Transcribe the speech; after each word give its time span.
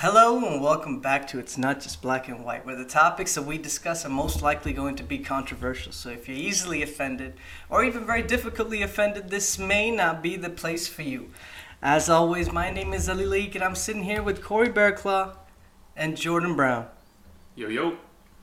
Hello 0.00 0.38
and 0.46 0.62
welcome 0.62 1.00
back 1.00 1.26
to 1.26 1.40
It's 1.40 1.58
Not 1.58 1.80
Just 1.80 2.00
Black 2.00 2.28
and 2.28 2.44
White, 2.44 2.64
where 2.64 2.76
the 2.76 2.84
topics 2.84 3.34
that 3.34 3.42
we 3.42 3.58
discuss 3.58 4.04
are 4.04 4.08
most 4.08 4.42
likely 4.42 4.72
going 4.72 4.94
to 4.94 5.02
be 5.02 5.18
controversial. 5.18 5.90
So 5.90 6.10
if 6.10 6.28
you're 6.28 6.36
easily 6.36 6.82
offended 6.82 7.34
or 7.68 7.82
even 7.82 8.06
very 8.06 8.22
difficultly 8.22 8.80
offended, 8.80 9.28
this 9.28 9.58
may 9.58 9.90
not 9.90 10.22
be 10.22 10.36
the 10.36 10.50
place 10.50 10.86
for 10.86 11.02
you. 11.02 11.30
As 11.82 12.08
always, 12.08 12.52
my 12.52 12.70
name 12.70 12.92
is 12.94 13.08
Ali 13.08 13.26
Leak 13.26 13.56
and 13.56 13.64
I'm 13.64 13.74
sitting 13.74 14.04
here 14.04 14.22
with 14.22 14.40
Corey 14.40 14.68
Bearclaw 14.68 15.34
and 15.96 16.16
Jordan 16.16 16.54
Brown. 16.54 16.86
Yo 17.56 17.66
yo. 17.66 17.96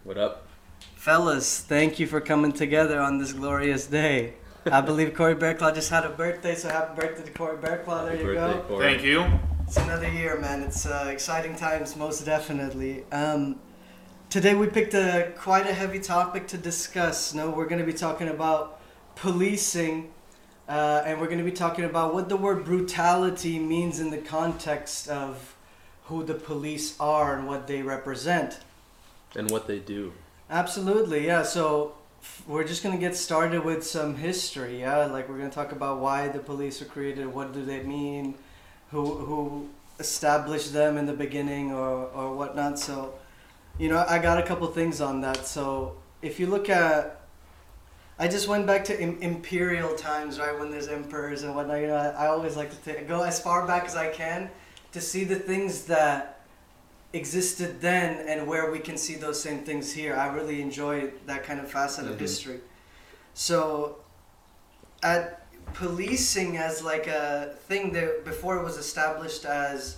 What 0.03 0.17
up? 0.17 0.47
Fellas, 0.97 1.61
thank 1.61 1.99
you 1.99 2.05
for 2.05 2.19
coming 2.19 2.51
together 2.51 2.99
on 2.99 3.17
this 3.17 3.31
glorious 3.31 3.87
day. 3.87 4.33
I 4.65 4.81
believe 4.81 5.13
Corey 5.13 5.35
Bearclaw 5.35 5.73
just 5.73 5.89
had 5.89 6.03
a 6.03 6.09
birthday, 6.09 6.55
so 6.55 6.67
happy 6.67 6.99
birthday 6.99 7.23
to 7.23 7.31
Corey 7.31 7.55
Bearclaw. 7.55 8.07
There 8.07 8.17
Happy 8.17 8.17
you 8.17 8.33
birthday, 8.33 8.57
go. 8.57 8.63
Corey. 8.67 8.91
Thank 8.91 9.03
you. 9.05 9.54
It's 9.67 9.77
another 9.77 10.07
year, 10.07 10.39
man. 10.39 10.61
It's 10.61 10.85
uh, 10.85 11.09
exciting 11.11 11.55
times, 11.55 11.95
most 11.95 12.23
definitely. 12.23 13.03
Um, 13.11 13.59
today 14.29 14.53
we 14.53 14.67
picked 14.67 14.93
a 14.93 15.33
quite 15.35 15.65
a 15.65 15.73
heavy 15.73 15.99
topic 15.99 16.47
to 16.49 16.57
discuss. 16.57 17.33
No, 17.33 17.49
we're 17.49 17.65
going 17.65 17.79
to 17.79 17.85
be 17.85 17.97
talking 17.97 18.27
about 18.27 18.79
policing, 19.15 20.13
uh, 20.69 21.01
and 21.05 21.19
we're 21.19 21.25
going 21.25 21.39
to 21.39 21.43
be 21.43 21.51
talking 21.51 21.83
about 21.83 22.13
what 22.13 22.29
the 22.29 22.37
word 22.37 22.63
brutality 22.63 23.57
means 23.57 23.99
in 23.99 24.11
the 24.11 24.19
context 24.19 25.09
of 25.09 25.55
who 26.05 26.23
the 26.23 26.35
police 26.35 26.95
are 26.99 27.35
and 27.35 27.47
what 27.47 27.65
they 27.65 27.81
represent. 27.81 28.59
And 29.35 29.49
what 29.49 29.67
they 29.67 29.79
do. 29.79 30.13
Absolutely, 30.49 31.25
yeah. 31.25 31.41
So 31.41 31.95
f- 32.21 32.43
we're 32.47 32.63
just 32.63 32.83
gonna 32.83 32.97
get 32.97 33.15
started 33.15 33.65
with 33.65 33.85
some 33.85 34.15
history, 34.15 34.81
yeah. 34.81 35.05
Like 35.05 35.27
we're 35.27 35.39
gonna 35.39 35.49
talk 35.49 35.71
about 35.71 35.99
why 35.99 36.27
the 36.27 36.39
police 36.39 36.79
were 36.79 36.85
created, 36.85 37.25
what 37.25 37.51
do 37.51 37.65
they 37.65 37.81
mean, 37.81 38.35
who 38.91 39.03
who 39.15 39.69
established 39.99 40.73
them 40.73 40.97
in 40.97 41.05
the 41.05 41.13
beginning, 41.13 41.71
or 41.71 42.05
or 42.07 42.35
whatnot. 42.35 42.79
So, 42.79 43.13
you 43.79 43.89
know, 43.89 44.05
I 44.07 44.19
got 44.19 44.37
a 44.37 44.43
couple 44.43 44.67
things 44.67 45.01
on 45.01 45.21
that. 45.21 45.45
So 45.45 45.95
if 46.21 46.39
you 46.39 46.47
look 46.47 46.69
at, 46.69 47.21
I 48.19 48.27
just 48.27 48.47
went 48.47 48.65
back 48.65 48.83
to 48.85 48.99
Im- 48.99 49.21
imperial 49.21 49.95
times, 49.95 50.39
right, 50.39 50.57
when 50.57 50.71
there's 50.71 50.87
emperors 50.87 51.43
and 51.43 51.55
whatnot. 51.55 51.81
You 51.81 51.87
know, 51.87 51.95
I, 51.95 52.25
I 52.25 52.27
always 52.27 52.55
like 52.55 52.71
to 52.83 53.01
go 53.07 53.23
as 53.23 53.39
far 53.41 53.65
back 53.67 53.85
as 53.85 53.95
I 53.95 54.09
can 54.09 54.49
to 54.93 55.01
see 55.01 55.23
the 55.25 55.35
things 55.35 55.85
that 55.85 56.31
existed 57.13 57.79
then 57.81 58.27
and 58.27 58.45
where 58.47 58.71
we 58.71 58.79
can 58.79 58.97
see 58.97 59.15
those 59.15 59.41
same 59.41 59.59
things 59.63 59.91
here. 59.93 60.15
I 60.15 60.27
really 60.33 60.61
enjoy 60.61 61.11
that 61.25 61.43
kind 61.43 61.59
of 61.59 61.69
facet 61.71 62.07
of 62.07 62.15
Mhm. 62.15 62.19
history. 62.19 62.59
So, 63.33 63.97
at 65.03 65.44
policing 65.73 66.57
as 66.57 66.83
like 66.83 67.07
a 67.07 67.55
thing 67.67 67.93
that 67.93 68.23
before 68.25 68.57
it 68.57 68.63
was 68.63 68.77
established 68.77 69.45
as 69.45 69.97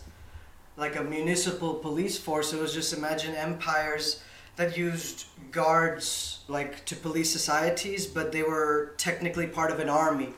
like 0.75 0.95
a 0.95 1.03
municipal 1.03 1.75
police 1.75 2.17
force, 2.17 2.53
it 2.53 2.59
was 2.59 2.73
just 2.73 2.93
imagine 2.93 3.35
empires 3.35 4.21
that 4.55 4.77
used 4.77 5.25
guards 5.51 6.39
like 6.47 6.85
to 6.85 6.95
police 6.95 7.31
societies, 7.31 8.05
but 8.05 8.31
they 8.31 8.43
were 8.43 8.93
technically 8.97 9.47
part 9.47 9.71
of 9.71 9.79
an 9.79 9.89
army, 9.89 10.29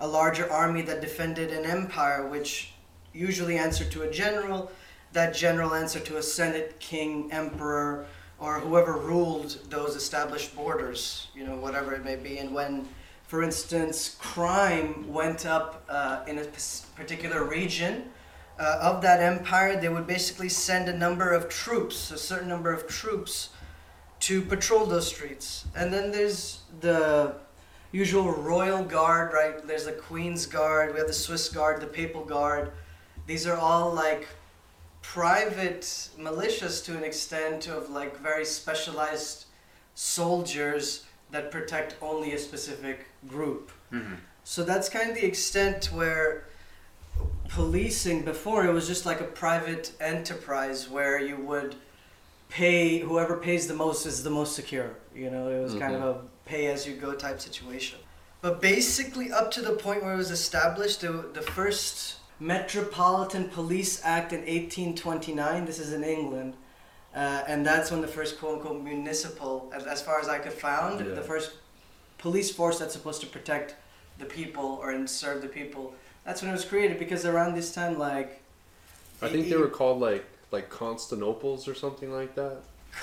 a 0.00 0.06
larger 0.06 0.50
army 0.50 0.82
that 0.82 1.00
defended 1.00 1.50
an 1.50 1.64
empire, 1.64 2.26
which 2.26 2.72
usually 3.12 3.56
answered 3.56 3.90
to 3.90 4.02
a 4.02 4.10
general 4.10 4.70
that 5.12 5.34
general 5.34 5.74
answered 5.74 6.04
to 6.06 6.18
a 6.18 6.22
senate, 6.22 6.78
king, 6.80 7.30
emperor, 7.32 8.06
or 8.38 8.60
whoever 8.60 8.92
ruled 8.92 9.58
those 9.70 9.96
established 9.96 10.54
borders, 10.54 11.28
you 11.34 11.44
know, 11.44 11.56
whatever 11.56 11.92
it 11.94 12.04
may 12.04 12.16
be. 12.16 12.38
And 12.38 12.54
when, 12.54 12.88
for 13.28 13.42
instance, 13.42 14.16
crime 14.18 15.06
went 15.12 15.44
up 15.44 15.84
uh, 15.88 16.24
in 16.26 16.38
a 16.38 16.44
particular 16.96 17.44
region 17.44 18.04
uh, 18.58 18.78
of 18.80 19.02
that 19.02 19.20
empire, 19.20 19.78
they 19.78 19.90
would 19.90 20.06
basically 20.06 20.48
send 20.48 20.88
a 20.88 20.96
number 20.96 21.32
of 21.32 21.50
troops, 21.50 22.10
a 22.10 22.16
certain 22.16 22.48
number 22.48 22.72
of 22.72 22.88
troops, 22.88 23.50
to 24.20 24.40
patrol 24.40 24.86
those 24.86 25.06
streets. 25.06 25.66
And 25.76 25.92
then 25.92 26.10
there's 26.10 26.60
the 26.80 27.34
usual 27.92 28.32
royal 28.32 28.82
guard, 28.82 29.34
right? 29.34 29.64
There's 29.66 29.84
the 29.84 29.92
Queen's 29.92 30.46
Guard, 30.46 30.94
we 30.94 30.98
have 30.98 31.06
the 31.06 31.12
Swiss 31.12 31.50
Guard, 31.50 31.82
the 31.82 31.86
Papal 31.86 32.24
Guard. 32.24 32.72
These 33.26 33.46
are 33.46 33.58
all 33.58 33.92
like 33.92 34.26
private 35.02 35.82
militias 36.18 36.82
to 36.86 36.96
an 36.96 37.04
extent 37.04 37.68
of 37.68 37.90
like 37.90 38.18
very 38.18 38.46
specialized 38.46 39.44
soldiers 39.94 41.04
that 41.30 41.50
protect 41.50 41.96
only 42.00 42.32
a 42.32 42.38
specific 42.38 43.06
group. 43.26 43.70
Mm-hmm. 43.92 44.14
So 44.44 44.64
that's 44.64 44.88
kind 44.88 45.10
of 45.10 45.16
the 45.16 45.26
extent 45.26 45.86
where 45.86 46.44
policing 47.48 48.24
before 48.24 48.66
it 48.66 48.72
was 48.72 48.86
just 48.86 49.04
like 49.06 49.20
a 49.20 49.24
private 49.24 49.92
enterprise 50.00 50.88
where 50.88 51.20
you 51.20 51.36
would 51.36 51.74
pay 52.48 52.98
whoever 52.98 53.36
pays 53.36 53.66
the 53.66 53.74
most 53.74 54.06
is 54.06 54.22
the 54.22 54.30
most 54.30 54.54
secure. 54.54 54.96
You 55.14 55.30
know, 55.30 55.48
it 55.48 55.62
was 55.62 55.74
kind 55.74 55.94
of 55.94 56.02
a 56.02 56.20
pay 56.46 56.68
as 56.68 56.86
you 56.86 56.94
go 56.94 57.14
type 57.14 57.40
situation. 57.40 57.98
But 58.40 58.60
basically, 58.60 59.32
up 59.32 59.50
to 59.52 59.62
the 59.62 59.72
point 59.72 60.02
where 60.02 60.14
it 60.14 60.16
was 60.16 60.30
established, 60.30 61.00
the, 61.00 61.28
the 61.34 61.42
first 61.42 62.18
Metropolitan 62.40 63.48
Police 63.48 64.00
Act 64.04 64.32
in 64.32 64.40
1829, 64.40 65.64
this 65.64 65.80
is 65.80 65.92
in 65.92 66.04
England, 66.04 66.54
uh, 67.22 67.50
and 67.50 67.58
that's 67.70 67.88
when 67.92 68.00
the 68.06 68.12
first 68.18 68.32
quote 68.38 68.54
unquote 68.56 68.80
municipal, 68.92 69.52
as, 69.76 69.82
as 69.94 70.00
far 70.06 70.16
as 70.22 70.28
I 70.36 70.38
could 70.44 70.56
found, 70.68 70.94
Yeah. 71.00 71.14
the 71.20 71.26
first 71.32 71.48
police 72.24 72.50
force 72.58 72.76
that's 72.80 72.94
supposed 72.98 73.20
to 73.24 73.28
protect 73.36 73.68
the 74.22 74.28
people 74.38 74.68
or 74.82 74.86
and 74.96 75.04
serve 75.22 75.38
the 75.46 75.52
people. 75.60 75.84
That's 76.24 76.40
when 76.42 76.48
it 76.52 76.56
was 76.60 76.64
created 76.72 76.96
because 77.04 77.22
around 77.32 77.50
this 77.60 77.70
time, 77.78 77.94
like. 78.10 78.30
I 79.26 79.28
think 79.32 79.48
they 79.50 79.56
were 79.64 79.74
called 79.80 79.98
like 80.10 80.24
like 80.56 80.66
Constantinople's 80.80 81.62
or 81.70 81.74
something 81.84 82.10
like 82.20 82.32
that. 82.40 82.56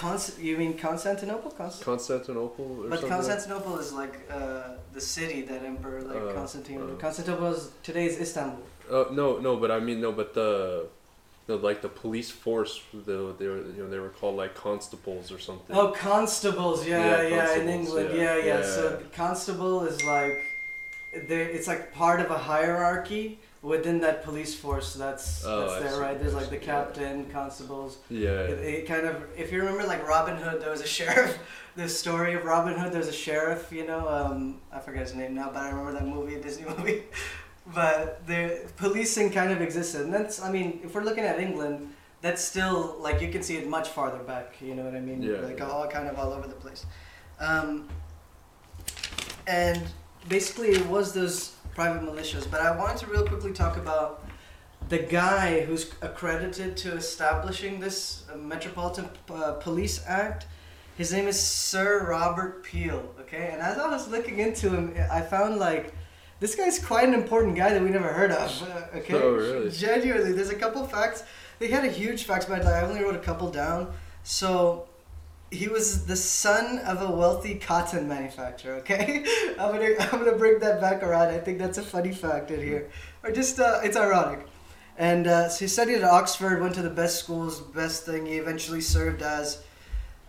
Const- 0.04 0.40
you 0.48 0.54
mean 0.62 0.74
Constantinople? 0.88 1.52
Const- 1.62 1.82
Constantinople 1.92 2.68
or 2.84 2.90
but. 2.90 3.02
Constantinople 3.16 3.76
is 3.84 3.90
like 4.02 4.16
uh, 4.38 4.70
the 4.98 5.02
city 5.16 5.40
that 5.50 5.62
Emperor 5.72 6.02
like 6.12 6.24
Uh, 6.24 6.34
Constantine. 6.40 6.82
uh. 6.82 6.96
Constantinople 7.06 7.52
is 7.58 7.64
today's 7.88 8.16
Istanbul. 8.26 8.64
Uh, 8.92 9.06
no, 9.20 9.28
no, 9.48 9.52
but 9.62 9.70
I 9.78 9.80
mean 9.88 10.00
no, 10.06 10.12
but 10.12 10.34
the, 10.40 10.50
the 11.48 11.56
like 11.58 11.82
the 11.82 11.90
police 11.90 12.32
force, 12.32 12.82
the 12.94 13.34
they 13.38 13.48
were 13.48 13.58
you 13.58 13.84
know 13.84 13.90
they 13.90 14.00
were 14.00 14.10
called 14.10 14.36
like 14.36 14.56
constables 14.56 15.32
or 15.32 15.40
something. 15.40 15.76
Oh, 15.76 15.90
constables. 15.92 16.88
Yeah, 16.88 17.22
Yeah, 17.22 17.28
yeah, 17.28 17.56
in 17.60 17.70
England. 17.70 18.10
yeah. 18.14 18.24
Yeah, 18.24 18.38
yeah. 18.38 18.46
Yeah. 18.60 18.62
So 18.64 19.02
constable 19.14 19.86
is 19.86 20.04
like, 20.04 20.42
there. 21.28 21.48
It's 21.48 21.68
like 21.68 21.94
part 21.94 22.20
of 22.20 22.32
a 22.32 22.38
hierarchy 22.38 23.40
within 23.62 24.00
that 24.02 24.24
police 24.24 24.56
force. 24.56 24.94
That's 24.94 25.44
Oh, 25.46 25.68
that's 25.68 25.84
there, 25.84 26.00
right? 26.02 26.20
There's 26.20 26.34
like 26.34 26.50
the 26.50 26.58
captain, 26.58 27.26
constables. 27.30 27.98
Yeah. 28.10 28.30
It, 28.30 28.60
it 28.60 28.88
kind 28.88 29.06
of, 29.06 29.24
if 29.38 29.52
you 29.52 29.60
remember, 29.60 29.84
like 29.86 30.08
Robin 30.08 30.38
Hood, 30.38 30.62
there 30.62 30.72
was 30.72 30.82
a 30.82 30.88
sheriff. 30.98 31.38
The 31.76 31.90
story 31.90 32.36
of 32.36 32.46
Robin 32.46 32.78
Hood, 32.80 32.94
there's 32.94 33.08
a 33.08 33.14
sheriff. 33.14 33.72
You 33.72 33.86
know, 33.86 34.08
um, 34.08 34.60
I 34.72 34.80
forget 34.80 35.02
his 35.02 35.14
name 35.16 35.34
now, 35.36 35.50
but 35.54 35.62
I 35.64 35.70
remember 35.70 35.94
that 35.94 36.06
movie, 36.08 36.40
Disney 36.42 36.66
movie. 36.70 37.04
But 37.74 38.26
the 38.28 38.70
policing 38.78 39.32
kind 39.32 39.52
of 39.52 39.62
existed, 39.62 40.02
and 40.02 40.14
that's, 40.14 40.42
I 40.42 40.52
mean, 40.52 40.82
if 40.84 40.94
we're 40.94 41.04
looking 41.04 41.24
at 41.24 41.40
England, 41.40 41.94
that's 42.22 42.44
still 42.44 42.96
like 43.00 43.22
you 43.22 43.30
can 43.32 43.44
see 43.44 43.58
it 43.58 43.68
much 43.68 43.90
farther 43.90 44.20
back. 44.20 44.56
You 44.62 44.76
know 44.76 44.84
what 44.84 44.96
I 44.96 45.00
mean? 45.00 45.22
Yeah, 45.22 45.38
Like 45.40 45.60
yeah. 45.60 45.68
all 45.70 45.88
kind 45.88 46.08
of 46.08 46.18
all 46.18 46.32
over 46.34 46.48
the 46.48 46.56
place. 46.56 46.86
Um, 47.40 47.88
and 49.48 49.82
basically, 50.28 50.70
it 50.70 50.86
was 50.88 51.14
those 51.14 51.56
private 51.76 52.02
militias. 52.02 52.50
But 52.50 52.62
I 52.62 52.76
wanted 52.76 52.98
to 52.98 53.08
real 53.08 53.26
quickly 53.28 53.52
talk 53.54 53.78
about 53.78 54.26
the 54.90 55.00
guy 55.00 55.62
who's 55.62 55.92
accredited 56.02 56.78
to 56.78 56.94
establishing 56.94 57.80
this 57.80 58.24
Metropolitan 58.36 59.10
uh, 59.30 59.54
Police 59.54 60.04
Act. 60.08 60.48
His 60.98 61.12
name 61.12 61.28
is 61.28 61.40
Sir 61.40 62.08
Robert 62.08 62.64
Peel. 62.64 63.14
Okay, 63.22 63.50
and 63.52 63.62
as 63.62 63.78
I 63.78 63.88
was 63.90 64.08
looking 64.08 64.40
into 64.40 64.70
him, 64.70 64.96
I 65.12 65.22
found 65.22 65.58
like 65.58 65.94
this 66.40 66.56
guy's 66.56 66.80
quite 66.80 67.08
an 67.08 67.14
important 67.14 67.56
guy 67.56 67.72
that 67.74 67.82
we 67.82 67.90
never 67.90 68.10
heard 68.12 68.32
of. 68.32 68.64
uh, 68.64 68.98
okay, 68.98 69.14
Oh, 69.14 69.32
really? 69.36 69.72
Genuinely, 69.72 70.34
there's 70.34 70.50
a 70.50 70.56
couple 70.56 70.86
facts. 70.88 71.24
They 71.60 71.68
had 71.70 71.86
a 71.86 71.90
huge 71.90 72.24
facts, 72.26 72.46
but 72.46 72.66
I 72.66 72.82
only 72.82 73.02
wrote 73.04 73.16
a 73.16 73.20
couple 73.20 73.50
down. 73.50 73.94
So 74.24 74.88
he 75.52 75.68
was 75.68 76.06
the 76.06 76.16
son 76.16 76.80
of 76.80 77.02
a 77.02 77.10
wealthy 77.16 77.56
cotton 77.56 78.08
manufacturer. 78.08 78.76
Okay, 78.76 79.24
I'm 79.60 79.72
gonna 79.72 79.96
I'm 80.00 80.20
gonna 80.24 80.38
bring 80.38 80.60
that 80.60 80.82
back 80.82 81.04
around. 81.04 81.30
I 81.30 81.38
think 81.40 81.60
that's 81.60 81.78
a 81.78 81.84
funny 81.84 82.12
fact 82.14 82.52
in 82.52 82.60
here, 82.62 82.90
or 83.24 83.32
just 83.32 83.60
uh, 83.60 83.80
it's 83.84 83.96
ironic. 83.98 84.46
And 84.98 85.28
uh, 85.28 85.50
so 85.50 85.66
he 85.66 85.68
studied 85.68 85.96
at 85.96 86.04
Oxford, 86.06 86.62
went 86.62 86.74
to 86.76 86.82
the 86.82 86.90
best 86.90 87.20
schools, 87.20 87.60
best 87.62 88.06
thing. 88.06 88.26
He 88.26 88.36
eventually 88.38 88.80
served 88.82 89.22
as 89.22 89.62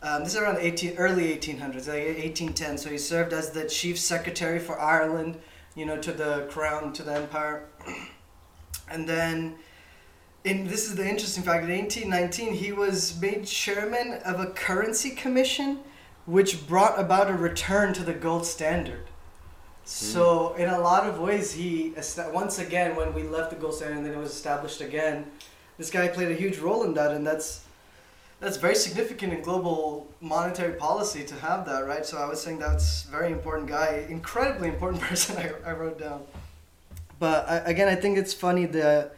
um, 0.03 0.25
this 0.25 0.35
is 0.35 0.41
around 0.41 0.59
18 0.61 0.97
early 0.99 1.37
1800s, 1.37 1.87
like 1.89 2.05
1810. 2.05 2.79
So 2.79 2.91
he 2.91 2.99
served 2.99 3.33
as 3.33 3.51
the 3.51 3.69
chief 3.69 3.97
secretary 3.99 4.59
for 4.59 4.79
Ireland, 4.81 5.39
you 5.77 5.85
know, 5.85 5.99
to 5.99 6.11
the 6.11 6.47
crown, 6.51 6.93
to 6.95 7.03
the 7.05 7.13
empire. 7.13 7.67
And 8.91 9.09
then, 9.09 9.57
in 10.43 10.67
this 10.67 10.87
is 10.87 10.97
the 10.97 11.07
interesting 11.07 11.45
fact. 11.45 11.65
In 11.65 11.71
1819, 11.71 12.55
he 12.55 12.73
was 12.73 13.21
made 13.21 13.47
chairman 13.47 14.21
of 14.25 14.41
a 14.41 14.47
currency 14.47 15.11
commission, 15.11 15.81
which 16.25 16.67
brought 16.67 16.99
about 16.99 17.31
a 17.31 17.35
return 17.35 17.93
to 17.95 18.03
the 18.03 18.15
gold 18.15 18.47
standard. 18.47 19.07
Hmm. 19.07 19.85
So 19.85 20.55
in 20.55 20.71
a 20.71 20.81
lot 20.81 21.07
of 21.07 21.21
ways, 21.21 21.53
he 21.53 21.95
once 22.33 22.59
again 22.59 22.97
when 22.97 23.13
we 23.13 23.23
left 23.23 23.51
the 23.51 23.57
gold 23.57 23.75
standard 23.75 23.99
and 23.99 24.07
then 24.07 24.15
it 24.15 24.19
was 24.19 24.33
established 24.33 24.81
again, 24.81 25.27
this 25.79 25.91
guy 25.91 26.09
played 26.09 26.31
a 26.31 26.35
huge 26.35 26.59
role 26.59 26.85
in 26.85 26.95
that, 26.95 27.11
and 27.11 27.27
that's 27.27 27.66
that's 28.41 28.57
very 28.59 28.75
significant 28.75 29.33
in 29.33 29.43
global 29.43 30.09
monetary 30.21 30.75
policy 30.75 31.25
to 31.25 31.35
have 31.37 31.65
that, 31.67 31.87
right? 31.87 32.05
So 32.05 32.19
I 32.19 32.27
was 32.27 32.41
saying 32.43 32.59
that's 32.59 33.05
very 33.05 33.33
important 33.33 33.69
guy, 33.69 34.07
incredibly 34.09 34.69
important 34.69 35.03
person. 35.09 35.37
I, 35.37 35.71
I 35.71 35.73
wrote 35.73 35.99
down, 35.99 36.25
but 37.19 37.49
I, 37.49 37.57
again, 37.59 37.89
I 37.89 37.95
think 37.95 38.19
it's 38.19 38.35
funny 38.35 38.67
the 38.67 39.11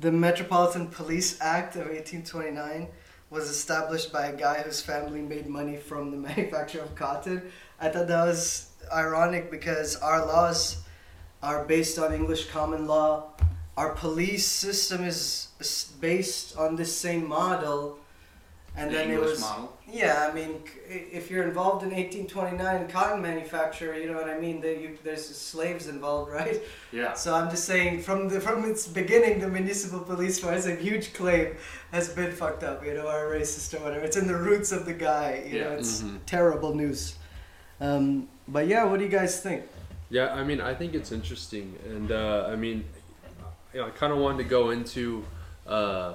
the 0.00 0.10
Metropolitan 0.10 0.88
Police 0.88 1.40
Act 1.40 1.76
of 1.76 1.88
eighteen 1.88 2.22
twenty 2.22 2.50
nine 2.50 2.88
was 3.30 3.50
established 3.50 4.12
by 4.12 4.26
a 4.26 4.36
guy 4.36 4.62
whose 4.62 4.80
family 4.80 5.20
made 5.20 5.46
money 5.46 5.76
from 5.76 6.10
the 6.10 6.16
manufacture 6.28 6.80
of 6.80 6.94
cotton. 6.94 7.42
I 7.80 7.88
thought 7.88 8.08
that 8.08 8.24
was 8.24 8.70
ironic 8.92 9.50
because 9.50 9.96
our 9.96 10.24
laws 10.24 10.82
are 11.42 11.64
based 11.64 11.98
on 11.98 12.14
English 12.14 12.46
common 12.48 12.86
law. 12.86 13.32
Our 13.76 13.90
police 13.90 14.46
system 14.46 15.04
is 15.04 15.48
based 16.00 16.56
on 16.56 16.76
this 16.76 16.96
same 16.96 17.28
model. 17.28 17.98
And 18.76 18.90
the 18.90 18.94
then 18.96 19.10
English 19.10 19.26
it 19.28 19.30
was 19.30 19.40
model. 19.40 19.78
yeah, 19.86 20.28
I 20.28 20.34
mean, 20.34 20.60
if 20.88 21.30
you're 21.30 21.44
involved 21.44 21.84
in 21.84 21.90
1829 21.90 22.88
cotton 22.88 23.22
manufacture, 23.22 23.96
you 23.96 24.08
know 24.10 24.16
what 24.16 24.28
I 24.28 24.36
mean. 24.38 24.60
That 24.60 24.80
you, 24.80 24.98
there's 25.04 25.24
slaves 25.24 25.86
involved, 25.86 26.32
right? 26.40 26.60
Yeah. 26.90 27.12
So 27.14 27.34
I'm 27.36 27.50
just 27.50 27.66
saying, 27.66 28.02
from 28.02 28.28
the 28.28 28.40
from 28.40 28.64
its 28.68 28.88
beginning, 28.88 29.38
the 29.38 29.46
municipal 29.48 30.00
police 30.00 30.40
force, 30.40 30.66
a 30.66 30.74
huge 30.74 31.12
claim, 31.14 31.54
has 31.92 32.08
been 32.08 32.32
fucked 32.32 32.64
up. 32.64 32.84
You 32.84 32.94
know, 32.94 33.06
or 33.06 33.30
racist 33.32 33.78
or 33.78 33.82
whatever. 33.84 34.04
It's 34.04 34.16
in 34.16 34.26
the 34.26 34.36
roots 34.36 34.72
of 34.72 34.86
the 34.86 34.94
guy. 34.94 35.44
You 35.46 35.60
know, 35.60 35.70
Yeah. 35.70 35.78
it's 35.78 36.02
Mhm. 36.02 36.18
terrible 36.26 36.74
news. 36.74 37.14
Um, 37.80 38.28
but 38.48 38.66
yeah, 38.66 38.82
what 38.84 38.98
do 38.98 39.04
you 39.04 39.10
guys 39.10 39.40
think? 39.40 39.62
Yeah, 40.10 40.32
I 40.34 40.42
mean, 40.42 40.60
I 40.60 40.74
think 40.74 40.94
it's 40.94 41.12
interesting, 41.12 41.76
and 41.86 42.10
uh, 42.10 42.48
I 42.52 42.56
mean, 42.56 42.84
you 43.72 43.80
know, 43.80 43.86
I 43.86 43.90
kind 43.90 44.12
of 44.12 44.18
wanted 44.18 44.38
to 44.38 44.48
go 44.48 44.70
into 44.70 45.24
uh, 45.66 46.14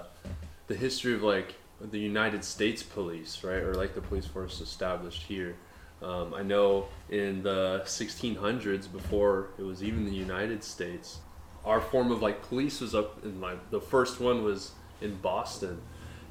the 0.68 0.76
history 0.76 1.14
of 1.16 1.24
like 1.24 1.56
the 1.82 2.00
United 2.00 2.44
States 2.44 2.84
Police, 2.84 3.44
right, 3.44 3.62
or 3.64 3.74
like 3.74 3.96
the 3.96 4.02
police 4.02 4.26
force 4.26 4.62
established 4.62 5.24
here. 5.24 5.56
Um, 6.02 6.34
I 6.34 6.44
know 6.44 6.88
in 7.10 7.44
the 7.44 7.82
1600s, 7.86 8.92
before 8.92 9.50
it 9.58 9.64
was 9.64 9.84
even 9.84 10.06
the 10.06 10.16
United 10.16 10.64
States, 10.64 11.20
our 11.66 11.82
form 11.82 12.12
of 12.12 12.22
like 12.22 12.42
police 12.42 12.80
was 12.80 12.96
up 12.96 13.24
in 13.24 13.42
like 13.42 13.70
the 13.70 13.82
first 13.82 14.20
one 14.20 14.44
was 14.44 14.72
in 15.02 15.16
Boston, 15.16 15.82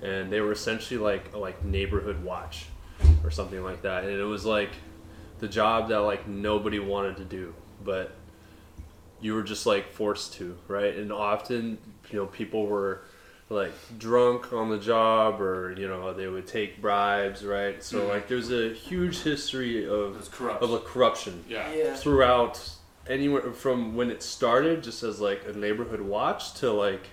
and 0.02 0.32
they 0.32 0.40
were 0.40 0.52
essentially 0.52 0.98
like 0.98 1.32
a 1.34 1.38
like 1.38 1.64
neighborhood 1.64 2.22
watch 2.22 2.66
or 3.24 3.30
something 3.30 3.62
like 3.62 3.82
that, 3.82 4.04
and 4.04 4.12
it 4.12 4.24
was 4.24 4.44
like 4.44 4.70
the 5.38 5.48
job 5.48 5.88
that 5.88 5.98
like 5.98 6.26
nobody 6.26 6.78
wanted 6.78 7.16
to 7.18 7.24
do, 7.24 7.54
but 7.84 8.14
you 9.20 9.34
were 9.34 9.42
just 9.42 9.66
like 9.66 9.92
forced 9.92 10.34
to, 10.34 10.56
right? 10.66 10.96
And 10.96 11.12
often, 11.12 11.78
you 12.10 12.18
know, 12.18 12.26
people 12.26 12.66
were 12.66 13.02
like 13.50 13.72
drunk 13.98 14.52
on 14.52 14.68
the 14.68 14.78
job 14.78 15.40
or 15.40 15.74
you 15.78 15.88
know 15.88 16.12
they 16.12 16.26
would 16.26 16.46
take 16.46 16.80
bribes 16.82 17.42
right 17.44 17.82
so 17.82 18.00
Mhm. 18.02 18.08
like 18.08 18.28
there's 18.28 18.50
a 18.52 18.74
huge 18.74 19.20
history 19.22 19.86
of 19.88 20.16
of 20.60 20.72
a 20.72 20.78
corruption 20.80 21.44
yeah. 21.48 21.72
Yeah. 21.72 21.94
throughout 21.94 22.70
anywhere 23.06 23.52
from 23.52 23.96
when 23.96 24.10
it 24.10 24.22
started 24.22 24.82
just 24.82 25.02
as 25.02 25.18
like 25.20 25.46
a 25.48 25.52
neighborhood 25.54 26.00
watch 26.02 26.52
to 26.54 26.70
like 26.70 27.08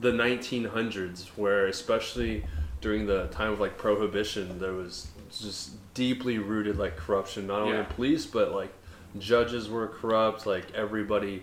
the 0.00 0.12
1900s 0.12 1.28
where 1.36 1.66
especially 1.66 2.44
during 2.82 3.06
the 3.06 3.26
time 3.28 3.52
of 3.52 3.58
like 3.60 3.78
prohibition 3.78 4.58
there 4.58 4.72
was 4.72 5.08
just 5.40 5.70
deeply 5.94 6.36
rooted 6.38 6.76
like 6.76 6.94
corruption 6.96 7.46
not 7.46 7.62
only 7.62 7.78
in 7.78 7.86
police 7.86 8.26
but 8.26 8.52
like 8.52 8.72
judges 9.18 9.70
were 9.70 9.86
corrupt 9.88 10.44
like 10.46 10.70
everybody 10.74 11.42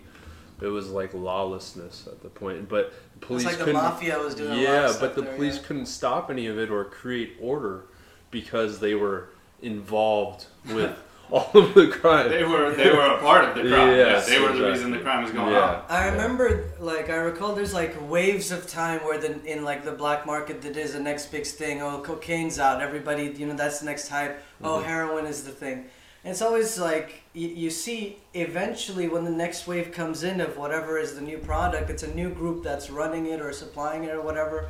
it 0.63 0.67
was 0.67 0.89
like 0.89 1.13
lawlessness 1.13 2.07
at 2.07 2.21
the 2.23 2.29
point 2.29 2.67
but 2.69 2.93
It's 3.17 3.25
police 3.27 3.45
like 3.45 3.57
the 3.57 3.65
couldn't 3.65 3.81
mafia 3.81 4.17
was 4.19 4.33
doing. 4.35 4.51
a 4.51 4.53
lot 4.55 4.57
of 4.57 4.63
yeah 4.63 4.87
stuff 4.87 5.01
but 5.01 5.15
the 5.15 5.21
there, 5.23 5.35
police 5.35 5.57
yeah. 5.57 5.63
couldn't 5.63 5.85
stop 5.87 6.29
any 6.29 6.47
of 6.47 6.57
it 6.57 6.69
or 6.69 6.85
create 6.85 7.33
order 7.41 7.83
because 8.31 8.79
they 8.79 8.95
were 8.95 9.29
involved 9.61 10.45
with 10.73 10.91
all 11.31 11.49
of 11.53 11.73
the 11.73 11.87
crime 11.87 12.29
They 12.29 12.43
were 12.43 12.73
they 12.75 12.91
were 12.91 13.05
a 13.05 13.19
part 13.19 13.45
of 13.45 13.55
the 13.55 13.61
crime. 13.69 13.89
Yes, 13.95 14.27
yeah, 14.29 14.35
they 14.35 14.41
were 14.45 14.53
the 14.53 14.69
reason 14.69 14.91
the 14.91 14.99
crime 14.99 15.23
was 15.23 15.31
going 15.31 15.53
Yeah. 15.53 15.75
on. 15.75 15.83
I 15.89 16.07
remember, 16.09 16.69
like, 16.79 17.09
I 17.09 17.15
recall 17.15 17.55
there's 17.55 17.73
like 17.73 17.95
waves 18.09 18.51
of 18.51 18.67
time 18.67 18.99
where 19.05 19.17
the 19.17 19.41
in 19.45 19.63
like 19.63 19.85
the 19.85 19.93
black 19.93 20.25
market 20.25 20.61
that 20.63 20.75
is 20.77 20.93
the 20.93 20.99
next 20.99 21.31
big 21.31 21.45
thing. 21.45 21.81
Oh, 21.81 22.01
cocaine's 22.01 22.59
out. 22.59 22.81
Everybody, 22.81 23.33
you 23.37 23.47
know, 23.47 23.55
that's 23.55 23.79
the 23.79 23.85
next 23.85 24.09
hype. 24.09 24.43
Oh, 24.63 24.79
Mhm. 24.79 24.83
heroin 24.83 25.25
is 25.25 25.43
the 25.43 25.51
thing. 25.51 25.85
And 26.23 26.31
it's 26.31 26.41
always 26.41 26.79
like 26.79 27.23
you, 27.33 27.49
you 27.49 27.69
see 27.69 28.17
eventually 28.33 29.09
when 29.09 29.25
the 29.25 29.31
next 29.31 29.67
wave 29.67 29.91
comes 29.91 30.23
in 30.23 30.39
of 30.39 30.57
whatever 30.57 30.97
is 30.97 31.15
the 31.15 31.21
new 31.21 31.37
product, 31.37 31.89
it's 31.89 32.03
a 32.03 32.13
new 32.13 32.29
group 32.29 32.63
that's 32.63 32.89
running 32.89 33.25
it 33.25 33.41
or 33.41 33.51
supplying 33.51 34.05
it 34.05 34.11
or 34.11 34.21
whatever. 34.21 34.69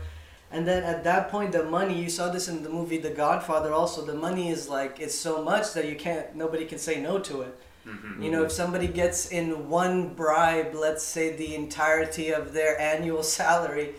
And 0.51 0.67
then 0.67 0.83
at 0.83 1.03
that 1.03 1.29
point, 1.29 1.51
the 1.51 1.63
money 1.63 1.99
you 1.99 2.09
saw 2.09 2.29
this 2.29 2.47
in 2.47 2.63
the 2.63 2.69
movie 2.69 2.97
The 2.97 3.09
Godfather. 3.09 3.73
Also, 3.73 4.05
the 4.05 4.13
money 4.13 4.49
is 4.49 4.69
like 4.69 4.99
it's 4.99 5.15
so 5.15 5.43
much 5.43 5.73
that 5.73 5.87
you 5.87 5.95
can't 5.95 6.35
nobody 6.35 6.65
can 6.65 6.77
say 6.79 6.99
no 7.01 7.19
to 7.19 7.41
it. 7.41 7.59
hmm 7.85 8.21
You 8.21 8.31
know, 8.31 8.43
if 8.43 8.51
somebody 8.51 8.87
gets 8.87 9.31
in 9.31 9.69
one 9.69 10.13
bribe, 10.13 10.73
let's 10.75 11.03
say 11.03 11.35
the 11.35 11.55
entirety 11.55 12.29
of 12.29 12.53
their 12.53 12.79
annual 12.79 13.23
salary, 13.39 13.95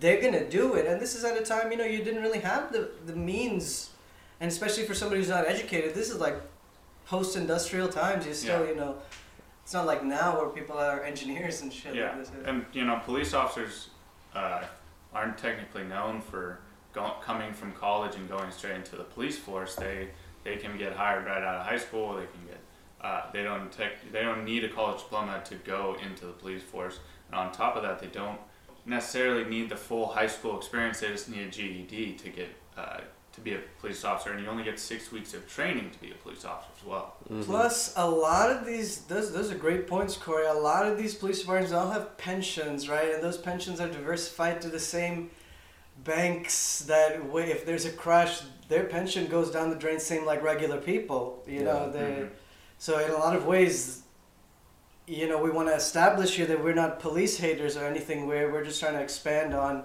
they're 0.00 0.20
gonna 0.20 0.48
do 0.48 0.74
it. 0.74 0.86
And 0.86 1.00
this 1.00 1.14
is 1.14 1.24
at 1.24 1.36
a 1.36 1.44
time, 1.44 1.70
you 1.70 1.76
know, 1.78 1.84
you 1.84 2.02
didn't 2.02 2.22
really 2.22 2.40
have 2.40 2.72
the, 2.72 2.90
the 3.06 3.14
means, 3.14 3.90
and 4.40 4.50
especially 4.50 4.84
for 4.84 4.94
somebody 4.94 5.20
who's 5.20 5.28
not 5.28 5.46
educated, 5.46 5.94
this 5.94 6.10
is 6.10 6.18
like 6.18 6.40
post-industrial 7.10 7.88
times. 7.88 8.24
You 8.24 8.32
still, 8.34 8.62
Yeah. 8.62 8.68
you 8.70 8.76
know, 8.76 8.96
it's 9.64 9.72
not 9.74 9.84
like 9.84 10.04
now 10.04 10.38
where 10.38 10.48
people 10.48 10.78
are 10.78 11.02
engineers 11.02 11.60
and 11.62 11.72
shit. 11.72 11.94
Yeah, 11.94 12.10
Like 12.10 12.18
this. 12.18 12.30
and 12.46 12.64
you 12.72 12.84
know, 12.84 13.00
police 13.04 13.34
officers 13.34 13.90
uh, 14.34 14.62
aren't 15.12 15.36
technically 15.36 15.82
known 15.82 16.20
for 16.20 16.60
go- 16.92 17.16
coming 17.20 17.52
from 17.52 17.72
college 17.72 18.14
and 18.14 18.28
going 18.28 18.50
straight 18.52 18.76
into 18.76 18.94
the 18.96 19.02
police 19.14 19.38
force. 19.38 19.74
They 19.74 20.10
they 20.44 20.56
can 20.56 20.78
get 20.78 20.92
hired 20.94 21.26
right 21.26 21.42
out 21.42 21.56
of 21.60 21.66
high 21.66 21.78
school. 21.86 22.14
They 22.14 22.26
can 22.34 22.42
get 22.46 22.60
uh, 23.00 23.22
they 23.32 23.42
don't 23.42 23.70
tech, 23.72 23.92
they 24.12 24.22
don't 24.22 24.44
need 24.44 24.62
a 24.62 24.68
college 24.68 25.00
diploma 25.02 25.42
to 25.46 25.54
go 25.56 25.96
into 26.06 26.26
the 26.26 26.32
police 26.32 26.62
force. 26.62 27.00
And 27.26 27.34
on 27.40 27.50
top 27.50 27.74
of 27.76 27.82
that, 27.82 27.98
they 27.98 28.06
don't 28.06 28.38
necessarily 28.86 29.44
need 29.44 29.68
the 29.68 29.76
full 29.76 30.06
high 30.18 30.26
school 30.28 30.56
experience. 30.56 31.00
They 31.00 31.08
just 31.08 31.28
need 31.28 31.42
a 31.48 31.50
GED 31.50 32.14
to 32.22 32.28
get 32.28 32.50
uh, 32.76 33.00
to 33.40 33.50
be 33.50 33.56
a 33.56 33.60
police 33.80 34.04
officer. 34.04 34.32
And 34.32 34.42
you 34.42 34.48
only 34.48 34.64
get 34.64 34.78
six 34.78 35.10
weeks 35.10 35.34
of 35.34 35.48
training 35.48 35.90
to 35.90 35.98
be 35.98 36.10
a 36.10 36.14
police 36.14 36.44
officer 36.44 36.70
as 36.80 36.86
well. 36.86 37.16
Mhm. 37.30 37.44
Plus, 37.44 37.92
a 37.96 38.08
lot 38.08 38.50
of 38.50 38.64
these, 38.66 38.98
those, 39.02 39.32
those 39.32 39.50
are 39.50 39.54
great 39.56 39.86
points, 39.86 40.16
Corey. 40.16 40.46
A 40.46 40.52
lot 40.54 40.86
of 40.86 40.96
these 40.98 41.14
police 41.14 41.40
departments 41.40 41.72
all 41.72 41.90
have 41.90 42.16
pensions, 42.18 42.88
right? 42.88 43.12
And 43.14 43.22
those 43.22 43.38
pensions 43.38 43.80
are 43.80 43.88
diversified 43.88 44.60
to 44.62 44.68
the 44.68 44.78
same 44.78 45.30
banks 46.04 46.80
that 46.80 47.24
wa- 47.24 47.40
if 47.40 47.66
there's 47.66 47.84
a 47.84 47.92
crash, 47.92 48.40
their 48.68 48.84
pension 48.84 49.26
goes 49.26 49.50
down 49.50 49.70
the 49.70 49.76
drain, 49.76 49.98
same 50.00 50.24
like 50.24 50.42
regular 50.42 50.78
people. 50.78 51.42
You 51.46 51.64
know, 51.64 51.86
Yeah. 51.86 51.92
they. 51.92 52.10
Mhm. 52.12 52.30
So 52.78 52.98
in 52.98 53.10
a 53.10 53.16
lot 53.18 53.36
of 53.36 53.44
ways, 53.46 54.02
you 55.06 55.28
know, 55.28 55.38
we 55.38 55.50
want 55.50 55.68
to 55.68 55.74
establish 55.74 56.36
here 56.36 56.46
that 56.46 56.62
we're 56.62 56.72
not 56.74 57.00
police 57.00 57.36
haters 57.38 57.76
or 57.76 57.84
anything. 57.84 58.26
We're 58.26 58.50
we're 58.50 58.64
just 58.64 58.80
trying 58.80 58.94
to 58.94 59.00
expand 59.02 59.54
on 59.54 59.84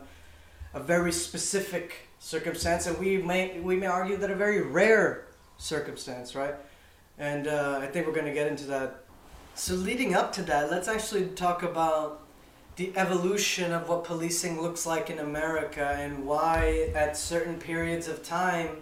a 0.74 0.80
very 0.80 1.12
specific 1.12 2.08
circumstance, 2.25 2.88
and 2.88 2.98
we 2.98 3.17
may 3.17 3.60
we 3.60 3.75
may 3.75 3.86
argue 3.86 4.17
that 4.17 4.32
a 4.32 4.36
very 4.36 4.60
rare 4.60 5.25
circumstance, 5.58 6.34
right? 6.34 6.55
And 7.20 7.48
uh, 7.48 7.79
I 7.84 7.86
think 7.86 8.08
we're 8.08 8.13
going 8.13 8.25
to 8.25 8.34
get 8.34 8.48
into 8.48 8.65
that. 8.65 9.03
So 9.53 9.75
leading 9.75 10.15
up 10.15 10.34
to 10.34 10.41
that, 10.44 10.72
let's 10.72 10.88
actually 10.88 11.27
talk 11.27 11.62
about 11.62 12.24
the 12.77 12.91
evolution 12.98 13.72
of 13.72 13.88
what 13.88 14.03
policing 14.03 14.60
looks 14.60 14.88
like 14.88 15.12
in 15.12 15.20
America 15.20 15.96
and 16.00 16.25
why 16.25 16.89
at 16.96 17.15
certain 17.15 17.58
periods 17.58 18.08
of 18.08 18.24
time 18.24 18.77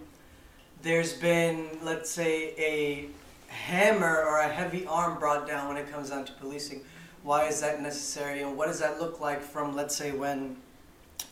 there's 0.82 1.14
been, 1.14 1.68
let's 1.84 2.10
say, 2.10 2.56
a 2.58 3.08
hammer 3.50 4.24
or 4.24 4.40
a 4.40 4.48
heavy 4.48 4.86
arm 4.88 5.20
brought 5.20 5.46
down 5.46 5.68
when 5.68 5.78
it 5.78 5.92
comes 5.92 6.10
down 6.10 6.24
to 6.26 6.34
policing. 6.34 6.82
Why 7.24 7.48
is 7.48 7.60
that 7.60 7.82
necessary, 7.82 8.42
and 8.42 8.56
what 8.58 8.68
does 8.68 8.80
that 8.80 9.02
look 9.02 9.20
like 9.20 9.42
from, 9.42 9.76
let's 9.76 9.96
say, 9.96 10.12
when 10.12 10.56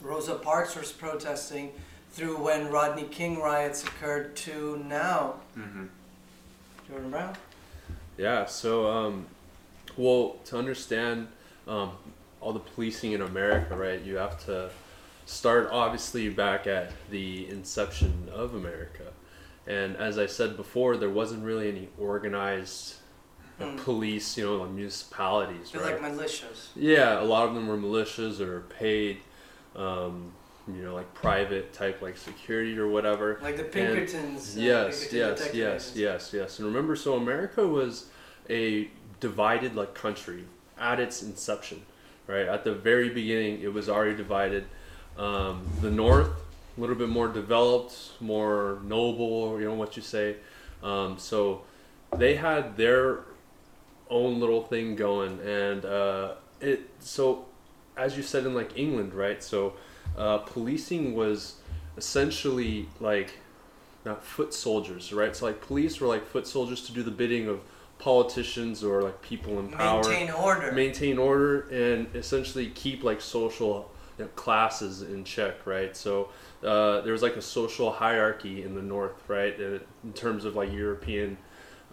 Rosa 0.02 0.36
Parks 0.36 0.76
was 0.76 0.92
protesting 0.92 1.72
through 2.12 2.38
when 2.44 2.70
Rodney 2.70 3.04
King 3.04 3.40
riots 3.40 3.84
occurred 3.84 4.36
to 4.38 4.84
now? 4.88 5.36
Mhm. 5.58 5.90
Jordan 6.90 7.10
Brown? 7.12 7.36
Yeah, 8.18 8.46
so, 8.46 8.90
um, 8.90 9.26
well, 9.98 10.38
to 10.46 10.58
understand 10.58 11.28
um, 11.68 11.92
all 12.42 12.54
the 12.54 12.60
policing 12.60 13.12
in 13.14 13.22
America, 13.22 13.76
right, 13.78 14.02
you 14.02 14.18
have 14.18 14.44
to 14.46 14.70
start 15.26 15.70
obviously 15.72 16.28
back 16.28 16.66
at 16.68 16.92
the 17.10 17.48
inception 17.50 18.28
of 18.34 18.56
America. 18.56 19.04
And 19.68 19.96
as 19.96 20.18
I 20.18 20.26
said 20.26 20.58
before, 20.58 20.98
there 20.98 21.10
wasn't 21.10 21.46
really 21.46 21.70
any 21.70 21.88
organized 22.00 22.96
uh, 23.60 23.66
Hmm. 23.66 23.78
police, 23.78 24.36
you 24.38 24.44
know, 24.46 24.58
like 24.58 24.72
municipalities, 24.72 25.70
They're 25.72 25.82
right? 25.84 26.02
like 26.02 26.12
militias. 26.14 26.70
Yeah, 26.76 27.22
a 27.22 27.24
lot 27.24 27.48
of 27.48 27.54
them 27.54 27.68
were 27.68 27.78
militias 27.78 28.40
or 28.40 28.62
paid, 28.62 29.20
um, 29.76 30.32
you 30.68 30.84
know, 30.84 30.94
like 30.94 31.14
private 31.14 31.74
type, 31.74 32.02
like 32.02 32.18
security 32.18 32.78
or 32.78 32.88
whatever. 32.88 33.40
Like 33.42 33.58
the 33.58 33.64
Pinkertons. 33.64 34.56
uh, 34.58 34.62
Yes, 34.62 35.08
Pinkerton 35.08 35.20
yes, 35.20 35.56
yes, 35.56 35.94
yes, 35.96 36.32
yes. 36.34 36.60
And 36.60 36.68
remember, 36.68 36.96
so 36.96 37.16
America 37.16 37.68
was 37.68 38.08
a 38.50 38.90
divided 39.20 39.76
like 39.76 39.94
country 39.94 40.46
at 40.80 41.00
its 41.00 41.22
inception, 41.24 41.82
right? 42.28 42.48
At 42.48 42.64
the 42.64 42.74
very 42.74 43.10
beginning, 43.10 43.62
it 43.62 43.74
was 43.74 43.90
already 43.90 44.16
divided. 44.16 44.66
Um, 45.18 45.68
the 45.82 45.92
North, 45.92 46.30
a 46.78 46.82
little 46.82 46.96
bit 46.96 47.10
more 47.10 47.28
developed, 47.28 48.12
more 48.20 48.80
noble, 48.84 49.60
you 49.60 49.66
know 49.66 49.74
what 49.74 49.96
you 49.96 50.02
say. 50.02 50.38
Um, 50.82 51.18
so 51.20 51.64
they 52.18 52.36
had 52.36 52.78
their 52.78 53.26
own 54.10 54.40
little 54.40 54.64
thing 54.64 54.96
going, 54.96 55.40
and 55.42 55.86
uh, 55.86 56.34
it. 56.60 56.90
So, 57.00 57.46
as 57.98 58.18
you 58.18 58.24
said 58.24 58.46
in 58.46 58.54
like 58.54 58.78
England, 58.78 59.14
right? 59.14 59.44
So, 59.44 59.74
uh, 60.18 60.40
policing 60.40 61.16
was 61.16 61.56
essentially 61.98 62.88
like 63.00 63.34
not 64.06 64.24
foot 64.24 64.54
soldiers, 64.54 65.14
right? 65.14 65.36
So 65.36 65.46
like 65.46 65.62
police 65.62 66.00
were 66.00 66.08
like 66.08 66.26
foot 66.28 66.48
soldiers 66.48 66.82
to 66.88 66.92
do 66.92 67.04
the 67.04 67.12
bidding 67.12 67.48
of 67.48 67.62
politicians 68.00 68.84
or 68.84 69.02
like 69.04 69.22
people 69.22 69.60
in 69.60 69.70
power, 69.70 70.02
Maintain 70.02 70.32
order. 70.32 70.72
maintain 70.72 71.18
order, 71.18 71.62
and 71.70 72.08
essentially 72.16 72.68
keep 72.70 73.04
like 73.04 73.22
social 73.22 73.92
you 74.18 74.26
know, 74.26 74.30
classes 74.36 75.04
in 75.04 75.24
check, 75.24 75.66
right? 75.68 75.96
So 75.96 76.30
uh, 76.64 77.02
there 77.02 77.14
was 77.14 77.22
like 77.22 77.36
a 77.36 77.42
social 77.42 77.92
hierarchy 77.92 78.64
in 78.64 78.74
the 78.76 78.82
north, 78.82 79.22
right? 79.28 79.56
uh, 79.60 79.80
In 80.04 80.14
terms 80.14 80.46
of 80.46 80.56
like 80.56 80.72
European 80.72 81.38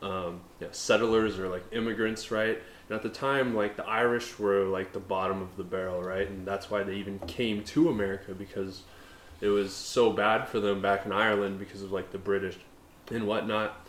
um, 0.00 0.40
yeah, 0.60 0.68
settlers 0.70 1.38
or 1.38 1.48
like 1.48 1.64
immigrants, 1.72 2.30
right? 2.30 2.58
And 2.88 2.96
at 2.96 3.02
the 3.02 3.10
time, 3.10 3.54
like 3.54 3.76
the 3.76 3.86
Irish 3.86 4.38
were 4.38 4.64
like 4.64 4.92
the 4.92 5.00
bottom 5.00 5.42
of 5.42 5.56
the 5.56 5.64
barrel, 5.64 6.02
right? 6.02 6.28
And 6.28 6.46
that's 6.46 6.70
why 6.70 6.82
they 6.82 6.94
even 6.94 7.18
came 7.20 7.62
to 7.64 7.90
America 7.90 8.34
because 8.34 8.82
it 9.40 9.48
was 9.48 9.74
so 9.74 10.12
bad 10.12 10.48
for 10.48 10.58
them 10.58 10.80
back 10.80 11.04
in 11.04 11.12
Ireland 11.12 11.58
because 11.58 11.82
of 11.82 11.92
like 11.92 12.10
the 12.12 12.18
British 12.18 12.56
and 13.10 13.26
whatnot. 13.26 13.86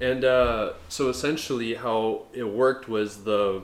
And 0.00 0.24
uh, 0.24 0.74
so 0.88 1.08
essentially, 1.08 1.74
how 1.74 2.22
it 2.32 2.44
worked 2.44 2.88
was 2.88 3.24
the 3.24 3.62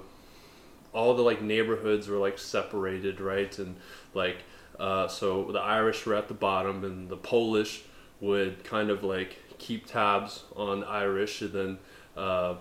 all 0.93 1.14
the 1.14 1.23
like 1.23 1.43
neighborhoods 1.43 2.09
were 2.09 2.19
like 2.19 2.38
separated, 2.38 3.21
right? 3.21 3.57
And 3.59 3.76
like 4.14 4.38
uh, 4.78 5.07
so 5.09 5.50
the 5.52 5.61
Irish 5.61 6.04
were 6.04 6.14
at 6.14 6.28
the 6.28 6.35
bottom, 6.35 6.85
and 6.85 7.09
the 7.09 7.16
Polish 7.16 7.83
would 8.21 8.64
kind 8.64 8.90
of 8.90 9.04
like 9.04 9.38
keep 9.59 9.87
tabs 9.87 10.45
on 10.57 10.83
Irish, 10.85 11.40
and 11.43 11.52
then 11.52 11.78
uh, 12.16 12.54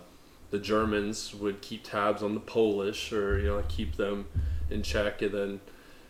the 0.53 0.60
Germans 0.60 1.33
would 1.33 1.63
keep 1.63 1.83
tabs 1.83 2.22
on 2.22 2.36
the 2.36 2.39
Polish, 2.39 3.12
or 3.12 3.39
you 3.39 3.48
know 3.48 3.63
keep 3.67 3.98
them 3.98 4.27
in 4.69 4.83
check, 4.83 5.22
and 5.22 5.33
then. 5.33 5.60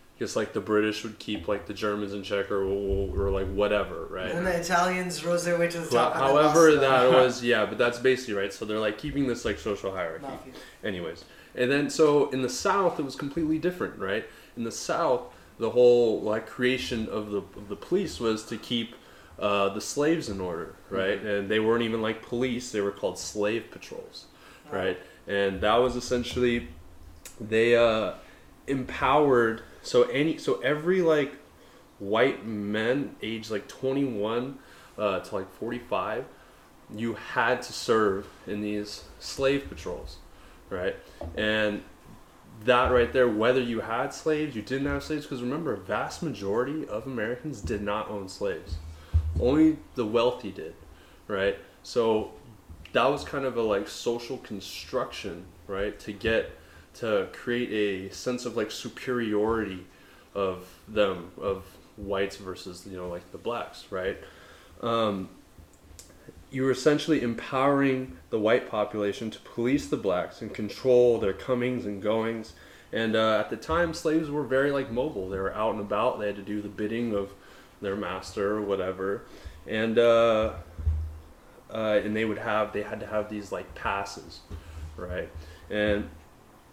I 0.06 0.20
guess 0.20 0.36
like 0.36 0.52
the 0.52 0.60
British 0.60 1.02
would 1.02 1.18
keep 1.18 1.48
like 1.48 1.66
the 1.66 1.74
Germans 1.74 2.12
in 2.12 2.22
check 2.22 2.52
or, 2.52 2.62
or 2.62 3.30
like 3.32 3.48
whatever, 3.48 4.06
right? 4.08 4.30
And 4.30 4.46
the 4.46 4.60
Italians 4.60 5.24
rose 5.24 5.44
their 5.44 5.58
way 5.58 5.66
to 5.66 5.80
the 5.80 5.90
top. 5.90 6.14
then 6.14 6.22
however, 6.22 6.76
that 6.76 7.10
was 7.10 7.42
yeah, 7.42 7.66
but 7.66 7.78
that's 7.78 7.98
basically 7.98 8.34
right. 8.34 8.52
So 8.52 8.64
they're 8.64 8.78
like 8.78 8.96
keeping 8.96 9.26
this 9.26 9.44
like 9.44 9.58
social 9.58 9.90
hierarchy. 9.90 10.52
Anyways, 10.84 11.24
and 11.56 11.68
then 11.68 11.90
so 11.90 12.30
in 12.30 12.42
the 12.42 12.48
South, 12.48 13.00
it 13.00 13.02
was 13.02 13.16
completely 13.16 13.58
different, 13.58 13.98
right? 13.98 14.24
In 14.56 14.62
the 14.62 14.70
South, 14.70 15.22
the 15.58 15.70
whole 15.70 16.20
like 16.20 16.46
creation 16.46 17.08
of 17.08 17.32
the 17.32 17.38
of 17.38 17.68
the 17.68 17.76
police 17.76 18.20
was 18.20 18.44
to 18.44 18.56
keep 18.56 18.94
uh, 19.36 19.70
the 19.70 19.80
slaves 19.80 20.28
in 20.28 20.40
order, 20.40 20.76
right? 20.90 21.20
And 21.20 21.48
they 21.48 21.58
weren't 21.58 21.82
even 21.82 22.00
like 22.00 22.22
police; 22.22 22.70
they 22.70 22.80
were 22.80 22.92
called 22.92 23.18
slave 23.18 23.64
patrols, 23.72 24.26
right? 24.70 24.98
And 25.26 25.60
that 25.60 25.76
was 25.76 25.96
essentially 25.96 26.68
they 27.40 27.76
uh, 27.76 28.14
empowered 28.66 29.62
so 29.82 30.04
any 30.04 30.38
so 30.38 30.60
every 30.60 31.02
like 31.02 31.34
white 31.98 32.44
men 32.46 33.14
age 33.22 33.50
like 33.50 33.68
21 33.68 34.58
uh, 34.98 35.20
to 35.20 35.34
like 35.34 35.52
45 35.54 36.24
you 36.94 37.14
had 37.14 37.62
to 37.62 37.72
serve 37.72 38.26
in 38.46 38.60
these 38.60 39.04
slave 39.18 39.68
patrols 39.68 40.18
right? 40.70 40.96
And 41.36 41.82
that 42.64 42.90
right 42.92 43.12
there 43.12 43.28
whether 43.28 43.60
you 43.60 43.80
had 43.80 44.14
slaves 44.14 44.54
you 44.54 44.62
didn't 44.62 44.86
have 44.86 45.02
slaves 45.02 45.24
because 45.24 45.42
remember 45.42 45.72
a 45.72 45.76
vast 45.76 46.22
majority 46.22 46.86
of 46.86 47.06
americans 47.06 47.60
did 47.60 47.82
not 47.82 48.08
own 48.08 48.28
slaves. 48.28 48.76
Only 49.40 49.78
the 49.96 50.06
wealthy 50.06 50.52
did 50.52 50.74
right? 51.26 51.58
So 51.82 52.32
that 52.94 53.06
was 53.06 53.22
kind 53.22 53.44
of 53.44 53.56
a 53.56 53.62
like 53.62 53.86
social 53.86 54.38
construction 54.38 55.44
right? 55.66 55.98
To 56.00 56.12
get 56.12 56.50
to 56.94 57.28
create 57.32 58.10
a 58.10 58.14
sense 58.14 58.44
of 58.44 58.56
like 58.56 58.70
superiority 58.70 59.86
of 60.34 60.66
them 60.88 61.30
of 61.40 61.64
whites 61.96 62.36
versus 62.36 62.86
you 62.90 62.96
know 62.96 63.08
like 63.08 63.30
the 63.32 63.38
blacks 63.38 63.86
right? 63.90 64.18
Um, 64.80 65.28
you 66.50 66.62
were 66.62 66.70
essentially 66.70 67.20
empowering 67.20 68.16
the 68.30 68.38
white 68.38 68.70
population 68.70 69.30
to 69.30 69.38
police 69.40 69.88
the 69.88 69.96
blacks 69.96 70.40
and 70.40 70.54
control 70.54 71.18
their 71.18 71.32
comings 71.32 71.84
and 71.84 72.00
goings. 72.00 72.52
And 72.92 73.16
uh, 73.16 73.40
at 73.40 73.50
the 73.50 73.56
time 73.56 73.92
slaves 73.92 74.30
were 74.30 74.44
very 74.44 74.70
like 74.70 74.88
mobile. 74.88 75.28
They 75.28 75.38
were 75.38 75.52
out 75.52 75.72
and 75.72 75.80
about. 75.80 76.20
They 76.20 76.26
had 76.26 76.36
to 76.36 76.42
do 76.42 76.62
the 76.62 76.68
bidding 76.68 77.12
of 77.12 77.32
their 77.80 77.96
master 77.96 78.56
or 78.56 78.62
whatever. 78.62 79.22
And 79.66 79.98
uh, 79.98 80.52
uh, 81.74 82.00
and 82.04 82.14
they 82.16 82.24
would 82.24 82.38
have 82.38 82.72
they 82.72 82.82
had 82.82 83.00
to 83.00 83.06
have 83.06 83.28
these 83.28 83.50
like 83.52 83.74
passes 83.74 84.40
right 84.96 85.28
and 85.70 86.08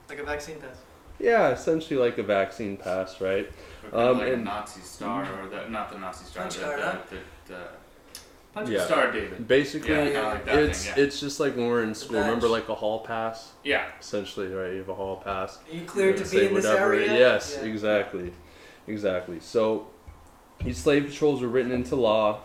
Like 0.09 0.19
a 0.19 0.23
vaccine 0.23 0.59
pass. 0.59 0.77
yeah 1.19 1.49
essentially 1.49 1.99
like 1.99 2.17
a 2.17 2.23
vaccine 2.23 2.77
pass 2.77 3.19
right 3.19 3.49
Or 3.91 3.99
Um, 3.99 4.17
like 4.19 4.27
a 4.27 4.33
and- 4.33 4.43
Nazi 4.45 4.81
star, 4.81 5.23
or 5.41 5.47
the, 5.49 5.67
not 5.69 5.91
the 5.91 5.97
Nazi 5.97 6.25
star, 6.25 6.43
Punch 6.43 6.55
the, 6.57 6.63
card, 6.63 6.79
the, 6.79 6.83
huh? 6.85 6.97
the, 7.47 7.53
the, 7.53 7.59
Punch 8.53 8.69
Yeah. 8.69 8.85
Star 8.85 9.11
David. 9.11 9.47
basically 9.47 9.91
Yeah, 9.91 10.03
kinda 10.05 10.23
like 10.23 10.47
it's 10.47 10.83
thing, 10.85 10.93
yeah. 10.97 11.03
it's 11.05 11.19
just 11.19 11.39
like 11.39 11.55
when 11.55 11.67
we're 11.67 11.83
in 11.83 11.95
school 11.95 12.17
badge. 12.17 12.25
remember 12.25 12.47
like 12.49 12.67
a 12.69 12.75
hall 12.75 12.99
pass 12.99 13.53
Yeah, 13.63 13.85
essentially 13.99 14.47
right 14.53 14.71
you 14.73 14.79
have 14.79 14.89
a 14.89 14.93
hall 14.95 15.15
pass 15.17 15.57
Are 15.69 15.75
you 15.75 15.85
cleared 15.85 16.17
to 16.17 16.23
be 16.23 16.29
say 16.29 16.47
in 16.47 16.53
this 16.53 16.65
area? 16.65 17.11
Yes, 17.17 17.57
Yeah. 17.59 17.67
exactly, 17.69 18.33
exactly. 18.87 19.39
So 19.39 19.87
these 20.63 20.77
slave 20.77 21.05
patrols 21.07 21.41
were 21.41 21.47
written 21.47 21.71
into 21.71 21.95
law, 21.95 22.41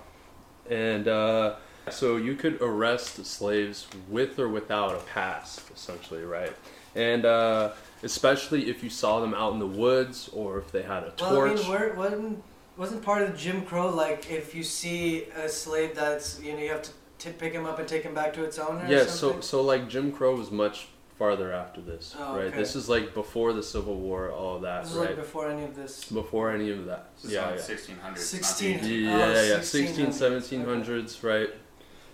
and 0.70 1.06
uh, 1.08 1.56
so 1.90 2.16
you 2.16 2.34
could 2.34 2.60
arrest 2.60 3.24
slaves 3.24 3.86
with 4.08 4.38
or 4.38 4.48
without 4.48 4.94
a 4.94 4.98
pass, 5.12 5.60
essentially, 5.74 6.22
right? 6.24 6.52
And 6.94 7.24
uh, 7.24 7.72
especially 8.02 8.68
if 8.70 8.82
you 8.82 8.90
saw 8.90 9.20
them 9.20 9.34
out 9.34 9.52
in 9.52 9.58
the 9.58 9.66
woods 9.66 10.28
or 10.32 10.58
if 10.58 10.72
they 10.72 10.82
had 10.82 11.02
a 11.02 11.10
torch. 11.10 11.20
Well, 11.20 11.44
I 11.44 11.48
torch. 11.54 11.60
mean, 11.62 11.70
were, 11.70 11.94
wasn't 11.94 12.42
wasn't 12.76 13.02
part 13.02 13.22
of 13.22 13.36
Jim 13.36 13.62
Crow 13.62 13.88
like 13.90 14.30
if 14.30 14.54
you 14.54 14.62
see 14.62 15.24
a 15.42 15.48
slave 15.48 15.94
that's 15.94 16.40
you 16.42 16.52
know 16.52 16.58
you 16.58 16.68
have 16.70 16.82
to 16.82 16.90
t- 17.18 17.30
pick 17.30 17.52
him 17.52 17.64
up 17.66 17.78
and 17.78 17.88
take 17.88 18.02
him 18.02 18.14
back 18.14 18.32
to 18.34 18.44
its 18.44 18.58
owner? 18.58 18.84
yeah, 18.88 19.00
so 19.04 19.06
something? 19.06 19.42
so 19.42 19.62
like 19.62 19.88
Jim 19.88 20.12
Crow 20.12 20.36
was 20.36 20.50
much 20.50 20.88
farther 21.18 21.50
after 21.52 21.80
this, 21.80 22.14
Oh, 22.18 22.36
right? 22.36 22.44
okay. 22.46 22.56
This 22.58 22.76
is 22.76 22.88
like 22.90 23.14
before 23.14 23.54
the 23.54 23.62
Civil 23.62 23.96
War, 23.96 24.30
all 24.30 24.56
of 24.56 24.62
that, 24.62 24.82
this 24.84 24.92
is 24.92 24.98
right? 24.98 25.06
like 25.08 25.16
before 25.16 25.48
any 25.50 25.64
of 25.64 25.74
this. 25.74 26.04
before 26.04 26.50
any 26.50 26.70
of 26.70 26.84
that. 26.86 27.08
this 27.22 27.32
yeah, 27.32 27.52
is 27.52 27.66
yeah. 27.68 27.74
1600s. 28.12 28.18
16. 28.18 28.74
Yeah, 28.74 28.80
Oh, 28.84 29.18
yeah, 29.18 29.42
yeah. 29.42 29.58
1600s. 29.60 29.64
16, 29.64 30.06
1700s, 30.08 31.22
right? 31.22 31.48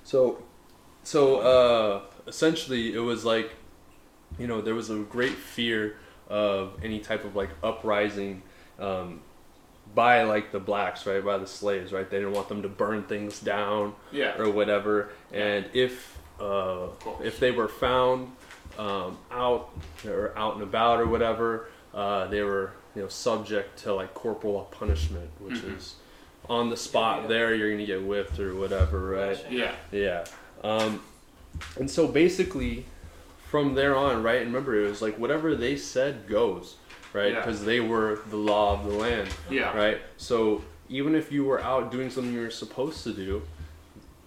So, 0.05 0.43
so 1.05 1.39
uh, 1.41 2.01
essentially, 2.27 2.95
it 2.95 2.99
was 3.01 3.25
like, 3.25 3.53
you 4.39 4.47
know, 4.47 4.61
there 4.61 4.75
was 4.75 4.91
a 4.91 4.97
great 4.99 5.35
fear 5.35 5.97
of 6.29 6.73
any 6.83 7.01
type 7.01 7.25
of 7.25 7.37
like 7.37 7.51
uprising 7.63 8.43
um, 8.79 9.21
by 9.95 10.23
like 10.23 10.53
the 10.53 10.61
blacks, 10.61 11.07
right? 11.07 11.25
By 11.25 11.39
the 11.39 11.47
slaves, 11.47 11.93
right? 11.93 12.09
They 12.09 12.19
didn't 12.19 12.33
want 12.33 12.49
them 12.49 12.63
to 12.63 12.69
burn 12.69 13.03
things 13.05 13.41
down 13.41 13.95
yeah. 14.11 14.37
or 14.39 14.51
whatever. 14.51 15.11
And 15.33 15.67
if 15.75 16.19
uh, 16.41 16.89
if 17.23 17.39
they 17.39 17.51
were 17.51 17.69
found 17.69 18.33
um, 18.79 19.19
out 19.31 19.71
or 20.07 20.33
out 20.37 20.55
and 20.55 20.63
about 20.63 20.99
or 21.01 21.07
whatever, 21.07 21.69
uh, 21.95 22.27
they 22.29 22.43
were 22.43 22.73
you 22.97 23.03
know 23.03 23.09
subject 23.09 23.79
to 23.81 23.95
like 23.95 24.15
corporal 24.15 24.63
punishment, 24.71 25.31
which 25.41 25.57
Mhm. 25.57 25.77
is 25.77 25.95
on 26.49 26.71
the 26.71 26.77
spot 26.77 27.23
Yeah. 27.23 27.29
there 27.29 27.55
you're 27.55 27.71
gonna 27.71 27.87
get 27.87 28.03
whipped 28.03 28.39
or 28.39 28.55
whatever, 28.55 29.11
right? 29.11 29.45
Yeah. 29.51 29.73
Yeah. 29.91 30.25
Um, 30.65 31.01
and 31.79 31.91
so 31.91 32.07
basically, 32.09 32.85
from 33.49 33.75
there 33.75 33.95
on, 33.97 34.23
right? 34.23 34.41
And 34.43 34.47
remember, 34.53 34.75
it 34.83 34.89
was 34.89 35.03
like 35.03 35.19
whatever 35.19 35.55
they 35.55 35.77
said 35.77 36.27
goes, 36.29 36.77
right? 37.13 37.33
Yeah. 37.33 37.41
Because 37.41 37.65
they 37.65 37.81
were 37.81 38.21
the 38.31 38.37
law 38.37 38.73
of 38.75 38.85
the 38.91 38.97
land 38.97 39.29
Yeah. 39.51 39.77
right? 39.77 40.01
So 40.17 40.63
even 40.89 41.15
if 41.15 41.31
you 41.31 41.45
were 41.45 41.61
out 41.61 41.91
doing 41.93 42.11
something 42.11 42.33
you 42.33 42.41
were 42.41 42.51
supposed 42.51 43.03
to 43.05 43.13
do, 43.13 43.43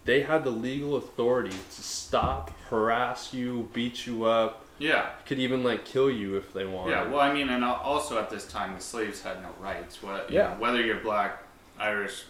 they 0.06 0.22
had 0.22 0.44
the 0.44 0.52
legal 0.52 0.96
authority 0.96 1.50
to 1.50 1.82
stop, 1.82 2.52
harass 2.70 3.34
you, 3.34 3.70
beat 3.74 4.06
you 4.06 4.26
up, 4.26 4.64
Yeah. 4.78 5.10
could 5.26 5.40
even 5.40 5.64
like 5.64 5.86
kill 5.86 6.12
you 6.12 6.38
if 6.38 6.54
they 6.54 6.66
wanted. 6.66 6.92
Yeah, 6.92 7.08
well, 7.08 7.22
I 7.22 7.34
mean, 7.34 7.50
and 7.50 7.64
also 7.64 8.20
at 8.20 8.30
this 8.30 8.46
time, 8.48 8.76
the 8.76 8.82
slaves 8.82 9.24
had 9.24 9.42
no 9.42 9.50
rights. 9.60 10.04
What, 10.04 10.30
Yeah. 10.30 10.50
know, 10.54 10.56
whether 10.60 10.82
you're 10.82 11.00
black, 11.00 11.42
Irish, 11.79 12.24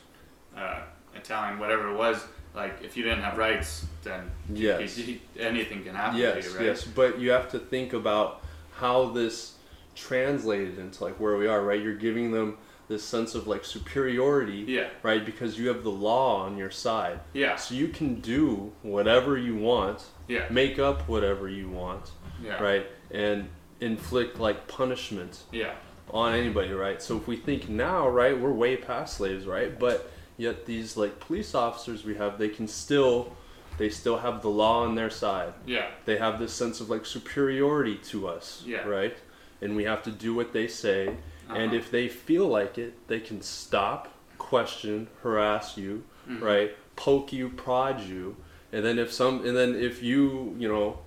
uh, 0.55 0.81
Italian, 1.15 1.59
whatever 1.59 1.89
it 1.89 1.97
was, 1.97 2.23
like 2.53 2.81
if 2.83 2.95
you 2.97 3.03
didn't 3.03 3.21
have 3.21 3.37
rights, 3.37 3.85
then 4.03 4.31
Yes. 4.53 4.97
you- 4.97 5.19
anything 5.39 5.83
can 5.83 5.95
happen 5.95 6.15
to 6.15 6.21
Yes, 6.21 6.45
you, 6.45 6.57
right? 6.57 6.65
yes, 6.65 6.83
but 6.83 7.19
you 7.19 7.31
have 7.31 7.49
to 7.51 7.59
think 7.59 7.93
about 7.93 8.41
how 8.77 9.05
this 9.09 9.53
translated 9.95 10.77
into 10.77 11.03
like 11.03 11.19
where 11.19 11.37
we 11.37 11.47
are, 11.47 11.61
right? 11.61 11.81
You're 11.81 11.95
giving 11.95 12.31
them 12.31 12.57
this 12.87 13.03
sense 13.03 13.33
of 13.33 13.47
like 13.47 13.65
superiority, 13.65 14.63
Yeah, 14.67 14.89
right? 15.01 15.25
Because 15.25 15.57
you 15.57 15.69
have 15.69 15.83
the 15.83 15.89
law 15.91 16.41
on 16.45 16.57
your 16.57 16.69
side. 16.69 17.19
yeah, 17.33 17.55
So 17.55 17.73
you 17.73 17.87
can 17.87 18.15
do 18.21 18.73
whatever 18.83 19.37
you 19.37 19.55
want, 19.55 20.03
yeah, 20.27 20.45
make 20.49 20.77
up 20.77 21.07
whatever 21.07 21.47
you 21.49 21.67
want, 21.69 22.11
yeah. 22.43 22.61
right? 22.61 22.85
And 23.11 23.49
inflict 23.81 24.39
like 24.39 24.67
punishment 24.67 25.43
Yeah. 25.51 25.73
On 26.11 26.33
anybody, 26.33 26.71
right? 26.71 27.01
So 27.01 27.17
if 27.17 27.27
we 27.27 27.35
think 27.35 27.69
now, 27.69 28.07
right, 28.07 28.39
we're 28.39 28.51
way 28.51 28.77
past 28.77 29.17
slaves, 29.17 29.45
right? 29.45 29.77
But 29.77 30.11
yet 30.37 30.65
these 30.65 30.97
like 30.97 31.19
police 31.19 31.55
officers 31.55 32.03
we 32.03 32.15
have, 32.15 32.37
they 32.37 32.49
can 32.49 32.67
still 32.67 33.35
they 33.77 33.89
still 33.89 34.17
have 34.19 34.41
the 34.41 34.49
law 34.49 34.83
on 34.83 34.95
their 34.95 35.09
side. 35.09 35.51
Yeah. 35.65 35.87
They 36.05 36.17
have 36.17 36.39
this 36.39 36.53
sense 36.53 36.79
of 36.79 36.89
like 36.89 37.05
superiority 37.05 37.97
to 38.05 38.27
us, 38.29 38.63
Yeah. 38.65 38.87
right? 38.87 39.17
And 39.61 39.75
we 39.75 39.83
have 39.83 40.01
to 40.03 40.11
do 40.11 40.33
what 40.33 40.53
they 40.53 40.67
say. 40.67 41.07
And 41.49 41.67
Uh-huh. 41.67 41.75
if 41.75 41.91
they 41.91 42.07
feel 42.07 42.47
like 42.47 42.77
it, 42.77 42.93
they 43.09 43.19
can 43.19 43.41
stop, 43.41 44.07
question, 44.37 45.07
harass 45.23 45.75
you, 45.77 46.03
Mhm. 46.29 46.41
right? 46.41 46.71
Poke 46.95 47.33
you, 47.33 47.49
prod 47.49 47.99
you, 48.01 48.37
and 48.71 48.85
then 48.85 48.97
if 48.97 49.11
some, 49.11 49.45
and 49.45 49.55
then 49.57 49.75
if 49.75 50.01
you, 50.01 50.55
you 50.57 50.69
know, 50.69 50.99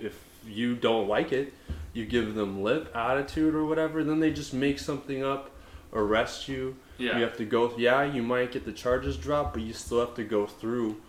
if 0.00 0.14
you 0.46 0.76
don't 0.76 1.08
like 1.08 1.32
it, 1.32 1.52
you 1.98 2.06
give 2.06 2.34
them 2.34 2.62
lip 2.62 2.94
attitude 2.94 3.54
or 3.54 3.64
whatever. 3.64 4.04
Then 4.04 4.20
they 4.20 4.30
just 4.30 4.54
make 4.54 4.78
something 4.78 5.24
up, 5.24 5.50
arrest 5.92 6.48
you. 6.48 6.76
Yeah. 6.96 7.16
You 7.16 7.24
have 7.24 7.36
to 7.38 7.44
go. 7.44 7.74
Yeah, 7.76 8.04
you 8.04 8.22
might 8.22 8.52
get 8.52 8.64
the 8.64 8.72
charges 8.72 9.16
dropped, 9.16 9.54
but 9.54 9.62
you 9.62 9.72
still 9.72 10.00
have 10.00 10.14
to 10.14 10.24
go 10.24 10.46
through 10.46 11.00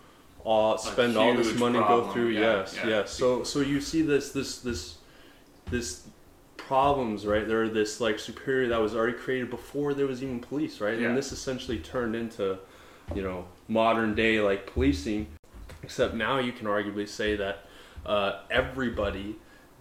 all 0.42 0.78
spend 0.78 1.16
all 1.16 1.34
this 1.34 1.56
money, 1.58 1.78
go 1.78 2.10
through. 2.12 2.28
yeah, 2.28 2.40
yes, 2.40 2.74
yeah. 2.76 2.88
yes. 2.88 3.10
So 3.12 3.44
so 3.44 3.60
you 3.60 3.80
see 3.80 4.02
this 4.02 4.32
this 4.32 4.58
this 4.58 4.98
this 5.70 6.06
problems 6.56 7.24
right 7.24 7.46
there. 7.46 7.68
This 7.68 8.00
like 8.00 8.18
superior 8.18 8.68
that 8.68 8.80
was 8.80 8.94
already 8.94 9.16
created 9.16 9.48
before 9.48 9.94
there 9.94 10.06
was 10.06 10.22
even 10.22 10.40
police, 10.40 10.80
right? 10.80 10.98
Yeah. 10.98 11.08
And 11.08 11.16
this 11.16 11.30
essentially 11.30 11.78
turned 11.78 12.16
into 12.16 12.58
you 13.14 13.22
know 13.22 13.46
modern 13.68 14.14
day 14.14 14.40
like 14.40 14.72
policing. 14.72 15.28
Except 15.82 16.14
now 16.14 16.38
you 16.38 16.52
can 16.52 16.66
arguably 16.66 17.08
say 17.08 17.36
that 17.36 17.64
uh, 18.04 18.40
everybody 18.50 19.36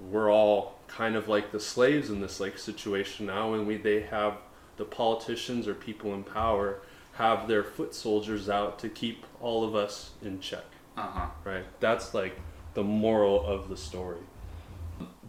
we're 0.10 0.32
all 0.32 0.79
kind 0.88 1.15
of 1.15 1.27
like 1.27 1.51
the 1.51 1.60
slaves 1.60 2.10
in 2.10 2.22
this 2.22 2.39
like 2.39 2.58
situation 2.58 3.25
now, 3.25 3.53
and 3.53 3.68
we 3.68 3.77
they 3.77 4.01
have 4.01 4.38
the 4.77 4.86
politicians 4.86 5.68
or 5.68 5.74
people 5.74 6.13
in 6.13 6.24
power 6.24 6.79
have 7.13 7.48
their 7.48 7.63
foot 7.63 7.94
soldiers 7.94 8.48
out 8.50 8.79
to 8.79 8.88
keep 8.88 9.25
all 9.41 9.63
of 9.63 9.75
us 9.75 10.12
in 10.22 10.39
check. 10.39 10.63
Uh 10.98 11.01
huh. 11.01 11.27
right? 11.44 11.65
That's 11.79 12.13
like 12.13 12.39
the 12.74 12.84
moral 12.84 13.46
of 13.46 13.70
the 13.70 13.77
story. 13.77 14.20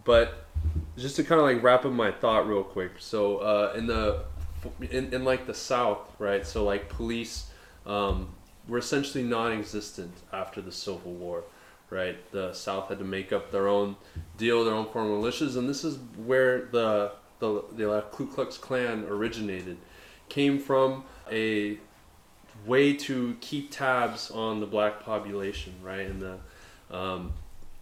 But 0.03 0.47
just 0.97 1.15
to 1.15 1.23
kind 1.23 1.39
of 1.39 1.45
like 1.45 1.63
wrap 1.63 1.85
up 1.85 1.91
my 1.91 2.11
thought 2.11 2.47
real 2.47 2.63
quick 2.63 2.91
so 2.99 3.37
uh, 3.37 3.73
in 3.75 3.87
the 3.87 4.23
in, 4.89 5.13
in 5.13 5.23
like 5.23 5.47
the 5.47 5.53
south 5.53 5.99
right 6.19 6.45
so 6.45 6.63
like 6.63 6.89
police 6.89 7.49
um, 7.85 8.29
were 8.67 8.77
essentially 8.77 9.23
non-existent 9.23 10.13
after 10.31 10.61
the 10.61 10.71
civil 10.71 11.13
war 11.13 11.43
right 11.91 12.31
the 12.31 12.51
south 12.53 12.89
had 12.89 12.97
to 12.97 13.05
make 13.05 13.31
up 13.31 13.51
their 13.51 13.67
own 13.67 13.95
deal 14.37 14.65
their 14.65 14.73
own 14.73 14.87
form 14.87 15.11
of 15.11 15.21
militias 15.21 15.55
and 15.55 15.69
this 15.69 15.83
is 15.83 15.99
where 16.25 16.65
the 16.71 17.11
the, 17.39 17.63
the 17.73 18.03
ku 18.11 18.25
klux 18.25 18.57
klan 18.57 19.05
originated 19.07 19.77
came 20.29 20.57
from 20.57 21.03
a 21.29 21.77
way 22.65 22.93
to 22.93 23.35
keep 23.41 23.71
tabs 23.71 24.31
on 24.31 24.59
the 24.59 24.65
black 24.65 25.03
population, 25.03 25.73
right? 25.83 26.07
And 26.07 26.21
the, 26.21 26.95
um, 26.95 27.33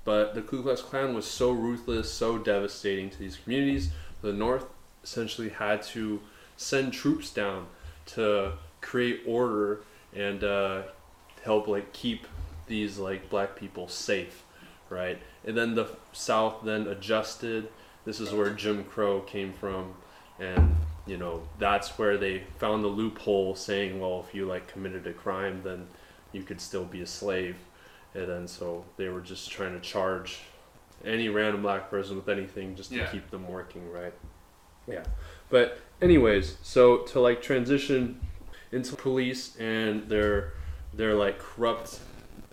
but 0.04 0.34
the 0.34 0.42
Ku 0.42 0.64
Klux 0.64 0.82
Klan 0.82 1.14
was 1.14 1.26
so 1.26 1.52
ruthless, 1.52 2.12
so 2.12 2.38
devastating 2.38 3.10
to 3.10 3.20
these 3.20 3.36
communities. 3.36 3.92
The 4.22 4.34
North 4.34 4.66
essentially 5.04 5.50
had 5.50 5.84
to 5.84 6.22
send 6.58 6.94
troops 6.94 7.30
down 7.32 7.68
to 8.08 8.54
create 8.82 9.22
order 9.28 9.82
and 10.16 10.44
uh, 10.44 10.82
help 11.44 11.68
like 11.68 11.94
keep 11.94 12.26
these 12.70 12.98
like 12.98 13.30
black 13.30 13.56
people 13.58 13.88
safe, 13.90 14.44
right? 14.90 15.20
And 15.46 15.58
then 15.58 15.76
the 15.76 15.88
South 16.14 16.64
then 16.64 16.88
adjusted. 16.88 17.68
This 18.06 18.20
is 18.22 18.32
where 18.32 18.50
Jim 18.52 18.86
Crow 18.86 19.20
came 19.22 19.52
from, 19.54 19.94
and 20.40 20.76
you 21.06 21.18
know 21.18 21.42
that's 21.58 21.98
where 21.98 22.18
they 22.18 22.44
found 22.60 22.84
the 22.84 22.88
loophole 22.88 23.56
saying 23.56 24.00
well 24.00 24.24
if 24.28 24.36
you 24.36 24.46
like 24.46 24.68
committed 24.68 25.08
a 25.08 25.14
crime 25.14 25.62
then 25.64 25.88
you 26.34 26.44
could 26.44 26.62
still 26.62 26.86
be 26.86 27.02
a 27.02 27.06
slave 27.08 27.56
and 28.14 28.28
then 28.30 28.48
so 28.48 28.86
they 28.98 29.08
were 29.10 29.22
just 29.22 29.50
trying 29.50 29.74
to 29.74 29.80
charge 29.80 30.40
any 31.04 31.28
random 31.28 31.64
black 31.64 31.90
person 31.90 32.16
with 32.16 32.30
anything 32.30 32.76
just 32.76 32.92
to 32.92 32.98
Yeah. 32.98 33.08
keep 33.08 33.32
them 33.32 33.48
working 33.48 33.92
right 33.92 34.14
yeah 34.88 35.04
but 35.50 35.80
anyways 36.00 36.58
so 36.62 36.98
to 36.98 37.20
like 37.20 37.42
transition 37.42 38.20
into 38.72 38.96
police 38.96 39.56
and 39.58 40.08
their 40.10 40.54
their 40.94 41.16
like 41.16 41.40
corrupt 41.40 42.02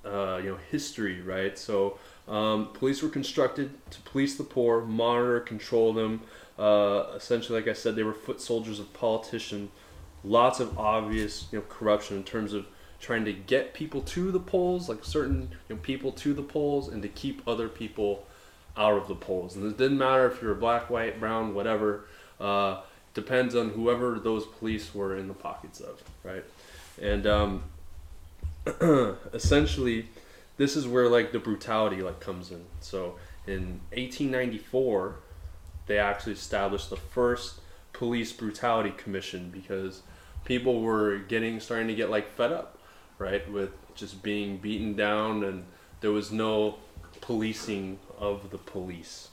uh, 0.06 0.38
you 0.38 0.50
know 0.50 0.58
history 0.70 1.20
right 1.20 1.58
so 1.58 1.98
um, 2.28 2.70
police 2.72 3.02
were 3.02 3.08
constructed 3.08 3.70
to 3.90 4.00
police 4.00 4.36
the 4.36 4.44
poor 4.44 4.82
monitor 4.82 5.40
control 5.40 5.92
them 5.92 6.22
uh, 6.58 7.12
essentially, 7.14 7.58
like 7.58 7.68
I 7.68 7.74
said, 7.74 7.96
they 7.96 8.02
were 8.02 8.14
foot 8.14 8.40
soldiers 8.40 8.80
of 8.80 8.92
politicians. 8.92 9.70
Lots 10.24 10.58
of 10.60 10.78
obvious, 10.78 11.46
you 11.52 11.58
know, 11.58 11.64
corruption 11.68 12.16
in 12.16 12.24
terms 12.24 12.52
of 12.52 12.66
trying 12.98 13.24
to 13.26 13.32
get 13.32 13.74
people 13.74 14.00
to 14.00 14.32
the 14.32 14.40
polls, 14.40 14.88
like 14.88 15.04
certain 15.04 15.50
you 15.68 15.76
know, 15.76 15.80
people 15.82 16.12
to 16.12 16.32
the 16.32 16.42
polls, 16.42 16.88
and 16.88 17.02
to 17.02 17.08
keep 17.08 17.46
other 17.46 17.68
people 17.68 18.26
out 18.76 18.94
of 18.94 19.06
the 19.06 19.14
polls. 19.14 19.54
And 19.54 19.66
it 19.66 19.76
didn't 19.76 19.98
matter 19.98 20.26
if 20.26 20.40
you 20.40 20.48
were 20.48 20.54
black, 20.54 20.88
white, 20.88 21.20
brown, 21.20 21.54
whatever. 21.54 22.06
Uh, 22.40 22.80
depends 23.14 23.54
on 23.54 23.70
whoever 23.70 24.18
those 24.18 24.46
police 24.46 24.94
were 24.94 25.16
in 25.16 25.28
the 25.28 25.34
pockets 25.34 25.80
of, 25.80 26.02
right? 26.22 26.44
And 27.00 27.26
um, 27.26 27.62
essentially, 29.32 30.08
this 30.56 30.76
is 30.76 30.86
where 30.86 31.08
like 31.08 31.32
the 31.32 31.38
brutality 31.38 32.02
like 32.02 32.20
comes 32.20 32.50
in. 32.50 32.64
So 32.80 33.16
in 33.46 33.80
1894 33.92 35.16
they 35.86 35.98
actually 35.98 36.32
established 36.32 36.90
the 36.90 36.96
first 36.96 37.60
police 37.92 38.32
brutality 38.32 38.90
commission 38.96 39.50
because 39.50 40.02
people 40.44 40.80
were 40.80 41.18
getting 41.18 41.60
starting 41.60 41.86
to 41.88 41.94
get 41.94 42.10
like 42.10 42.28
fed 42.34 42.52
up 42.52 42.78
right 43.18 43.50
with 43.50 43.70
just 43.94 44.22
being 44.22 44.58
beaten 44.58 44.94
down 44.94 45.42
and 45.44 45.64
there 46.00 46.10
was 46.10 46.30
no 46.30 46.76
policing 47.20 47.98
of 48.18 48.50
the 48.50 48.58
police 48.58 49.28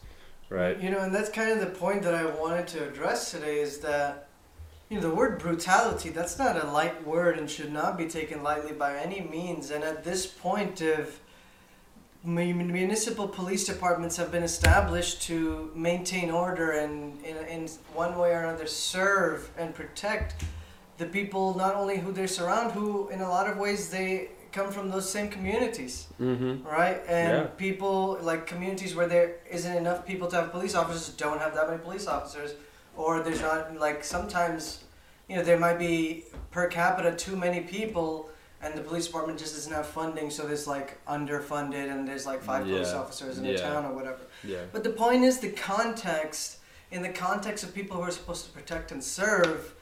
right 0.50 0.80
You 0.82 0.91
know, 0.91 1.00
and 1.00 1.13
that's 1.13 1.30
kind 1.30 1.52
of 1.52 1.60
the 1.60 1.78
point 1.78 2.04
that 2.04 2.13
I 2.13 2.26
wanted 2.26 2.67
to 2.69 2.88
address 2.88 3.32
today 3.32 3.60
is 3.60 3.80
that, 3.80 4.28
you 4.94 5.02
know, 5.02 5.10
the 5.10 5.16
word 5.16 5.40
brutality, 5.40 6.10
that's 6.10 6.38
not 6.38 6.64
a 6.64 6.68
light 6.68 7.06
word 7.08 7.40
and 7.40 7.50
should 7.50 7.74
not 7.74 7.98
be 7.98 8.08
taken 8.08 8.44
lightly 8.44 8.74
by 8.74 8.96
any 8.96 9.22
means. 9.22 9.72
And 9.72 9.84
at 9.84 10.04
this 10.04 10.28
point 10.28 10.82
of 10.82 11.20
municipal 12.24 13.28
police 13.28 13.66
departments 13.66 14.18
have 14.18 14.32
been 14.32 14.44
established 14.44 15.24
to 15.24 15.72
maintain 15.74 16.30
order 16.30 16.72
and 16.72 17.20
in, 17.26 17.38
in 17.38 17.68
one 17.96 18.18
way 18.20 18.30
or 18.34 18.44
another 18.44 18.68
serve 18.68 19.50
and 19.58 19.74
protect 19.74 20.46
the 21.00 21.06
people 21.08 21.56
not 21.56 21.74
only 21.76 21.98
who 21.98 22.12
they 22.12 22.28
surround 22.28 22.72
who 22.72 23.10
in 23.10 23.20
a 23.22 23.28
lot 23.28 23.50
of 23.50 23.58
ways 23.58 23.90
they 23.90 24.30
come 24.54 24.72
from 24.72 24.90
those 24.92 25.10
same 25.10 25.28
communities 25.28 26.08
mm-hmm 26.22 26.66
right? 26.66 27.02
And 27.08 27.32
Yeah. 27.32 27.48
people 27.58 28.20
like 28.22 28.46
communities 28.46 28.96
where 28.96 29.08
there 29.08 29.36
isn't 29.50 29.76
enough 29.76 30.06
people 30.06 30.28
to 30.30 30.36
have 30.36 30.52
police 30.52 30.76
officers 30.76 31.10
don't 31.16 31.40
have 31.40 31.56
that 31.56 31.68
many 31.68 31.82
police 31.82 32.08
officers, 32.08 32.52
or 32.96 33.22
there's 33.22 33.42
not 33.42 33.76
like 33.78 34.04
sometimes, 34.04 34.83
you 35.34 35.39
know, 35.39 35.46
there 35.46 35.58
might 35.58 35.80
be 35.80 36.26
per 36.52 36.67
capita 36.67 37.12
too 37.15 37.36
many 37.36 37.62
people, 37.62 38.30
and 38.62 38.76
the 38.76 38.82
police 38.82 39.08
department 39.08 39.39
just 39.39 39.56
doesn't 39.56 39.74
have 39.74 39.88
funding, 39.88 40.30
so 40.30 40.46
there's 40.46 40.67
like 40.67 41.04
underfunded, 41.08 41.91
and 41.91 42.08
there's 42.08 42.28
like 42.28 42.43
five 42.43 42.65
police 42.65 42.93
officers 42.93 43.39
in 43.39 43.46
a 43.48 43.58
town 43.58 43.84
or 43.84 43.93
whatever. 43.93 44.19
yeah 44.43 44.60
But 44.72 44.84
the 44.84 44.91
point 44.91 45.24
is 45.24 45.39
the 45.39 45.50
context. 45.50 46.60
In 46.91 47.02
the 47.02 47.10
context 47.10 47.63
of 47.63 47.74
people 47.74 47.98
who 47.98 48.04
are 48.04 48.12
supposed 48.12 48.46
to 48.46 48.52
protect 48.52 48.91
and 48.91 49.04
serve, 49.04 49.74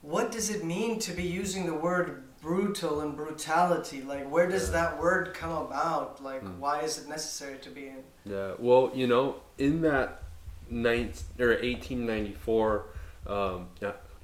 what 0.00 0.32
does 0.32 0.48
it 0.48 0.64
mean 0.64 0.98
to 1.00 1.12
be 1.12 1.24
using 1.24 1.66
the 1.66 1.74
word 1.74 2.22
brutal 2.40 3.02
and 3.02 3.14
brutality? 3.14 4.00
Like, 4.00 4.26
where 4.30 4.48
does 4.48 4.68
Yeah. 4.68 4.78
that 4.78 4.98
word 4.98 5.34
come 5.34 5.52
about? 5.52 6.24
Like, 6.24 6.42
Mm. 6.42 6.58
why 6.58 6.80
is 6.80 6.96
it 6.96 7.06
necessary 7.08 7.58
to 7.58 7.68
be 7.68 7.88
in? 7.88 8.02
Yeah, 8.24 8.52
well, 8.58 8.90
you 8.94 9.06
know, 9.06 9.26
in 9.58 9.82
that 9.82 10.22
ninth 10.70 11.24
or 11.38 11.52
eighteen 11.68 12.06
ninety 12.06 12.32
four, 12.32 12.86
um, 13.26 13.68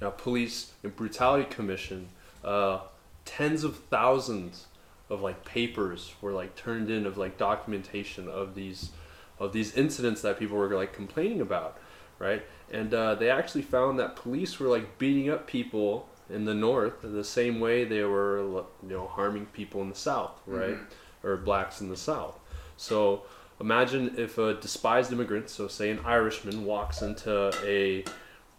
yeah, 0.03 0.09
yeah, 0.09 0.13
police 0.15 0.73
and 0.83 0.95
brutality 0.95 1.45
commission, 1.49 2.09
uh, 2.43 2.79
tens 3.25 3.63
of 3.63 3.77
thousands 3.77 4.67
of 5.09 5.21
like 5.21 5.43
papers 5.45 6.13
were 6.21 6.31
like 6.31 6.55
turned 6.55 6.89
in 6.89 7.05
of 7.05 7.17
like 7.17 7.37
documentation 7.37 8.27
of 8.27 8.55
these 8.55 8.91
of 9.39 9.51
these 9.51 9.75
incidents 9.75 10.21
that 10.21 10.39
people 10.39 10.57
were 10.57 10.69
like 10.75 10.93
complaining 10.93 11.41
about, 11.41 11.77
right? 12.19 12.43
And 12.71 12.93
uh, 12.93 13.15
they 13.15 13.29
actually 13.29 13.63
found 13.63 13.99
that 13.99 14.15
police 14.15 14.59
were 14.59 14.67
like 14.67 14.97
beating 14.97 15.29
up 15.29 15.47
people 15.47 16.07
in 16.29 16.45
the 16.45 16.53
north 16.53 17.01
the 17.01 17.23
same 17.23 17.59
way 17.59 17.83
they 17.83 18.03
were 18.03 18.39
you 18.83 18.89
know 18.89 19.07
harming 19.07 19.45
people 19.47 19.81
in 19.81 19.89
the 19.89 19.95
south, 19.95 20.39
right? 20.45 20.77
Or 21.23 21.37
blacks 21.37 21.81
in 21.81 21.89
the 21.89 21.97
south. 21.97 22.39
So 22.77 23.23
imagine 23.59 24.15
if 24.17 24.37
a 24.37 24.55
despised 24.55 25.11
immigrant, 25.11 25.49
so 25.49 25.67
say 25.67 25.89
an 25.89 25.99
Irishman, 26.05 26.65
walks 26.65 27.01
into 27.01 27.53
a, 27.63 28.03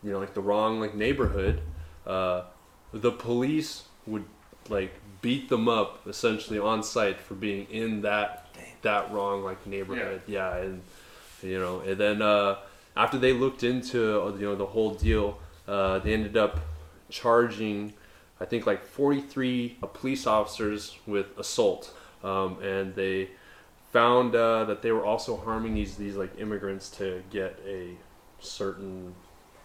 you 0.04 0.12
know, 0.12 0.18
like 0.18 0.34
the 0.34 0.40
wrong 0.40 0.80
like 0.80 0.94
neighborhood, 0.94 1.62
uh, 2.06 2.42
the 2.92 3.10
police 3.10 3.84
would 4.06 4.24
like 4.68 4.92
beat 5.22 5.48
them 5.48 5.68
up 5.68 6.06
essentially 6.06 6.58
on 6.58 6.82
site 6.82 7.18
for 7.18 7.34
being 7.34 7.66
in 7.70 8.02
that 8.02 8.48
Damn. 8.54 8.64
that 8.82 9.12
wrong 9.12 9.42
like 9.42 9.66
neighborhood. 9.66 10.22
Yeah, 10.26 10.56
and 10.56 10.82
you 11.42 11.58
know. 11.58 11.80
And 11.80 11.96
then 11.96 12.22
uh, 12.22 12.58
after 12.96 13.18
they 13.18 13.32
looked 13.32 13.62
into 13.62 14.22
uh, 14.22 14.34
you 14.34 14.46
know 14.46 14.54
the 14.54 14.66
whole 14.66 14.94
deal, 14.94 15.38
uh, 15.66 15.98
they 16.00 16.12
ended 16.12 16.36
up 16.36 16.60
charging, 17.08 17.94
I 18.40 18.44
think 18.44 18.66
like 18.66 18.84
43 18.84 19.78
police 19.94 20.26
officers 20.26 20.98
with 21.06 21.36
assault, 21.38 21.94
um, 22.22 22.62
and 22.62 22.94
they 22.94 23.30
found 23.92 24.34
uh, 24.34 24.64
that 24.64 24.82
they 24.82 24.92
were 24.92 25.04
also 25.04 25.36
harming 25.36 25.74
these 25.74 25.96
these 25.96 26.16
like 26.16 26.38
immigrants 26.38 26.90
to 26.90 27.22
get 27.30 27.58
a 27.66 27.94
certain 28.40 29.14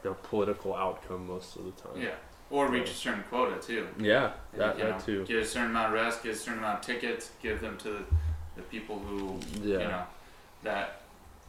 you 0.04 0.10
know, 0.10 0.16
political 0.24 0.76
outcome 0.76 1.28
most 1.28 1.56
of 1.56 1.66
the 1.66 1.72
time. 1.72 2.02
Yeah. 2.02 2.16
Or 2.52 2.68
reach 2.68 2.90
a 2.90 2.94
certain 2.94 3.24
quota 3.30 3.62
too. 3.62 3.88
Yeah, 4.00 4.32
that, 4.56 4.78
you 4.78 4.84
that 4.86 5.06
too. 5.06 5.24
Get 5.26 5.38
a 5.38 5.46
certain 5.46 5.70
amount 5.70 5.90
of 5.90 5.94
arrests, 5.94 6.24
get 6.24 6.34
a 6.34 6.38
certain 6.38 6.60
amount 6.60 6.80
of 6.80 6.86
tickets, 6.86 7.30
give 7.44 7.62
them 7.62 7.78
to 7.78 7.90
the, 7.90 8.04
the 8.56 8.62
people 8.64 8.98
who 8.98 9.40
Yeah. 9.62 9.74
you 9.80 9.88
know 9.88 10.04
that 10.64 11.02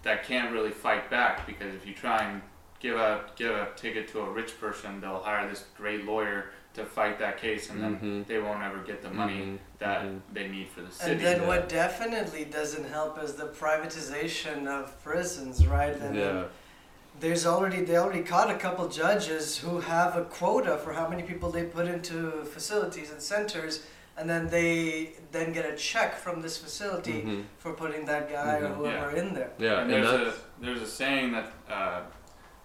that 0.02 0.24
can't 0.24 0.52
really 0.52 0.70
fight 0.70 1.10
back 1.10 1.46
because 1.46 1.74
if 1.74 1.86
you 1.86 1.94
try 1.94 2.22
and 2.24 2.42
give 2.80 2.96
a 2.96 3.22
give 3.36 3.50
a 3.54 3.68
ticket 3.76 4.08
to 4.08 4.20
a 4.20 4.30
rich 4.30 4.60
person, 4.60 5.00
they'll 5.00 5.20
hire 5.20 5.48
this 5.48 5.64
great 5.76 6.04
lawyer 6.04 6.50
to 6.74 6.84
fight 6.84 7.18
that 7.18 7.36
case, 7.38 7.68
and 7.70 7.82
then 7.82 7.98
Mhm. 7.98 8.26
they 8.28 8.38
won't 8.38 8.62
ever 8.62 8.78
get 8.78 9.02
the 9.02 9.10
money 9.10 9.38
Mhm, 9.40 9.58
that 9.78 10.02
mhm. 10.02 10.20
they 10.32 10.46
need 10.48 10.68
for 10.68 10.82
the 10.82 10.90
city. 10.90 11.12
And 11.12 11.20
then 11.20 11.40
yeah. 11.40 11.48
what 11.48 11.68
definitely 11.68 12.44
doesn't 12.44 12.88
help 12.88 13.20
is 13.22 13.34
the 13.34 13.46
privatization 13.48 14.68
of 14.68 15.02
prisons, 15.02 15.66
right? 15.66 15.94
And 15.94 16.14
then 16.16 16.36
Yeah. 16.36 16.44
There's 17.20 17.46
already 17.46 17.82
they 17.84 17.96
already 17.96 18.22
caught 18.22 18.50
a 18.50 18.58
couple 18.58 18.88
judges 18.88 19.56
who 19.58 19.80
have 19.80 20.16
a 20.16 20.24
quota 20.24 20.78
for 20.78 20.92
how 20.92 21.06
many 21.08 21.22
people 21.22 21.50
they 21.50 21.64
put 21.64 21.86
into 21.86 22.44
facilities 22.44 23.10
and 23.10 23.20
centers, 23.20 23.84
and 24.16 24.28
then 24.28 24.48
they 24.48 25.12
then 25.32 25.52
get 25.52 25.64
a 25.72 25.76
check 25.76 26.16
from 26.16 26.40
this 26.42 26.56
facility 26.58 27.22
Mhm. 27.22 27.44
for 27.58 27.72
putting 27.72 28.04
that 28.06 28.30
guy 28.30 28.56
or 28.58 28.68
Mhm. 28.68 28.74
whoever 28.76 29.10
in 29.16 29.34
there. 29.34 29.50
Yeah, 29.58 29.80
and 29.82 29.92
and 29.92 30.04
there's 30.04 30.34
a 30.34 30.34
there's 30.60 30.82
a 30.82 30.86
saying 30.86 31.32
that 31.32 31.46
uh, 31.68 32.00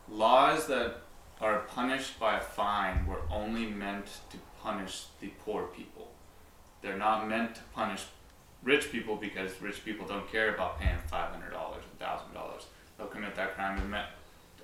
laws 0.09 0.67
that 0.67 0.97
are 1.41 1.59
punished 1.77 2.19
by 2.19 2.37
a 2.37 2.41
fine 2.41 3.05
were 3.05 3.21
only 3.29 3.65
meant 3.65 4.07
to 4.31 4.37
punish 4.63 5.05
the 5.19 5.27
poor 5.43 5.63
people. 5.67 6.11
They're 6.81 6.97
not 6.97 7.27
meant 7.27 7.55
to 7.55 7.61
punish 7.73 8.05
rich 8.63 8.91
people 8.91 9.15
because 9.17 9.61
rich 9.61 9.83
people 9.83 10.07
don't 10.07 10.27
care 10.31 10.53
about 10.55 10.79
paying 10.79 10.97
five 11.07 11.29
hundred 11.31 11.51
dollars, 11.51 11.83
thousand 11.99 12.33
dollars. 12.33 12.63
They'll 12.97 13.07
commit 13.07 13.35
that 13.35 13.55
crime 13.55 13.77
and 13.77 13.89
met, 13.91 14.07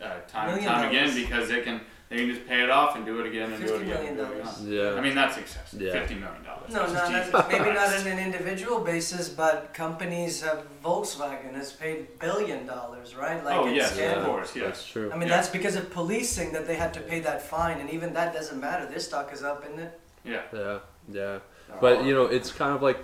uh, 0.01 0.19
time 0.27 0.49
and 0.49 0.55
Million 0.61 0.71
time 0.73 0.89
again 0.89 1.07
dollars. 1.07 1.15
because 1.21 1.49
they 1.49 1.61
can 1.61 1.81
they 2.09 2.17
can 2.17 2.27
just 2.33 2.45
pay 2.45 2.61
it 2.61 2.69
off 2.69 2.97
and 2.97 3.05
do 3.05 3.19
it 3.21 3.27
again 3.27 3.53
and 3.53 3.65
do 3.65 3.73
it 3.73 3.79
Fifty 3.79 3.91
again. 3.91 4.03
million 4.03 4.07
And 4.09 4.17
do 4.17 4.23
it 4.33 4.43
dollars. 4.43 4.61
again. 4.61 4.73
yeah. 4.73 4.91
I 4.99 5.01
mean 5.01 5.15
that's 5.15 5.37
excessive. 5.37 5.81
Yeah. 5.81 5.91
Fifty 5.93 6.15
million 6.15 6.43
dollars. 6.43 6.71
No, 6.73 6.79
not 6.91 7.07
Jesus 7.09 7.33
maybe 7.49 7.65
not 7.71 7.87
Christ. 7.87 8.05
on 8.05 8.11
an 8.11 8.19
individual 8.19 8.79
basis, 8.81 9.29
but 9.29 9.73
companies 9.73 10.41
have 10.41 10.65
Volkswagen 10.83 11.53
has 11.53 11.71
paid 11.71 12.19
billion 12.19 12.65
dollars, 12.65 13.15
right? 13.15 13.43
Like 13.45 13.55
oh 13.57 13.67
in 13.67 13.75
yes, 13.75 13.93
scandal. 13.93 14.19
of 14.23 14.25
course, 14.25 14.55
yes. 14.55 14.65
That's 14.65 14.85
true. 14.87 15.11
I 15.11 15.17
mean, 15.17 15.29
Yeah. 15.29 15.35
that's 15.35 15.49
because 15.49 15.75
of 15.75 15.89
policing 15.91 16.51
that 16.53 16.67
they 16.67 16.75
had 16.75 16.93
to 16.95 16.99
pay 16.99 17.19
that 17.21 17.41
fine, 17.41 17.79
and 17.79 17.89
even 17.89 18.13
that 18.13 18.33
doesn't 18.33 18.59
matter. 18.59 18.85
Their 18.87 18.99
stock 18.99 19.31
is 19.33 19.43
up, 19.43 19.63
isn't 19.65 19.79
it? 19.79 19.99
Yeah. 20.25 20.41
Yeah, 20.53 20.79
yeah. 21.11 21.39
But 21.79 22.03
you 22.05 22.13
know, 22.13 22.25
it's 22.25 22.51
kind 22.51 22.75
of 22.75 22.81
like 22.81 22.99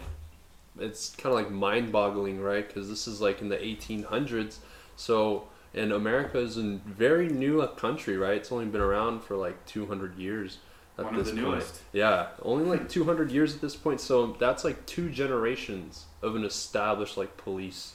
it's 0.80 1.16
kind 1.16 1.34
of 1.34 1.42
like 1.42 1.50
mind-boggling, 1.50 2.40
right? 2.42 2.68
Because 2.68 2.88
this 2.90 3.08
is 3.08 3.20
like 3.22 3.42
in 3.42 3.50
the 3.50 3.58
1800s, 3.58 4.58
so 4.96 5.48
and 5.74 5.92
America 5.92 6.40
is 6.40 6.58
a 6.58 6.80
very 6.86 7.28
new 7.30 7.66
country, 7.76 8.18
right? 8.18 8.38
It's 8.38 8.52
only 8.52 8.66
been 8.66 8.82
around 8.82 9.24
for 9.24 9.36
like 9.36 9.66
200 9.66 10.18
years 10.18 10.58
at 10.98 11.06
One 11.06 11.16
of 11.16 11.26
this 11.26 11.34
the 11.34 11.42
point. 11.42 11.54
newest. 11.56 11.82
Yeah, 11.94 12.28
only 12.42 12.66
like 12.66 12.90
200 12.90 13.32
years 13.32 13.54
at 13.56 13.62
this 13.62 13.76
point. 13.76 14.02
So 14.02 14.36
that's 14.40 14.64
like 14.64 14.86
two 14.86 15.10
generations 15.10 16.06
of 16.22 16.36
an 16.36 16.44
established 16.44 17.18
like 17.18 17.38
police 17.38 17.94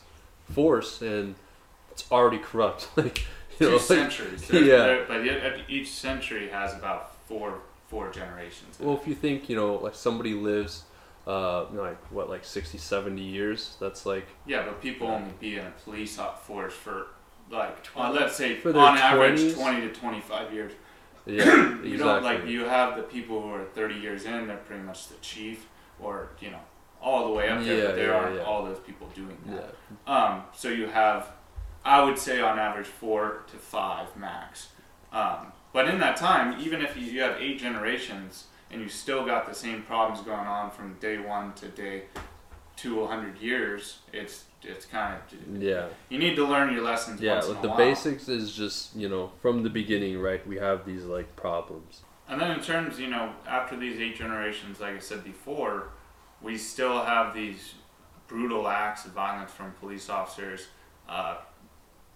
force, 0.50 1.02
and 1.02 1.34
it's 1.90 2.10
already 2.10 2.38
corrupt. 2.38 2.88
like 2.96 3.18
you 3.58 3.58
two 3.58 3.64
know, 3.66 3.72
like, 3.76 3.80
centuries. 3.84 4.48
There- 4.48 4.62
yeah. 4.62 4.76
there- 4.78 5.04
but 5.06 5.24
yet 5.24 5.60
each 5.68 5.90
century 5.90 6.48
has 6.48 6.74
about 6.74 7.14
four 7.26 7.60
four 7.88 8.10
generations. 8.10 8.78
Well, 8.80 8.96
if 8.96 9.06
you 9.06 9.14
think, 9.14 9.50
you 9.50 9.56
know, 9.56 9.74
like 9.74 9.94
somebody 9.94 10.32
lives, 10.32 10.84
uh, 11.26 11.64
like 11.72 12.02
what, 12.10 12.30
like 12.30 12.42
60, 12.42 12.78
70 12.78 13.20
years, 13.20 13.76
that's 13.78 14.06
like, 14.06 14.26
yeah, 14.46 14.64
but 14.64 14.80
people 14.80 15.08
only 15.08 15.30
be 15.38 15.58
in 15.58 15.66
a 15.66 15.70
police 15.84 16.18
force 16.46 16.72
for 16.72 17.08
like 17.52 17.76
uh, 17.94 18.10
let's 18.10 18.34
say 18.34 18.60
on 18.64 18.98
average 18.98 19.54
twenty 19.54 19.82
to 19.82 19.92
twenty 19.92 20.20
five 20.20 20.52
years. 20.52 20.72
yeah, 21.26 21.42
exactly. 21.44 21.90
You 21.90 21.96
don't 21.98 22.22
like 22.24 22.46
you 22.46 22.64
have 22.64 22.96
the 22.96 23.02
people 23.02 23.40
who 23.42 23.50
are 23.50 23.64
thirty 23.64 23.94
years 23.96 24.24
in. 24.24 24.46
They're 24.46 24.56
pretty 24.56 24.82
much 24.82 25.08
the 25.08 25.16
chief, 25.16 25.66
or 26.00 26.30
you 26.40 26.50
know, 26.50 26.60
all 27.00 27.26
the 27.28 27.32
way 27.32 27.48
up 27.48 27.62
there. 27.62 27.78
Yeah, 27.78 27.86
but 27.86 27.96
there 27.96 28.08
yeah, 28.08 28.16
aren't 28.16 28.36
yeah. 28.36 28.42
all 28.42 28.64
those 28.64 28.78
people 28.80 29.08
doing 29.14 29.36
that. 29.46 29.74
Yeah, 30.06 30.14
Um, 30.14 30.42
so 30.54 30.68
you 30.68 30.86
have, 30.86 31.28
I 31.84 32.02
would 32.02 32.18
say 32.18 32.40
on 32.40 32.58
average 32.58 32.86
four 32.86 33.42
to 33.50 33.56
five 33.56 34.16
max. 34.16 34.68
Um, 35.12 35.52
but 35.72 35.88
in 35.88 35.98
that 36.00 36.16
time, 36.16 36.58
even 36.60 36.80
if 36.80 36.96
you, 36.96 37.04
you 37.04 37.20
have 37.20 37.36
eight 37.38 37.58
generations 37.58 38.46
and 38.70 38.80
you 38.80 38.88
still 38.88 39.24
got 39.24 39.46
the 39.46 39.54
same 39.54 39.82
problems 39.82 40.24
going 40.24 40.46
on 40.46 40.70
from 40.70 40.94
day 40.94 41.18
one 41.18 41.52
to 41.54 41.68
day 41.68 42.04
to 42.82 42.96
100 42.96 43.38
years, 43.38 43.98
it's 44.12 44.44
it's 44.62 44.84
kind 44.86 45.16
of 45.16 45.60
yeah, 45.62 45.88
you 46.08 46.18
need 46.18 46.36
to 46.36 46.46
learn 46.46 46.72
your 46.72 46.84
lessons. 46.84 47.20
yeah. 47.20 47.40
Like 47.40 47.62
the 47.62 47.68
while. 47.68 47.76
basics 47.76 48.28
is 48.28 48.52
just, 48.52 48.94
you 48.94 49.08
know, 49.08 49.32
from 49.40 49.62
the 49.62 49.70
beginning, 49.70 50.20
right? 50.20 50.46
We 50.46 50.56
have 50.56 50.86
these 50.86 51.04
like 51.04 51.34
problems. 51.34 52.02
And 52.28 52.40
then 52.40 52.52
in 52.52 52.60
terms, 52.60 52.98
you 52.98 53.08
know, 53.08 53.32
after 53.46 53.76
these 53.76 53.98
eight 54.00 54.16
generations, 54.16 54.80
like 54.80 54.96
I 54.96 55.00
said 55.00 55.24
before, 55.24 55.88
we 56.40 56.56
still 56.56 57.04
have 57.04 57.34
these 57.34 57.74
brutal 58.28 58.68
acts 58.68 59.04
of 59.04 59.12
violence 59.12 59.50
from 59.50 59.72
police 59.72 60.08
officers. 60.08 60.66
Uh, 61.08 61.36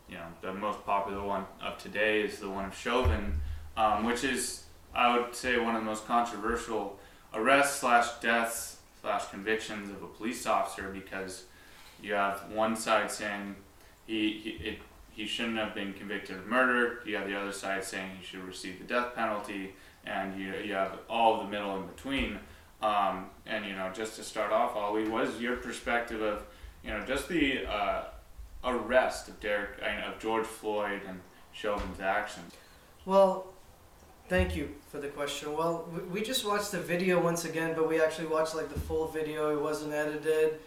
you 0.09 0.15
know, 0.15 0.27
the 0.41 0.55
most 0.55 0.85
popular 0.87 1.23
one 1.23 1.45
of 1.61 1.79
today 1.79 2.23
is 2.23 2.39
the 2.39 2.49
one 2.49 2.65
of 2.65 2.75
Chauvin, 2.77 3.41
um, 3.77 4.05
which 4.05 4.23
is, 4.23 4.65
I 4.95 5.19
would 5.19 5.35
say, 5.35 5.59
one 5.59 5.75
of 5.75 5.83
the 5.83 5.87
most 5.87 6.07
controversial 6.07 6.99
arrests 7.35 7.81
slash 7.81 8.09
deaths 8.21 8.76
slash 9.07 9.31
convictions 9.31 9.89
of 9.89 10.03
a 10.03 10.07
police 10.09 10.47
officer 10.47 10.89
because 10.93 11.45
you 12.03 12.13
have 12.13 12.43
one 12.51 12.75
side 12.75 13.09
saying 13.09 13.55
he, 14.05 14.33
he 14.33 14.51
it, 14.69 14.79
he 15.13 15.27
shouldn't 15.27 15.59
have 15.59 15.77
been 15.77 15.93
convicted 15.93 16.37
of 16.37 16.47
murder. 16.47 16.99
You 17.07 17.15
have 17.17 17.29
the 17.29 17.41
other 17.41 17.53
side 17.53 17.85
saying 17.85 18.11
he 18.19 18.27
should 18.27 18.43
receive 18.43 18.81
the 18.81 18.85
death 18.85 19.15
penalty, 19.15 19.75
and 20.05 20.39
you 20.39 20.53
you 20.57 20.75
have 20.75 20.99
all 21.09 21.45
the 21.45 21.49
middle 21.49 21.77
in 21.77 21.87
between. 21.87 22.41
Um, 22.83 23.27
and 23.47 23.65
you 23.65 23.77
know, 23.77 23.93
just 23.95 24.17
to 24.17 24.25
start 24.25 24.51
off, 24.51 24.75
Ollie, 24.75 25.09
what 25.09 25.23
is 25.23 25.41
your 25.41 25.55
perspective 25.55 26.21
of 26.21 26.43
you 26.83 26.91
know 26.91 27.05
just 27.07 27.29
the 27.29 27.65
uh, 27.65 28.07
arrest 28.65 29.29
of 29.29 29.39
Derek 29.39 29.81
I 29.85 29.95
mean, 29.95 30.05
of 30.05 30.19
George 30.19 30.47
Floyd 30.47 31.03
and 31.07 31.21
Chauvin's 31.53 32.01
actions? 32.01 32.53
Well, 33.05 33.55
thank 34.29 34.57
you 34.57 34.71
for 34.89 34.99
the 34.99 35.09
question. 35.09 35.57
Well, 35.57 35.89
we, 35.93 36.01
we 36.01 36.23
just 36.23 36.45
watched 36.45 36.73
the 36.73 36.81
video 36.81 37.21
once 37.21 37.45
again, 37.45 37.75
but 37.75 37.89
we 37.89 38.01
actually 38.01 38.27
watched 38.27 38.55
like 38.55 38.73
the 38.73 38.81
full 38.81 39.09
video. 39.09 39.57
It 39.57 39.61
wasn't 39.61 39.93
edited. 39.93 40.59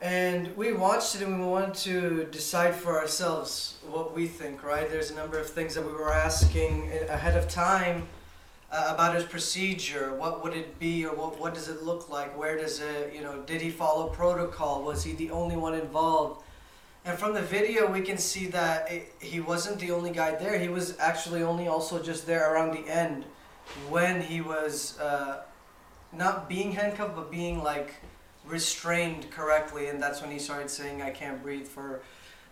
And 0.00 0.56
we 0.56 0.72
watched 0.72 1.14
it 1.16 1.22
and 1.22 1.40
we 1.40 1.46
wanted 1.46 1.74
to 1.74 2.24
decide 2.30 2.74
for 2.74 2.98
ourselves 2.98 3.78
what 3.90 4.14
we 4.14 4.26
think, 4.26 4.62
right? 4.62 4.88
There's 4.88 5.10
a 5.10 5.14
number 5.14 5.38
of 5.38 5.48
things 5.48 5.74
that 5.74 5.84
we 5.84 5.92
were 5.92 6.12
asking 6.12 6.90
ahead 7.08 7.36
of 7.36 7.48
time 7.48 8.08
uh, 8.72 8.92
about 8.94 9.14
his 9.14 9.24
procedure. 9.24 10.14
What 10.14 10.42
would 10.42 10.54
it 10.54 10.78
be 10.78 11.04
or 11.04 11.14
what, 11.14 11.38
what 11.38 11.52
does 11.52 11.68
it 11.68 11.82
look 11.82 12.08
like? 12.08 12.38
Where 12.38 12.56
does 12.56 12.80
it, 12.80 13.12
you 13.14 13.20
know, 13.20 13.42
did 13.42 13.60
he 13.60 13.68
follow 13.68 14.08
protocol? 14.08 14.82
Was 14.82 15.04
he 15.04 15.12
the 15.12 15.30
only 15.30 15.56
one 15.56 15.74
involved? 15.74 16.44
And 17.04 17.18
from 17.18 17.32
the 17.32 17.42
video, 17.42 17.90
we 17.90 18.02
can 18.02 18.18
see 18.18 18.46
that 18.48 18.92
it, 18.92 19.14
he 19.20 19.40
wasn't 19.40 19.78
the 19.78 19.90
only 19.90 20.10
guy 20.10 20.34
there. 20.34 20.58
He 20.58 20.68
was 20.68 20.98
actually 20.98 21.42
only 21.42 21.66
also 21.66 22.02
just 22.02 22.26
there 22.26 22.52
around 22.52 22.72
the 22.72 22.86
end 22.90 23.24
when 23.88 24.20
he 24.20 24.40
was 24.40 24.98
uh, 25.00 25.42
not 26.12 26.48
being 26.48 26.72
handcuffed, 26.72 27.16
but 27.16 27.30
being 27.30 27.62
like 27.62 27.94
restrained 28.44 29.30
correctly. 29.30 29.88
And 29.88 30.02
that's 30.02 30.20
when 30.20 30.30
he 30.30 30.38
started 30.38 30.68
saying, 30.68 31.00
I 31.00 31.10
can't 31.10 31.42
breathe 31.42 31.66
for 31.66 32.02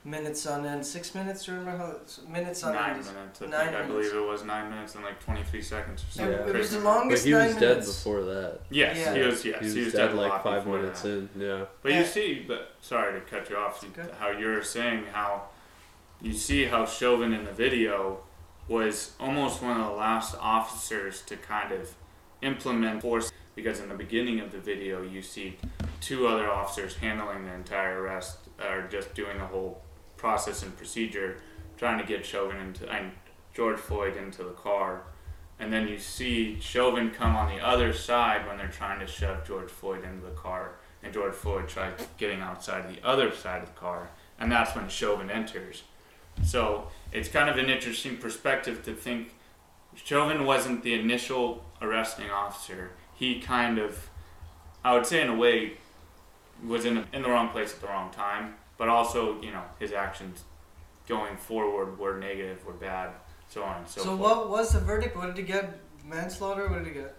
minutes 0.09 0.47
on 0.47 0.65
end. 0.67 0.85
Six 0.85 1.15
minutes, 1.15 1.49
remember 1.49 1.77
how? 1.77 1.95
Minutes 2.31 2.65
on 2.65 2.75
nine 2.75 2.97
end. 2.97 3.05
minutes. 3.07 3.43
I, 3.43 3.47
Nine 3.47 3.51
think, 3.51 3.69
I 3.69 3.71
minutes. 3.87 3.89
believe 4.11 4.15
it 4.15 4.27
was 4.29 4.45
nine 4.45 4.71
minutes 4.71 4.95
and 4.95 5.05
like 5.05 5.21
twenty 5.23 5.43
three 5.45 5.63
seconds 5.63 6.03
or 6.03 6.07
It, 6.07 6.13
something. 6.13 6.35
it 6.35 6.41
was 6.41 6.47
the 6.49 6.53
crazy. 6.53 6.77
But 6.79 6.85
longest 6.85 7.25
he 7.27 7.35
was 7.35 7.53
dead 7.55 7.61
minutes. 7.61 7.95
before 7.97 8.23
that. 8.25 8.61
Yes, 8.71 8.97
Yeah. 8.99 9.15
he 9.15 9.21
was. 9.21 9.45
Yes, 9.45 9.73
he 9.75 9.85
was, 9.85 9.93
dead, 9.93 10.11
a 10.13 10.15
like 10.15 10.43
five 10.43 10.67
minutes 10.67 11.03
that. 11.03 11.09
in. 11.09 11.29
Yeah. 11.39 11.65
But 11.83 11.93
Yeah. 11.93 12.01
you 12.01 12.07
see, 12.07 12.45
but 12.47 12.73
sorry 12.81 13.21
to 13.21 13.27
cut 13.27 13.49
you 13.51 13.57
off. 13.57 13.83
you- 13.83 13.91
Okay. 14.03 14.11
How 14.19 14.31
you're 14.31 14.63
saying 14.63 15.05
how 15.13 15.45
you 16.21 16.33
see 16.33 16.65
how 16.65 16.85
Chauvin 16.87 17.33
in 17.33 17.45
the 17.45 17.53
video 17.53 18.19
was 18.67 19.13
almost 19.21 19.63
one 19.63 19.81
of 19.81 19.87
the 19.87 19.93
last 19.93 20.35
officers 20.41 21.23
to 21.23 21.37
kind 21.37 21.73
of 21.73 21.95
implement 22.43 23.01
force 23.03 23.33
because 23.55 23.81
in 23.81 23.89
the 23.89 23.95
beginning 23.95 24.39
of 24.41 24.53
the 24.53 24.59
video 24.59 25.03
you 25.03 25.23
see 25.23 25.57
two 26.01 26.29
other 26.29 26.49
officers 26.51 26.97
handling 26.97 27.45
the 27.47 27.53
entire 27.55 28.03
arrest 28.03 28.39
or 28.61 28.87
just 28.91 29.15
doing 29.15 29.39
the 29.39 29.45
whole 29.47 29.81
process 30.19 30.63
and 30.63 30.77
procedure 30.77 31.39
trying 31.79 31.99
to 31.99 32.05
get 32.05 32.27
Chauvin 32.27 32.59
into 32.59 32.89
and 32.91 33.13
George 33.55 33.79
Floyd 33.79 34.17
into 34.17 34.43
the 34.43 34.51
car 34.51 35.03
and 35.59 35.73
then 35.73 35.89
you 35.89 35.99
see 35.99 36.59
Chauvin 36.61 37.11
come 37.11 37.35
on 37.35 37.55
the 37.55 37.65
other 37.65 37.93
side 37.93 38.47
when 38.47 38.59
they're 38.59 38.69
trying 38.69 39.01
to 39.01 39.07
shove 39.07 39.47
George 39.47 39.71
Floyd 39.71 40.05
into 40.05 40.27
the 40.27 40.33
car 40.33 40.73
and 41.03 41.13
George 41.13 41.35
Floyd 41.35 41.69
tries 41.69 41.95
getting 42.19 42.41
outside 42.41 42.95
the 42.95 43.05
other 43.07 43.33
side 43.33 43.63
of 43.63 43.69
the 43.69 43.81
car 43.81 44.11
and 44.39 44.53
that's 44.53 44.75
when 44.77 44.89
Chauvin 44.89 45.31
enters. 45.31 45.83
So 46.45 46.89
it's 47.13 47.29
kind 47.29 47.49
of 47.49 47.57
an 47.57 47.71
interesting 47.71 48.17
perspective 48.17 48.85
to 48.85 48.95
think 48.95 49.35
Chauvin 49.95 50.45
wasn't 50.45 50.83
the 50.83 50.95
initial 50.95 51.65
arresting 51.83 52.31
officer. 52.31 52.91
He 53.15 53.41
kind 53.41 53.79
of, 53.79 54.09
I 54.85 54.95
would 54.95 55.07
say 55.07 55.21
in 55.21 55.29
a 55.29 55.35
way, 55.35 55.73
was 56.65 56.85
in, 56.85 57.05
in 57.13 57.23
the 57.23 57.29
wrong 57.29 57.49
place 57.49 57.73
at 57.73 57.81
the 57.81 57.87
wrong 57.87 58.11
time, 58.11 58.55
but 58.79 58.89
also, 58.89 59.41
you 59.43 59.51
know, 59.51 59.63
his 59.79 59.93
actions 59.93 60.45
going 61.07 61.37
forward 61.37 61.99
were 61.99 62.19
negative, 62.19 62.65
were 62.65 62.73
bad, 62.73 63.11
so 63.49 63.63
on 63.63 63.79
and 63.79 63.89
so, 63.89 64.01
So, 64.01 64.07
forth. 64.17 64.21
what 64.21 64.51
was 64.51 64.73
the 64.73 64.81
verdict? 64.81 65.17
What 65.17 65.27
did 65.27 65.37
he 65.37 65.43
get? 65.43 65.81
Manslaughter? 66.05 66.69
What 66.69 66.79
did 66.79 66.87
he 66.87 66.95
get? 66.95 67.15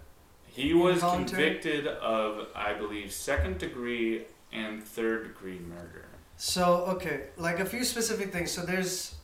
He 0.48 0.74
was 0.74 1.02
convicted 1.02 1.86
of, 1.88 2.48
I 2.56 2.74
believe, 2.74 3.12
second 3.14 3.60
degree 3.60 4.24
and 4.52 4.84
third 4.84 5.24
degree 5.28 5.60
murder. 5.60 6.06
So 6.38 6.86
okay, 6.96 7.26
like 7.38 7.60
a 7.60 7.66
few 7.66 7.84
specific 7.84 8.32
things. 8.32 8.52
So 8.52 8.62
there's 8.62 9.16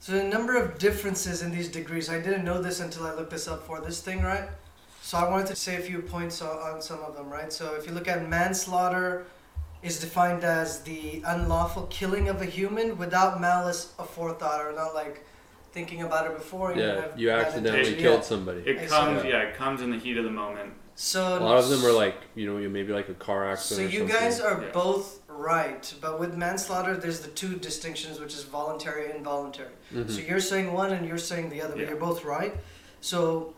so 0.00 0.18
a 0.18 0.24
number 0.24 0.56
of 0.56 0.78
differences 0.78 1.40
in 1.42 1.52
these 1.52 1.68
degrees. 1.68 2.10
I 2.10 2.20
didn't 2.20 2.44
know 2.44 2.60
this 2.60 2.80
until 2.80 3.06
I 3.06 3.14
looked 3.14 3.30
this 3.30 3.46
up 3.48 3.66
for 3.66 3.80
this 3.80 4.00
thing, 4.00 4.22
right? 4.22 4.48
So 5.02 5.18
I 5.18 5.28
wanted 5.30 5.46
to 5.48 5.56
say 5.56 5.76
a 5.76 5.80
few 5.80 6.00
points 6.02 6.42
on, 6.42 6.56
on 6.58 6.82
some 6.82 7.00
of 7.00 7.14
them, 7.16 7.30
right? 7.30 7.52
So 7.52 7.74
if 7.74 7.86
you 7.86 7.92
look 7.92 8.08
at 8.08 8.28
manslaughter, 8.28 9.26
is 9.82 9.98
defined 10.00 10.44
as 10.44 10.82
the 10.82 11.22
unlawful 11.26 11.84
killing 11.84 12.28
of 12.28 12.42
a 12.42 12.44
human 12.44 12.98
without 12.98 13.40
malice 13.40 13.92
aforethought, 13.98 14.64
or 14.64 14.72
not 14.74 14.94
like 14.94 15.24
thinking 15.72 16.02
about 16.02 16.26
it 16.26 16.34
before. 16.36 16.72
and 16.72 16.80
Yeah, 16.80 17.00
have 17.02 17.18
you 17.18 17.28
bad 17.28 17.46
accidentally 17.46 17.94
killed 17.94 18.16
Yeah. 18.20 18.20
somebody. 18.22 18.60
It 18.66 18.88
comes, 18.88 19.22
see. 19.22 19.28
yeah, 19.28 19.38
it 19.42 19.54
comes 19.56 19.80
in 19.80 19.90
the 19.90 19.96
heat 19.98 20.18
of 20.18 20.24
the 20.24 20.30
moment. 20.30 20.72
So 20.96 21.38
A 21.38 21.40
lot 21.40 21.56
of 21.58 21.68
them 21.70 21.82
are 21.86 21.92
like, 21.92 22.16
you 22.34 22.44
know, 22.52 22.68
maybe 22.68 22.92
like 22.92 23.08
a 23.08 23.14
car 23.14 23.50
accident. 23.50 23.88
So 23.90 23.92
you 23.96 24.00
something. 24.06 24.16
guys 24.20 24.40
are 24.40 24.60
Yeah. 24.60 24.68
both 24.72 25.20
right, 25.28 25.94
but 26.00 26.20
with 26.20 26.34
manslaughter, 26.34 26.94
there's 26.96 27.20
the 27.20 27.28
two 27.30 27.54
distinctions, 27.56 28.20
which 28.20 28.34
is 28.34 28.42
voluntary 28.42 29.06
and 29.06 29.14
involuntary. 29.14 29.70
Mhm. 29.94 30.10
So 30.10 30.20
you're 30.20 30.40
saying 30.40 30.72
one 30.74 30.92
and 30.92 31.06
you're 31.08 31.16
saying 31.16 31.48
the 31.48 31.62
other, 31.62 31.74
but 31.76 31.86
you're 31.88 31.96
both 31.96 32.24
right. 32.24 32.54
So 33.00 33.54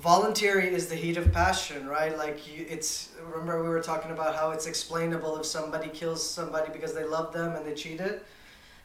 voluntary 0.00 0.74
is 0.74 0.88
the 0.88 0.94
heat 0.94 1.16
of 1.16 1.32
passion, 1.32 1.86
right? 1.86 2.16
Like 2.16 2.46
you, 2.46 2.66
it's 2.68 3.10
remember 3.22 3.62
we 3.62 3.68
were 3.68 3.82
talking 3.82 4.10
about 4.10 4.36
how 4.36 4.50
it's 4.50 4.66
explainable 4.66 5.38
if 5.38 5.46
somebody 5.46 5.88
kills 5.88 6.28
somebody 6.28 6.70
because 6.72 6.94
they 6.94 7.04
love 7.04 7.32
them 7.32 7.54
and 7.56 7.66
they 7.66 7.74
cheated. 7.74 8.20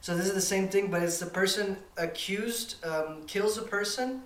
So 0.02 0.15
this 0.15 0.28
is 0.28 0.34
the 0.34 0.41
same 0.41 0.69
thing, 0.69 0.89
but 0.89 1.04
it's 1.04 1.19
the 1.19 1.26
person 1.26 1.78
accused 1.98 2.84
um, 2.86 3.24
kills 3.28 3.58
a 3.58 3.63
person, 3.63 4.22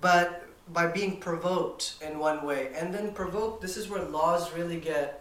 but 0.00 0.46
by 0.72 0.86
being 0.86 1.18
provoked 1.18 1.94
in 2.00 2.18
one 2.18 2.44
way, 2.44 2.70
and 2.74 2.92
then 2.92 3.12
provoked. 3.12 3.62
This 3.62 3.76
is 3.76 3.88
where 3.88 4.02
laws 4.02 4.52
really 4.52 4.78
get 4.78 5.19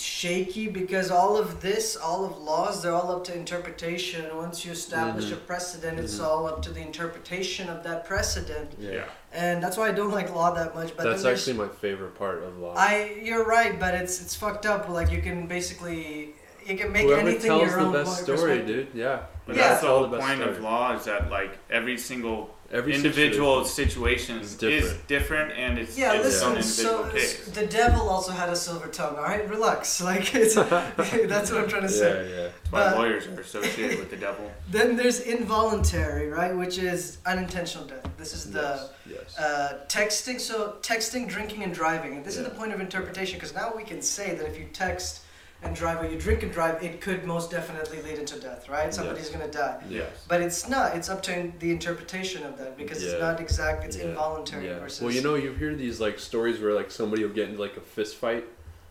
shaky 0.00 0.68
because 0.68 1.10
all 1.10 1.36
of 1.36 1.60
this, 1.60 1.96
all 1.96 2.24
of 2.24 2.38
laws, 2.38 2.82
they're 2.82 2.94
all 2.94 3.10
up 3.10 3.24
to 3.24 3.34
interpretation. 3.34 4.36
Once 4.36 4.64
you 4.64 4.72
establish 4.72 5.30
a 5.30 5.36
Mhm. 5.36 5.46
precedent, 5.46 5.98
it's 5.98 6.18
Mhm. 6.18 6.24
all 6.24 6.46
up 6.46 6.62
to 6.62 6.70
the 6.70 6.80
interpretation 6.80 7.68
of 7.68 7.82
that 7.84 8.04
precedent, 8.04 8.72
Yeah. 8.78 9.04
and 9.32 9.62
that's 9.62 9.76
why 9.76 9.88
I 9.88 9.92
don't 9.92 10.10
like 10.12 10.30
law 10.34 10.52
that 10.54 10.74
much. 10.74 10.96
But 10.96 11.04
That's 11.04 11.24
actually 11.24 11.54
my 11.54 11.68
favorite 11.68 12.14
part 12.18 12.42
of 12.42 12.58
law. 12.58 12.74
I 12.76 13.18
you're 13.22 13.44
right, 13.44 13.78
but 13.78 13.94
it's 13.94 14.20
it's 14.20 14.34
fucked 14.34 14.66
up. 14.66 14.88
Like 14.88 15.10
you 15.10 15.22
can 15.22 15.46
basically 15.46 16.34
you 16.70 16.76
can 16.78 16.92
make 16.92 17.02
Whoever 17.02 17.20
anything 17.28 17.50
tells 17.50 17.62
your 17.62 17.80
the 17.80 17.86
own 17.86 17.92
best 17.92 18.22
story, 18.22 18.64
dude. 18.64 18.88
Yeah. 18.94 19.20
But 19.46 19.56
Yeah. 19.56 19.68
that's 19.68 19.80
the 19.82 19.88
whole 19.88 20.06
the 20.06 20.16
best 20.18 20.28
point 20.28 20.42
of 20.42 20.60
law 20.60 20.96
is 20.96 21.04
that 21.04 21.30
like 21.30 21.58
every 21.70 21.98
single 21.98 22.54
Every 22.72 22.94
individual 22.94 23.64
situation 23.64 24.36
situation 24.38 24.38
is 24.38 24.52
is 24.52 24.56
different. 24.56 25.08
different, 25.08 25.52
and 25.58 25.76
it's, 25.76 25.98
Yeah, 25.98 26.12
it's 26.12 26.26
its 26.26 26.44
listen. 26.44 26.86
individual 26.86 27.04
So 27.04 27.10
case. 27.10 27.46
the 27.48 27.66
devil 27.66 28.08
also 28.08 28.30
had 28.30 28.48
a 28.48 28.54
silver 28.54 28.86
tongue. 28.86 29.16
All 29.16 29.24
right, 29.24 29.48
relax. 29.50 30.00
Like 30.10 30.32
it's 30.36 30.54
that's 31.32 31.50
what 31.50 31.62
I'm 31.62 31.68
trying 31.68 31.82
to 31.82 31.88
say. 31.88 32.12
Yeah, 32.30 32.36
yeah. 32.36 32.42
That's 32.44 32.70
why 32.70 32.84
but- 32.90 32.96
lawyers 32.98 33.26
are 33.26 33.40
associated 33.40 33.98
with 33.98 34.10
the 34.10 34.16
devil. 34.16 34.48
Then 34.70 34.94
there's 34.94 35.18
involuntary, 35.18 36.28
right, 36.28 36.56
which 36.56 36.78
is 36.78 37.18
unintentional 37.26 37.88
death. 37.88 38.08
This 38.16 38.34
is 38.34 38.52
the 38.52 38.68
yes. 39.04 39.16
yes. 39.16 39.38
uh, 39.38 39.80
texting. 39.88 40.38
So 40.40 40.76
texting, 40.80 41.28
drinking, 41.28 41.64
and 41.64 41.74
driving. 41.74 42.12
And 42.14 42.24
this 42.24 42.36
is 42.36 42.44
the 42.44 42.54
point 42.60 42.72
of 42.72 42.78
interpretation 42.80 43.34
because 43.38 43.52
now 43.52 43.72
we 43.76 43.82
can 43.82 44.00
say 44.00 44.36
that 44.36 44.46
if 44.46 44.56
you 44.60 44.66
text 44.72 45.22
and 45.62 45.76
drive 45.76 46.02
or 46.02 46.08
you 46.08 46.18
drink 46.18 46.42
and 46.42 46.52
drive, 46.52 46.82
it 46.82 47.00
could 47.00 47.24
most 47.24 47.50
definitely 47.50 48.00
lead 48.02 48.18
into 48.18 48.38
death, 48.40 48.68
right? 48.68 48.92
Somebody's 48.94 49.30
Yes. 49.30 49.32
gonna 49.32 49.50
die. 49.52 49.82
Yes. 49.88 50.08
But 50.26 50.40
it's 50.40 50.68
not. 50.68 50.96
It's 50.96 51.08
up 51.10 51.22
to 51.24 51.52
the 51.58 51.70
interpretation 51.70 52.44
of 52.44 52.56
that 52.58 52.76
because 52.78 53.02
Yeah. 53.02 53.10
it's 53.10 53.20
not 53.20 53.40
exact. 53.40 53.84
It's 53.84 53.96
Yeah. 53.96 54.04
involuntary 54.04 54.66
Yeah. 54.66 54.78
versus. 54.78 55.02
Well, 55.02 55.12
you 55.12 55.22
know, 55.22 55.34
you 55.34 55.52
hear 55.52 55.74
these 55.74 56.00
like 56.00 56.18
stories 56.18 56.60
where 56.60 56.72
like 56.72 56.90
somebody 56.90 57.22
will 57.24 57.34
get 57.34 57.48
into 57.48 57.60
like 57.60 57.76
a 57.76 57.80
fist 57.82 58.16
fight, 58.16 58.46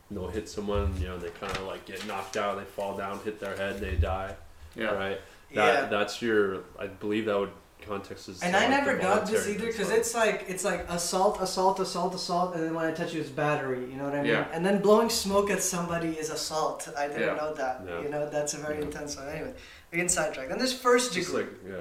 and 0.10 0.18
they'll 0.18 0.28
hit 0.30 0.48
someone, 0.48 0.94
you 1.00 1.08
know, 1.08 1.18
they 1.18 1.30
kind 1.32 1.56
of 1.58 1.64
like 1.64 1.86
get 1.86 2.06
knocked 2.06 2.38
out, 2.38 2.58
they 2.58 2.66
fall 2.66 2.96
down, 2.98 3.20
hit 3.24 3.40
their 3.40 3.56
head, 3.56 3.80
they 3.80 3.96
die. 3.96 4.36
Yeah. 4.76 4.92
Right. 4.92 5.20
That 5.56 5.84
yeah. 5.84 5.86
that's 5.90 6.22
your. 6.22 6.60
I 6.78 6.86
believe 6.88 7.26
that 7.26 7.40
would 7.40 7.52
context 7.86 8.30
is. 8.30 8.42
And 8.42 8.56
I 8.56 8.68
never 8.68 8.98
got 8.98 9.26
this 9.28 9.48
either 9.48 9.66
because 9.68 9.90
it's 9.92 10.14
like 10.14 10.46
it's 10.48 10.64
like 10.64 10.86
assault, 10.90 11.42
assault, 11.42 11.80
assault, 11.80 12.14
assault, 12.16 12.56
and 12.56 12.64
then 12.64 12.74
when 12.74 12.86
I 12.86 12.92
touch 12.92 13.14
you, 13.14 13.22
it's 13.22 13.30
battery. 13.30 13.80
You 13.90 13.98
know 13.98 14.06
what 14.06 14.14
I 14.16 14.22
mean? 14.22 14.32
Yeah. 14.32 14.48
And 14.54 14.66
then 14.66 14.82
blowing 14.82 15.10
smoke 15.10 15.50
at 15.50 15.62
somebody 15.64 16.10
is 16.10 16.30
assault. 16.30 16.88
I 16.98 17.08
didn't 17.08 17.22
Yeah. 17.22 17.36
know 17.36 17.54
that. 17.54 17.82
Yeah. 17.88 18.02
You 18.02 18.10
know, 18.10 18.30
that's 18.30 18.54
a 18.54 18.58
very 18.58 18.78
Yeah. 18.78 18.84
intense 18.86 19.18
one. 19.18 19.28
Anyway, 19.30 19.54
we 19.92 19.98
can 19.98 20.10
sidetrack. 20.10 20.50
Then 20.50 20.60
this 20.60 20.74
first 20.74 21.14
Just 21.14 21.28
degree. 21.30 21.44
like 21.44 21.52
yeah. 21.68 21.76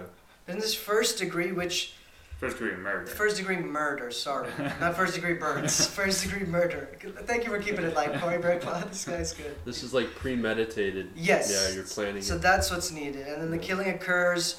then 0.47 0.59
there's 0.59 0.75
first 0.75 1.19
degree, 1.19 1.53
which 1.53 1.95
First 2.41 2.59
degree 2.59 2.77
murder. 2.77 3.07
first 3.07 3.37
degree 3.37 3.57
murder. 3.57 4.13
Sorry, 4.13 4.49
not 4.81 4.95
first 4.97 5.15
degree 5.15 5.35
burns. 5.35 5.87
first 6.01 6.23
degree 6.23 6.47
murder. 6.47 6.89
Thank 7.25 7.43
you 7.45 7.51
for 7.51 7.59
keeping 7.59 7.85
it 7.85 7.95
light, 7.97 8.15
Corey. 8.21 8.39
Very 8.41 8.61
proud. 8.61 8.89
This 8.91 9.05
guy's 9.05 9.33
good. 9.33 9.57
This 9.65 9.83
is 9.83 9.93
like 9.93 10.15
premeditated. 10.15 11.11
Yes. 11.17 11.51
Yeah, 11.51 11.75
you're 11.75 11.83
planning. 11.85 12.23
So 12.23 12.37
it. 12.37 12.43
that's 12.43 12.71
what's 12.71 12.93
needed. 12.93 13.27
And 13.27 13.43
then 13.43 13.51
the 13.51 13.59
killing 13.59 13.89
occurs 13.91 14.57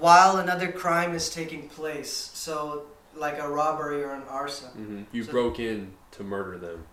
while 0.00 0.38
another 0.38 0.70
crime 0.72 1.14
is 1.14 1.30
taking 1.30 1.68
place. 1.68 2.30
So, 2.34 2.86
like 3.14 3.38
a 3.38 3.48
robbery 3.48 4.02
or 4.02 4.12
an 4.12 4.22
arson. 4.28 4.70
hmm 4.70 5.02
You 5.12 5.24
so- 5.24 5.32
broke 5.32 5.58
in 5.58 5.92
to 6.12 6.22
murder 6.24 6.58
them. 6.58 6.86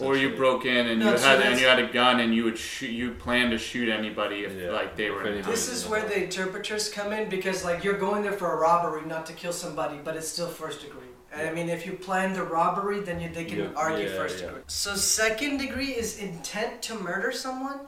Or 0.00 0.16
you 0.16 0.34
broke 0.34 0.64
in 0.66 0.88
and 0.88 0.98
No, 1.00 1.12
you 1.12 1.18
so 1.18 1.28
had 1.28 1.40
and 1.42 1.60
you 1.60 1.66
had 1.66 1.78
a 1.78 1.86
gun 1.86 2.18
and 2.18 2.34
you 2.34 2.42
would 2.44 2.58
shoot. 2.58 2.88
You 2.90 3.12
planned 3.12 3.52
to 3.52 3.58
shoot 3.58 3.88
anybody 3.88 4.44
if 4.44 4.52
Yeah, 4.52 4.70
like 4.70 4.96
they 4.96 5.10
were. 5.10 5.20
in 5.22 5.28
anybody- 5.34 5.52
This 5.52 5.68
is 5.68 5.86
where 5.86 6.02
the 6.02 6.24
interpreters 6.24 6.88
come 6.88 7.12
in 7.12 7.28
because, 7.28 7.64
like, 7.64 7.84
you're 7.84 7.96
going 7.98 8.22
there 8.24 8.32
for 8.32 8.52
a 8.52 8.56
robbery, 8.56 9.02
not 9.06 9.26
to 9.26 9.32
kill 9.32 9.52
somebody, 9.52 9.98
but 10.02 10.16
it's 10.16 10.26
still 10.28 10.48
first 10.48 10.80
degree. 10.82 11.02
And 11.32 11.48
I 11.48 11.52
mean, 11.52 11.68
if 11.68 11.86
you 11.86 11.92
plan 11.92 12.32
the 12.32 12.42
robbery, 12.42 12.98
then 13.00 13.20
you, 13.20 13.28
they 13.32 13.44
can 13.44 13.58
Yeah, 13.60 13.68
argue 13.76 14.08
yeah, 14.08 14.16
first 14.16 14.40
yeah. 14.40 14.46
degree. 14.46 14.62
So, 14.66 14.96
second 14.96 15.58
degree 15.58 15.92
is 15.92 16.18
intent 16.18 16.82
to 16.82 16.94
murder 16.96 17.30
someone, 17.30 17.80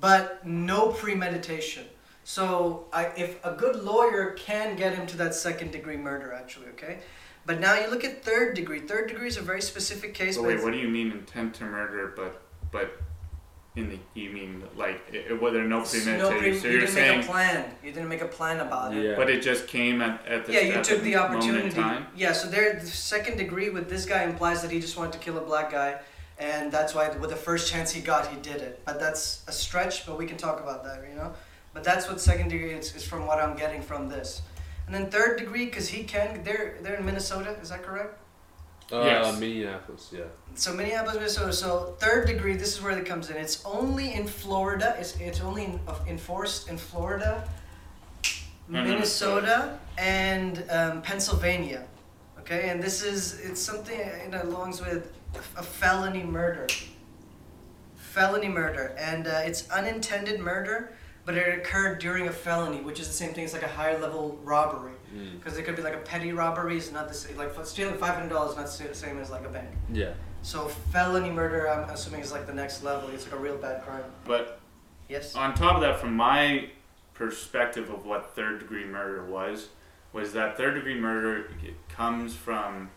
but 0.00 0.46
no 0.46 0.88
premeditation. 0.92 1.86
So, 2.24 2.86
I, 2.92 3.06
if 3.16 3.44
a 3.44 3.52
good 3.52 3.76
lawyer 3.82 4.32
can 4.32 4.76
get 4.76 4.94
him 4.94 5.06
to 5.08 5.16
that 5.18 5.34
second 5.34 5.72
degree 5.72 5.96
murder, 5.96 6.32
actually, 6.32 6.68
okay? 6.68 6.98
But 7.46 7.60
now 7.60 7.74
you 7.78 7.88
look 7.90 8.04
at 8.04 8.22
third 8.22 8.54
degree. 8.54 8.80
Third 8.80 9.08
degree 9.08 9.26
is 9.28 9.36
a 9.36 9.42
very 9.42 9.62
specific 9.62 10.14
case. 10.14 10.36
But 10.36 10.46
wait, 10.46 10.62
what 10.62 10.72
do 10.72 10.78
you 10.78 10.88
mean 10.88 11.10
intent 11.10 11.54
to 11.54 11.64
murder? 11.64 12.12
But 12.14 12.42
but 12.70 13.00
in 13.76 13.88
the 13.88 13.98
you 14.14 14.30
mean 14.30 14.62
like 14.76 15.00
it, 15.10 15.30
it, 15.30 15.40
well, 15.42 15.52
no 15.52 15.80
it's 15.80 15.90
premeditated. 15.92 16.18
no 16.18 16.38
pre- 16.38 16.58
so 16.58 16.66
you 16.66 16.72
you're 16.72 16.80
didn't 16.80 16.94
saying, 16.94 17.18
make 17.20 17.28
a 17.28 17.32
plan. 17.32 17.74
You 17.82 17.92
didn't 17.92 18.08
make 18.08 18.20
a 18.20 18.28
plan 18.28 18.60
about 18.60 18.94
it. 18.94 19.02
Yeah. 19.04 19.16
but 19.16 19.30
it 19.30 19.42
just 19.42 19.66
came 19.66 20.02
at 20.02 20.24
at 20.26 20.44
the 20.46 20.52
Yeah, 20.52 20.60
you 20.60 20.72
at 20.74 20.84
took 20.84 21.00
the 21.02 21.14
moment 21.14 21.36
opportunity. 21.36 21.70
time. 21.70 22.06
Yeah, 22.14 22.32
so 22.32 22.48
there, 22.48 22.74
the 22.78 22.86
second 22.86 23.38
degree 23.38 23.70
with 23.70 23.88
this 23.88 24.04
guy 24.04 24.24
implies 24.24 24.60
that 24.62 24.70
he 24.70 24.78
just 24.78 24.96
wanted 24.98 25.12
to 25.14 25.18
kill 25.18 25.38
a 25.38 25.40
black 25.40 25.72
guy, 25.72 25.98
and 26.38 26.70
that's 26.70 26.94
why 26.94 27.08
with 27.16 27.30
the 27.30 27.36
first 27.36 27.72
chance 27.72 27.90
he 27.90 28.02
got, 28.02 28.26
he 28.28 28.36
did 28.40 28.56
it. 28.60 28.82
But 28.84 29.00
that's 29.00 29.44
a 29.48 29.52
stretch, 29.52 30.04
but 30.04 30.18
we 30.18 30.26
can 30.26 30.36
talk 30.36 30.60
about 30.60 30.84
that, 30.84 31.04
you 31.08 31.14
know. 31.16 31.32
But 31.72 31.84
that's 31.84 32.08
what 32.08 32.20
second 32.20 32.48
degree 32.48 32.72
is, 32.72 32.94
is 32.96 33.04
from 33.04 33.26
what 33.26 33.38
I'm 33.40 33.56
getting 33.56 33.82
from 33.82 34.08
this. 34.08 34.42
And 34.86 34.94
then 34.94 35.08
third 35.10 35.38
degree, 35.38 35.66
because 35.66 35.88
he 35.88 36.02
can, 36.02 36.42
they're 36.42 36.78
they're 36.82 36.96
in 36.96 37.04
Minnesota, 37.06 37.50
is 37.62 37.68
that 37.70 37.82
correct? 37.84 38.18
Uh, 38.92 39.02
Yes. 39.04 39.38
Minneapolis. 39.38 40.10
Yeah. 40.12 40.24
So 40.56 40.72
Minneapolis, 40.74 41.14
Minnesota. 41.16 41.52
So 41.52 41.94
third 42.00 42.26
degree, 42.26 42.56
this 42.56 42.72
is 42.74 42.82
where 42.82 42.98
it 42.98 43.06
comes 43.06 43.30
in. 43.30 43.36
It's 43.36 43.64
only 43.64 44.14
in 44.14 44.26
Florida. 44.26 44.96
It's 44.98 45.16
it's 45.20 45.40
only 45.40 45.64
in, 45.66 45.80
uh, 45.86 45.94
enforced 46.08 46.68
in 46.68 46.76
Florida, 46.76 47.48
And 48.72 48.88
Minnesota, 48.88 49.78
and 49.96 50.64
um, 50.70 51.02
Pennsylvania. 51.02 51.86
Okay, 52.40 52.70
and 52.70 52.82
this 52.82 53.00
is 53.04 53.38
it's 53.40 53.62
something 53.62 53.96
it 54.00 54.32
alongs 54.32 54.80
with 54.84 55.12
a 55.56 55.62
felony 55.62 56.24
murder. 56.24 56.66
Felony 57.96 58.48
murder, 58.48 58.92
and 58.98 59.28
uh, 59.28 59.42
it's 59.48 59.70
unintended 59.70 60.40
murder, 60.40 60.92
but 61.30 61.38
it 61.38 61.58
occurred 61.58 62.00
during 62.00 62.26
a 62.26 62.32
felony, 62.32 62.80
which 62.80 62.98
is 62.98 63.06
the 63.06 63.14
same 63.14 63.32
thing 63.32 63.44
as 63.44 63.52
like 63.52 63.62
a 63.62 63.68
higher 63.68 63.98
level 64.00 64.36
robbery. 64.42 64.94
Mm. 65.14 65.38
Because 65.38 65.56
it 65.58 65.62
could 65.62 65.76
be 65.76 65.82
like 65.82 65.94
a 65.94 65.98
petty 65.98 66.32
robbery, 66.32 66.76
is 66.76 66.90
not 66.90 67.06
the 67.06 67.14
same. 67.14 67.36
Like 67.36 67.52
stealing 67.64 67.96
five 67.98 68.14
hundred 68.14 68.30
dollars, 68.30 68.50
is 68.50 68.56
not 68.80 68.88
the 68.88 68.94
same 68.94 69.18
as 69.18 69.30
like 69.30 69.44
a 69.44 69.48
bank. 69.48 69.68
Yeah. 69.92 70.14
So 70.42 70.66
felony 70.66 71.30
murder, 71.30 71.68
I'm 71.68 71.88
assuming 71.90 72.22
is 72.22 72.32
like 72.32 72.46
the 72.46 72.54
next 72.54 72.82
level. 72.82 73.10
It's 73.10 73.26
like 73.26 73.34
a 73.34 73.38
real 73.38 73.56
bad 73.56 73.82
crime. 73.84 74.02
But 74.24 74.60
Yes. 75.08 75.34
on 75.34 75.54
top 75.54 75.76
of 75.76 75.82
that, 75.82 76.00
from 76.00 76.16
my 76.16 76.70
perspective 77.14 77.90
of 77.90 78.06
what 78.06 78.34
third 78.34 78.60
degree 78.60 78.84
murder 78.84 79.24
was, 79.24 79.68
was 80.12 80.32
that 80.32 80.56
third 80.56 80.74
degree 80.74 80.98
murder 80.98 81.50
it 81.64 81.74
comes 81.88 82.34
from 82.34 82.90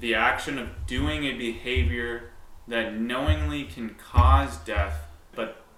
the 0.00 0.14
action 0.14 0.58
of 0.58 0.86
doing 0.86 1.24
a 1.24 1.32
behavior 1.34 2.30
that 2.66 2.94
knowingly 2.98 3.64
can 3.64 3.90
cause 3.94 4.56
death, 4.58 5.02
but 5.10 5.11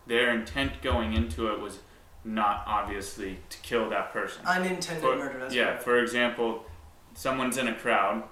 their 0.07 0.31
intent 0.35 0.83
going 0.83 1.13
into 1.15 1.49
it 1.53 1.61
was 1.61 1.79
not 2.25 2.65
obviously 2.67 3.39
to 3.51 3.59
kill 3.59 3.91
that 3.91 4.13
person. 4.13 4.45
Unintended 4.47 5.03
For- 5.03 5.17
murder. 5.17 5.39
That's 5.39 5.55
yeah, 5.55 5.71
right. 5.73 5.83
for 5.83 5.99
example, 5.99 6.65
someone's 7.15 7.59
in 7.59 7.69
a 7.69 7.75
crowd, 7.75 8.23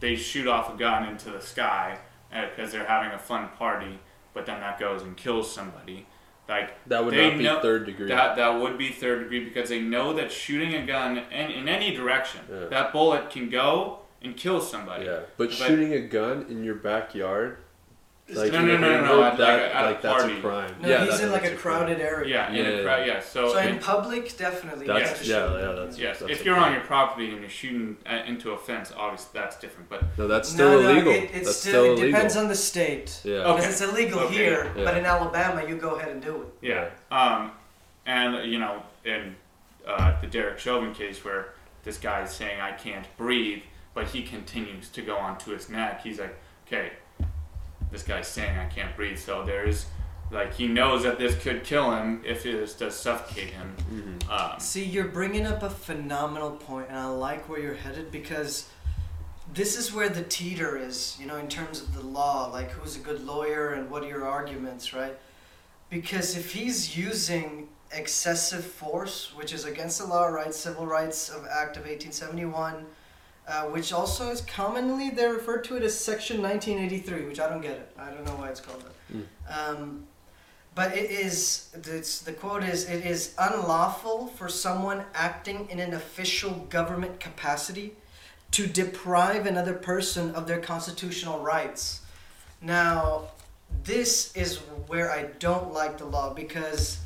they 0.00 0.16
shoot 0.16 0.46
off 0.46 0.72
a 0.74 0.76
gun 0.76 1.08
into 1.08 1.30
the 1.30 1.40
sky 1.40 1.98
uh, 2.32 2.42
because 2.48 2.72
they're 2.72 2.84
having 2.86 3.12
a 3.12 3.18
fun 3.18 3.48
party, 3.58 3.98
but 4.34 4.46
then 4.46 4.60
that 4.60 4.78
goes 4.78 5.02
and 5.02 5.16
kills 5.16 5.52
somebody. 5.52 6.06
Like 6.48 6.72
That 6.88 7.04
would 7.04 7.14
not 7.14 7.38
be 7.38 7.44
know- 7.44 7.60
third 7.62 7.86
degree. 7.86 8.08
that, 8.08 8.36
that 8.36 8.48
would 8.60 8.76
be 8.76 8.90
third 8.90 9.22
degree 9.22 9.44
because 9.44 9.68
they 9.70 9.80
know 9.80 10.12
that 10.14 10.30
shooting 10.30 10.74
a 10.74 10.84
gun 10.86 11.16
in, 11.18 11.50
in 11.50 11.68
any 11.68 11.94
direction, 11.96 12.40
Yeah. 12.50 12.66
that 12.66 12.92
bullet 12.92 13.30
can 13.30 13.48
go 13.48 14.00
and 14.20 14.36
kill 14.36 14.60
somebody. 14.60 15.06
yeah, 15.06 15.20
but 15.38 15.48
But- 15.48 15.52
shooting 15.52 15.92
a 15.94 16.00
gun 16.00 16.46
in 16.50 16.62
your 16.62 16.74
backyard, 16.76 17.58
like 18.32 18.52
No, 18.52 18.62
no, 18.64 18.78
no, 18.78 19.00
no, 19.00 19.04
no, 19.04 19.22
at- 19.22 19.36
that, 19.36 19.52
like 19.52 19.60
a- 19.60 19.74
at 19.76 19.84
a 19.84 19.86
like 19.86 20.02
that's 20.02 20.24
a 20.24 20.40
crime. 20.40 20.74
No, 20.80 20.88
yeah, 20.88 21.04
he's 21.04 21.20
in 21.20 21.30
like 21.30 21.42
that's 21.42 21.54
a 21.54 21.56
crime. 21.58 21.86
crowd 21.86 22.00
area. 22.00 22.28
Yeah, 22.34 22.48
in 22.48 22.54
Yeah, 22.64 22.70
a 22.80 22.82
crowd. 22.82 23.06
Yeah. 23.06 23.20
So, 23.20 23.52
So 23.52 23.58
in 23.58 23.74
it- 23.74 23.82
public, 23.82 24.36
definitely. 24.38 24.86
That's 24.86 25.20
yes. 25.20 25.26
yeah, 25.28 25.58
yeah, 25.58 25.72
that's 25.72 25.98
yes, 25.98 26.18
that's 26.20 26.32
if 26.32 26.40
a 26.40 26.44
you're 26.44 26.56
on 26.56 26.72
your 26.72 26.80
property 26.82 27.30
and 27.32 27.40
you're 27.40 27.50
shooting 27.50 27.98
uh, 28.06 28.22
into 28.26 28.52
a 28.52 28.56
fence, 28.58 28.92
obviously 28.96 29.28
that's 29.34 29.58
different. 29.58 29.90
But 29.90 30.16
no, 30.16 30.26
that's 30.26 30.48
still 30.48 30.70
no, 30.70 30.88
illegal. 30.88 31.12
No, 31.12 31.18
it, 31.18 31.30
it's 31.34 31.46
that's 31.48 31.56
still, 31.58 31.96
still 31.96 32.02
it 32.02 32.06
depends 32.12 32.36
on 32.36 32.48
the 32.48 32.54
state. 32.54 33.20
yeah. 33.24 33.34
Okay. 33.40 33.56
Because 33.56 33.70
it's 33.82 33.90
illegal 33.92 34.20
Okay. 34.20 34.34
here, 34.34 34.72
Yeah. 34.76 34.84
but 34.84 34.96
in 34.96 35.04
Alabama, 35.04 35.62
you 35.68 35.76
go 35.76 35.96
ahead 35.96 36.08
and 36.12 36.22
do 36.22 36.42
it. 36.42 36.48
Yeah. 36.66 36.88
Um, 37.10 37.52
and 38.06 38.50
you 38.50 38.58
know, 38.58 38.82
in 39.04 39.36
uh, 39.86 40.18
the 40.22 40.26
Derek 40.28 40.58
Chauvin 40.58 40.94
case, 40.94 41.22
where 41.26 41.52
this 41.82 41.98
guy 41.98 42.22
is 42.22 42.30
saying 42.30 42.58
I 42.58 42.72
can't 42.72 43.06
breathe, 43.18 43.62
but 43.92 44.06
he 44.06 44.22
continues 44.22 44.88
to 44.88 45.02
go 45.02 45.14
onto 45.18 45.50
his 45.50 45.68
neck. 45.68 46.02
He's 46.02 46.18
like, 46.18 46.34
okay, 46.66 46.92
this 47.94 48.02
guy's 48.02 48.26
saying 48.26 48.58
I 48.58 48.66
can't 48.66 48.94
breathe, 48.96 49.18
so 49.18 49.44
there 49.44 49.66
is 49.66 49.86
like 50.32 50.52
he 50.54 50.66
knows 50.66 51.04
that 51.04 51.16
this 51.16 51.40
could 51.40 51.62
kill 51.62 51.94
him 51.94 52.20
if 52.26 52.44
it 52.44 52.56
is 52.56 52.74
to 52.74 52.90
suffocate 52.90 53.50
him. 53.50 53.76
Mhm. 53.92 54.30
Um, 54.30 54.58
See, 54.58 54.84
you're 54.84 55.06
bringing 55.06 55.46
up 55.46 55.62
a 55.62 55.70
phenomenal 55.70 56.50
point, 56.50 56.88
and 56.88 56.98
I 56.98 57.06
like 57.06 57.48
where 57.48 57.60
you're 57.60 57.74
headed 57.74 58.10
because 58.10 58.68
this 59.52 59.76
is 59.76 59.92
where 59.92 60.08
the 60.08 60.24
teeter 60.24 60.76
is, 60.76 61.16
you 61.20 61.26
know, 61.26 61.36
in 61.36 61.46
terms 61.46 61.80
of 61.80 61.94
the 61.94 62.02
law. 62.02 62.50
Like, 62.50 62.72
who's 62.72 62.96
a 62.96 62.98
good 62.98 63.24
lawyer 63.24 63.74
and 63.74 63.88
what 63.88 64.02
are 64.02 64.08
your 64.08 64.26
arguments, 64.26 64.92
right? 64.92 65.16
Because 65.88 66.36
if 66.36 66.52
he's 66.52 66.96
using 66.96 67.68
excessive 67.92 68.64
force, 68.64 69.30
which 69.36 69.52
is 69.52 69.64
against 69.64 70.00
the 70.00 70.06
law, 70.06 70.26
right? 70.26 70.52
Civil 70.52 70.86
Rights 70.86 71.28
of 71.28 71.46
Act 71.46 71.76
of 71.76 71.84
1871, 71.84 72.86
uh, 73.46 73.64
which 73.64 73.92
also 73.92 74.30
is 74.30 74.40
commonly 74.40 75.10
they 75.10 75.26
refer 75.26 75.58
to 75.58 75.76
it 75.76 75.82
as 75.82 75.98
Section 75.98 76.40
1983, 76.40 77.26
which 77.26 77.40
I 77.40 77.48
don't 77.48 77.60
get 77.60 77.72
it. 77.72 77.90
I 77.98 78.10
don't 78.10 78.24
know 78.24 78.36
why 78.36 78.48
it's 78.48 78.60
called 78.60 78.82
that. 78.82 78.90
Um, 79.52 80.06
but 80.74 80.96
it 80.96 81.10
is 81.10 81.68
it's, 81.74 82.20
the 82.20 82.32
quote 82.32 82.64
is 82.64 82.88
it 82.88 83.04
is 83.04 83.34
unlawful 83.38 84.28
for 84.28 84.48
someone 84.48 85.04
acting 85.14 85.68
in 85.70 85.78
an 85.78 85.94
official 85.94 86.66
government 86.70 87.20
capacity 87.20 87.94
to 88.52 88.66
deprive 88.66 89.46
another 89.46 89.74
person 89.74 90.34
of 90.34 90.46
their 90.46 90.60
constitutional 90.60 91.40
rights. 91.40 92.00
Now, 92.60 93.24
this 93.84 94.34
is 94.36 94.58
where 94.86 95.10
I 95.10 95.24
don't 95.38 95.72
like 95.72 95.98
the 95.98 96.04
law 96.06 96.32
because 96.32 96.98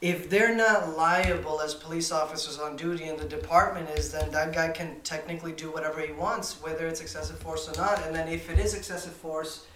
if 0.00 0.30
they're 0.30 0.54
not 0.54 0.96
liable 0.96 1.60
as 1.60 1.74
police 1.74 2.12
officers 2.12 2.58
on 2.58 2.76
duty 2.76 3.04
and 3.04 3.18
the 3.18 3.24
department 3.24 3.90
is, 3.90 4.12
then 4.12 4.30
that 4.30 4.54
guy 4.54 4.68
can 4.68 5.00
technically 5.00 5.52
do 5.52 5.72
whatever 5.72 6.00
he 6.00 6.12
wants, 6.12 6.62
whether 6.62 6.86
it's 6.86 7.00
excessive 7.00 7.38
force 7.38 7.68
or 7.68 7.76
not. 7.76 8.04
And 8.06 8.14
then 8.14 8.28
if 8.28 8.48
it 8.48 8.58
is 8.60 8.74
excessive 8.74 9.12
force, 9.12 9.66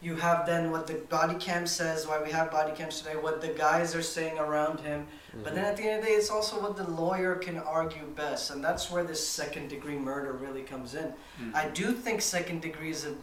you 0.00 0.14
have 0.14 0.46
then 0.46 0.70
what 0.70 0.86
the 0.86 0.94
body 0.94 1.34
cam 1.36 1.66
says, 1.66 2.06
why 2.06 2.22
we 2.22 2.30
have 2.30 2.50
body 2.50 2.72
cams 2.74 3.00
today, 3.00 3.16
what 3.16 3.40
the 3.40 3.48
guys 3.48 3.94
are 3.94 4.02
saying 4.02 4.38
around 4.38 4.80
him. 4.80 5.06
But 5.42 5.54
then 5.54 5.64
at 5.64 5.76
the 5.76 5.82
end 5.82 5.98
of 5.98 6.04
the 6.04 6.10
day, 6.10 6.16
it's 6.16 6.30
also 6.30 6.60
what 6.60 6.76
the 6.76 6.88
lawyer 6.90 7.34
can 7.34 7.58
argue 7.58 8.06
best. 8.14 8.50
And 8.50 8.64
that's 8.64 8.90
where 8.90 9.04
this 9.04 9.26
second 9.26 9.68
degree 9.68 9.96
murder 9.96 10.32
really 10.32 10.62
comes 10.62 10.94
in. 10.94 11.12
mm. 11.42 11.54
I 11.54 11.68
do 11.68 11.92
think 11.92 12.22
second 12.22 12.62
degree 12.62 12.90
is 12.90 13.04
a 13.04 13.14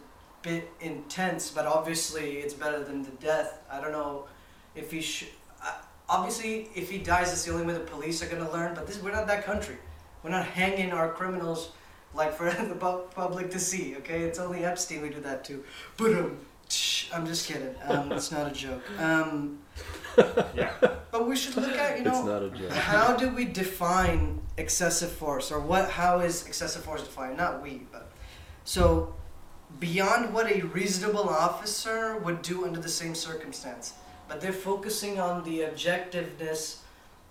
bit 0.42 0.70
intense, 0.80 1.50
but 1.50 1.66
obviously 1.66 2.36
it's 2.36 2.54
better 2.54 2.84
than 2.84 3.02
the 3.02 3.10
death. 3.12 3.58
I 3.70 3.80
don't 3.80 3.92
know 3.92 4.26
if 4.76 4.92
he 4.92 5.00
should. 5.00 5.28
Obviously, 6.08 6.68
if 6.74 6.90
he 6.90 6.98
dies, 6.98 7.32
it's 7.32 7.44
the 7.44 7.52
only 7.52 7.66
way 7.66 7.72
the 7.72 7.80
police 7.80 8.22
are 8.22 8.26
gonna 8.26 8.50
learn. 8.50 8.74
But 8.74 8.86
this, 8.86 9.02
we're 9.02 9.12
not 9.12 9.26
that 9.26 9.44
country. 9.44 9.76
We're 10.22 10.30
not 10.30 10.46
hanging 10.46 10.92
our 10.92 11.12
criminals 11.12 11.70
like 12.14 12.34
for 12.34 12.50
the 12.68 12.74
pu- 12.74 13.08
public 13.14 13.50
to 13.50 13.58
see. 13.60 13.96
Okay, 13.96 14.22
it's 14.22 14.38
only 14.38 14.64
Epstein 14.64 15.02
we 15.02 15.08
do 15.08 15.20
that 15.20 15.44
to. 15.44 15.64
But 15.96 16.12
um, 16.12 16.38
I'm 17.12 17.26
just 17.26 17.46
kidding. 17.46 17.74
Um, 17.84 18.12
it's 18.12 18.32
not 18.32 18.46
a 18.50 18.54
joke. 18.54 18.82
Um, 18.98 19.58
yeah. 20.54 20.72
but 21.10 21.28
we 21.28 21.36
should 21.36 21.56
look 21.56 21.76
at 21.76 21.98
you 21.98 22.04
know 22.04 22.10
it's 22.10 22.26
not 22.26 22.42
a 22.42 22.50
joke. 22.50 22.70
how 22.70 23.16
do 23.16 23.28
we 23.30 23.44
define 23.44 24.40
excessive 24.56 25.10
force 25.10 25.50
or 25.50 25.58
what 25.58 25.90
how 25.90 26.20
is 26.20 26.46
excessive 26.46 26.84
force 26.84 27.02
defined 27.02 27.36
not 27.36 27.60
we 27.60 27.82
but 27.90 28.12
so 28.62 29.12
beyond 29.80 30.32
what 30.32 30.48
a 30.48 30.62
reasonable 30.62 31.28
officer 31.28 32.16
would 32.18 32.42
do 32.42 32.64
under 32.64 32.78
the 32.78 32.88
same 32.88 33.12
circumstance 33.12 33.94
but 34.28 34.40
they're 34.40 34.52
focusing 34.52 35.18
on 35.20 35.44
the 35.44 35.60
objectiveness 35.60 36.78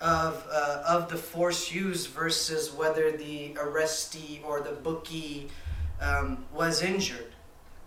of 0.01 0.45
uh, 0.51 0.83
of 0.87 1.09
the 1.09 1.17
force 1.17 1.71
used 1.71 2.09
versus 2.09 2.71
whether 2.73 3.11
the 3.11 3.53
arrestee 3.55 4.43
or 4.43 4.59
the 4.61 4.71
bookie 4.71 5.49
um, 6.01 6.45
was 6.53 6.81
injured. 6.81 7.31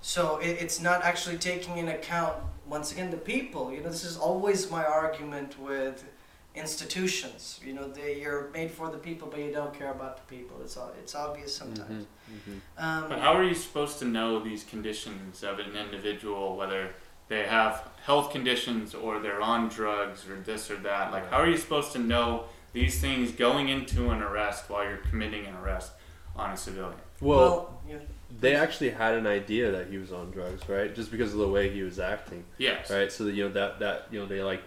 So 0.00 0.38
it, 0.38 0.56
it's 0.60 0.80
not 0.80 1.02
actually 1.02 1.38
taking 1.38 1.76
into 1.78 1.94
account 1.94 2.36
once 2.66 2.92
again 2.92 3.10
the 3.10 3.16
people. 3.34 3.72
You 3.72 3.80
know 3.82 3.90
this 3.90 4.04
is 4.04 4.16
always 4.16 4.70
my 4.70 4.84
argument 4.84 5.58
with 5.60 6.04
institutions. 6.54 7.60
You 7.64 7.74
know 7.74 7.86
they 7.88 8.20
you're 8.20 8.48
made 8.52 8.70
for 8.70 8.90
the 8.90 8.98
people 8.98 9.28
but 9.30 9.38
you 9.40 9.52
don't 9.52 9.74
care 9.78 9.92
about 9.92 10.16
the 10.16 10.36
people. 10.36 10.56
It's 10.62 10.76
o- 10.76 10.92
it's 11.00 11.14
obvious 11.14 11.54
sometimes. 11.54 12.06
Mhm, 12.30 12.60
um, 12.78 13.08
But 13.08 13.18
how 13.20 13.34
are 13.34 13.44
you 13.44 13.54
supposed 13.54 13.98
to 14.00 14.04
know 14.04 14.38
these 14.40 14.64
conditions 14.64 15.42
of 15.44 15.58
an 15.58 15.76
individual, 15.76 16.56
whether 16.56 16.94
they 17.28 17.44
have 17.44 17.88
health 18.04 18.30
conditions 18.30 18.94
or 18.94 19.18
they're 19.18 19.40
on 19.40 19.68
drugs 19.68 20.28
or 20.28 20.36
this 20.40 20.70
or 20.70 20.76
that? 20.76 21.12
Like, 21.12 21.30
how 21.30 21.38
are 21.38 21.48
you 21.48 21.56
supposed 21.56 21.92
to 21.92 21.98
know 21.98 22.44
these 22.72 23.00
things 23.00 23.32
going 23.32 23.68
into 23.68 24.10
an 24.10 24.22
arrest 24.22 24.68
while 24.70 24.84
you're 24.84 24.98
committing 24.98 25.46
an 25.46 25.54
arrest 25.56 25.92
on 26.36 26.50
a 26.50 26.56
civilian? 26.56 26.98
Well, 27.20 27.80
yeah. 27.88 27.98
they 28.40 28.54
actually 28.54 28.90
had 28.90 29.14
an 29.14 29.26
idea 29.26 29.72
that 29.72 29.88
he 29.88 29.98
was 29.98 30.12
on 30.12 30.30
drugs, 30.30 30.68
right? 30.68 30.94
Just 30.94 31.10
because 31.10 31.32
of 31.32 31.38
the 31.38 31.48
way 31.48 31.70
he 31.70 31.82
was 31.82 31.98
acting, 31.98 32.44
Yes. 32.58 32.90
right? 32.90 33.10
So 33.10 33.24
that, 33.24 33.34
you 33.34 33.44
know 33.44 33.52
that 33.54 33.78
that 33.80 34.06
you 34.10 34.20
know 34.20 34.26
they 34.26 34.42
like 34.42 34.62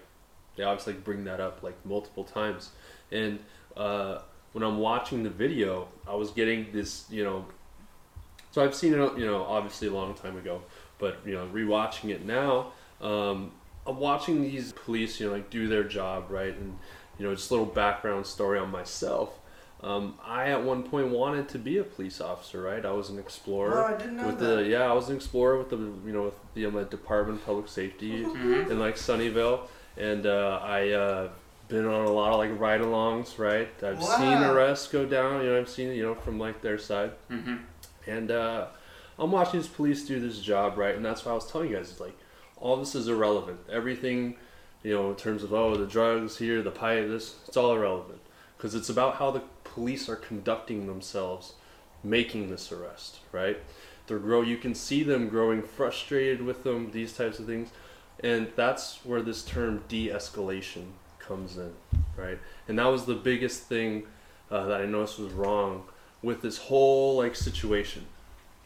they 0.55 0.63
obviously 0.63 0.93
bring 0.93 1.23
that 1.25 1.39
up 1.39 1.61
like 1.63 1.75
multiple 1.85 2.23
times, 2.23 2.71
and 3.11 3.39
uh, 3.77 4.19
when 4.51 4.63
I'm 4.63 4.79
watching 4.79 5.23
the 5.23 5.29
video, 5.29 5.87
I 6.07 6.15
was 6.15 6.31
getting 6.31 6.71
this, 6.73 7.05
you 7.09 7.23
know. 7.23 7.45
So 8.51 8.63
I've 8.63 8.73
seen 8.73 8.95
it, 8.95 9.17
you 9.17 9.27
know, 9.27 9.43
obviously 9.43 9.89
a 9.89 9.93
long 9.93 10.15
time 10.15 10.35
ago, 10.35 10.63
but 10.99 11.19
you 11.25 11.33
know, 11.33 11.47
rewatching 11.47 12.09
it 12.09 12.25
now, 12.25 12.73
um, 13.01 13.51
I'm 13.87 13.97
watching 13.97 14.41
these 14.43 14.71
police, 14.73 15.19
you 15.19 15.27
know, 15.27 15.33
like 15.33 15.49
do 15.49 15.67
their 15.67 15.83
job, 15.83 16.25
right? 16.29 16.53
And 16.55 16.77
you 17.17 17.25
know, 17.25 17.33
just 17.33 17.49
a 17.49 17.53
little 17.53 17.65
background 17.65 18.25
story 18.27 18.59
on 18.59 18.69
myself. 18.71 19.33
Um, 19.81 20.15
I 20.25 20.49
at 20.49 20.63
one 20.63 20.83
point 20.83 21.07
wanted 21.07 21.47
to 21.49 21.57
be 21.57 21.77
a 21.77 21.83
police 21.83 22.19
officer, 22.19 22.61
right? 22.61 22.85
I 22.85 22.91
was 22.91 23.09
an 23.09 23.17
explorer 23.17 23.85
oh, 23.89 23.93
I 23.93 23.97
didn't 23.97 24.17
know 24.17 24.25
with 24.27 24.39
that. 24.39 24.55
the 24.57 24.63
yeah, 24.65 24.83
I 24.83 24.93
was 24.93 25.09
an 25.09 25.15
explorer 25.15 25.57
with 25.57 25.69
the 25.69 25.77
you 25.77 26.11
know 26.13 26.23
with 26.23 26.35
the 26.53 26.65
um, 26.65 26.83
Department 26.89 27.39
of 27.39 27.45
Public 27.45 27.69
Safety 27.69 28.25
Mhm. 28.25 28.69
in 28.69 28.77
like 28.79 28.95
Sunnyvale, 28.95 29.61
and 29.97 30.25
uh, 30.25 30.59
I 30.61 30.89
uh, 30.91 31.29
been 31.69 31.85
on 31.85 32.05
a 32.05 32.11
lot 32.11 32.33
of 32.33 32.39
like 32.39 32.59
ride-alongs, 32.59 33.39
right? 33.39 33.69
I've 33.81 34.03
seen 34.03 34.37
arrests 34.39 34.87
go 34.89 35.05
down, 35.05 35.43
you 35.45 35.49
know, 35.51 35.59
I've 35.59 35.69
seen 35.69 35.93
you 35.93 36.03
know 36.03 36.15
from 36.15 36.37
like 36.39 36.61
their 36.61 36.77
side, 36.77 37.11
hmm 37.29 37.55
and 38.05 38.31
uh, 38.31 38.67
I'm 39.19 39.31
watching 39.31 39.59
these 39.59 39.69
police 39.69 40.07
do 40.07 40.19
this 40.19 40.39
job, 40.39 40.77
right? 40.77 40.95
And 40.95 41.03
that's 41.03 41.25
why 41.25 41.31
I 41.31 41.35
was 41.35 41.49
telling 41.49 41.69
you 41.69 41.75
guys, 41.75 41.91
it's 41.91 41.99
like 41.99 42.17
all 42.57 42.77
this 42.77 42.95
is 42.95 43.07
irrelevant. 43.07 43.59
Everything, 43.71 44.35
you 44.83 44.93
know, 44.93 45.09
in 45.09 45.15
terms 45.15 45.43
of 45.43 45.53
oh 45.53 45.75
the 45.75 45.85
drugs 45.85 46.37
here, 46.37 46.61
the 46.61 46.71
pipe, 46.71 47.07
this, 47.07 47.35
it's 47.47 47.57
all 47.57 47.73
irrelevant 47.75 48.19
because 48.57 48.75
it's 48.75 48.89
about 48.89 49.15
how 49.15 49.31
the 49.31 49.41
police 49.63 50.09
are 50.09 50.15
conducting 50.15 50.87
themselves, 50.87 51.53
making 52.03 52.49
this 52.49 52.71
arrest, 52.71 53.19
right? 53.31 53.57
They're 54.07 54.19
grow. 54.19 54.41
You 54.41 54.57
can 54.57 54.73
see 54.73 55.03
them 55.03 55.29
growing 55.29 55.61
frustrated 55.61 56.41
with 56.41 56.63
them, 56.63 56.91
these 56.91 57.13
types 57.13 57.39
of 57.39 57.45
things, 57.45 57.69
and 58.21 58.51
that's 58.55 58.99
where 59.05 59.21
this 59.21 59.43
term 59.43 59.83
de-escalation 59.87 60.87
comes 61.19 61.57
in, 61.57 61.73
right? 62.17 62.39
And 62.67 62.79
that 62.79 62.87
was 62.87 63.05
the 63.05 63.15
biggest 63.15 63.63
thing 63.63 64.07
uh, 64.51 64.65
that 64.65 64.81
I 64.81 64.85
noticed 64.85 65.19
was 65.19 65.31
wrong 65.31 65.83
with 66.21 66.41
this 66.41 66.57
whole 66.57 67.17
like 67.17 67.35
situation. 67.35 68.05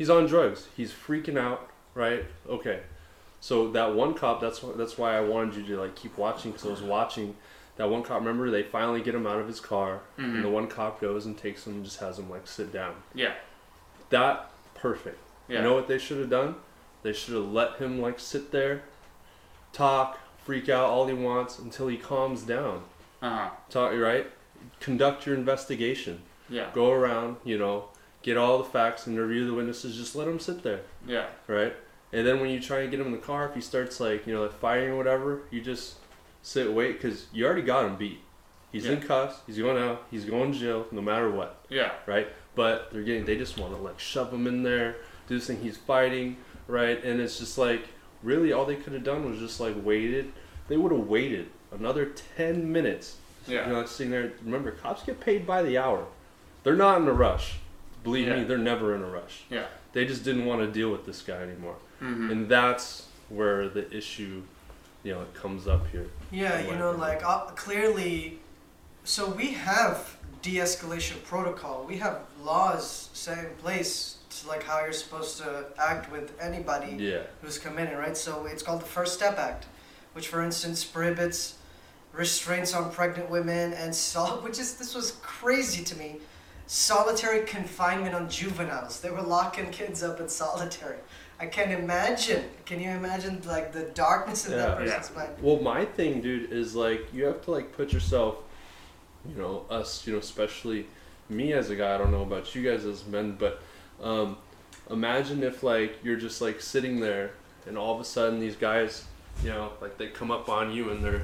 He's 0.03 0.09
on 0.09 0.25
drugs. 0.25 0.67
He's 0.75 0.91
freaking 0.91 1.37
out, 1.37 1.69
right? 1.95 2.25
Okay. 2.49 2.81
So 3.39 3.71
that 3.71 3.95
one 3.95 4.13
cop, 4.13 4.41
that's 4.41 4.59
that's 4.75 4.97
why 4.97 5.15
I 5.15 5.21
wanted 5.21 5.55
you 5.65 5.75
to 5.77 5.81
like 5.81 5.95
keep 5.95 6.17
watching 6.17 6.51
because 6.51 6.65
I 6.67 6.71
was 6.71 6.81
watching 6.81 7.37
that 7.77 7.89
one 7.89 8.03
cop. 8.03 8.19
Remember, 8.19 8.51
they 8.51 8.63
finally 8.63 9.01
get 9.01 9.15
him 9.15 9.25
out 9.25 9.39
of 9.39 9.47
his 9.47 9.61
car, 9.61 10.01
Mhm. 10.19 10.35
and 10.35 10.43
the 10.43 10.49
one 10.49 10.67
cop 10.67 10.99
goes 10.99 11.25
and 11.25 11.37
takes 11.37 11.65
him 11.65 11.75
and 11.75 11.85
just 11.85 12.01
has 12.01 12.19
him 12.19 12.29
like 12.29 12.47
sit 12.47 12.73
down. 12.73 12.95
Yeah. 13.15 13.31
That 14.09 14.51
perfect. 14.75 15.19
Yeah. 15.47 15.59
You 15.59 15.63
know 15.63 15.73
what 15.73 15.87
they 15.87 15.97
should 15.99 16.17
have 16.19 16.29
done? 16.29 16.55
They 17.03 17.13
should 17.13 17.35
have 17.35 17.49
let 17.53 17.77
him 17.77 18.01
like 18.01 18.19
sit 18.19 18.51
there, 18.51 18.81
talk, 19.71 20.19
freak 20.43 20.67
out 20.67 20.89
all 20.89 21.07
he 21.07 21.13
wants 21.13 21.59
until 21.59 21.87
he 21.87 21.95
calms 21.95 22.41
down. 22.43 22.83
Uh-huh. 23.21 23.51
Talk 23.69 23.93
right. 23.93 24.27
Conduct 24.81 25.25
your 25.25 25.35
investigation. 25.35 26.23
Yeah. 26.49 26.71
Go 26.73 26.91
around. 26.91 27.37
You 27.45 27.57
know, 27.57 27.85
get 28.24 28.36
all 28.38 28.57
the 28.57 28.63
facts, 28.63 29.07
interview 29.07 29.45
the 29.45 29.53
witnesses. 29.53 29.95
Just 29.95 30.15
let 30.15 30.28
him 30.28 30.39
sit 30.39 30.63
there. 30.63 30.82
Yeah. 31.07 31.28
right? 31.47 31.76
And 32.11 32.26
then 32.28 32.39
when 32.39 32.49
you 32.49 32.59
try 32.59 32.80
and 32.82 32.91
get 32.91 32.99
him 32.99 33.07
in 33.07 33.11
the 33.11 33.17
car, 33.19 33.47
if 33.47 33.55
he 33.55 33.61
starts 33.61 33.99
like 33.99 34.26
you 34.28 34.34
know 34.34 34.41
like 34.43 34.53
fighting 34.59 34.89
or 34.89 34.97
whatever, 34.97 35.41
you 35.51 35.61
just 35.61 35.95
sit 36.41 36.71
wait 36.71 36.93
because 36.93 37.28
you 37.34 37.45
already 37.45 37.61
got 37.61 37.86
him 37.86 37.95
beat. 37.95 38.19
He's 38.71 38.86
in 38.88 39.01
cuffs. 39.01 39.39
He's 39.45 39.59
going 39.59 39.78
out. 39.82 40.03
He's 40.09 40.26
going 40.26 40.51
to 40.51 40.57
jail 40.59 40.88
no 40.91 40.99
matter 41.01 41.30
what, 41.30 41.63
Yeah. 41.69 41.91
right? 42.07 42.28
But 42.55 42.89
they're 42.91 43.03
getting 43.03 43.24
they 43.26 43.38
just 43.38 43.57
want 43.59 43.76
to 43.76 43.80
like 43.82 43.99
shove 43.99 44.34
him 44.34 44.47
in 44.47 44.63
there, 44.63 44.95
do 45.28 45.38
this 45.38 45.45
thing. 45.47 45.59
He's 45.61 45.78
fighting, 45.78 46.38
right? 46.67 47.03
And 47.03 47.19
it's 47.21 47.38
just 47.38 47.57
like 47.59 47.88
really 48.24 48.51
all 48.51 48.65
they 48.65 48.76
could 48.76 48.93
have 48.93 49.03
done 49.03 49.30
was 49.30 49.39
just 49.39 49.59
like 49.59 49.76
waited. 49.84 50.32
They 50.69 50.78
would 50.78 50.91
have 50.91 51.07
waited 51.07 51.49
another 51.71 52.13
ten 52.38 52.71
minutes. 52.71 53.17
Yeah. 53.47 53.67
You 53.67 53.74
know, 53.74 53.86
sitting 53.86 54.11
there. 54.11 54.34
Remember, 54.43 54.71
cops 54.71 55.03
get 55.03 55.19
paid 55.19 55.45
by 55.45 55.61
the 55.63 55.78
hour. 55.78 56.05
They're 56.63 56.76
not 56.76 57.01
in 57.01 57.07
a 57.07 57.13
rush. 57.13 57.55
Believe 58.03 58.27
me, 58.27 58.43
they're 58.43 58.57
never 58.57 58.95
in 58.95 59.01
a 59.01 59.07
rush. 59.09 59.43
Yeah. 59.49 59.65
They 59.93 60.05
just 60.05 60.23
didn't 60.23 60.45
want 60.45 60.61
to 60.61 60.67
deal 60.67 60.91
with 60.91 61.05
this 61.05 61.21
guy 61.21 61.37
anymore 61.37 61.75
hmm 61.99 62.31
and 62.31 62.49
that's 62.49 63.07
where 63.29 63.69
the 63.69 63.89
issue 63.95 64.41
you 65.03 65.13
know 65.13 65.21
it 65.21 65.33
comes 65.33 65.67
up 65.67 65.87
here 65.91 66.07
Yeah, 66.31 66.59
you 66.59 66.75
know, 66.75 66.91
like 66.91 67.21
uh, 67.25 67.45
clearly, 67.55 68.39
so 69.03 69.29
we 69.29 69.51
have 69.53 70.17
de-escalation 70.41 71.23
protocol. 71.23 71.85
We 71.87 71.97
have 71.97 72.17
laws 72.41 73.09
set 73.13 73.37
in 73.45 73.51
place 73.65 74.17
to 74.29 74.47
like 74.47 74.63
how 74.63 74.79
you're 74.83 74.91
supposed 74.93 75.37
to 75.39 75.65
act 75.77 76.11
with 76.11 76.33
anybody 76.41 76.95
yeah 76.99 77.21
who's 77.41 77.57
committed, 77.57 77.97
right? 77.97 78.17
So 78.17 78.45
it's 78.45 78.63
called 78.63 78.81
the 78.81 78.91
First 78.97 79.13
Step 79.13 79.37
Act, 79.37 79.65
which, 80.13 80.27
for 80.27 80.41
instance, 80.41 80.83
prohibits 80.83 81.55
restraints 82.13 82.73
on 82.73 82.91
pregnant 82.91 83.29
women 83.29 83.73
and 83.73 83.93
so, 83.95 84.23
which 84.45 84.59
is 84.59 84.75
this 84.75 84.93
was 84.95 85.11
crazy 85.21 85.83
to 85.83 85.95
me. 85.97 86.17
Solitary 86.66 87.45
confinement 87.45 88.16
on 88.16 88.30
juveniles. 88.30 89.01
They 89.01 89.09
were 89.09 89.22
locking 89.22 89.70
kids 89.72 90.01
up 90.01 90.20
in 90.20 90.30
solitary. 90.30 90.97
I 91.39 91.47
can't 91.47 91.72
imagine. 91.72 92.45
Can 92.66 92.80
you 92.80 92.89
imagine 92.91 93.41
like 93.45 93.74
the 93.74 93.84
darkness 93.93 94.45
in 94.45 94.51
that 94.53 94.80
Yeah. 94.80 94.86
Yeah. 94.86 95.16
mind? 95.16 95.30
well 95.41 95.59
my 95.59 95.84
thing 95.84 96.22
dude 96.22 96.51
is 96.51 96.74
like 96.76 97.14
you 97.14 97.26
have 97.26 97.43
to 97.45 97.51
like 97.51 97.76
put 97.76 97.91
yourself 97.91 98.38
you 99.28 99.36
know 99.41 99.66
us 99.70 100.05
you 100.05 100.14
know 100.14 100.20
especially 100.20 100.86
me 101.30 101.53
as 101.53 101.70
a 101.70 101.76
guy 101.76 101.95
i 101.95 101.97
don't 101.97 102.11
know 102.11 102.22
about 102.22 102.53
you 102.53 102.61
guys 102.70 102.86
as 102.86 103.05
men 103.05 103.36
but 103.38 103.61
um 104.01 104.38
imagine 104.89 105.43
if 105.43 105.64
like 105.64 105.97
you're 106.03 106.18
just 106.18 106.41
like 106.41 106.59
sitting 106.61 106.99
there 106.99 107.32
and 107.68 107.78
all 107.78 107.93
of 107.95 108.01
a 108.01 108.05
sudden 108.05 108.39
these 108.39 108.55
guys 108.55 109.05
you 109.43 109.49
know 109.49 109.72
like 109.82 109.97
they 109.97 110.07
come 110.07 110.30
up 110.32 110.49
on 110.49 110.72
you 110.72 110.91
and 110.91 111.03
they're 111.03 111.24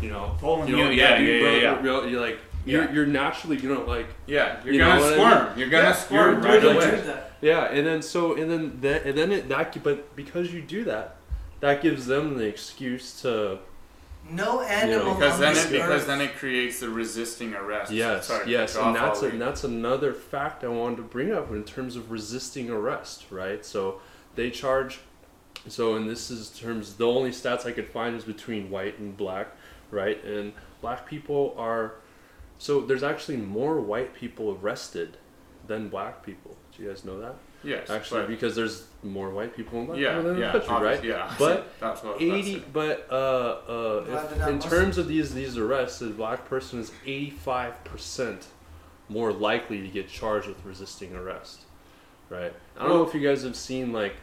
you 0.00 0.10
know 0.10 0.36
Pulling 0.40 0.68
you 0.68 0.76
know, 0.76 0.90
you, 0.90 0.96
yeah, 1.00 1.18
dude, 1.18 1.42
yeah, 1.42 1.50
yeah, 1.50 1.62
yeah. 1.62 1.82
You're, 1.82 2.08
you're 2.08 2.20
like 2.20 2.38
Yeah. 2.64 2.78
you're, 2.84 2.92
you're 2.92 3.06
naturally 3.06 3.56
you 3.58 3.72
know 3.74 3.84
like 3.84 4.06
Yeah. 4.26 4.60
You're 4.64 4.74
You 4.74 4.80
gonna 4.80 5.00
what 5.00 5.12
I 5.12 5.16
squirm. 5.16 5.48
mean? 5.48 5.58
You're 5.58 5.68
gonna 5.68 5.84
Yeah, 5.84 5.92
squirm 5.92 6.32
you're 6.34 6.52
right 6.52 6.62
really 6.62 6.76
away. 6.76 7.00
that. 7.02 7.32
Yeah, 7.40 7.64
and 7.64 7.86
then 7.86 8.02
so 8.02 8.34
and 8.36 8.50
then 8.50 8.78
that 8.82 9.04
and 9.04 9.16
then 9.18 9.32
it 9.32 9.48
that 9.48 9.82
but 9.82 10.14
because 10.16 10.52
you 10.52 10.62
do 10.62 10.84
that, 10.84 11.16
that 11.60 11.82
gives 11.82 12.06
them 12.06 12.36
the 12.38 12.44
excuse 12.46 13.20
to 13.22 13.58
No 14.30 14.60
animal 14.60 15.14
Because 15.14 15.38
then 15.40 15.56
it 15.56 15.70
because 15.72 16.06
then 16.06 16.20
it 16.20 16.36
creates 16.36 16.78
the 16.80 16.88
resisting 16.88 17.54
arrest. 17.54 17.90
yes 17.90 18.26
Sorry, 18.28 18.48
yes, 18.50 18.76
and 18.76 18.94
that's 18.94 19.22
a, 19.22 19.26
and 19.30 19.40
that's 19.40 19.64
another 19.64 20.12
fact 20.14 20.62
I 20.62 20.68
wanted 20.68 20.96
to 20.96 21.02
bring 21.02 21.32
up 21.32 21.50
in 21.50 21.64
terms 21.64 21.96
of 21.96 22.12
resisting 22.12 22.70
arrest, 22.70 23.24
right? 23.30 23.64
So 23.66 24.00
they 24.36 24.50
charge. 24.50 25.00
So 25.68 25.94
and 25.96 26.08
this 26.08 26.30
is 26.30 26.50
terms 26.50 26.94
the 26.94 27.06
only 27.08 27.30
stats 27.30 27.66
I 27.66 27.72
could 27.72 27.88
find 27.88 28.14
is 28.16 28.24
between 28.24 28.70
white 28.70 28.98
and 29.00 29.16
black, 29.16 29.48
right? 29.90 30.22
And 30.24 30.52
black 30.80 31.06
people 31.06 31.54
are 31.58 31.94
so 32.62 32.80
there's 32.88 33.02
actually 33.02 33.38
more 33.38 33.80
white 33.80 34.14
people 34.14 34.56
arrested 34.60 35.16
than 35.66 35.88
black 35.88 36.14
people. 36.24 36.56
Do 36.76 36.82
you 36.82 36.88
guys 36.90 37.04
know 37.04 37.18
that? 37.20 37.34
yes, 37.64 37.90
Actually, 37.90 38.22
but- 38.22 38.28
because 38.28 38.54
there's 38.56 38.86
more 39.04 39.30
white 39.30 39.52
people 39.56 39.80
in 39.80 39.86
black 39.86 39.98
yeah, 39.98 40.08
people 40.16 40.22
than 40.24 40.34
in 40.36 40.40
yeah, 40.42 40.52
the 40.52 40.60
country, 40.60 40.86
right? 40.88 41.04
Yeah, 41.04 41.34
But 41.38 41.72
that's 41.80 42.02
what 42.02 42.10
I 42.10 42.14
was 42.14 42.18
about 42.18 42.18
to 42.20 42.34
80 42.38 42.54
say. 42.54 42.62
but 42.72 43.06
uh, 43.10 43.14
uh, 43.14 44.00
Glad 44.04 44.24
if- 44.24 44.30
they're 44.30 44.38
not 44.38 44.48
in 44.50 44.54
Muslim. 44.56 44.72
terms 44.84 44.98
of 44.98 45.06
these 45.08 45.34
these 45.34 45.56
arrests 45.58 45.98
the 46.00 46.10
black 46.10 46.40
person 46.48 46.78
is 46.80 46.90
85% 47.06 48.44
more 49.08 49.32
likely 49.32 49.80
to 49.82 49.88
get 49.88 50.08
charged 50.08 50.48
with 50.48 50.64
resisting 50.64 51.14
arrest 51.14 51.60
right 52.30 52.52
i 52.76 52.80
don't 52.80 52.88
know 52.88 53.02
if 53.06 53.12
you 53.14 53.20
guys 53.20 53.42
have 53.42 53.56
seen 53.56 53.92
like 53.92 54.14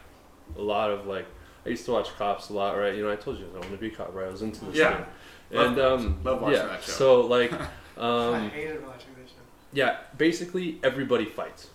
a 0.58 0.62
lot 0.62 0.90
of 0.90 1.06
like 1.06 1.26
i 1.64 1.68
used 1.68 1.84
to 1.84 1.92
watch 1.92 2.08
cops 2.16 2.48
a 2.48 2.52
lot 2.52 2.76
right 2.76 2.94
you 2.96 3.02
know 3.04 3.12
i 3.12 3.16
told 3.16 3.38
you 3.38 3.46
i 3.54 3.58
wanted 3.58 3.70
to 3.70 3.76
be 3.76 3.86
a 3.88 3.90
cop 3.90 4.12
right 4.14 4.26
i 4.26 4.30
was 4.30 4.42
into 4.42 4.64
this 4.64 4.76
Yeah. 4.76 4.96
thing 4.96 5.06
Love 5.52 5.66
and 5.66 5.76
cops. 5.76 6.02
um 6.04 6.20
Love 6.24 6.42
watching 6.42 6.56
yeah 6.58 6.66
that 6.66 6.82
show. 6.82 6.92
so 6.92 7.20
like 7.22 7.52
I 8.00 8.34
um 8.44 8.50
hated 8.50 8.84
watching 8.86 9.10
this 9.20 9.30
show. 9.30 9.36
yeah 9.72 9.98
basically 10.16 10.78
everybody 10.82 11.24
fights 11.26 11.68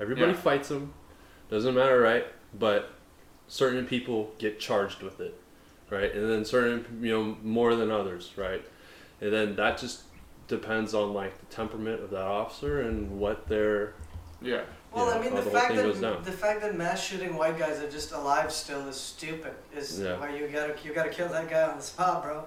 everybody 0.00 0.32
Yeah. 0.32 0.38
fights 0.38 0.68
them 0.68 0.92
doesn't 1.50 1.74
matter 1.74 2.00
right 2.00 2.26
but 2.58 2.90
certain 3.48 3.86
people 3.86 4.32
get 4.38 4.58
charged 4.60 5.02
with 5.02 5.20
it 5.20 5.34
right 5.90 6.14
and 6.14 6.30
then 6.30 6.44
certain 6.44 6.84
you 7.02 7.10
know 7.12 7.36
more 7.42 7.74
than 7.74 7.90
others 7.90 8.32
right 8.36 8.64
and 9.20 9.32
then 9.32 9.56
that 9.56 9.78
just 9.78 10.02
depends 10.48 10.94
on 10.94 11.12
like 11.14 11.38
the 11.38 11.46
temperament 11.46 12.02
of 12.02 12.10
that 12.10 12.22
officer 12.22 12.80
and 12.82 13.18
what 13.18 13.48
their 13.48 13.94
yeah, 14.42 14.60
Well, 14.92 15.08
Yeah, 15.08 15.14
I 15.16 15.22
mean, 15.22 15.34
the, 15.34 15.40
the 15.40 15.50
fact 15.50 15.74
that 15.74 16.24
the 16.24 16.32
fact 16.32 16.60
that 16.60 16.76
mass 16.76 17.02
shooting 17.02 17.34
white 17.34 17.58
guys 17.58 17.80
are 17.80 17.90
just 17.90 18.12
alive 18.12 18.52
still 18.52 18.86
is 18.88 18.96
stupid. 19.00 19.54
Is 19.74 20.00
Yeah. 20.00 20.18
why 20.20 20.36
you 20.36 20.46
gotta 20.48 20.74
you 20.84 20.92
gotta 20.92 21.08
kill 21.08 21.28
that 21.28 21.48
guy 21.48 21.62
on 21.62 21.78
the 21.78 21.82
spot, 21.82 22.22
bro. 22.22 22.44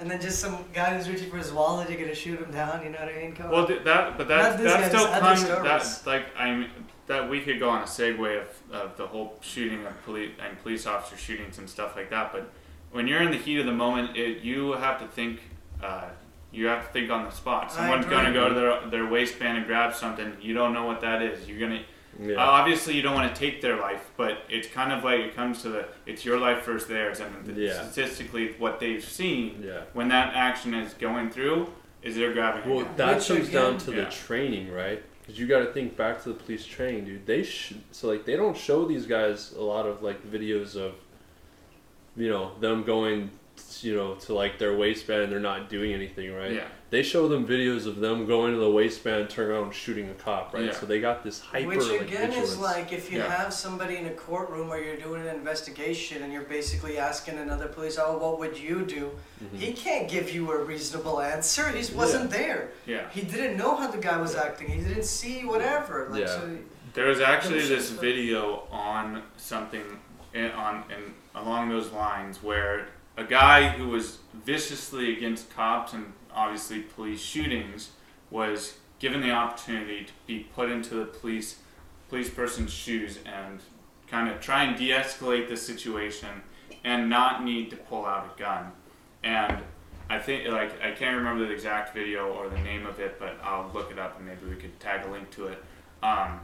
And 0.00 0.08
then 0.10 0.20
just 0.20 0.38
some 0.38 0.64
guy 0.72 0.96
who's 0.96 1.08
reaching 1.08 1.28
for 1.28 1.38
his 1.38 1.52
wallet, 1.52 1.90
you're 1.90 1.98
gonna 1.98 2.14
shoot 2.14 2.38
him 2.40 2.50
down. 2.52 2.84
You 2.84 2.90
know 2.90 2.98
what 3.00 3.08
I 3.08 3.16
mean? 3.18 3.34
Come 3.34 3.50
Well, 3.50 3.66
on. 3.66 3.84
that 3.84 4.16
but 4.16 4.28
that 4.28 4.58
that 4.58 4.80
guy, 4.80 4.88
still 4.88 5.06
comes 5.08 5.44
that's 5.44 6.06
like 6.06 6.26
I 6.38 6.54
mean 6.54 6.70
that 7.08 7.28
we 7.28 7.40
could 7.40 7.58
go 7.58 7.68
on 7.70 7.82
a 7.82 7.86
segue 7.86 8.40
of, 8.42 8.48
of 8.72 8.96
the 8.96 9.06
whole 9.06 9.38
shooting 9.40 9.84
of 9.86 10.04
police 10.04 10.30
and 10.40 10.60
police 10.62 10.86
officer 10.86 11.16
shootings 11.16 11.58
and 11.58 11.68
stuff 11.68 11.96
like 11.96 12.10
that. 12.10 12.32
But 12.32 12.48
when 12.92 13.08
you're 13.08 13.22
in 13.22 13.30
the 13.32 13.38
heat 13.38 13.58
of 13.58 13.66
the 13.66 13.72
moment, 13.72 14.16
it 14.16 14.42
you 14.42 14.72
have 14.72 15.00
to 15.00 15.06
think. 15.08 15.40
Uh, 15.82 16.04
you 16.50 16.66
have 16.66 16.86
to 16.86 16.92
think 16.92 17.10
on 17.10 17.24
the 17.24 17.30
spot. 17.30 17.70
Someone's 17.70 18.06
gonna 18.06 18.32
go 18.32 18.48
to 18.48 18.54
their 18.54 18.86
their 18.88 19.06
waistband 19.06 19.58
and 19.58 19.66
grab 19.66 19.94
something. 19.94 20.36
You 20.40 20.54
don't 20.54 20.72
know 20.72 20.86
what 20.86 21.00
that 21.00 21.22
is. 21.22 21.48
You're 21.48 21.60
gonna 21.60 21.82
yeah 22.20 22.34
Uh, 22.36 22.50
obviously, 22.60 22.94
you 22.96 23.02
don't 23.02 23.14
want 23.14 23.32
to 23.34 23.38
take 23.38 23.60
their 23.60 23.76
life, 23.76 24.10
but 24.16 24.38
it's 24.48 24.68
kind 24.68 24.92
of 24.92 25.04
like 25.04 25.20
it 25.20 25.34
comes 25.36 25.62
to 25.62 25.68
the 25.68 25.88
it's 26.06 26.24
your 26.24 26.38
life 26.38 26.64
versus 26.64 26.88
theirs, 26.88 27.20
and 27.20 27.44
the- 27.46 27.60
Yeah. 27.60 27.82
statistically, 27.88 28.54
what 28.58 28.80
they've 28.80 29.04
seen 29.04 29.62
yeah 29.66 29.82
when 29.92 30.08
that 30.08 30.34
action 30.34 30.74
is 30.74 30.94
going 30.94 31.30
through 31.30 31.72
is 32.02 32.14
they're 32.16 32.32
grabbing. 32.32 32.68
well 32.70 32.84
gun. 32.84 32.96
that 32.96 33.16
Which 33.16 33.28
comes 33.28 33.48
down 33.50 33.78
to 33.78 33.90
Yeah. 33.92 34.04
the 34.04 34.10
training 34.10 34.72
right 34.72 35.02
because 35.20 35.38
you 35.38 35.46
got 35.46 35.58
to 35.60 35.72
think 35.72 35.96
back 35.96 36.22
to 36.22 36.28
the 36.30 36.34
police 36.36 36.64
training 36.64 37.04
dude 37.04 37.26
they 37.26 37.42
sh- 37.42 37.74
so 37.90 38.08
like 38.08 38.24
they 38.24 38.36
don't 38.36 38.56
show 38.56 38.84
these 38.86 39.04
guys 39.06 39.52
a 39.52 39.60
lot 39.62 39.84
of 39.86 40.02
like 40.02 40.20
videos 40.30 40.74
of 40.76 40.92
you 42.16 42.28
know 42.30 42.52
them 42.60 42.82
going 42.84 43.30
you 43.82 43.94
know 43.94 44.14
to 44.14 44.32
like 44.32 44.58
their 44.58 44.76
waistband 44.76 45.22
and 45.24 45.32
they're 45.32 45.40
not 45.40 45.68
doing 45.68 45.92
anything 45.92 46.32
right 46.32 46.52
Yeah, 46.52 46.68
They 46.90 47.02
show 47.02 47.28
them 47.28 47.46
videos 47.46 47.86
of 47.86 47.96
them 48.00 48.24
going 48.26 48.54
to 48.54 48.58
the 48.58 48.70
waistband, 48.70 49.28
turn 49.28 49.50
around, 49.50 49.74
shooting 49.74 50.08
a 50.08 50.14
cop, 50.14 50.54
right? 50.54 50.64
Yeah. 50.64 50.72
So 50.72 50.86
they 50.86 51.00
got 51.00 51.22
this 51.22 51.38
hyper 51.38 51.68
Which 51.68 51.80
again 52.00 52.28
vigilance. 52.30 52.52
is 52.52 52.58
like 52.58 52.92
if 52.94 53.12
you 53.12 53.18
Yeah. 53.18 53.30
have 53.30 53.52
somebody 53.52 53.96
in 53.98 54.06
a 54.06 54.12
courtroom 54.14 54.68
where 54.68 54.82
you're 54.82 54.96
doing 54.96 55.20
an 55.20 55.34
investigation 55.34 56.22
and 56.22 56.32
you're 56.32 56.44
basically 56.44 56.96
asking 56.96 57.36
another 57.38 57.66
police, 57.68 57.98
oh, 58.00 58.16
what 58.16 58.38
would 58.38 58.56
you 58.58 58.86
do? 58.86 59.10
Mhm. 59.44 59.58
He 59.58 59.72
can't 59.74 60.08
give 60.08 60.30
you 60.30 60.50
a 60.52 60.62
reasonable 60.64 61.20
answer. 61.20 61.68
He 61.68 61.94
wasn't 61.94 62.30
there. 62.30 62.70
yeah. 62.86 63.10
He 63.10 63.20
didn't 63.20 63.58
know 63.58 63.76
how 63.76 63.88
the 63.88 63.98
guy 63.98 64.16
was 64.18 64.34
acting. 64.34 64.68
He 64.68 64.80
didn't 64.80 65.04
see 65.04 65.44
whatever. 65.44 66.08
Like, 66.10 66.20
Yeah. 66.22 66.26
so 66.26 66.48
There 66.94 67.06
was 67.06 67.20
actually 67.20 67.60
this 67.66 67.90
shoot 67.90 68.00
video 68.00 68.66
on 68.72 69.22
something 69.36 69.82
in, 70.32 70.50
on 70.52 70.84
and 70.90 71.12
along 71.34 71.68
those 71.68 71.90
lines 71.92 72.42
where 72.42 72.86
a 73.18 73.24
guy 73.24 73.68
who 73.68 73.88
was 73.88 74.18
viciously 74.46 75.14
against 75.16 75.50
cops 75.54 75.92
and 75.92 76.12
obviously 76.34 76.80
police 76.80 77.20
shootings 77.20 77.90
was 78.30 78.74
given 78.98 79.20
the 79.20 79.30
opportunity 79.30 80.04
to 80.04 80.12
be 80.26 80.40
put 80.54 80.70
into 80.70 80.94
the 80.94 81.04
police 81.04 81.60
police 82.08 82.30
person's 82.30 82.72
shoes 82.72 83.18
and 83.26 83.60
kind 84.10 84.30
of 84.30 84.40
try 84.40 84.64
and 84.64 84.78
de-escalate 84.78 85.48
the 85.48 85.56
situation 85.56 86.42
and 86.84 87.10
not 87.10 87.44
need 87.44 87.68
to 87.70 87.76
pull 87.76 88.06
out 88.06 88.34
a 88.34 88.38
gun 88.38 88.72
and 89.22 89.58
I 90.10 90.18
think 90.18 90.48
like 90.48 90.80
I 90.82 90.92
can't 90.92 91.16
remember 91.16 91.46
the 91.46 91.52
exact 91.52 91.94
video 91.94 92.32
or 92.32 92.48
the 92.48 92.58
name 92.58 92.86
of 92.86 92.98
it, 92.98 93.18
but 93.18 93.38
I'll 93.42 93.70
look 93.74 93.90
it 93.90 93.98
up 93.98 94.16
and 94.16 94.26
maybe 94.26 94.46
we 94.48 94.56
could 94.56 94.78
tag 94.80 95.06
a 95.06 95.10
link 95.10 95.30
to 95.32 95.48
it. 95.48 95.62
Um, 96.02 96.40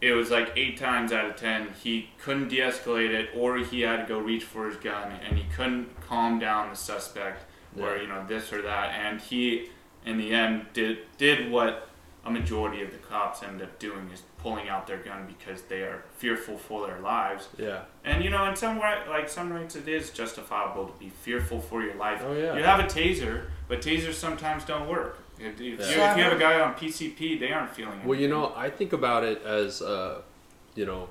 it 0.00 0.12
was 0.12 0.30
like 0.30 0.52
eight 0.56 0.76
times 0.76 1.12
out 1.12 1.24
of 1.30 1.36
ten 1.36 1.68
he 1.82 2.10
couldn't 2.18 2.48
de-escalate 2.48 3.10
it, 3.10 3.30
or 3.34 3.58
he 3.58 3.82
had 3.82 3.96
to 3.98 4.04
go 4.06 4.18
reach 4.18 4.44
for 4.44 4.66
his 4.68 4.76
gun, 4.76 5.12
and 5.24 5.38
he 5.38 5.44
couldn't 5.54 6.00
calm 6.00 6.38
down 6.38 6.70
the 6.70 6.76
suspect, 6.76 7.44
or 7.78 7.96
you 7.96 8.06
know 8.08 8.24
this 8.26 8.52
or 8.52 8.62
that, 8.62 8.90
and 8.94 9.20
he 9.20 9.68
in 10.04 10.18
the 10.18 10.32
end 10.32 10.66
did 10.72 10.98
did 11.18 11.50
what 11.50 11.88
a 12.24 12.30
majority 12.30 12.82
of 12.82 12.90
the 12.90 12.98
cops 12.98 13.42
end 13.44 13.62
up 13.62 13.78
doing 13.78 14.10
is 14.12 14.22
pulling 14.38 14.68
out 14.68 14.86
their 14.86 14.98
gun 14.98 15.26
because 15.28 15.62
they 15.62 15.82
are 15.82 16.02
fearful 16.16 16.58
for 16.58 16.86
their 16.88 16.98
lives. 16.98 17.48
Yeah. 17.56 17.82
And 18.04 18.22
you 18.24 18.30
know, 18.30 18.44
in 18.48 18.56
some 18.56 18.78
right, 18.78 19.08
like 19.08 19.28
some 19.28 19.52
rights, 19.52 19.76
it 19.76 19.86
is 19.88 20.10
justifiable 20.10 20.86
to 20.86 20.98
be 20.98 21.08
fearful 21.08 21.60
for 21.60 21.82
your 21.82 21.94
life. 21.94 22.22
Oh 22.26 22.32
yeah. 22.32 22.56
You 22.56 22.64
have 22.64 22.80
a 22.80 22.84
taser, 22.84 23.44
but 23.68 23.80
tasers 23.80 24.14
sometimes 24.14 24.64
don't 24.64 24.88
work. 24.88 25.20
If, 25.38 25.60
if, 25.60 25.60
Yeah. 25.60 25.70
you, 25.70 25.78
if 26.12 26.16
you 26.16 26.22
have 26.24 26.32
a 26.32 26.38
guy 26.38 26.58
on 26.60 26.74
PCP, 26.74 27.38
they 27.38 27.52
aren't 27.52 27.70
feeling 27.70 28.00
it. 28.00 28.06
Well, 28.06 28.18
you 28.18 28.26
know, 28.28 28.52
I 28.56 28.70
think 28.70 28.92
about 28.92 29.22
it 29.22 29.42
as, 29.44 29.80
uh, 29.82 30.22
you 30.74 30.86
know, 30.86 31.08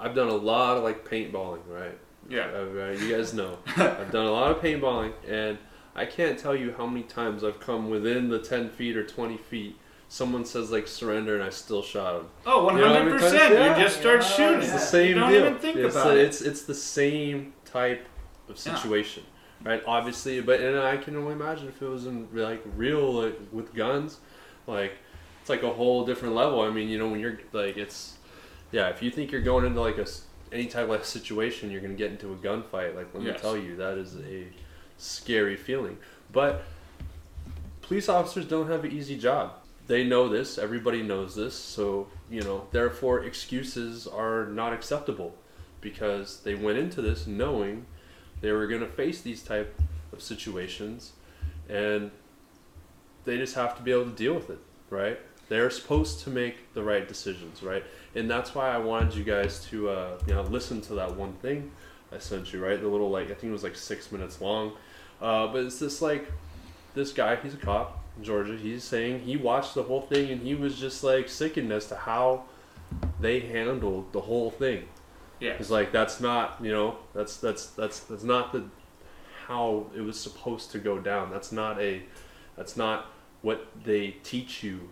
I've 0.00 0.14
done 0.14 0.28
a 0.28 0.34
lot 0.34 0.76
of 0.78 0.82
like 0.82 1.08
paintballing, 1.08 1.60
right? 1.68 1.96
yeah. 2.28 2.48
Uh, 2.52 2.64
right, 2.64 2.98
you 2.98 3.14
guys 3.16 3.32
know. 3.34 3.58
I've 3.76 4.10
done 4.10 4.26
a 4.26 4.30
lot 4.32 4.50
of 4.50 4.60
paintballing, 4.62 5.12
and 5.28 5.58
I 5.94 6.06
can't 6.06 6.38
tell 6.38 6.54
you 6.56 6.74
how 6.76 6.86
many 6.86 7.02
times 7.04 7.44
I've 7.44 7.60
come 7.60 7.90
within 7.90 8.28
the 8.28 8.38
10 8.38 8.70
feet 8.70 8.96
or 8.96 9.04
20 9.06 9.36
feet. 9.36 9.76
Someone 10.08 10.44
says 10.44 10.70
like 10.70 10.86
surrender, 10.86 11.34
and 11.34 11.42
I 11.42 11.48
still 11.50 11.82
shot 11.82 12.18
them. 12.18 12.28
Oh, 12.44 12.64
one 12.64 12.76
You 12.76 12.82
know 12.82 12.90
I 12.92 12.98
hundred 12.98 13.10
mean? 13.12 13.18
percent. 13.20 13.54
Yeah. 13.54 13.76
You 13.78 13.84
just 13.84 13.98
start 14.00 14.20
Yeah. 14.20 14.26
shooting. 14.28 14.60
It's 14.62 14.72
the 14.72 14.78
same 14.78 15.08
you 15.08 15.14
don't 15.14 15.30
deal. 15.30 15.40
even 15.46 15.58
think 15.58 15.76
it's, 15.78 15.94
about 15.94 16.08
the, 16.08 16.18
it. 16.20 16.24
it's 16.26 16.40
it's 16.42 16.62
the 16.64 16.74
same 16.74 17.54
type 17.64 18.06
of 18.48 18.56
Yeah. 18.66 18.74
situation, 18.74 19.22
right? 19.64 19.82
Obviously, 19.86 20.40
but 20.42 20.60
and 20.60 20.78
I 20.78 20.98
can 20.98 21.16
only 21.16 21.32
imagine 21.32 21.68
if 21.68 21.80
it 21.80 21.86
was 21.88 22.06
in 22.06 22.28
like 22.34 22.62
real 22.76 23.10
like 23.22 23.38
with 23.52 23.74
guns, 23.74 24.18
like 24.66 24.92
it's 25.40 25.48
like 25.48 25.62
a 25.62 25.72
whole 25.72 26.04
different 26.04 26.34
level. 26.34 26.60
I 26.60 26.68
mean, 26.68 26.88
you 26.90 26.98
know, 26.98 27.08
when 27.08 27.18
you're 27.20 27.38
like 27.52 27.78
it's 27.78 28.16
yeah, 28.70 28.88
if 28.90 29.02
you 29.02 29.10
think 29.10 29.32
you're 29.32 29.40
going 29.40 29.64
into 29.64 29.80
like 29.80 29.96
a, 29.96 30.06
any 30.52 30.66
type 30.66 30.90
of 30.90 31.04
situation, 31.16 31.70
you're 31.70 31.80
gonna 31.80 31.94
get 31.94 32.10
into 32.10 32.34
a 32.34 32.36
gunfight. 32.36 32.94
Like 32.94 33.14
let 33.14 33.22
me 33.22 33.32
tell 33.32 33.56
you, 33.56 33.76
that 33.76 33.96
is 33.96 34.16
a 34.16 34.46
scary 34.98 35.56
feeling. 35.56 35.98
But 36.30 36.64
police 37.82 38.08
officers 38.08 38.46
don't 38.46 38.68
have 38.68 38.84
an 38.84 38.92
easy 38.92 39.18
job. 39.18 39.52
They 39.86 40.04
know 40.04 40.28
this. 40.28 40.58
Everybody 40.58 41.02
knows 41.02 41.34
this. 41.34 41.54
So 41.54 42.08
you 42.32 42.40
know, 42.40 42.66
therefore, 42.70 43.24
excuses 43.24 44.06
are 44.06 44.46
not 44.46 44.72
acceptable 44.72 45.34
because 45.82 46.40
they 46.40 46.54
went 46.54 46.78
into 46.78 47.02
this 47.02 47.26
knowing 47.26 47.84
they 48.40 48.52
were 48.52 48.66
going 48.66 48.80
to 48.80 48.86
face 48.86 49.20
these 49.20 49.42
type 49.42 49.78
of 50.12 50.22
situations, 50.22 51.12
and 51.68 52.10
they 53.24 53.36
just 53.36 53.54
have 53.54 53.76
to 53.76 53.82
be 53.82 53.92
able 53.92 54.04
to 54.04 54.10
deal 54.16 54.34
with 54.34 54.48
it, 54.48 54.58
right? 54.88 55.18
They're 55.48 55.70
supposed 55.70 56.20
to 56.20 56.30
make 56.30 56.72
the 56.72 56.82
right 56.82 57.06
decisions, 57.06 57.62
right? 57.62 57.84
And 58.14 58.30
that's 58.30 58.54
why 58.54 58.70
I 58.70 58.78
wanted 58.78 59.14
you 59.14 59.24
guys 59.24 59.64
to, 59.66 59.90
uh, 59.90 60.18
you 60.26 60.34
know, 60.34 60.42
listen 60.42 60.80
to 60.82 60.94
that 60.94 61.14
one 61.14 61.34
thing 61.34 61.70
I 62.14 62.18
sent 62.18 62.52
you, 62.52 62.64
right? 62.64 62.80
The 62.80 62.88
little 62.88 63.10
like 63.10 63.26
I 63.26 63.34
think 63.34 63.44
it 63.44 63.52
was 63.52 63.62
like 63.62 63.76
six 63.76 64.12
minutes 64.12 64.40
long, 64.40 64.72
uh, 65.20 65.46
but 65.48 65.64
it's 65.64 65.78
this 65.78 66.02
like 66.02 66.30
this 66.94 67.12
guy. 67.12 67.36
He's 67.36 67.54
a 67.54 67.58
cop 67.58 68.04
in 68.18 68.24
Georgia. 68.24 68.56
He's 68.56 68.84
saying 68.84 69.20
he 69.20 69.36
watched 69.36 69.74
the 69.74 69.82
whole 69.82 70.02
thing 70.02 70.30
and 70.30 70.42
he 70.42 70.54
was 70.54 70.78
just 70.78 71.02
like 71.02 71.28
sickened 71.28 71.72
as 71.72 71.86
to 71.88 71.96
how 71.96 72.44
they 73.20 73.40
handled 73.40 74.12
the 74.12 74.20
whole 74.20 74.50
thing. 74.50 74.84
yeah. 75.40 75.52
It's 75.52 75.70
like 75.70 75.92
that's 75.92 76.20
not 76.20 76.58
you 76.62 76.72
know 76.72 76.98
that's 77.14 77.36
that's 77.38 77.66
that's 77.68 78.00
that's 78.00 78.24
not 78.24 78.52
the 78.52 78.64
how 79.46 79.86
it 79.96 80.00
was 80.00 80.18
supposed 80.18 80.70
to 80.72 80.78
go 80.78 80.98
down. 80.98 81.30
That's 81.30 81.52
not 81.52 81.80
a 81.80 82.02
that's 82.56 82.76
not 82.76 83.06
what 83.40 83.66
they 83.84 84.16
teach 84.22 84.62
you 84.62 84.88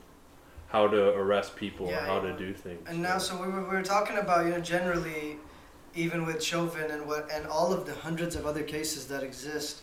how 0.69 0.87
to 0.87 1.11
arrest 1.15 1.57
people 1.57 1.89
or 1.89 1.95
how 1.95 2.23
yeah. 2.23 2.33
to 2.33 2.39
do 2.39 2.55
things. 2.55 2.89
And 2.89 3.03
now, 3.03 3.19
so 3.19 3.41
we 3.41 3.49
were, 3.49 3.63
we 3.63 3.77
were 3.77 3.83
talking 3.83 4.19
about, 4.19 4.45
you 4.45 4.53
know, 4.53 4.61
generally, 4.61 5.37
even 5.95 6.25
with 6.27 6.43
Chauvin 6.43 6.91
and 6.91 7.07
what, 7.07 7.29
and 7.33 7.47
all 7.47 7.73
of 7.73 7.87
the 7.87 7.95
hundreds 7.95 8.37
of 8.37 8.47
other 8.47 8.63
cases 8.63 9.07
that 9.09 9.23
exist 9.23 9.83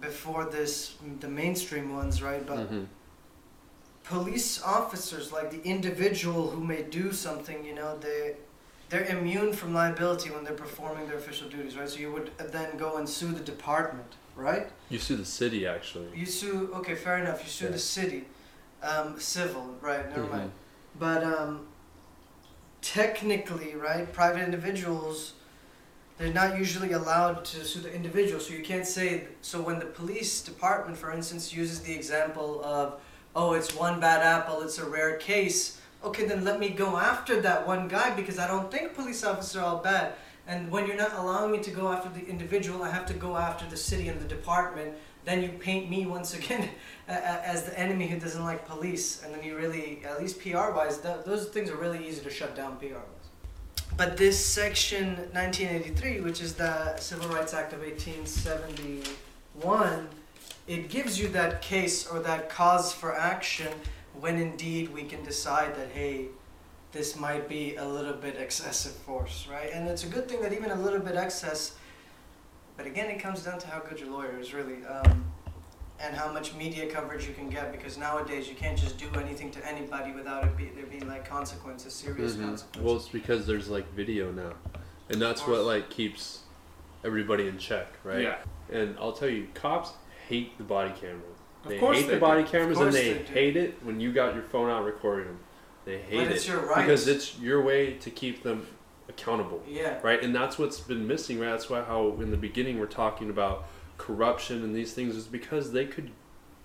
before 0.00 0.44
this, 0.44 0.94
the 1.20 1.28
mainstream 1.28 1.94
ones, 1.94 2.22
right? 2.22 2.46
But 2.46 2.70
Mhm. 2.70 2.86
police 4.04 4.62
officers, 4.62 5.32
like 5.32 5.50
the 5.50 5.62
individual 5.68 6.50
who 6.50 6.60
may 6.64 6.82
do 6.82 7.12
something, 7.12 7.64
you 7.64 7.74
know, 7.74 7.98
they, 7.98 8.36
they're 8.88 9.04
immune 9.04 9.52
from 9.52 9.74
liability 9.74 10.30
when 10.30 10.44
they're 10.44 10.54
performing 10.54 11.06
their 11.08 11.16
official 11.18 11.48
duties, 11.48 11.76
right? 11.76 11.88
So 11.88 11.98
you 11.98 12.12
would 12.12 12.30
then 12.38 12.76
go 12.78 12.96
and 12.96 13.08
sue 13.08 13.32
the 13.32 13.40
department, 13.44 14.14
right? 14.36 14.68
you 14.88 14.98
sue 14.98 15.16
the 15.16 15.24
city 15.26 15.66
actually. 15.66 16.08
You 16.14 16.24
sue, 16.24 16.70
okay, 16.76 16.94
fair 16.94 17.18
enough. 17.18 17.42
You 17.44 17.50
sue 17.50 17.64
Yeah. 17.66 17.72
the 17.72 17.78
city, 17.78 18.24
um, 18.82 19.20
civil, 19.20 19.76
right? 19.82 20.08
Never 20.08 20.22
Mhm. 20.26 20.30
mind. 20.30 20.52
But 20.98 21.22
um, 21.24 21.66
technically, 22.82 23.74
right, 23.74 24.10
private 24.12 24.42
individuals, 24.42 25.34
they're 26.18 26.32
not 26.32 26.58
usually 26.58 26.92
allowed 26.92 27.44
to 27.46 27.64
sue 27.64 27.80
the 27.80 27.94
individual. 27.94 28.40
So 28.40 28.52
you 28.52 28.62
can't 28.62 28.86
say. 28.86 29.28
So 29.40 29.60
when 29.60 29.78
the 29.78 29.86
police 29.86 30.42
department, 30.42 30.98
for 30.98 31.12
instance, 31.12 31.52
uses 31.52 31.80
the 31.80 31.94
example 31.94 32.62
of, 32.64 33.00
oh, 33.36 33.52
it's 33.52 33.74
one 33.74 34.00
bad 34.00 34.22
apple, 34.22 34.62
it's 34.62 34.78
a 34.78 34.84
rare 34.84 35.16
case. 35.16 35.80
Okay, 36.02 36.26
then 36.26 36.44
let 36.44 36.58
me 36.58 36.70
go 36.70 36.96
after 36.96 37.40
that 37.42 37.66
one 37.66 37.88
guy 37.88 38.14
because 38.14 38.38
I 38.38 38.46
don't 38.46 38.70
think 38.70 38.94
police 38.94 39.24
officers 39.24 39.56
are 39.56 39.64
all 39.64 39.78
bad. 39.78 40.14
And 40.48 40.68
when 40.70 40.86
you're 40.86 40.96
not 40.96 41.12
allowing 41.14 41.52
me 41.52 41.58
to 41.58 41.70
go 41.70 41.92
after 41.92 42.08
the 42.08 42.26
individual, 42.26 42.82
I 42.82 42.90
have 42.90 43.04
to 43.06 43.14
go 43.14 43.36
after 43.36 43.66
the 43.66 43.76
city 43.76 44.08
and 44.08 44.18
the 44.18 44.24
department. 44.24 44.94
Then 45.26 45.42
you 45.42 45.50
paint 45.50 45.90
me 45.90 46.06
once 46.06 46.32
again 46.38 46.70
as 47.06 47.64
the 47.64 47.78
enemy 47.78 48.08
who 48.08 48.18
doesn't 48.18 48.42
like 48.42 48.66
police, 48.66 49.22
and 49.22 49.34
then 49.34 49.44
you 49.44 49.56
really, 49.56 50.02
at 50.04 50.18
least 50.20 50.40
PR 50.40 50.72
wise, 50.72 50.98
th- 50.98 51.24
those 51.26 51.48
things 51.48 51.70
are 51.70 51.76
really 51.76 52.08
easy 52.08 52.22
to 52.22 52.30
shut 52.30 52.56
down 52.56 52.78
PR 52.78 52.94
wise. 52.94 53.04
But 53.96 54.16
this 54.16 54.42
section 54.42 55.16
1983, 55.32 56.22
which 56.22 56.40
is 56.40 56.54
the 56.54 56.96
Civil 56.96 57.28
Rights 57.28 57.52
Act 57.52 57.74
of 57.74 57.80
1871, 57.80 60.08
it 60.66 60.88
gives 60.88 61.20
you 61.20 61.28
that 61.28 61.60
case 61.60 62.06
or 62.06 62.20
that 62.20 62.48
cause 62.48 62.90
for 62.92 63.14
action 63.14 63.70
when 64.20 64.38
indeed 64.38 64.94
we 64.94 65.02
can 65.02 65.22
decide 65.24 65.76
that, 65.76 65.88
hey, 65.88 66.28
this 66.92 67.16
might 67.16 67.48
be 67.48 67.76
a 67.76 67.84
little 67.86 68.14
bit 68.14 68.36
excessive 68.36 68.92
force, 68.92 69.46
right? 69.50 69.70
And 69.72 69.88
it's 69.88 70.04
a 70.04 70.08
good 70.08 70.28
thing 70.28 70.40
that 70.42 70.52
even 70.52 70.70
a 70.70 70.74
little 70.80 71.00
bit 71.00 71.16
excess, 71.16 71.74
but 72.76 72.86
again, 72.86 73.10
it 73.10 73.18
comes 73.20 73.42
down 73.44 73.58
to 73.60 73.66
how 73.66 73.80
good 73.80 74.00
your 74.00 74.10
lawyer 74.10 74.38
is, 74.38 74.54
really. 74.54 74.84
Um, 74.86 75.24
and 76.00 76.14
how 76.16 76.32
much 76.32 76.54
media 76.54 76.86
coverage 76.88 77.26
you 77.26 77.34
can 77.34 77.50
get 77.50 77.72
because 77.72 77.98
nowadays 77.98 78.48
you 78.48 78.54
can't 78.54 78.78
just 78.78 78.98
do 78.98 79.08
anything 79.18 79.50
to 79.50 79.66
anybody 79.66 80.12
without 80.12 80.44
it 80.44 80.56
be 80.56 80.66
there 80.66 80.86
being 80.86 81.08
like 81.08 81.28
consequences, 81.28 81.92
serious 81.92 82.34
Mhm. 82.36 82.44
consequences. 82.44 82.82
Well, 82.82 82.94
it's 82.96 83.08
because 83.08 83.46
there's 83.48 83.68
like 83.68 83.92
video 83.94 84.30
now, 84.30 84.52
and 85.10 85.20
that's 85.20 85.44
what 85.44 85.62
like 85.64 85.90
keeps 85.90 86.42
everybody 87.04 87.48
in 87.48 87.58
check, 87.58 87.88
right? 88.04 88.22
Yeah. 88.22 88.36
And 88.70 88.96
I'll 89.00 89.12
tell 89.12 89.28
you, 89.28 89.48
cops 89.54 89.90
hate 90.28 90.56
the 90.56 90.62
body 90.62 90.92
camera. 91.00 91.18
Of 91.64 91.70
They 91.70 91.78
course 91.80 91.96
hate 91.98 92.06
they 92.06 92.14
the 92.14 92.20
body 92.20 92.44
cameras, 92.44 92.78
and 92.78 92.92
they, 92.92 93.14
they 93.14 93.24
hate 93.24 93.56
it 93.56 93.78
when 93.82 93.98
you 93.98 94.12
got 94.12 94.34
your 94.34 94.44
phone 94.44 94.70
out 94.70 94.84
recording 94.84 95.26
them. 95.26 95.38
They 95.88 95.96
hate 95.96 96.16
but 96.18 96.26
it 96.26 96.32
it's 96.32 96.46
your 96.46 96.66
right. 96.66 96.84
because 96.84 97.08
it's 97.08 97.38
your 97.38 97.62
way 97.62 97.94
to 97.94 98.10
keep 98.10 98.42
them 98.42 98.66
accountable, 99.08 99.62
yeah. 99.66 99.98
right? 100.02 100.22
And 100.22 100.34
that's 100.34 100.58
what's 100.58 100.80
been 100.80 101.06
missing, 101.06 101.40
right? 101.40 101.50
That's 101.50 101.70
why 101.70 101.82
how 101.82 102.18
in 102.20 102.30
the 102.30 102.36
beginning 102.36 102.78
we're 102.78 102.84
talking 102.86 103.30
about 103.30 103.64
corruption 103.96 104.62
and 104.62 104.74
these 104.74 104.92
things 104.92 105.16
is 105.16 105.24
because 105.26 105.72
they 105.72 105.86
could 105.86 106.10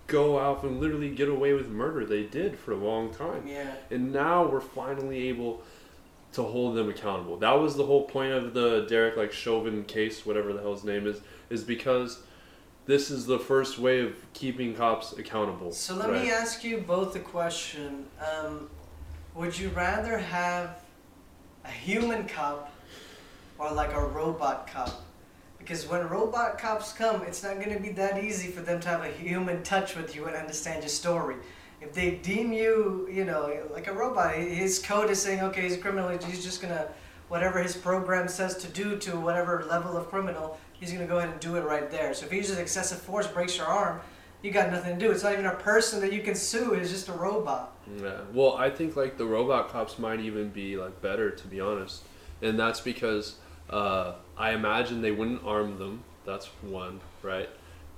go 0.08 0.38
out 0.38 0.62
and 0.62 0.78
literally 0.78 1.08
get 1.08 1.30
away 1.30 1.54
with 1.54 1.68
murder. 1.68 2.04
They 2.04 2.24
did 2.24 2.58
for 2.58 2.72
a 2.72 2.76
long 2.76 3.14
time. 3.14 3.46
Yeah. 3.46 3.72
And 3.90 4.12
now 4.12 4.46
we're 4.46 4.60
finally 4.60 5.28
able 5.28 5.62
to 6.34 6.42
hold 6.42 6.76
them 6.76 6.90
accountable. 6.90 7.38
That 7.38 7.52
was 7.52 7.76
the 7.76 7.86
whole 7.86 8.04
point 8.04 8.32
of 8.32 8.52
the 8.52 8.84
Derek 8.90 9.16
like 9.16 9.32
Chauvin 9.32 9.84
case, 9.84 10.26
whatever 10.26 10.52
the 10.52 10.60
hell 10.60 10.74
his 10.74 10.84
name 10.84 11.06
is, 11.06 11.22
is 11.48 11.64
because 11.64 12.18
this 12.84 13.10
is 13.10 13.24
the 13.24 13.38
first 13.38 13.78
way 13.78 14.00
of 14.00 14.14
keeping 14.34 14.74
cops 14.74 15.12
accountable. 15.14 15.72
So 15.72 15.94
let 15.94 16.10
right? 16.10 16.22
me 16.22 16.30
ask 16.30 16.62
you 16.62 16.78
both 16.78 17.16
a 17.16 17.20
question. 17.20 18.04
Um, 18.20 18.68
would 19.34 19.58
you 19.58 19.68
rather 19.70 20.16
have 20.16 20.80
a 21.64 21.70
human 21.70 22.26
cop 22.28 22.72
or 23.58 23.72
like 23.72 23.92
a 23.92 24.00
robot 24.00 24.68
cop? 24.70 25.02
Because 25.58 25.88
when 25.88 26.06
robot 26.08 26.58
cops 26.58 26.92
come, 26.92 27.22
it's 27.22 27.42
not 27.42 27.56
going 27.56 27.72
to 27.72 27.80
be 27.80 27.88
that 27.90 28.22
easy 28.22 28.48
for 28.48 28.60
them 28.60 28.80
to 28.80 28.88
have 28.88 29.02
a 29.02 29.08
human 29.08 29.62
touch 29.62 29.96
with 29.96 30.14
you 30.14 30.26
and 30.26 30.36
understand 30.36 30.82
your 30.82 30.88
story. 30.88 31.36
If 31.80 31.92
they 31.92 32.12
deem 32.16 32.52
you, 32.52 33.08
you 33.10 33.24
know, 33.24 33.66
like 33.72 33.88
a 33.88 33.92
robot, 33.92 34.34
his 34.36 34.78
code 34.78 35.10
is 35.10 35.20
saying, 35.20 35.40
okay, 35.40 35.62
he's 35.62 35.74
a 35.74 35.78
criminal, 35.78 36.10
he's 36.10 36.44
just 36.44 36.62
going 36.62 36.72
to, 36.72 36.86
whatever 37.28 37.62
his 37.62 37.76
program 37.76 38.28
says 38.28 38.56
to 38.58 38.68
do 38.68 38.96
to 38.98 39.18
whatever 39.18 39.64
level 39.68 39.96
of 39.96 40.08
criminal, 40.08 40.58
he's 40.72 40.90
going 40.90 41.02
to 41.02 41.08
go 41.08 41.18
ahead 41.18 41.30
and 41.30 41.40
do 41.40 41.56
it 41.56 41.62
right 41.62 41.90
there. 41.90 42.14
So 42.14 42.26
if 42.26 42.30
he 42.30 42.36
uses 42.36 42.58
excessive 42.58 43.00
force, 43.00 43.26
breaks 43.26 43.56
your 43.56 43.66
arm, 43.66 44.00
you 44.42 44.50
got 44.50 44.70
nothing 44.70 44.98
to 44.98 45.06
do. 45.06 45.10
It's 45.10 45.22
not 45.22 45.32
even 45.32 45.46
a 45.46 45.54
person 45.54 46.00
that 46.02 46.12
you 46.12 46.22
can 46.22 46.34
sue. 46.34 46.74
It's 46.74 46.90
just 46.90 47.08
a 47.08 47.12
robot. 47.12 47.73
Yeah. 48.00 48.20
Well, 48.32 48.54
I 48.56 48.70
think 48.70 48.96
like 48.96 49.18
the 49.18 49.26
robot 49.26 49.68
cops 49.70 49.98
might 49.98 50.20
even 50.20 50.50
be 50.50 50.76
like 50.76 51.00
better 51.02 51.30
to 51.30 51.46
be 51.46 51.60
honest, 51.60 52.02
and 52.42 52.58
that's 52.58 52.80
because 52.80 53.36
uh, 53.70 54.14
I 54.36 54.52
imagine 54.52 55.02
they 55.02 55.12
wouldn't 55.12 55.44
arm 55.44 55.78
them. 55.78 56.02
That's 56.24 56.46
one, 56.62 57.00
right? 57.22 57.48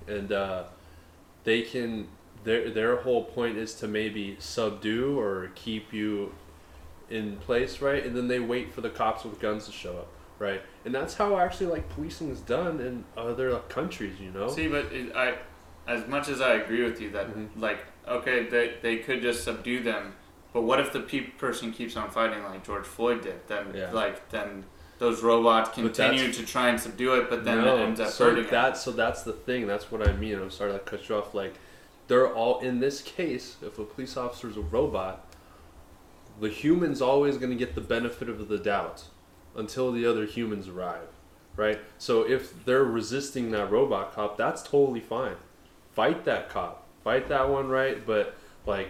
And 0.07 0.33
uh, 0.33 0.65
they 1.45 1.63
can. 1.63 2.09
Their 2.45 2.71
their 2.71 2.97
whole 2.97 3.25
point 3.25 3.57
is 3.57 3.75
to 3.77 3.89
maybe 3.89 4.37
subdue 4.39 5.19
or 5.19 5.51
keep 5.55 5.93
you 5.93 6.33
in 7.11 7.37
place, 7.39 7.81
right? 7.81 8.05
And 8.05 8.17
then 8.17 8.29
they 8.29 8.39
wait 8.41 8.73
for 8.73 8.81
the 8.81 8.91
cops 8.91 9.25
with 9.25 9.41
guns 9.41 9.67
to 9.67 9.73
show 9.73 9.97
up, 9.99 10.09
right? 10.39 10.63
And 10.85 10.95
that's 10.95 11.15
how 11.15 11.39
actually 11.39 11.67
like 11.67 11.89
policing 11.91 12.31
is 12.31 12.41
done 12.41 12.81
in 12.81 13.05
other 13.17 13.57
countries, 13.69 14.21
you 14.21 14.31
know. 14.31 14.49
See, 14.49 14.69
but 14.69 14.87
it, 14.93 15.15
I, 15.15 15.39
as 15.89 16.07
much 16.09 16.29
as 16.29 16.41
I 16.41 16.55
agree 16.55 16.83
with 16.85 17.01
you 17.01 17.11
that 17.11 17.29
Mhm. 17.35 17.49
like 17.57 17.85
okay, 18.09 18.47
they 18.49 18.75
they 18.83 18.97
could 18.99 19.23
just 19.23 19.45
subdue 19.45 19.83
them, 19.83 20.15
but 20.53 20.63
what 20.63 20.81
if 20.81 20.93
the 20.93 21.01
pe- 21.01 21.21
person 21.39 21.73
keeps 21.73 21.97
on 21.97 22.11
fighting 22.11 22.43
like 22.45 22.65
George 22.65 22.87
Floyd 22.87 23.23
did? 23.23 23.47
Then 23.49 23.73
Yeah. 23.75 23.91
like 23.93 24.29
then 24.31 24.65
those 24.99 25.23
robots 25.23 25.71
continue 25.71 26.33
to 26.33 26.47
try 26.47 26.69
and 26.69 26.81
subdue 26.81 27.15
it, 27.15 27.29
but 27.29 27.45
then 27.45 27.63
no, 27.63 27.77
it 27.77 27.81
ends 27.83 28.01
up 28.01 28.09
so 28.09 28.31
hurting 28.31 28.45
it. 28.47 28.51
that 28.51 28.77
so 28.77 28.91
that's 28.93 29.23
the 29.25 29.33
thing. 29.33 29.67
That's 29.67 29.91
what 29.93 30.07
I 30.07 30.13
mean. 30.13 30.39
I'm 30.39 30.51
sorry 30.51 30.73
to 30.73 30.79
cut 30.79 31.09
you 31.09 31.17
off. 31.17 31.35
Like, 31.35 31.55
they're 32.09 32.33
all 32.33 32.61
in 32.61 32.81
this 32.81 33.03
case. 33.03 33.57
If 33.63 33.79
a 33.79 33.85
police 33.85 34.17
officer 34.17 34.49
is 34.49 34.57
a 34.57 34.63
robot, 34.63 35.27
the 36.41 36.49
human's 36.49 37.03
always 37.03 37.37
going 37.37 37.51
to 37.51 37.57
get 37.57 37.75
the 37.75 37.81
benefit 37.83 38.29
of 38.31 38.49
the 38.49 38.59
doubt 38.59 39.05
until 39.55 39.91
the 39.93 40.07
other 40.07 40.25
humans 40.27 40.69
arrive, 40.69 41.09
right? 41.57 41.79
So 41.99 42.23
if 42.23 42.65
they're 42.65 42.85
resisting 42.85 43.51
that 43.51 43.71
robot 43.71 44.15
cop, 44.15 44.37
that's 44.39 44.63
totally 44.63 45.01
fine. 45.01 45.37
Fight 45.93 46.25
that 46.25 46.49
cop. 46.49 46.86
Fight 47.07 47.29
that 47.29 47.49
one, 47.49 47.69
right? 47.69 48.05
But 48.05 48.35
like 48.67 48.89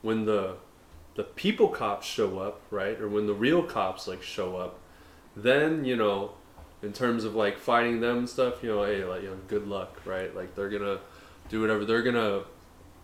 when 0.00 0.24
the 0.24 0.54
the 1.16 1.24
people 1.24 1.68
cops 1.68 2.06
show 2.06 2.38
up, 2.38 2.62
right? 2.70 2.98
Or 2.98 3.10
when 3.10 3.26
the 3.26 3.34
real 3.34 3.62
cops 3.62 4.08
like 4.08 4.22
show 4.22 4.56
up, 4.56 4.78
then 5.36 5.84
you 5.84 5.94
know 5.94 6.30
in 6.82 6.94
terms 6.94 7.24
of 7.24 7.34
like 7.34 7.58
fighting 7.58 8.00
them 8.00 8.20
and 8.20 8.28
stuff, 8.28 8.62
you 8.62 8.70
know, 8.70 8.84
hey, 8.84 9.04
like 9.04 9.20
you 9.20 9.28
know, 9.28 9.36
good 9.48 9.68
luck, 9.68 10.00
right? 10.06 10.34
Like 10.34 10.54
they're 10.54 10.70
gonna 10.70 11.00
do 11.50 11.60
whatever. 11.60 11.84
They're 11.84 12.00
gonna 12.00 12.44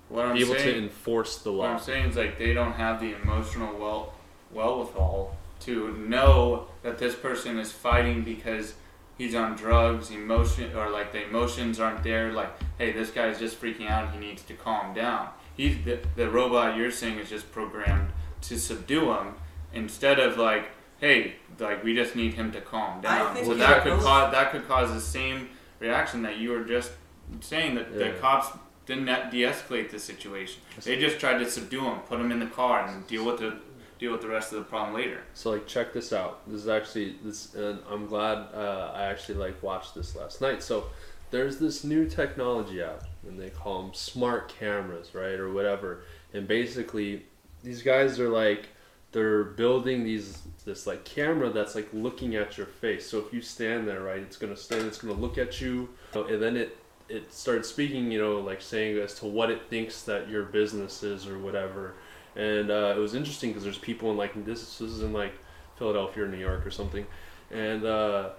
what 0.09 0.25
I'm 0.25 0.35
be 0.35 0.41
able 0.41 0.55
saying, 0.55 0.77
to 0.77 0.83
enforce 0.85 1.37
the 1.43 1.51
law. 1.51 1.65
what. 1.65 1.71
I'm 1.73 1.79
saying 1.79 2.07
is 2.09 2.17
like 2.17 2.39
they 2.39 2.55
don't 2.55 2.73
have 2.73 3.03
the 3.03 3.15
emotional 3.21 3.79
well 3.79 4.15
wherewithal 4.51 5.37
to 5.61 5.95
know 5.99 6.69
that 6.83 6.97
this 6.97 7.15
person 7.15 7.59
is 7.59 7.71
fighting 7.71 8.25
because 8.25 8.73
he's 9.19 9.35
on 9.35 9.57
drugs, 9.57 10.11
emotion 10.11 10.75
or 10.77 10.91
like 10.91 11.13
the 11.13 11.25
emotions 11.27 11.81
aren't 11.81 12.03
there. 12.03 12.33
Like, 12.33 12.51
hey, 12.79 12.93
this 12.93 13.11
guy's 13.11 13.39
just 13.39 13.61
freaking 13.61 13.89
out. 13.89 14.13
He 14.13 14.19
needs 14.19 14.43
to 14.43 14.55
calm 14.55 14.95
down. 14.95 15.29
He's 15.57 15.77
the, 15.85 16.01
the 16.17 16.29
robot 16.29 16.77
you're 16.77 16.91
saying 16.91 17.19
is 17.19 17.29
just 17.31 17.51
programmed 17.53 18.09
to 18.43 18.59
subdue 18.59 19.13
him 19.13 19.35
instead 19.73 20.19
of 20.19 20.37
like, 20.39 20.71
hey, 20.99 21.35
like 21.59 21.83
we 21.85 21.95
just 21.95 22.17
need 22.17 22.35
him 22.35 22.51
to 22.53 22.61
calm 22.61 23.01
down. 23.01 23.35
think 23.35 23.47
So 23.47 23.53
it 23.53 23.59
that 23.59 23.83
could 23.83 23.95
goes- 23.95 24.03
cause 24.05 24.33
that 24.33 24.51
could 24.53 24.67
cause 24.67 24.93
the 24.93 25.01
same 25.01 25.49
reaction 25.81 26.23
that 26.23 26.39
you 26.39 26.51
were 26.51 26.65
just 26.65 26.93
saying 27.41 27.75
that 27.77 27.97
the 27.97 28.11
cops 28.21 28.49
didn't 28.87 29.07
de- 29.07 29.29
de-escalate 29.31 29.91
the 29.91 29.99
situation. 29.99 30.61
They 30.83 30.99
just 30.99 31.19
tried 31.19 31.39
to 31.39 31.51
subdue 31.51 31.85
him, 31.85 31.99
put 32.01 32.21
him 32.21 32.31
in 32.31 32.39
the 32.39 32.47
car, 32.47 32.87
and 32.87 33.07
deal 33.07 33.25
with 33.25 33.39
the 33.39 33.57
deal 33.99 34.13
with 34.13 34.23
the 34.23 34.29
rest 34.29 34.53
of 34.53 34.59
the 34.59 34.65
problem 34.65 34.95
later. 34.95 35.21
So 35.35 35.51
like 35.51 35.67
check 35.67 35.93
this 35.93 36.13
out. 36.13 36.49
This 36.49 36.63
is 36.63 36.69
actually 36.69 37.17
this, 37.23 37.55
and 37.55 37.79
I'm 37.91 38.07
glad 38.07 38.39
uh, 38.55 38.93
I 38.95 39.05
actually 39.05 39.39
like 39.39 39.63
watched 39.63 39.95
this 39.95 40.17
last 40.17 40.41
night. 40.41 40.63
So 40.63 40.87
there's 41.31 41.59
this 41.59 41.85
new 41.85 42.09
technology 42.09 42.83
out, 42.83 43.03
and 43.27 43.39
they 43.39 43.51
call 43.51 43.83
them 43.83 43.95
smart 43.95 44.49
cameras, 44.49 45.15
right, 45.15 45.39
or 45.39 45.53
whatever. 45.53 46.03
And 46.33 46.47
basically, 46.47 47.25
these 47.63 47.83
guys 47.83 48.21
are 48.21 48.29
like 48.29 48.69
they're 49.13 49.45
building 49.45 50.05
these 50.05 50.43
this 50.65 50.87
like 50.87 51.05
camera 51.05 51.51
that's 51.51 51.75
like 51.75 51.89
looking 51.93 52.37
at 52.37 52.57
your 52.57 52.67
face. 52.67 53.09
So 53.09 53.19
if 53.19 53.33
you 53.33 53.41
stand 53.41 53.87
there, 53.87 54.03
right, 54.03 54.21
it's 54.21 54.37
gonna 54.37 54.57
stand, 54.57 54.87
it's 54.87 54.99
gonna 54.99 55.15
look 55.15 55.39
at 55.39 55.61
you, 55.61 55.89
and 56.15 56.43
then 56.43 56.57
it 56.57 56.77
it 57.09 57.33
starts 57.33 57.69
speaking, 57.69 58.11
you 58.11 58.21
know, 58.21 58.41
like 58.41 58.63
saying 58.63 58.99
as 58.99 59.15
to 59.17 59.27
what 59.27 59.51
it 59.51 59.69
thinks 59.69 60.03
that 60.03 60.29
your 60.29 60.45
business 60.45 61.03
is 61.03 61.27
or 61.27 61.39
whatever. 61.39 61.95
And 62.37 62.71
uh, 62.71 62.95
it 62.97 62.99
was 62.99 63.15
interesting 63.15 63.51
because 63.51 63.65
there's 63.65 63.79
people 63.79 64.11
in 64.11 64.17
like 64.17 64.45
this. 64.45 64.79
This 64.79 64.91
is 64.91 65.03
in 65.03 65.13
like 65.13 65.35
Philadelphia 65.77 66.25
or 66.25 66.29
New 66.29 66.39
York 66.39 66.67
or 66.67 66.71
something, 66.71 67.07
and 67.51 67.85
uh, 67.85 68.31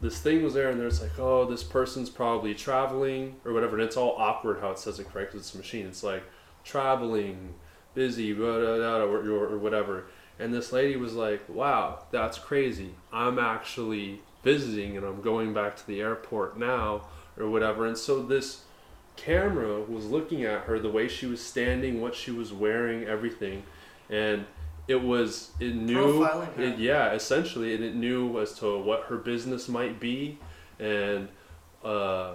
this 0.00 0.20
thing 0.20 0.42
was 0.42 0.54
there, 0.54 0.70
and 0.70 0.80
there's 0.80 1.00
like, 1.00 1.18
oh, 1.18 1.44
this 1.44 1.62
person's 1.62 2.10
probably 2.10 2.54
traveling 2.54 3.36
or 3.44 3.52
whatever, 3.52 3.76
and 3.76 3.84
it's 3.84 3.96
all 3.96 4.14
awkward 4.18 4.60
how 4.60 4.70
it 4.70 4.78
says 4.78 4.98
it 4.98 5.08
correct 5.12 5.34
it's 5.34 5.54
a 5.54 5.58
machine. 5.58 5.86
It's 5.86 6.02
like 6.02 6.24
traveling, 6.64 7.54
busy, 7.94 8.32
blah, 8.32 8.58
blah, 8.58 8.76
blah, 8.76 8.96
or, 8.98 9.28
or 9.28 9.58
whatever. 9.58 10.04
And 10.38 10.52
this 10.52 10.72
lady 10.72 10.96
was 10.96 11.14
like, 11.14 11.42
wow, 11.48 12.04
that's 12.10 12.38
crazy. 12.38 12.90
I'm 13.12 13.38
actually 13.38 14.20
visiting 14.42 14.96
and 14.96 15.06
I'm 15.06 15.22
going 15.22 15.54
back 15.54 15.76
to 15.76 15.86
the 15.86 16.00
airport 16.00 16.58
now 16.58 17.02
or 17.38 17.48
whatever. 17.48 17.86
And 17.86 17.96
so 17.96 18.22
this 18.22 18.62
camera 19.16 19.80
was 19.80 20.06
looking 20.06 20.44
at 20.44 20.62
her, 20.62 20.78
the 20.78 20.90
way 20.90 21.08
she 21.08 21.26
was 21.26 21.40
standing, 21.42 22.00
what 22.00 22.14
she 22.14 22.30
was 22.30 22.52
wearing, 22.52 23.04
everything. 23.04 23.62
And 24.10 24.46
it 24.88 25.00
was, 25.02 25.50
it 25.60 25.74
knew, 25.74 26.24
it, 26.58 26.78
yeah, 26.78 27.12
essentially, 27.12 27.74
and 27.74 27.84
it 27.84 27.94
knew 27.94 28.40
as 28.40 28.52
to 28.58 28.78
what 28.78 29.04
her 29.04 29.16
business 29.16 29.68
might 29.68 30.00
be 30.00 30.38
and, 30.78 31.28
uh, 31.84 32.34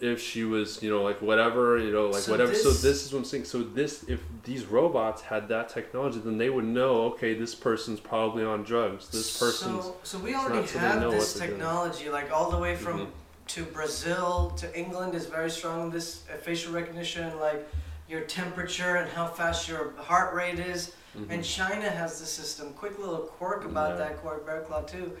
if 0.00 0.18
she 0.18 0.44
was, 0.44 0.82
you 0.82 0.88
know, 0.88 1.02
like 1.02 1.20
whatever, 1.20 1.76
you 1.76 1.92
know, 1.92 2.06
like 2.06 2.22
So 2.22 2.30
whatever. 2.30 2.54
so 2.54 2.70
this- 2.70 2.80
this 2.80 3.04
is 3.04 3.12
what 3.12 3.18
I'm 3.18 3.24
saying. 3.26 3.44
So 3.44 3.62
this, 3.62 4.04
if 4.08 4.20
these 4.44 4.64
robots 4.64 5.20
had 5.20 5.48
that 5.48 5.68
technology, 5.68 6.20
then 6.20 6.38
they 6.38 6.48
would 6.48 6.64
know, 6.64 7.02
okay, 7.12 7.34
this 7.34 7.54
person's 7.54 8.00
probably 8.00 8.42
on 8.42 8.62
drugs. 8.62 9.08
This 9.08 9.38
person's 9.38 9.84
So, 9.84 9.96
so 10.02 10.18
we 10.18 10.34
already 10.34 10.66
have 10.68 11.10
this 11.10 11.34
technology, 11.34 12.08
like 12.08 12.32
all 12.32 12.50
the 12.50 12.56
way 12.56 12.76
from 12.76 13.00
Mhm. 13.00 13.06
To 13.54 13.64
Brazil 13.64 14.50
to 14.56 14.78
England 14.78 15.14
is 15.14 15.26
very 15.26 15.50
strong. 15.50 15.86
in 15.86 15.90
This 15.90 16.22
uh, 16.32 16.36
facial 16.36 16.72
recognition, 16.72 17.38
like 17.40 17.66
your 18.08 18.20
temperature 18.22 18.96
and 18.96 19.10
how 19.10 19.26
fast 19.26 19.68
your 19.68 19.92
heart 19.98 20.34
rate 20.34 20.58
is. 20.60 20.92
Mhm. 21.16 21.30
And 21.30 21.44
China 21.44 21.88
has 21.90 22.20
the 22.20 22.26
system. 22.26 22.72
Quick 22.74 22.98
little 22.98 23.18
quirk 23.38 23.64
about 23.64 23.90
Yeah. 23.90 23.96
that 24.04 24.18
quirk, 24.22 24.46
Bear 24.46 24.60
Claw 24.62 24.82
too. 24.82 25.16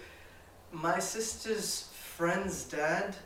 My 0.70 0.98
sister's 1.00 1.88
friend's 2.16 2.64
dad 2.64 3.16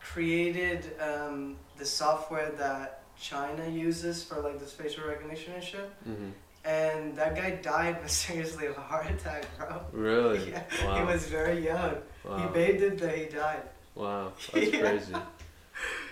created 0.00 0.80
um, 1.00 1.56
the 1.78 1.86
software 1.86 2.50
that 2.58 3.02
China 3.18 3.66
uses 3.68 4.22
for 4.22 4.40
like 4.40 4.58
this 4.58 4.72
facial 4.72 5.04
recognition 5.06 5.54
and 5.54 5.64
shit. 5.64 5.88
Mhm. 6.06 6.32
And 6.64 7.16
that 7.16 7.34
guy 7.34 7.50
died 7.52 8.02
mysteriously 8.02 8.66
of 8.70 8.76
a 8.76 8.80
heart 8.80 9.06
attack, 9.10 9.44
bro. 9.56 9.80
Really? 9.92 10.50
Yeah, 10.52 10.62
Wow. 10.84 10.96
he 10.98 11.02
was 11.12 11.24
very 11.26 11.58
young. 11.64 11.96
wow. 12.24 12.36
He 12.38 12.44
bathed 12.52 12.82
it 12.82 12.98
that 12.98 13.16
he 13.16 13.24
died. 13.26 13.62
Wow. 14.00 14.32
That's 14.52 14.72
Yeah. 14.72 14.80
crazy. 14.80 15.12
That's, 15.12 15.24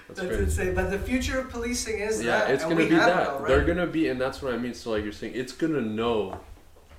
That's 0.08 0.20
crazy. 0.20 0.42
insane. 0.44 0.74
But 0.74 0.90
the 0.90 0.98
future 0.98 1.38
of 1.40 1.50
policing 1.50 1.98
is 2.00 2.22
Yeah, 2.22 2.40
that. 2.40 2.50
it's 2.50 2.64
and 2.64 2.72
gonna 2.72 2.88
be 2.88 2.94
have 2.94 3.08
it 3.08 3.12
that. 3.14 3.26
already. 3.28 3.54
They're 3.54 3.64
gonna 3.64 3.86
be, 3.86 4.08
and 4.08 4.20
that's 4.20 4.40
what 4.42 4.54
I 4.54 4.56
mean. 4.58 4.74
So 4.74 4.90
like 4.92 5.02
you're 5.04 5.12
saying, 5.12 5.34
it's 5.34 5.52
gonna 5.52 5.80
know 5.82 6.40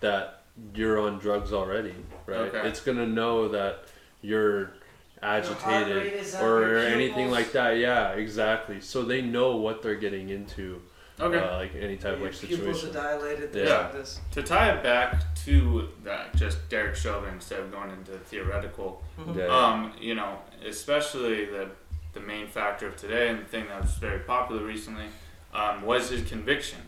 that 0.02 0.44
you're 0.76 1.00
on 1.00 1.20
drugs 1.20 1.52
already, 1.54 1.96
right? 2.26 2.54
Okay. 2.54 2.68
It's 2.68 2.82
gonna 2.82 3.08
know 3.08 3.48
that 3.50 3.86
you're 4.22 4.72
agitated 5.22 5.96
rate 5.96 6.14
is 6.14 6.36
or 6.36 6.78
anything 6.78 7.30
like 7.32 7.52
that. 7.54 7.78
Yeah, 7.78 8.12
exactly. 8.12 8.80
So 8.82 9.04
they 9.04 9.22
know 9.22 9.56
what 9.56 9.82
they're 9.82 9.96
getting 9.96 10.30
into, 10.30 10.82
Okay. 11.22 11.38
uh, 11.38 11.58
like 11.58 11.76
any 11.76 11.98
type 11.98 12.14
of 12.14 12.20
Your 12.22 12.30
like 12.30 12.40
pupils 12.40 12.70
are 12.84 12.88
situation. 12.88 12.94
dilated. 12.94 13.54
Things 13.54 13.70
Yeah. 13.70 13.78
like 13.78 13.94
this. 13.94 14.20
To 14.32 14.44
tie 14.44 14.72
it 14.72 14.84
back 14.84 15.36
to 15.46 15.90
that, 16.04 16.36
just 16.36 16.70
Derek 16.70 16.96
Chauvin 16.96 17.34
instead 17.34 17.60
of 17.60 17.72
going 17.72 17.92
into 17.92 18.12
theoretical, 18.20 19.04
Mhm. 19.20 19.36
Yeah. 19.38 19.46
um, 19.48 19.94
you 20.00 20.16
know, 20.16 20.40
especially 20.66 21.46
the 21.46 21.70
the 22.14 22.20
main 22.20 22.48
factor 22.48 22.88
of 22.88 22.96
today 22.98 23.30
and 23.30 23.40
the 23.40 23.46
thing 23.46 23.68
that 23.68 23.80
was 23.82 23.94
very 23.96 24.20
popular 24.20 24.64
recently 24.64 25.06
um, 25.54 25.84
was 25.84 26.10
his 26.10 26.28
conviction 26.28 26.80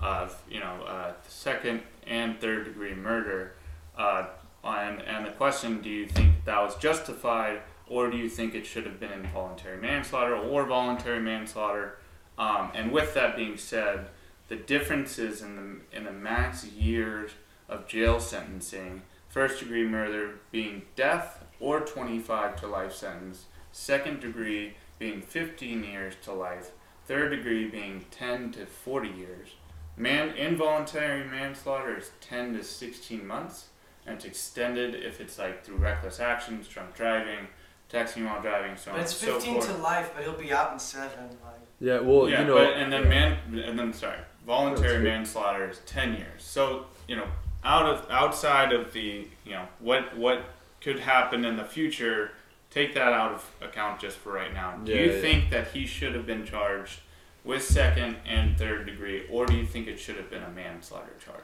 of 0.00 0.36
you 0.48 0.58
know 0.60 0.82
uh, 0.86 1.12
second 1.28 1.82
and 2.06 2.40
third 2.40 2.64
degree 2.64 2.94
murder. 2.94 3.52
Uh, 3.96 4.26
and 4.64 5.00
and 5.02 5.24
the 5.26 5.30
question: 5.30 5.80
Do 5.82 5.88
you 5.88 6.06
think 6.08 6.44
that 6.44 6.60
was 6.60 6.74
justified, 6.76 7.60
or 7.86 8.10
do 8.10 8.16
you 8.16 8.28
think 8.28 8.54
it 8.54 8.66
should 8.66 8.84
have 8.86 8.98
been 8.98 9.12
involuntary 9.12 9.76
manslaughter 9.76 10.34
or 10.36 10.64
voluntary 10.66 11.20
manslaughter? 11.20 11.98
Um, 12.38 12.70
and 12.74 12.92
with 12.92 13.14
that 13.14 13.36
being 13.36 13.56
said, 13.56 14.08
the 14.48 14.56
differences 14.56 15.42
in 15.42 15.56
the 15.56 15.96
in 15.96 16.04
the 16.04 16.12
max 16.12 16.64
years 16.64 17.32
of 17.68 17.88
jail 17.88 18.20
sentencing, 18.20 19.02
first 19.28 19.60
degree 19.60 19.86
murder 19.86 20.36
being 20.50 20.82
death 20.94 21.44
or 21.58 21.80
25 21.80 22.60
to 22.60 22.66
life 22.66 22.92
sentence, 22.94 23.46
second 23.72 24.20
degree 24.20 24.74
being 24.98 25.20
15 25.20 25.84
years 25.84 26.14
to 26.22 26.32
life, 26.32 26.70
third 27.06 27.30
degree 27.30 27.66
being 27.68 28.04
10 28.10 28.52
to 28.52 28.66
40 28.66 29.08
years. 29.08 29.48
Man 29.96 30.36
involuntary 30.36 31.24
manslaughter 31.24 31.96
is 31.96 32.10
10 32.20 32.54
to 32.54 32.62
16 32.62 33.26
months, 33.26 33.68
and 34.06 34.16
it's 34.16 34.24
extended 34.24 34.94
if 34.94 35.20
it's 35.20 35.38
like 35.38 35.64
through 35.64 35.76
reckless 35.76 36.20
actions, 36.20 36.68
drunk 36.68 36.94
driving, 36.94 37.48
texting 37.90 38.26
while 38.26 38.42
driving, 38.42 38.76
so 38.76 38.90
But 38.90 38.98
on 38.98 39.02
it's 39.04 39.22
and 39.22 39.32
so 39.32 39.40
15 39.40 39.62
to 39.62 39.82
life, 39.82 40.12
but 40.14 40.24
he'll 40.24 40.34
be 40.34 40.52
out 40.52 40.72
in 40.72 40.78
seven. 40.78 41.28
Like, 41.44 41.65
yeah. 41.80 42.00
Well, 42.00 42.28
yeah, 42.28 42.40
you 42.40 42.46
know. 42.46 42.54
but 42.54 42.74
and 42.74 42.92
then 42.92 43.08
man, 43.08 43.38
and 43.64 43.78
then 43.78 43.92
sorry, 43.92 44.18
voluntary 44.46 45.02
manslaughter 45.02 45.68
is 45.68 45.80
ten 45.86 46.14
years. 46.14 46.42
So 46.42 46.86
you 47.08 47.16
know, 47.16 47.26
out 47.64 47.86
of 47.86 48.10
outside 48.10 48.72
of 48.72 48.92
the 48.92 49.26
you 49.44 49.52
know 49.52 49.66
what 49.80 50.16
what 50.16 50.42
could 50.80 51.00
happen 51.00 51.44
in 51.44 51.56
the 51.56 51.64
future, 51.64 52.30
take 52.70 52.94
that 52.94 53.12
out 53.12 53.32
of 53.32 53.50
account 53.60 54.00
just 54.00 54.16
for 54.18 54.32
right 54.32 54.52
now. 54.52 54.76
Do 54.84 54.92
Yeah, 54.92 55.00
you 55.02 55.12
yeah. 55.12 55.20
think 55.20 55.50
that 55.50 55.68
he 55.68 55.86
should 55.86 56.14
have 56.14 56.26
been 56.26 56.44
charged 56.44 57.00
with 57.44 57.62
second 57.62 58.16
and 58.26 58.56
third 58.58 58.86
degree, 58.86 59.24
or 59.30 59.46
do 59.46 59.54
you 59.54 59.64
think 59.66 59.86
it 59.86 59.98
should 59.98 60.16
have 60.16 60.30
been 60.30 60.42
a 60.42 60.50
manslaughter 60.50 61.14
charge? 61.24 61.40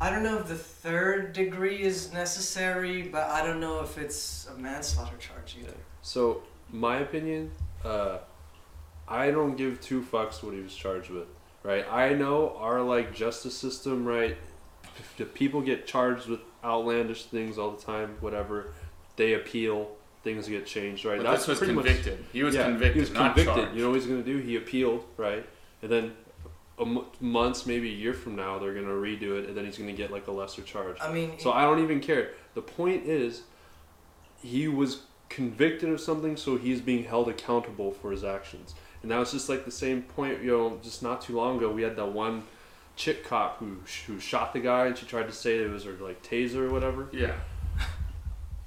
I 0.00 0.10
don't 0.10 0.22
know 0.24 0.38
if 0.38 0.46
the 0.48 0.56
third 0.56 1.32
degree 1.32 1.80
is 1.82 2.12
necessary, 2.12 3.02
but 3.02 3.28
I 3.30 3.46
don't 3.46 3.60
know 3.60 3.80
if 3.82 3.98
it's 3.98 4.48
a 4.48 4.58
manslaughter 4.60 5.16
charge 5.18 5.56
either. 5.60 5.76
So, 6.02 6.42
my 6.70 6.98
opinion, 6.98 7.52
uh, 7.84 8.18
I 9.12 9.30
don't 9.30 9.56
give 9.56 9.80
two 9.80 10.00
fucks 10.02 10.42
what 10.42 10.54
he 10.54 10.60
was 10.60 10.74
charged 10.74 11.10
with. 11.10 11.26
right? 11.62 11.84
I 11.90 12.14
know 12.14 12.56
our 12.58 12.80
like 12.82 13.14
justice 13.14 13.54
system, 13.56 14.04
right? 14.06 14.36
If 15.18 15.34
people 15.34 15.60
get 15.60 15.86
charged 15.86 16.28
with 16.28 16.40
outlandish 16.64 17.26
things 17.26 17.58
all 17.58 17.70
the 17.72 17.82
time, 17.82 18.16
whatever, 18.20 18.72
they 19.16 19.34
appeal, 19.34 19.90
things 20.24 20.48
get 20.48 20.64
changed, 20.66 21.04
right? 21.04 21.22
But 21.22 21.32
this 21.32 21.46
was 21.46 21.58
pretty 21.58 21.72
much- 21.74 21.84
convicted. 21.86 22.24
he 22.32 22.42
was 22.42 22.54
yeah, 22.54 22.64
convicted, 22.64 22.94
He 22.94 23.00
was 23.00 23.12
not 23.12 23.34
convicted. 23.36 23.54
charged. 23.64 23.76
You 23.76 23.82
know 23.82 23.90
what 23.90 24.00
he's 24.00 24.06
gonna 24.06 24.22
do? 24.22 24.38
He 24.38 24.56
appealed, 24.56 25.04
right? 25.16 25.44
And 25.82 25.90
then 25.90 26.12
a 26.78 26.82
m- 26.82 27.04
months, 27.20 27.66
maybe 27.66 27.88
a 27.90 27.94
year 27.94 28.14
from 28.14 28.34
now, 28.34 28.58
they're 28.58 28.74
gonna 28.74 28.86
redo 28.88 29.38
it, 29.38 29.46
and 29.48 29.56
then 29.56 29.64
he's 29.66 29.76
gonna 29.78 29.92
get 29.92 30.10
like 30.10 30.26
a 30.28 30.32
lesser 30.32 30.62
charge. 30.62 30.96
I 31.00 31.12
mean, 31.12 31.38
So 31.38 31.52
I 31.52 31.62
don't 31.62 31.80
even 31.82 32.00
care. 32.00 32.30
The 32.54 32.62
point 32.62 33.04
is, 33.06 33.42
he 34.42 34.68
was 34.68 35.02
convicted 35.28 35.88
of 35.90 36.00
something, 36.00 36.36
so 36.36 36.56
he's 36.56 36.80
being 36.80 37.04
held 37.04 37.28
accountable 37.28 37.92
for 37.92 38.10
his 38.10 38.24
actions. 38.24 38.74
And 39.02 39.10
now 39.10 39.20
it's 39.20 39.32
just 39.32 39.48
like 39.48 39.64
the 39.64 39.70
same 39.70 40.02
point. 40.02 40.42
You 40.42 40.50
know, 40.50 40.78
just 40.82 41.02
not 41.02 41.20
too 41.22 41.36
long 41.36 41.56
ago, 41.58 41.70
we 41.70 41.82
had 41.82 41.96
that 41.96 42.06
one 42.12 42.44
chick 42.96 43.24
cop 43.24 43.58
who 43.58 43.78
who 44.06 44.18
shot 44.20 44.52
the 44.52 44.60
guy, 44.60 44.86
and 44.86 44.96
she 44.96 45.06
tried 45.06 45.26
to 45.26 45.32
say 45.32 45.56
it 45.58 45.70
was 45.70 45.84
her 45.84 45.92
like 46.00 46.22
taser 46.22 46.56
or 46.68 46.70
whatever. 46.70 47.08
yeah. 47.12 47.34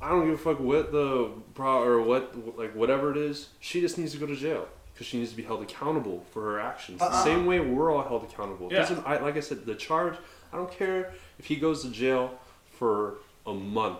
I 0.02 0.10
don't 0.10 0.26
give 0.26 0.36
a 0.36 0.38
fuck 0.38 0.60
what 0.60 0.92
the 0.92 1.32
pro 1.56 1.82
or 1.82 2.02
what 2.02 2.58
like 2.58 2.76
whatever 2.76 3.12
it 3.12 3.18
is. 3.18 3.50
She 3.60 3.82
just 3.82 3.98
needs 3.98 4.12
to 4.12 4.18
go 4.20 4.26
to 4.28 4.36
jail 4.36 4.68
because 4.94 5.08
she 5.08 5.18
needs 5.18 5.32
to 5.32 5.38
be 5.38 5.44
held 5.44 5.62
accountable 5.64 6.24
for 6.32 6.42
her 6.44 6.60
actions. 6.60 7.00
the 7.00 7.06
Uh-uh. 7.06 7.24
same 7.24 7.46
way 7.46 7.60
we're 7.60 7.92
all 7.92 8.04
held 8.04 8.24
accountable. 8.24 8.72
Yeah. 8.72 8.80
Doesn't 8.80 9.06
I, 9.08 9.18
like 9.20 9.36
I 9.36 9.40
said, 9.40 9.66
the 9.66 9.74
charge. 9.74 10.16
I 10.54 10.58
don't 10.58 10.72
care 10.72 11.14
if 11.40 11.46
he 11.46 11.56
goes 11.56 11.82
to 11.84 11.90
jail 11.90 12.38
for 12.78 13.16
a 13.48 13.54
month. 13.54 13.98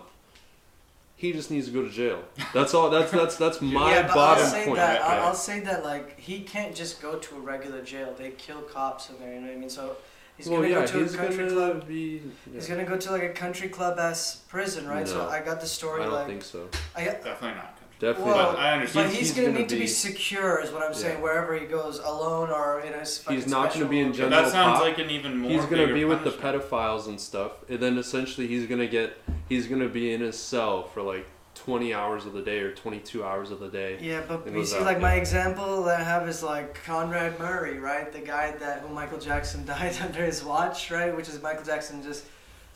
He 1.18 1.32
just 1.32 1.50
needs 1.50 1.66
to 1.66 1.72
go 1.72 1.82
to 1.82 1.88
jail. 1.88 2.22
That's 2.52 2.74
all. 2.74 2.90
That's 2.90 3.10
that's 3.10 3.36
that's 3.36 3.62
my 3.62 3.90
yeah, 3.90 4.02
but 4.02 4.14
bottom 4.14 4.44
I'll 4.44 4.50
say 4.50 4.64
point. 4.66 4.76
that 4.76 5.00
Okay. 5.00 5.08
I'll, 5.08 5.26
I'll 5.28 5.34
say 5.34 5.60
that 5.60 5.82
like 5.82 6.20
he 6.20 6.40
can't 6.40 6.74
just 6.74 7.00
go 7.00 7.16
to 7.16 7.36
a 7.36 7.40
regular 7.40 7.82
jail. 7.82 8.14
They 8.16 8.30
kill 8.32 8.60
cops 8.60 9.08
in 9.08 9.18
there. 9.18 9.32
You 9.32 9.40
know 9.40 9.46
what 9.46 9.56
I 9.56 9.58
mean? 9.58 9.70
So 9.70 9.96
he's 10.36 10.46
well, 10.46 10.60
gonna 10.60 10.74
yeah, 10.74 10.80
go 10.80 10.86
to 10.86 11.04
a 11.04 11.16
country 11.16 11.48
gonna 11.48 11.50
club. 11.52 11.88
be. 11.88 12.22
He's 12.52 12.68
gonna 12.68 12.84
go 12.84 12.98
to 12.98 13.10
like 13.10 13.22
a 13.22 13.30
country 13.30 13.68
club 13.70 13.98
ass 13.98 14.42
prison, 14.48 14.86
right? 14.86 15.08
So 15.08 15.26
I 15.26 15.40
got 15.40 15.56
the 15.56 15.62
I 15.62 15.68
story 15.68 16.02
don't 16.02 16.12
like 16.12 16.26
think 16.26 16.44
so. 16.44 16.68
I, 16.94 17.04
Definitely 17.04 17.54
not. 17.54 17.75
Definitely. 17.98 18.32
Well, 18.32 18.52
not. 18.52 18.58
I 18.58 18.72
understand. 18.74 19.06
But 19.08 19.10
he's, 19.16 19.28
he's 19.28 19.36
gonna, 19.36 19.46
gonna 19.48 19.58
need 19.60 19.68
to 19.70 19.74
be 19.76 19.80
be- 19.82 19.86
secure, 19.86 20.60
is 20.62 20.70
what 20.70 20.82
I'm 20.82 20.92
saying. 20.92 21.16
Yeah. 21.18 21.22
Wherever 21.22 21.58
he 21.58 21.64
goes, 21.66 21.98
alone 21.98 22.50
or 22.50 22.80
in 22.80 22.92
his 22.92 23.18
fucking 23.18 23.40
He's 23.40 23.46
not 23.50 23.72
gonna 23.72 23.86
be 23.86 24.00
in 24.00 24.12
little- 24.12 24.28
general 24.28 24.42
that 24.42 24.52
sounds 24.52 24.78
pop. 24.78 24.82
like 24.82 24.98
an 24.98 25.10
even 25.10 25.38
more. 25.38 25.50
he's 25.50 25.62
gonna 25.62 25.76
bigger 25.78 25.94
be 25.94 26.04
with 26.04 26.22
the 26.24 26.30
pedophiles 26.30 27.06
and 27.06 27.18
stuff, 27.20 27.52
and 27.68 27.80
then 27.80 27.96
essentially 27.98 28.46
he's 28.46 28.66
gonna 28.66 28.86
get 28.86 29.16
he's 29.48 29.66
gonna 29.66 29.88
be 29.88 30.12
in 30.12 30.20
his 30.20 30.38
cell 30.38 30.82
for 30.88 31.00
like 31.02 31.26
twenty 31.54 31.94
hours 31.94 32.26
of 32.26 32.34
the 32.34 32.42
day 32.42 32.58
or 32.58 32.72
twenty 32.72 32.98
two 32.98 33.24
hours 33.24 33.50
of 33.50 33.60
the 33.60 33.68
day. 33.68 33.96
Yeah, 33.98 34.20
but 34.28 34.46
you 34.52 34.62
see, 34.66 34.76
out 34.76 34.82
like 34.82 34.96
there. 34.96 35.02
my 35.02 35.14
example 35.14 35.82
that 35.84 36.00
I 36.00 36.04
have 36.04 36.28
is 36.28 36.42
like 36.42 36.84
Conrad 36.84 37.38
Murray, 37.38 37.78
right? 37.78 38.12
The 38.12 38.18
guy 38.20 38.50
that 38.58 38.80
who 38.80 38.92
Michael 38.94 39.18
Jackson 39.18 39.64
died 39.74 39.96
under 40.02 40.22
his 40.22 40.44
watch, 40.44 40.90
right? 40.90 41.16
Which 41.16 41.28
is 41.30 41.40
Michael 41.42 41.64
Jackson 41.64 42.02
just. 42.02 42.26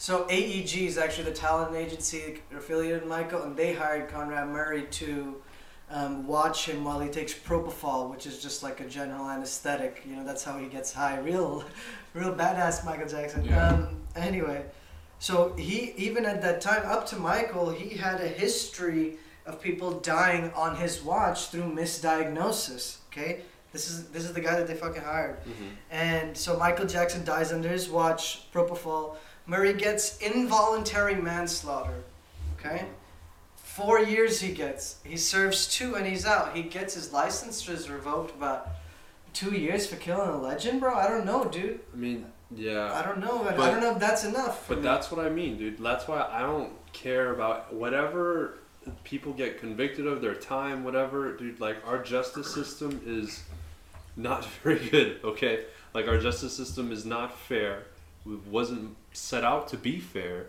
So 0.01 0.27
AEG 0.31 0.87
is 0.87 0.97
actually 0.97 1.25
the 1.25 1.37
talent 1.37 1.77
agency 1.77 2.41
affiliated 2.57 3.03
with 3.03 3.11
Michael, 3.11 3.43
and 3.43 3.55
they 3.55 3.75
hired 3.75 4.09
Conrad 4.09 4.49
Murray 4.49 4.85
to 4.93 5.43
um, 5.91 6.27
watch 6.27 6.65
him 6.65 6.85
while 6.85 7.01
he 7.01 7.11
takes 7.11 7.35
propofol, 7.35 8.11
which 8.11 8.25
is 8.25 8.41
just 8.41 8.63
like 8.63 8.81
a 8.81 8.89
general 8.89 9.29
anesthetic. 9.29 10.03
You 10.09 10.17
know, 10.17 10.25
that's 10.25 10.43
how 10.43 10.57
he 10.57 10.69
gets 10.69 10.91
high. 10.91 11.19
Real, 11.31 11.65
real 12.15 12.33
badass 12.33 12.83
Michael 12.83 13.09
Jackson. 13.09 13.45
Yeah. 13.45 13.69
Um, 13.69 14.01
anyway, 14.17 14.65
so 15.19 15.55
he 15.59 15.93
even 15.99 16.25
at 16.25 16.41
that 16.41 16.63
time, 16.63 16.81
up 16.87 17.05
to 17.09 17.17
Michael, 17.17 17.69
he 17.69 17.95
had 17.95 18.23
a 18.23 18.29
history 18.29 19.19
of 19.45 19.61
people 19.61 20.01
dying 20.01 20.51
on 20.55 20.77
his 20.77 21.03
watch 21.03 21.49
through 21.49 21.65
misdiagnosis. 21.65 22.97
Okay, 23.09 23.43
this 23.73 23.91
is 23.91 24.09
this 24.09 24.25
is 24.25 24.33
the 24.33 24.41
guy 24.41 24.57
that 24.57 24.67
they 24.67 24.77
fucking 24.77 25.03
hired, 25.03 25.37
and 25.91 26.35
so 26.35 26.57
Michael 26.57 26.87
Jackson 26.87 27.23
dies 27.23 27.53
under 27.53 27.69
his 27.69 27.91
watch, 27.91 28.51
propofol. 28.51 29.17
Murray 29.51 29.73
gets 29.73 30.17
involuntary 30.19 31.17
manslaughter. 31.17 32.05
Okay, 32.57 32.85
four 33.57 33.99
years 33.99 34.41
he 34.41 34.53
gets. 34.53 34.99
He 35.03 35.17
serves 35.17 35.67
two 35.67 35.97
and 35.97 36.07
he's 36.07 36.25
out. 36.25 36.55
He 36.55 36.63
gets 36.63 36.95
his 36.95 37.13
license 37.13 37.69
is 37.69 37.91
revoked 37.91 38.31
about 38.37 38.69
two 39.33 39.57
years 39.57 39.89
for 39.89 39.97
killing 39.97 40.31
a 40.31 40.41
legend, 40.41 40.79
bro. 40.79 40.95
I 40.95 41.09
don't 41.09 41.27
know, 41.27 41.47
dude. 41.47 41.81
I 41.93 41.97
mean, 41.97 42.27
yeah. 42.55 42.93
I 42.93 43.03
don't 43.03 43.19
know. 43.19 43.43
I, 43.43 43.57
I 43.57 43.71
don't 43.73 43.81
know 43.81 43.91
if 43.91 43.99
that's 43.99 44.25
enough. 44.25 44.69
But 44.69 44.79
me. 44.79 44.85
that's 44.85 45.11
what 45.11 45.27
I 45.27 45.29
mean, 45.31 45.59
dude. 45.59 45.79
That's 45.79 46.07
why 46.07 46.29
I 46.31 46.43
don't 46.43 46.73
care 46.93 47.35
about 47.35 47.75
whatever 47.75 48.59
people 49.03 49.33
get 49.33 49.59
convicted 49.59 50.07
of, 50.07 50.23
their 50.23 50.37
time, 50.37 50.85
whatever, 50.85 51.37
dude. 51.37 51.59
Like, 51.59 51.77
our 51.89 52.01
justice 52.01 52.55
system 52.55 53.01
is 53.05 53.43
not 54.17 54.45
very 54.63 54.79
good, 54.79 55.19
okay? 55.25 55.65
Like, 55.93 56.07
our 56.07 56.19
justice 56.19 56.57
system 56.57 56.93
is 56.93 57.05
not 57.05 57.37
fair. 57.37 57.83
It 58.27 58.47
wasn't 58.47 58.97
set 59.13 59.45
out 59.45 59.69
to 59.69 59.77
be 59.77 59.99
fair. 59.99 60.47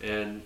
And 0.00 0.42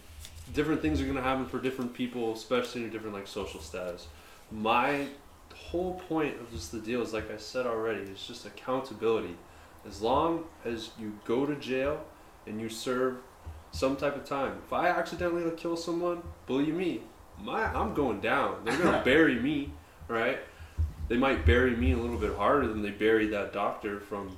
different 0.53 0.83
things 0.83 1.01
are 1.01 1.05
going 1.05 1.17
to 1.17 1.23
happen 1.23 1.47
for 1.47 1.61
different 1.61 1.95
people, 1.95 2.33
especially 2.33 2.83
in 2.83 2.89
a 2.89 2.91
different, 2.91 3.15
like, 3.15 3.27
social 3.27 3.61
status. 3.61 4.09
My 4.51 5.07
whole 5.55 5.95
point 6.09 6.41
of 6.41 6.51
just 6.51 6.73
the 6.73 6.79
deal 6.79 7.03
is, 7.03 7.13
like 7.13 7.31
I 7.31 7.37
said 7.37 7.67
already, 7.67 8.03
it's 8.03 8.27
just 8.27 8.45
accountability. 8.45 9.37
As 9.87 10.03
long 10.03 10.45
as 10.65 10.91
you 10.99 11.19
go 11.25 11.47
to 11.47 11.55
jail 11.57 12.05
and 12.47 12.61
you 12.61 12.69
serve 12.69 13.19
some 13.75 13.97
type 13.97 14.17
of 14.17 14.25
time. 14.25 14.57
If 14.65 14.73
I 14.73 14.89
accidentally 14.89 15.51
kill 15.57 15.77
someone, 15.77 16.23
believe 16.47 16.75
me, 16.75 17.01
my 17.43 17.65
I'm 17.65 17.93
going 17.93 18.21
down. 18.21 18.65
They're 18.65 18.79
gonna 18.79 19.03
bury 19.05 19.35
me, 19.35 19.73
right? 20.07 20.39
They 21.09 21.17
might 21.17 21.45
bury 21.45 21.77
me 21.77 21.93
a 21.93 21.97
little 21.97 22.17
bit 22.17 22.37
harder 22.37 22.69
than 22.69 22.83
they 22.83 22.91
buried 22.91 23.33
that 23.33 23.53
doctor 23.53 24.01
from, 24.01 24.37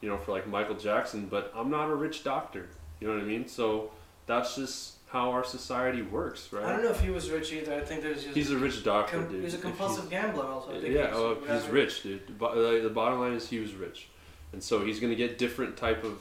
you 0.00 0.08
know, 0.08 0.18
for 0.18 0.32
like 0.32 0.46
Michael 0.46 0.76
Jackson. 0.76 1.26
But 1.26 1.52
I'm 1.56 1.70
not 1.70 1.90
a 1.90 1.94
rich 1.94 2.24
doctor. 2.24 2.66
You 3.00 3.08
know 3.08 3.14
what 3.14 3.22
I 3.22 3.26
mean? 3.26 3.48
So 3.48 3.90
that's 4.26 4.56
just 4.56 4.94
how 5.08 5.30
our 5.30 5.42
society 5.42 6.02
works, 6.02 6.52
right? 6.52 6.64
I 6.64 6.70
don't 6.72 6.84
know 6.84 6.90
if 6.90 7.00
he 7.00 7.10
was 7.10 7.30
rich 7.30 7.52
either. 7.52 7.74
I 7.74 7.80
think 7.80 8.02
there's 8.02 8.22
just 8.22 8.36
He's 8.36 8.50
a 8.52 8.56
rich 8.56 8.84
doctor, 8.84 9.16
com- 9.18 9.28
dude. 9.28 9.42
he's 9.42 9.54
a 9.54 9.56
If 9.56 9.62
compulsive 9.62 10.08
gambler 10.08 10.44
also. 10.46 10.70
I 10.76 10.80
think 10.80 10.94
yeah, 10.94 11.08
he's, 11.08 11.16
oh, 11.16 11.36
he's 11.48 11.66
rich, 11.68 12.02
dude. 12.04 12.38
The, 12.38 12.48
the 12.48 12.80
the 12.84 12.90
bottom 12.90 13.18
line 13.18 13.32
is 13.32 13.48
he 13.48 13.58
was 13.58 13.74
rich, 13.74 14.08
and 14.52 14.62
so 14.62 14.84
he's 14.84 15.00
gonna 15.00 15.16
get 15.16 15.36
different 15.38 15.76
type 15.76 16.04
of 16.04 16.20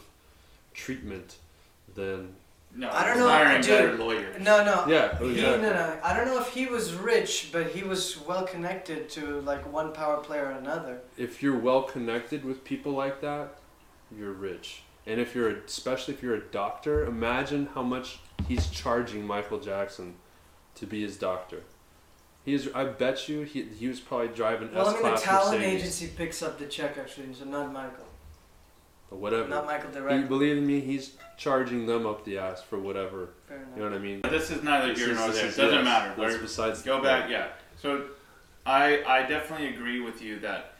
treatment 0.73 1.35
than 1.93 2.33
No, 2.75 2.89
I 2.89 3.05
don't 3.05 3.17
know, 3.19 3.27
hiring 3.29 3.61
dude. 3.61 3.69
better 3.69 3.97
lawyers. 3.97 4.41
No, 4.41 4.63
no. 4.63 4.85
yeah. 4.87 5.17
He, 5.19 5.41
no, 5.41 5.57
no. 5.59 5.99
I 6.03 6.15
don't 6.15 6.25
know 6.25 6.39
if 6.39 6.49
he 6.53 6.65
was 6.65 6.93
rich, 6.95 7.49
but 7.51 7.67
he 7.67 7.83
was 7.83 8.19
well 8.27 8.45
connected 8.45 9.09
to 9.09 9.41
like 9.41 9.71
one 9.71 9.91
power 9.91 10.17
player 10.17 10.45
or 10.45 10.51
another. 10.51 11.01
If 11.17 11.43
you're 11.43 11.57
well 11.59 11.83
connected 11.83 12.43
with 12.43 12.63
people 12.63 12.93
like 12.93 13.21
that, 13.21 13.58
you're 14.17 14.31
rich. 14.33 14.83
And 15.05 15.19
if 15.19 15.33
you're, 15.33 15.49
a, 15.49 15.55
especially 15.65 16.13
if 16.13 16.21
you're 16.21 16.35
a 16.35 16.41
doctor, 16.51 17.05
imagine 17.05 17.69
how 17.73 17.81
much 17.83 18.19
he's 18.47 18.67
charging 18.67 19.25
Michael 19.25 19.59
Jackson 19.59 20.15
to 20.75 20.85
be 20.85 21.01
his 21.01 21.17
doctor. 21.17 21.61
He's, 22.45 22.71
I 22.73 22.85
bet 22.85 23.27
you, 23.27 23.41
he, 23.41 23.63
he 23.63 23.87
was 23.87 23.99
probably 23.99 24.29
driving 24.29 24.69
S. 24.69 24.75
Well, 24.75 24.87
I 24.87 24.89
S 24.97 25.03
mean, 25.03 25.11
the 25.13 25.17
talent 25.19 25.59
Mercedes 25.59 25.81
agency 25.81 26.07
picks 26.15 26.41
up 26.43 26.57
the 26.59 26.65
check 26.65 26.97
actually, 26.97 27.33
so 27.33 27.45
not 27.45 27.71
Michael, 27.73 28.05
But 29.09 29.19
whatever. 29.19 29.47
not 29.47 29.65
Michael 29.65 29.89
He, 29.89 29.95
directly. 29.99 30.27
believe 30.27 30.61
me, 30.63 30.79
he's 30.79 31.15
charging 31.37 31.85
them 31.85 32.05
up 32.05 32.23
the 32.25 32.37
ass 32.37 32.61
for 32.61 32.77
whatever. 32.79 33.29
Fair 33.47 33.57
enough. 33.57 33.69
You 33.75 33.83
know 33.83 33.89
what 33.89 33.97
I 33.97 34.01
mean? 34.01 34.21
But 34.21 34.31
this 34.31 34.51
is 34.51 34.63
neither 34.63 34.93
here 34.93 35.13
nor 35.13 35.29
there. 35.31 35.45
It 35.45 35.49
is- 35.49 35.57
doesn't 35.57 35.75
yes, 35.75 35.83
matter. 35.83 36.09
That's 36.09 36.19
We're- 36.33 36.41
besides. 36.41 36.81
Go 36.81 36.97
the 36.97 37.03
back, 37.03 37.29
yeah. 37.29 37.47
So, 37.81 38.05
I 38.65 39.03
I 39.05 39.23
definitely 39.23 39.67
agree 39.69 39.99
with 40.01 40.21
you 40.21 40.39
that 40.39 40.75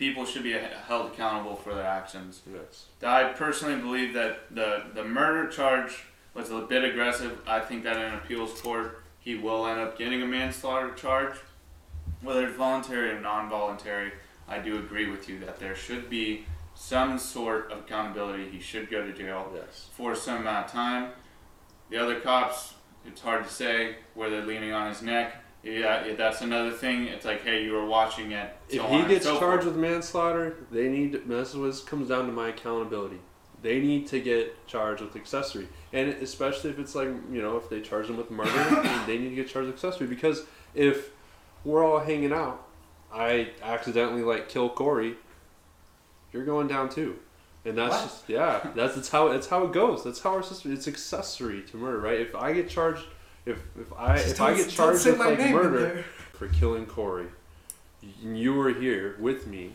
people 0.00 0.24
should 0.24 0.42
be 0.42 0.52
held 0.88 1.12
accountable 1.12 1.54
for 1.54 1.74
their 1.74 1.86
actions. 1.86 2.40
Yes. 2.50 2.86
I 3.02 3.24
personally 3.34 3.78
believe 3.80 4.14
that 4.14 4.52
the 4.52 4.84
the 4.94 5.04
murder 5.04 5.48
charge 5.48 6.04
was 6.34 6.50
a 6.50 6.60
bit 6.60 6.82
aggressive. 6.84 7.38
I 7.46 7.60
think 7.60 7.84
that 7.84 7.98
in 7.98 8.14
appeals 8.14 8.58
court, 8.62 9.02
he 9.18 9.34
will 9.36 9.66
end 9.66 9.78
up 9.78 9.98
getting 9.98 10.22
a 10.22 10.26
manslaughter 10.26 10.94
charge, 10.94 11.34
whether 12.22 12.46
it's 12.48 12.56
voluntary 12.56 13.10
or 13.10 13.20
non-voluntary. 13.20 14.12
I 14.48 14.58
do 14.58 14.78
agree 14.78 15.08
with 15.10 15.28
you 15.28 15.38
that 15.40 15.58
there 15.60 15.76
should 15.76 16.08
be 16.08 16.46
some 16.74 17.18
sort 17.18 17.70
of 17.70 17.80
accountability. 17.80 18.48
He 18.48 18.58
should 18.58 18.90
go 18.90 19.04
to 19.06 19.12
jail 19.12 19.52
Yes. 19.54 19.90
for 19.92 20.14
some 20.14 20.38
amount 20.38 20.66
of 20.66 20.72
time. 20.72 21.10
The 21.90 21.98
other 21.98 22.20
cops, 22.20 22.74
it's 23.04 23.20
hard 23.20 23.44
to 23.44 23.52
say 23.52 23.96
where 24.14 24.30
they're 24.30 24.46
leaning 24.46 24.72
on 24.72 24.88
his 24.88 25.02
neck. 25.02 25.39
Yeah, 25.62 26.06
yeah, 26.06 26.14
that's 26.14 26.40
another 26.40 26.70
thing. 26.70 27.04
It's 27.04 27.24
like, 27.26 27.42
hey, 27.44 27.64
you 27.64 27.72
were 27.72 27.84
watching 27.84 28.32
it. 28.32 28.56
If 28.68 28.76
so 28.80 28.86
on 28.86 29.02
he 29.02 29.08
gets 29.08 29.24
so 29.26 29.38
charged 29.38 29.64
forth. 29.64 29.74
with 29.76 29.82
manslaughter, 29.84 30.56
they 30.70 30.88
need. 30.88 31.12
This 31.28 31.50
is 31.50 31.56
what 31.56 31.86
comes 31.86 32.08
down 32.08 32.26
to 32.26 32.32
my 32.32 32.48
accountability. 32.48 33.18
They 33.62 33.78
need 33.78 34.06
to 34.06 34.20
get 34.20 34.66
charged 34.66 35.02
with 35.02 35.14
accessory, 35.16 35.68
and 35.92 36.08
especially 36.08 36.70
if 36.70 36.78
it's 36.78 36.94
like 36.94 37.08
you 37.30 37.42
know 37.42 37.58
if 37.58 37.68
they 37.68 37.82
charge 37.82 38.06
them 38.06 38.16
with 38.16 38.30
murder, 38.30 38.50
they 39.06 39.18
need 39.18 39.30
to 39.30 39.34
get 39.36 39.48
charged 39.48 39.66
with 39.66 39.74
accessory 39.74 40.06
because 40.06 40.44
if 40.74 41.10
we're 41.62 41.84
all 41.84 41.98
hanging 41.98 42.32
out, 42.32 42.66
I 43.12 43.50
accidentally 43.62 44.22
like 44.22 44.48
kill 44.48 44.70
Corey, 44.70 45.16
you're 46.32 46.46
going 46.46 46.68
down 46.68 46.88
too, 46.88 47.18
and 47.66 47.76
that's 47.76 47.92
What? 47.96 48.02
just 48.04 48.28
yeah, 48.30 48.66
that's 48.74 49.10
how 49.10 49.28
that's 49.28 49.48
how 49.48 49.64
it 49.64 49.72
goes. 49.72 50.04
That's 50.04 50.20
how 50.20 50.30
our 50.30 50.42
system. 50.42 50.72
It's 50.72 50.88
accessory 50.88 51.60
to 51.64 51.76
murder, 51.76 51.98
right? 52.00 52.18
If 52.18 52.34
I 52.34 52.54
get 52.54 52.70
charged, 52.70 53.04
if 53.46 53.58
if 53.78 53.92
I 53.96 54.16
Just 54.16 54.32
if 54.32 54.40
I 54.40 54.56
get 54.56 54.68
charged 54.68 55.06
with 55.06 55.18
like 55.18 55.38
murder 55.38 56.04
for 56.32 56.48
killing 56.48 56.86
Corey, 56.86 57.26
you 58.22 58.54
were 58.54 58.72
here 58.72 59.16
with 59.18 59.46
me, 59.46 59.74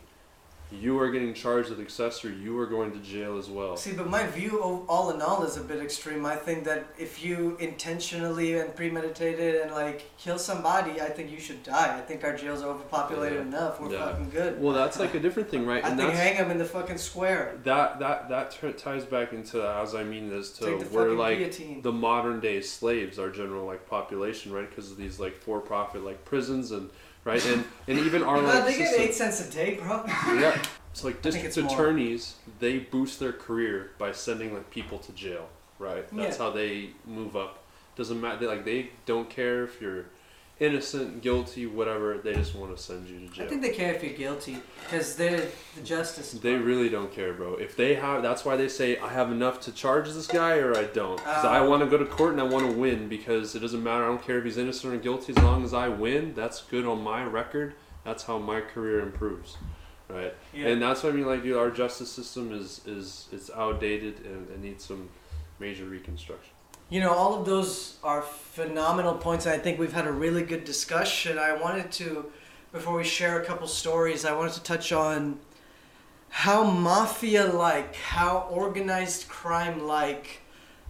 you 0.79 0.99
are 0.99 1.09
getting 1.09 1.33
charged 1.33 1.69
with 1.69 1.79
accessory. 1.79 2.33
You 2.35 2.57
are 2.59 2.65
going 2.65 2.91
to 2.91 2.99
jail 2.99 3.37
as 3.37 3.49
well. 3.49 3.77
See, 3.77 3.93
but 3.93 4.09
my 4.09 4.25
view, 4.27 4.61
of 4.63 4.89
all 4.89 5.11
in 5.11 5.21
all, 5.21 5.43
is 5.43 5.57
a 5.57 5.61
bit 5.61 5.81
extreme. 5.81 6.25
I 6.25 6.35
think 6.35 6.63
that 6.65 6.85
if 6.97 7.23
you 7.23 7.57
intentionally 7.59 8.57
and 8.57 8.75
premeditated 8.75 9.61
and 9.61 9.71
like 9.71 10.09
kill 10.17 10.37
somebody, 10.37 11.01
I 11.01 11.09
think 11.09 11.31
you 11.31 11.39
should 11.39 11.63
die. 11.63 11.97
I 11.97 12.01
think 12.01 12.23
our 12.23 12.35
jails 12.35 12.61
are 12.61 12.69
overpopulated 12.69 13.37
Yeah. 13.39 13.45
enough. 13.47 13.79
We're 13.79 13.91
Yeah. 13.93 14.05
fucking 14.09 14.29
good. 14.31 14.61
Well, 14.61 14.73
that's 14.73 14.99
like 14.99 15.13
a 15.15 15.19
different 15.19 15.49
thing, 15.49 15.65
right? 15.65 15.83
I 15.83 15.89
and 15.89 15.97
think 15.99 16.13
hang 16.13 16.37
them 16.37 16.51
in 16.51 16.57
the 16.57 16.65
fucking 16.65 16.97
square. 16.97 17.57
that 17.63 17.99
that 17.99 18.29
that 18.29 18.51
t- 18.51 18.71
ties 18.73 19.05
back 19.05 19.33
into 19.33 19.61
as 19.65 19.95
I 19.95 20.03
mean 20.03 20.31
as 20.31 20.51
to 20.59 20.77
we're 20.91 21.11
like 21.13 21.37
guillotine. 21.39 21.81
the 21.81 21.91
modern 21.91 22.39
day 22.39 22.61
slaves, 22.61 23.19
our 23.19 23.29
general 23.29 23.65
like 23.65 23.87
population, 23.89 24.51
right? 24.51 24.69
Because 24.69 24.91
of 24.91 24.97
these 24.97 25.19
like 25.19 25.35
for 25.37 25.59
profit 25.59 26.03
like 26.03 26.25
prisons 26.25 26.71
and 26.71 26.89
right 27.25 27.45
and 27.47 27.65
and 27.89 27.99
even 27.99 28.23
our 28.29 28.41
like 28.41 28.65
they 28.65 28.77
get 28.77 28.97
eight 28.99 29.13
cents 29.13 29.45
a 29.45 29.51
day, 29.51 29.75
bro. 29.75 30.03
yeah. 30.07 30.57
It's 30.91 31.03
like 31.03 31.21
district 31.21 31.47
it's 31.47 31.57
more. 31.57 31.73
attorneys, 31.73 32.35
they 32.59 32.77
boost 32.77 33.19
their 33.19 33.33
career 33.33 33.91
by 33.97 34.13
sending 34.13 34.53
like 34.53 34.69
people 34.71 34.97
to 34.99 35.11
jail, 35.11 35.49
right? 35.77 36.07
That's 36.15 36.37
Yeah. 36.37 36.43
how 36.45 36.51
they 36.51 36.91
move 37.05 37.35
up. 37.35 37.63
Doesn't 37.97 38.21
matter. 38.21 38.37
They, 38.37 38.47
like 38.47 38.63
they 38.63 38.91
don't 39.05 39.29
care 39.29 39.65
if 39.65 39.81
you're 39.81 40.05
innocent, 40.59 41.21
guilty, 41.21 41.65
whatever. 41.65 42.17
They 42.17 42.33
just 42.33 42.55
want 42.55 42.75
to 42.75 42.81
send 42.81 43.07
you 43.09 43.19
to 43.27 43.33
jail. 43.33 43.45
I 43.45 43.49
think 43.49 43.61
they 43.61 43.71
care 43.73 43.93
if 43.93 44.03
you're 44.03 44.13
guilty 44.13 44.57
because 44.83 45.15
they're 45.15 45.47
the 45.75 45.81
justice. 45.83 46.31
They 46.31 46.55
really 46.55 46.89
don't 46.89 47.11
care, 47.11 47.33
bro. 47.33 47.55
If 47.55 47.75
they 47.75 47.95
have, 47.95 48.21
that's 48.23 48.45
why 48.45 48.55
they 48.55 48.69
say 48.69 48.97
I 48.97 49.09
have 49.09 49.31
enough 49.31 49.59
to 49.61 49.71
charge 49.71 50.07
this 50.11 50.27
guy 50.27 50.57
or 50.57 50.75
I 50.77 50.85
don't. 50.85 51.17
Because 51.17 51.45
I 51.45 51.59
Uh, 51.59 51.67
want 51.69 51.83
to 51.83 51.89
go 51.89 51.97
to 51.97 52.05
court 52.05 52.31
and 52.31 52.39
I 52.41 52.45
want 52.45 52.65
to 52.69 52.71
win. 52.71 53.09
Because 53.09 53.55
it 53.55 53.59
doesn't 53.59 53.83
matter. 53.83 54.03
I 54.05 54.07
don't 54.07 54.23
care 54.23 54.37
if 54.39 54.45
he's 54.45 54.57
innocent 54.57 54.93
or 54.93 54.97
guilty. 54.97 55.33
As 55.35 55.43
long 55.43 55.63
as 55.63 55.73
I 55.73 55.89
win, 55.89 56.33
that's 56.33 56.61
good 56.63 56.85
on 56.85 57.01
my 57.03 57.23
record. 57.25 57.75
That's 58.03 58.23
how 58.23 58.37
my 58.37 58.61
career 58.61 58.99
improves, 59.01 59.57
right? 60.09 60.33
Yeah. 60.53 60.67
And 60.67 60.81
that's 60.81 61.01
what 61.03 61.11
I 61.11 61.15
mean. 61.15 61.25
Like, 61.25 61.41
dude, 61.43 61.57
our 61.57 61.71
justice 61.71 62.11
system 62.11 62.53
is 62.53 62.81
is 62.85 63.27
it's 63.31 63.49
outdated 63.49 64.23
and 64.25 64.49
it 64.51 64.61
needs 64.61 64.85
some 64.85 65.09
major 65.59 65.85
reconstruction. 65.85 66.51
You 66.87 66.99
know, 66.99 67.11
all 67.11 67.33
of 67.39 67.45
those 67.45 67.97
are 68.03 68.21
phenomenal 68.21 69.15
points, 69.15 69.47
and 69.47 69.55
I 69.55 69.57
think 69.57 69.79
we've 69.79 69.93
had 69.93 70.05
a 70.05 70.11
really 70.11 70.43
good 70.43 70.65
discussion. 70.65 71.39
I 71.39 71.53
wanted 71.53 71.91
to, 71.93 72.31
before 72.71 72.95
we 72.95 73.03
share 73.03 73.41
a 73.41 73.45
couple 73.45 73.67
stories, 73.67 74.23
I 74.23 74.35
wanted 74.35 74.53
to 74.53 74.63
touch 74.63 74.91
on 74.91 75.39
how 76.29 76.63
mafia 76.63 77.47
like, 77.47 77.95
how 77.95 78.47
organized 78.51 79.27
crime 79.27 79.87
like 79.87 80.41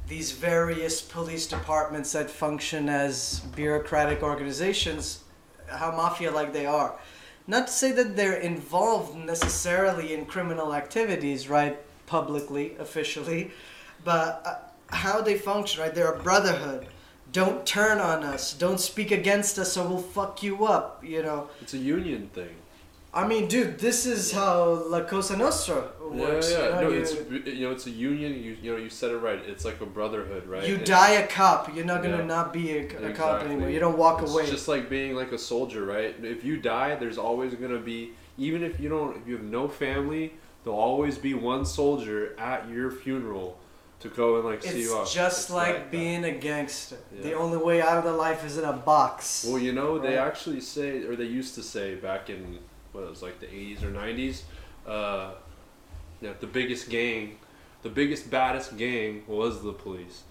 these 0.08 0.34
various 0.34 1.02
police 1.02 1.48
departments 1.48 2.12
that 2.12 2.30
function 2.30 2.90
as 2.90 3.40
bureaucratic 3.56 4.22
organizations, 4.22 5.24
how 5.68 5.92
mafia 5.92 6.30
like 6.30 6.52
they 6.52 6.66
are. 6.66 7.00
Not 7.48 7.68
to 7.68 7.74
say 7.74 7.94
that 7.94 8.18
they're 8.18 8.40
involved 8.40 9.16
necessarily 9.16 10.14
in 10.14 10.26
criminal 10.26 10.76
activities, 10.76 11.48
right, 11.48 11.78
publicly, 12.06 12.76
officially, 12.80 13.52
but 14.04 14.42
uh, 14.46 14.56
how 14.90 15.22
they 15.22 15.38
function, 15.38 15.82
right? 15.82 15.94
They're 15.94 16.12
a 16.14 16.20
brotherhood. 16.22 16.88
Don't 17.32 17.66
turn 17.66 18.00
on 18.00 18.24
us. 18.24 18.54
Don't 18.54 18.80
speak 18.80 19.12
against 19.12 19.58
us, 19.60 19.76
or 19.78 19.88
we'll 19.88 19.98
fuck 20.00 20.42
you 20.44 20.66
up. 20.66 21.04
You 21.04 21.24
know. 21.24 21.50
It's 21.62 21.74
a 21.74 21.78
union 21.78 22.30
thing. 22.34 22.56
I 23.14 23.26
mean, 23.26 23.48
dude, 23.48 23.80
this 23.80 24.06
is 24.06 24.34
how 24.34 24.84
La 24.90 25.02
Cosa 25.06 25.38
Nostra 25.38 25.88
works. 26.02 26.52
yeah, 26.52 26.58
yeah. 26.60 26.66
You, 26.66 26.72
know, 26.72 26.82
no, 26.82 26.90
you, 26.90 27.00
it's 27.00 27.14
you 27.48 27.66
know, 27.66 27.72
it's 27.72 27.88
a 27.88 27.92
union. 27.92 28.34
You 28.34 28.58
you 28.62 28.72
know, 28.74 28.78
you 28.78 28.90
said 28.90 29.12
it 29.12 29.18
right. 29.18 29.40
It's 29.48 29.64
like 29.64 29.80
a 29.82 29.86
brotherhood, 29.86 30.46
right? 30.48 30.68
you 30.68 30.76
And- 30.76 30.86
die 30.86 31.12
a 31.12 31.28
cop. 31.28 31.74
You're 31.76 31.86
not 31.86 32.04
gonna 32.04 32.18
Yeah. 32.18 32.26
not 32.26 32.52
be 32.54 32.78
a, 32.78 33.10
a 33.10 33.14
cop 33.14 33.44
anymore. 33.44 33.70
You 33.70 33.80
don't 33.80 33.98
walk 33.98 34.22
It's 34.22 34.32
away. 34.34 34.44
It's 34.44 34.52
just 34.52 34.68
like 34.68 34.90
being 34.90 35.16
like 35.16 35.32
a 35.32 35.38
soldier, 35.38 35.86
right? 35.86 36.14
If 36.22 36.44
you 36.44 36.58
die, 36.58 36.96
there's 36.96 37.18
always 37.18 37.54
gonna 37.54 37.80
be, 37.80 38.12
even 38.38 38.64
if 38.64 38.80
you 38.82 38.90
don't, 38.90 39.16
if 39.18 39.26
you 39.28 39.36
have 39.38 39.46
no 39.46 39.70
family, 39.70 40.34
there'll 40.66 40.78
always 40.80 41.18
be 41.18 41.34
one 41.34 41.66
soldier 41.66 42.36
at 42.38 42.68
your 42.70 42.92
funeral 42.92 43.58
to 44.02 44.10
go 44.10 44.36
and 44.36 44.46
like 44.46 44.62
see 44.62 44.70
it's 44.70 44.78
you 44.80 44.94
off. 44.96 45.12
just 45.14 45.44
It's 45.46 45.50
like 45.52 45.90
being 45.92 46.24
a 46.26 46.32
gangster. 46.32 46.98
The 47.22 47.34
only 47.34 47.58
way 47.58 47.82
out 47.82 47.98
of 47.98 48.04
the 48.04 48.12
life 48.14 48.46
is 48.46 48.58
in 48.58 48.64
a 48.66 48.74
box. 48.74 49.46
Well, 49.48 49.60
you 49.60 49.74
know, 49.74 49.98
they 50.00 50.18
actually 50.18 50.62
say, 50.62 51.04
or 51.04 51.16
they 51.16 51.26
used 51.26 51.56
to 51.56 51.64
say 51.64 51.96
back 51.96 52.30
in 52.30 52.60
what 52.92 53.04
it 53.04 53.10
was 53.10 53.22
like 53.22 53.40
the 53.40 53.48
80s 53.48 53.84
or 53.84 53.92
90s, 53.92 54.44
uh, 54.88 55.32
know, 56.26 56.36
the 56.40 56.48
biggest 56.48 56.90
gang, 56.90 57.38
the 57.84 57.90
biggest 57.90 58.30
baddest 58.30 58.78
gang 58.78 59.24
was 59.28 59.62
the 59.64 59.74
police. 59.74 60.24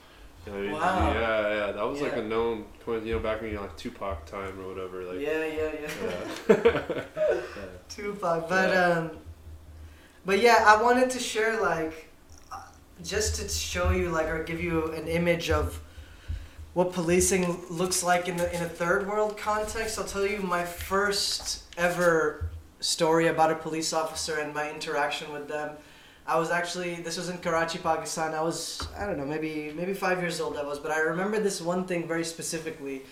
I 0.46 0.50
mean, 0.50 0.72
Wow. 0.72 1.12
Yeah, 1.14 1.48
yeah, 1.66 1.72
that 1.72 1.88
was 1.88 2.02
like 2.02 2.16
a 2.16 2.22
known, 2.22 2.64
point, 2.84 3.06
you 3.06 3.14
know, 3.14 3.18
back 3.18 3.40
when 3.40 3.50
you 3.50 3.56
know, 3.56 3.62
like 3.62 3.76
Tupac 3.78 4.26
time 4.26 4.60
or 4.60 4.68
whatever. 4.68 5.04
Like, 5.04 5.20
yeah, 5.20 5.46
yeah, 5.46 5.70
yeah. 5.80 6.44
yeah. 7.18 7.64
Tupac, 7.88 8.48
but 8.48 8.68
Yeah. 8.68 8.88
um, 8.88 9.10
but 10.26 10.40
yeah, 10.40 10.64
I 10.66 10.82
wanted 10.82 11.08
to 11.10 11.18
share 11.18 11.60
like, 11.62 12.10
just 13.02 13.36
to 13.36 13.48
show 13.48 13.90
you 13.90 14.10
like 14.10 14.28
or 14.28 14.42
give 14.44 14.62
you 14.62 14.92
an 14.92 15.08
image 15.08 15.50
of 15.50 15.80
what 16.74 16.92
policing 16.92 17.64
looks 17.70 18.02
like 18.02 18.28
in 18.28 18.36
the 18.36 18.54
in 18.54 18.62
a 18.62 18.68
third 18.68 19.06
world 19.06 19.36
context. 19.36 19.98
I'll 19.98 20.04
tell 20.04 20.26
you 20.26 20.38
my 20.38 20.64
first 20.64 21.62
ever 21.78 22.48
story 22.80 23.28
about 23.28 23.50
a 23.50 23.54
police 23.54 23.92
officer 23.92 24.38
and 24.38 24.52
my 24.52 24.70
interaction 24.70 25.32
with 25.32 25.48
them. 25.48 25.76
I 26.26 26.38
was 26.38 26.50
actually 26.50 26.96
this 26.96 27.16
was 27.16 27.28
in 27.28 27.38
Karachi, 27.38 27.78
Pakistan. 27.78 28.34
I 28.34 28.42
was 28.42 28.86
I 28.98 29.06
don't 29.06 29.18
know 29.18 29.26
maybe 29.26 29.72
maybe 29.76 29.94
five 29.94 30.20
years 30.20 30.40
old 30.40 30.56
I 30.56 30.64
was, 30.64 30.78
but 30.78 30.90
I 30.90 30.98
remember 31.00 31.38
this 31.38 31.60
one 31.60 31.84
thing 31.84 32.08
very 32.08 32.24
specifically. 32.24 33.02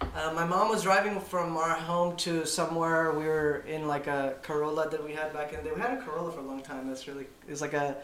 Uh, 0.00 0.32
my 0.34 0.44
mom 0.44 0.68
was 0.68 0.82
driving 0.82 1.20
from 1.20 1.56
our 1.56 1.74
home 1.74 2.16
to 2.16 2.44
somewhere. 2.44 3.12
We 3.12 3.24
were 3.24 3.64
in 3.68 3.86
like 3.86 4.06
a 4.08 4.34
Corolla 4.42 4.88
that 4.90 5.04
we 5.04 5.12
had 5.12 5.32
back 5.32 5.52
in 5.52 5.58
the 5.58 5.70
day. 5.70 5.74
We 5.74 5.80
had 5.80 5.98
a 5.98 6.02
Corolla 6.02 6.32
for 6.32 6.40
a 6.40 6.44
long 6.44 6.62
time. 6.62 6.88
That's 6.88 7.06
really 7.06 7.26
it 7.46 7.50
was 7.50 7.60
like 7.60 7.74
a 7.74 7.96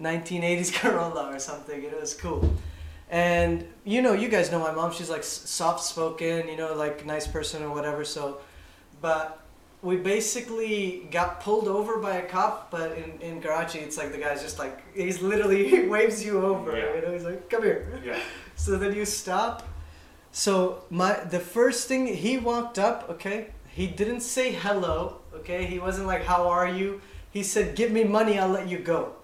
1980s 0.00 0.74
Corolla 0.74 1.34
or 1.34 1.38
something. 1.38 1.82
It 1.82 1.98
was 1.98 2.14
cool. 2.14 2.54
And 3.10 3.66
you 3.84 4.02
know, 4.02 4.12
you 4.12 4.28
guys 4.28 4.50
know 4.50 4.58
my 4.58 4.72
mom. 4.72 4.92
She's 4.92 5.10
like 5.10 5.24
soft 5.24 5.84
spoken, 5.84 6.48
you 6.48 6.56
know, 6.56 6.74
like 6.74 7.04
nice 7.06 7.26
person 7.26 7.62
or 7.62 7.70
whatever. 7.70 8.04
So, 8.04 8.40
but 9.00 9.40
we 9.82 9.96
basically 9.96 11.06
got 11.10 11.40
pulled 11.40 11.68
over 11.68 11.98
by 11.98 12.16
a 12.16 12.26
cop. 12.26 12.70
But 12.70 12.96
in 12.98 13.20
in 13.20 13.42
Karachi, 13.42 13.78
it's 13.80 13.98
like 13.98 14.12
the 14.12 14.18
guy's 14.18 14.42
just 14.42 14.58
like 14.58 14.82
he's 14.94 15.20
literally 15.20 15.68
he 15.72 15.80
waves 15.86 16.24
you 16.24 16.44
over. 16.44 16.76
Yeah. 16.76 16.94
You 16.94 17.02
know, 17.02 17.12
he's 17.12 17.24
like, 17.24 17.48
"Come 17.50 17.62
here." 17.62 18.00
Yeah. 18.04 18.18
So 18.56 18.78
then 18.78 18.94
you 18.94 19.04
stop. 19.04 19.66
So 20.30 20.84
my 20.88 21.14
the 21.24 21.40
first 21.40 21.88
thing 21.88 22.06
he 22.06 22.38
walked 22.38 22.78
up, 22.78 23.10
okay, 23.10 23.48
he 23.66 23.88
didn't 23.88 24.20
say 24.20 24.52
hello, 24.52 25.18
okay. 25.34 25.66
He 25.66 25.78
wasn't 25.78 26.06
like, 26.06 26.24
"How 26.24 26.48
are 26.48 26.68
you?" 26.68 27.00
He 27.30 27.42
said, 27.42 27.74
"Give 27.74 27.90
me 27.90 28.04
money, 28.04 28.38
I'll 28.38 28.48
let 28.48 28.68
you 28.68 28.78
go." 28.78 29.14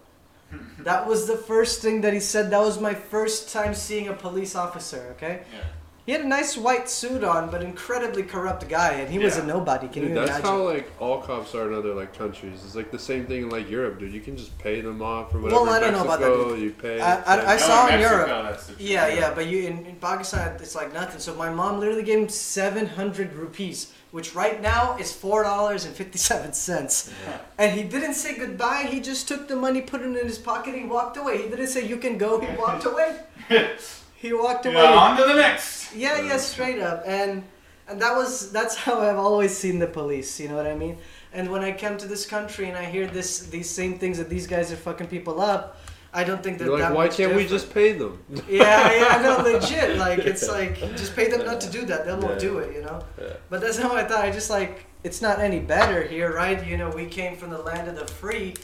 That 0.81 1.07
was 1.07 1.27
the 1.27 1.37
first 1.37 1.83
thing 1.83 2.01
that 2.03 2.13
he 2.13 2.21
said. 2.21 2.51
That 2.51 2.61
was 2.61 2.81
my 2.81 2.95
first 2.95 3.53
time 3.53 3.75
seeing 3.75 4.09
a 4.09 4.13
police 4.15 4.55
officer, 4.55 5.15
okay. 5.17 5.43
Yeah. 5.53 5.61
He 6.07 6.13
had 6.13 6.23
a 6.25 6.29
nice 6.29 6.57
white 6.57 6.89
suit 6.89 7.23
on, 7.23 7.51
but 7.51 7.63
incredibly 7.63 8.25
corrupt 8.25 8.67
guy, 8.69 8.95
and 8.95 9.09
he 9.13 9.19
was 9.19 9.37
a 9.37 9.45
nobody. 9.47 9.87
Can 9.87 10.03
Dude, 10.03 10.09
you 10.09 10.15
that's 10.17 10.31
imagine? 10.31 10.45
how 10.47 10.65
like 10.65 10.91
all 10.99 11.21
cops 11.21 11.55
are 11.55 11.69
in 11.69 11.75
other 11.75 11.95
like 11.95 12.17
countries. 12.17 12.63
It's 12.65 12.75
like 12.75 12.91
the 12.91 12.99
same 12.99 13.27
thing 13.27 13.43
in 13.45 13.49
like 13.51 13.71
Europe, 13.71 14.01
dude. 14.01 14.13
You 14.13 14.21
can 14.21 14.37
just 14.37 14.59
pay 14.59 14.81
them 14.81 15.03
off 15.03 15.33
or 15.35 15.39
whatever. 15.41 15.63
Well, 15.63 15.73
I 15.73 15.79
don't 15.79 15.93
know 15.93 16.03
about 16.03 16.19
that, 16.21 16.31
Mexico, 16.31 16.55
dude. 16.57 16.63
You 16.65 16.71
pay. 16.73 17.01
I- 17.01 17.19
I- 17.21 17.37
pay- 17.41 17.47
I 17.47 17.57
saw 17.59 17.87
in 17.87 18.01
Mexico, 18.01 18.15
Europe. 18.17 18.29
That's 18.57 18.81
Yeah, 18.81 19.07
yeah, 19.09 19.35
but 19.35 19.47
you 19.47 19.69
in, 19.69 19.87
in 19.87 19.97
Pakistan 19.97 20.57
it's 20.57 20.75
like 20.75 20.93
nothing. 20.93 21.21
So 21.21 21.35
my 21.37 21.51
mom 21.51 21.79
literally 21.79 22.03
gave 22.03 22.19
him 22.19 22.29
seven 22.29 22.87
hundred 22.87 23.35
rupees, 23.35 23.93
which 24.11 24.35
right 24.35 24.61
now 24.61 24.97
is 24.97 25.13
four 25.13 25.43
dollars 25.43 25.85
and 25.85 25.95
fifty 25.95 26.19
seven 26.19 26.53
cents. 26.53 27.13
And 27.59 27.79
he 27.79 27.85
didn't 27.85 28.15
say 28.15 28.37
goodbye. 28.37 28.89
He 28.91 29.01
just 29.01 29.29
took 29.29 29.49
the 29.49 29.57
money, 29.57 29.81
put 29.81 30.01
it 30.03 30.07
in 30.07 30.15
his 30.15 30.39
pocket, 30.39 30.75
he 30.75 30.85
walked 30.85 31.17
away. 31.17 31.43
He 31.43 31.49
didn't 31.49 31.69
say 31.69 31.87
you 31.87 31.97
can 31.97 32.19
go. 32.19 32.41
He 32.41 32.57
walked 32.57 32.87
away. 32.87 33.21
he 34.17 34.33
walked 34.33 34.67
away. 34.67 34.75
Yeah, 34.75 34.95
on 34.95 35.17
to 35.17 35.25
the 35.25 35.35
next. 35.35 35.95
Yeah, 35.95 36.21
yeah, 36.21 36.37
straight 36.37 36.81
up. 36.81 37.03
And 37.07 37.45
and 37.89 38.01
that 38.01 38.15
was 38.17 38.53
that's 38.53 38.77
how 38.77 39.01
I've 39.01 39.19
always 39.19 39.57
seen 39.57 39.79
the 39.79 39.87
police, 39.87 40.39
you 40.39 40.49
know 40.49 40.57
what 40.57 40.67
I 40.67 40.77
mean? 40.77 40.99
And 41.33 41.51
when 41.51 41.63
I 41.63 41.73
come 41.73 41.97
to 41.99 42.07
this 42.07 42.27
country 42.27 42.69
and 42.69 42.77
I 42.77 42.85
hear 42.85 43.07
this 43.07 43.47
these 43.47 43.69
same 43.69 43.99
things 43.99 44.19
that 44.19 44.31
these 44.31 44.47
guys 44.47 44.73
are 44.73 44.77
fucking 44.77 45.09
people 45.09 45.41
up, 45.41 45.80
I 46.13 46.25
don't 46.25 46.43
think 46.43 46.59
that 46.59 46.65
You're 46.65 46.79
like, 46.79 46.89
that 46.89 46.97
why 46.97 47.09
can't 47.09 47.37
we 47.37 47.47
just 47.47 47.73
pay 47.73 47.93
them? 47.93 48.23
Yeah, 48.49 48.93
yeah, 49.19 49.23
no, 49.23 49.43
legit. 49.45 49.97
Like 49.97 50.19
it's 50.19 50.49
like 50.49 50.79
just 50.97 51.15
pay 51.15 51.29
them 51.29 51.45
not 51.47 51.61
to 51.61 51.71
do 51.71 51.85
that. 51.87 52.05
They 52.05 52.13
won't 52.13 52.33
Yeah. 52.35 52.39
do 52.39 52.59
it, 52.59 52.75
you 52.75 52.83
know. 52.83 53.01
Yeah. 53.21 53.35
But 53.49 53.61
that's 53.61 53.79
how 53.79 53.95
I 53.95 54.03
thought. 54.05 54.25
I 54.25 54.31
just 54.33 54.51
like 54.51 54.87
it's 55.05 55.23
not 55.23 55.39
any 55.39 55.61
better 55.61 56.03
here, 56.03 56.35
right? 56.35 56.67
You 56.67 56.77
know, 56.77 56.91
we 56.91 57.07
came 57.07 57.37
from 57.37 57.51
the 57.51 57.59
land 57.59 57.87
of 57.89 57.95
the 57.97 58.07
free, 58.07 58.55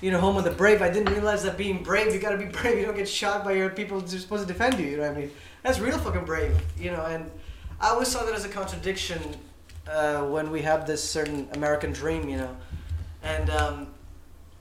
you 0.00 0.10
know, 0.10 0.18
home 0.18 0.36
of 0.38 0.44
the 0.44 0.50
brave. 0.50 0.80
I 0.80 0.88
didn't 0.88 1.12
realize 1.12 1.42
that 1.42 1.58
being 1.58 1.82
brave, 1.82 2.14
you 2.14 2.20
gotta 2.20 2.38
be 2.38 2.44
brave. 2.60 2.78
You 2.78 2.86
don't 2.86 2.96
get 2.96 3.08
shot 3.08 3.44
by 3.44 3.52
your 3.52 3.68
people 3.68 4.00
who's 4.00 4.18
supposed 4.20 4.46
to 4.46 4.52
defend 4.52 4.78
you. 4.80 4.86
You 4.86 4.96
know 4.96 5.08
what 5.08 5.16
I 5.16 5.20
mean? 5.20 5.30
That's 5.62 5.78
real 5.80 5.98
fucking 5.98 6.24
brave, 6.24 6.56
you 6.78 6.90
know. 6.90 7.04
And 7.04 7.30
I 7.82 7.90
always 7.90 8.08
saw 8.08 8.24
that 8.24 8.34
as 8.34 8.46
a 8.46 8.48
contradiction 8.48 9.20
uh, 9.86 10.22
when 10.22 10.50
we 10.50 10.62
have 10.62 10.86
this 10.86 11.04
certain 11.04 11.48
American 11.52 11.92
dream, 11.92 12.30
you 12.30 12.38
know, 12.38 12.56
and. 13.22 13.50
Um, 13.50 13.87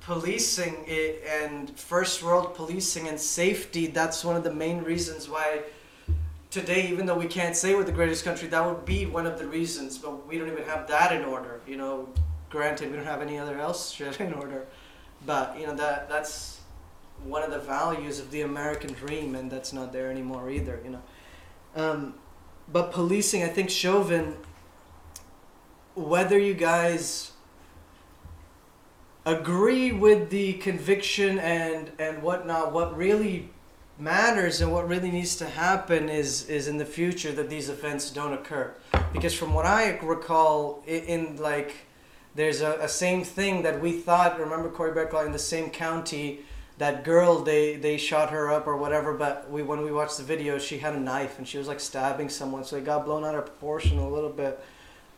policing 0.08 0.76
it 0.88 1.24
and 1.28 1.78
first 1.78 2.24
world 2.24 2.56
policing 2.56 3.08
and 3.08 3.20
safety 3.20 3.88
that's 3.88 4.24
one 4.24 4.36
of 4.36 4.44
the 4.44 4.54
main 4.54 4.80
reasons 4.92 5.30
why 5.30 5.62
today 6.50 6.88
even 6.88 7.06
though 7.06 7.18
we 7.18 7.28
can't 7.28 7.56
say 7.56 7.76
we're 7.76 7.84
the 7.84 7.92
greatest 7.92 8.24
country 8.24 8.48
that 8.48 8.66
would 8.66 8.86
be 8.86 9.06
one 9.06 9.28
of 9.28 9.38
the 9.38 9.46
reasons 9.46 9.98
but 9.98 10.26
we 10.26 10.38
don't 10.38 10.50
even 10.50 10.64
have 10.64 10.88
that 10.88 11.12
in 11.12 11.26
order 11.26 11.60
you 11.68 11.78
know 11.78 12.08
granted, 12.50 12.90
we 12.90 12.98
don't 12.98 13.06
have 13.06 13.22
any 13.22 13.38
other 13.38 13.60
else 13.60 13.92
shit 13.96 14.20
in 14.20 14.34
order, 14.34 14.66
but 15.26 15.60
you 15.60 15.68
know 15.68 15.76
that 15.76 16.10
that's 16.10 16.62
one 17.24 17.42
of 17.42 17.52
the 17.52 17.60
values 17.60 18.20
of 18.20 18.32
the 18.32 18.42
American 18.42 18.94
dream, 18.94 19.36
and 19.36 19.52
that's 19.52 19.74
not 19.74 19.92
there 19.92 20.10
anymore 20.10 20.50
either. 20.50 20.80
You 20.84 20.92
know, 20.92 21.02
um, 21.76 22.14
but 22.72 22.92
policing, 22.92 23.44
I 23.44 23.48
think 23.48 23.70
Chauvin. 23.70 24.38
Whether 25.96 26.38
you 26.38 26.54
guys 26.54 27.32
agree 29.28 29.92
with 29.92 30.30
the 30.30 30.54
conviction 30.54 31.38
and 31.38 31.92
and 32.00 32.24
whatnot, 32.24 32.72
what 32.72 32.96
really 32.96 33.50
matters 34.00 34.62
and 34.62 34.72
what 34.72 34.88
really 34.88 35.12
needs 35.12 35.36
to 35.36 35.46
happen 35.46 36.08
is 36.08 36.48
is 36.50 36.68
in 36.68 36.78
the 36.78 36.86
future 36.86 37.32
that 37.34 37.50
these 37.50 37.68
events 37.70 38.10
don't 38.10 38.34
occur. 38.34 38.74
Because 39.12 39.34
from 39.34 39.54
what 39.54 39.66
i 39.66 39.98
recall 39.98 40.84
in, 40.88 41.04
in 41.04 41.38
like 41.38 41.76
there's 42.36 42.62
a, 42.62 42.74
a 42.80 42.88
same 42.88 43.24
thing 43.24 43.64
that 43.64 43.82
we 43.82 43.92
thought 43.92 44.40
remember 44.40 44.70
corey 44.70 44.94
Beckler 44.94 45.26
in 45.26 45.32
the 45.32 45.40
same 45.40 45.70
county 45.72 46.42
that 46.78 47.04
girl 47.04 47.42
they 47.42 47.76
they 47.76 47.98
shot 47.98 48.30
her 48.30 48.52
up 48.52 48.68
or 48.68 48.78
whatever 48.78 49.14
but 49.14 49.50
we 49.50 49.64
when 49.64 49.82
we 49.82 49.92
watched 49.92 50.18
the 50.18 50.24
video 50.24 50.60
she 50.60 50.78
had 50.78 50.94
a 50.94 51.00
knife 51.00 51.40
and 51.40 51.48
she 51.48 51.58
was 51.58 51.68
like 51.68 51.80
stabbing 51.80 52.30
someone 52.30 52.64
so 52.64 52.78
it 52.78 52.86
got 52.86 53.04
blown 53.04 53.26
out 53.26 53.36
of 53.36 53.46
proportion 53.46 53.98
a 53.98 54.08
little 54.08 54.30
bit. 54.30 54.64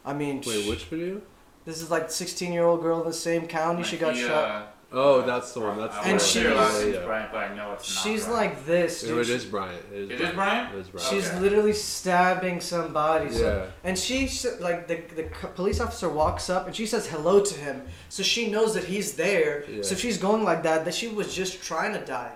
I 0.03 0.13
mean 0.13 0.41
Wait, 0.47 0.67
which 0.67 0.85
video? 0.85 1.21
This 1.65 1.81
is 1.81 1.89
like 1.91 2.09
16 2.09 2.51
year 2.53 2.63
old 2.65 2.81
girl 2.81 3.01
in 3.01 3.07
the 3.07 3.13
same 3.13 3.47
county 3.47 3.83
she 3.83 3.97
got 3.97 4.15
He, 4.15 4.21
shot 4.25 4.75
Oh, 4.91 5.21
that's 5.21 5.51
the 5.53 5.59
one. 5.59 5.77
That's 5.77 5.93
the 5.97 6.01
And 6.01 6.11
one. 6.13 6.19
say 6.19 6.41
her 6.45 6.49
she's- 6.49 6.73
name's 6.81 6.93
yeah, 6.95 6.99
yeah. 7.01 7.05
Bryant, 7.05 7.31
but 7.31 7.37
I 7.43 7.55
know 7.55 7.73
it's 7.73 7.93
not 7.95 8.03
she's 8.03 8.25
Bryant. 8.25 8.41
like 8.55 8.65
this 8.65 9.03
No, 9.03 9.09
dude. 9.09 9.19
it 9.19 9.29
is 9.29 9.45
Bryant. 9.45 9.83
It 9.93 9.97
is, 9.99 10.09
It 10.09 10.13
is 10.13 10.17
Bryant. 10.19 10.35
Bryant? 10.35 10.73
It 10.73 10.77
is 10.79 10.87
Bryant. 10.89 11.09
She's 11.11 11.29
Okay. 11.29 11.39
literally 11.41 11.73
stabbing 11.73 12.59
somebody. 12.59 13.31
So, 13.31 13.43
Yeah. 13.67 13.87
and 13.87 13.99
she 13.99 14.25
s- 14.25 14.47
like 14.59 14.87
the 14.87 14.95
the 15.15 15.23
c- 15.39 15.47
police 15.53 15.79
officer 15.79 16.09
walks 16.09 16.49
up 16.49 16.65
and 16.65 16.75
she 16.75 16.87
says 16.87 17.05
hello 17.05 17.39
to 17.39 17.53
him, 17.59 17.83
so 18.09 18.23
she 18.23 18.49
knows 18.49 18.73
that 18.73 18.85
he's 18.85 19.13
there. 19.13 19.63
Yeah. 19.69 19.83
So 19.83 19.93
she's 19.93 20.17
going 20.17 20.43
like 20.43 20.63
that. 20.63 20.85
That 20.85 20.95
she 20.95 21.07
was 21.07 21.35
just 21.35 21.61
trying 21.61 21.93
to 21.93 22.03
die. 22.03 22.31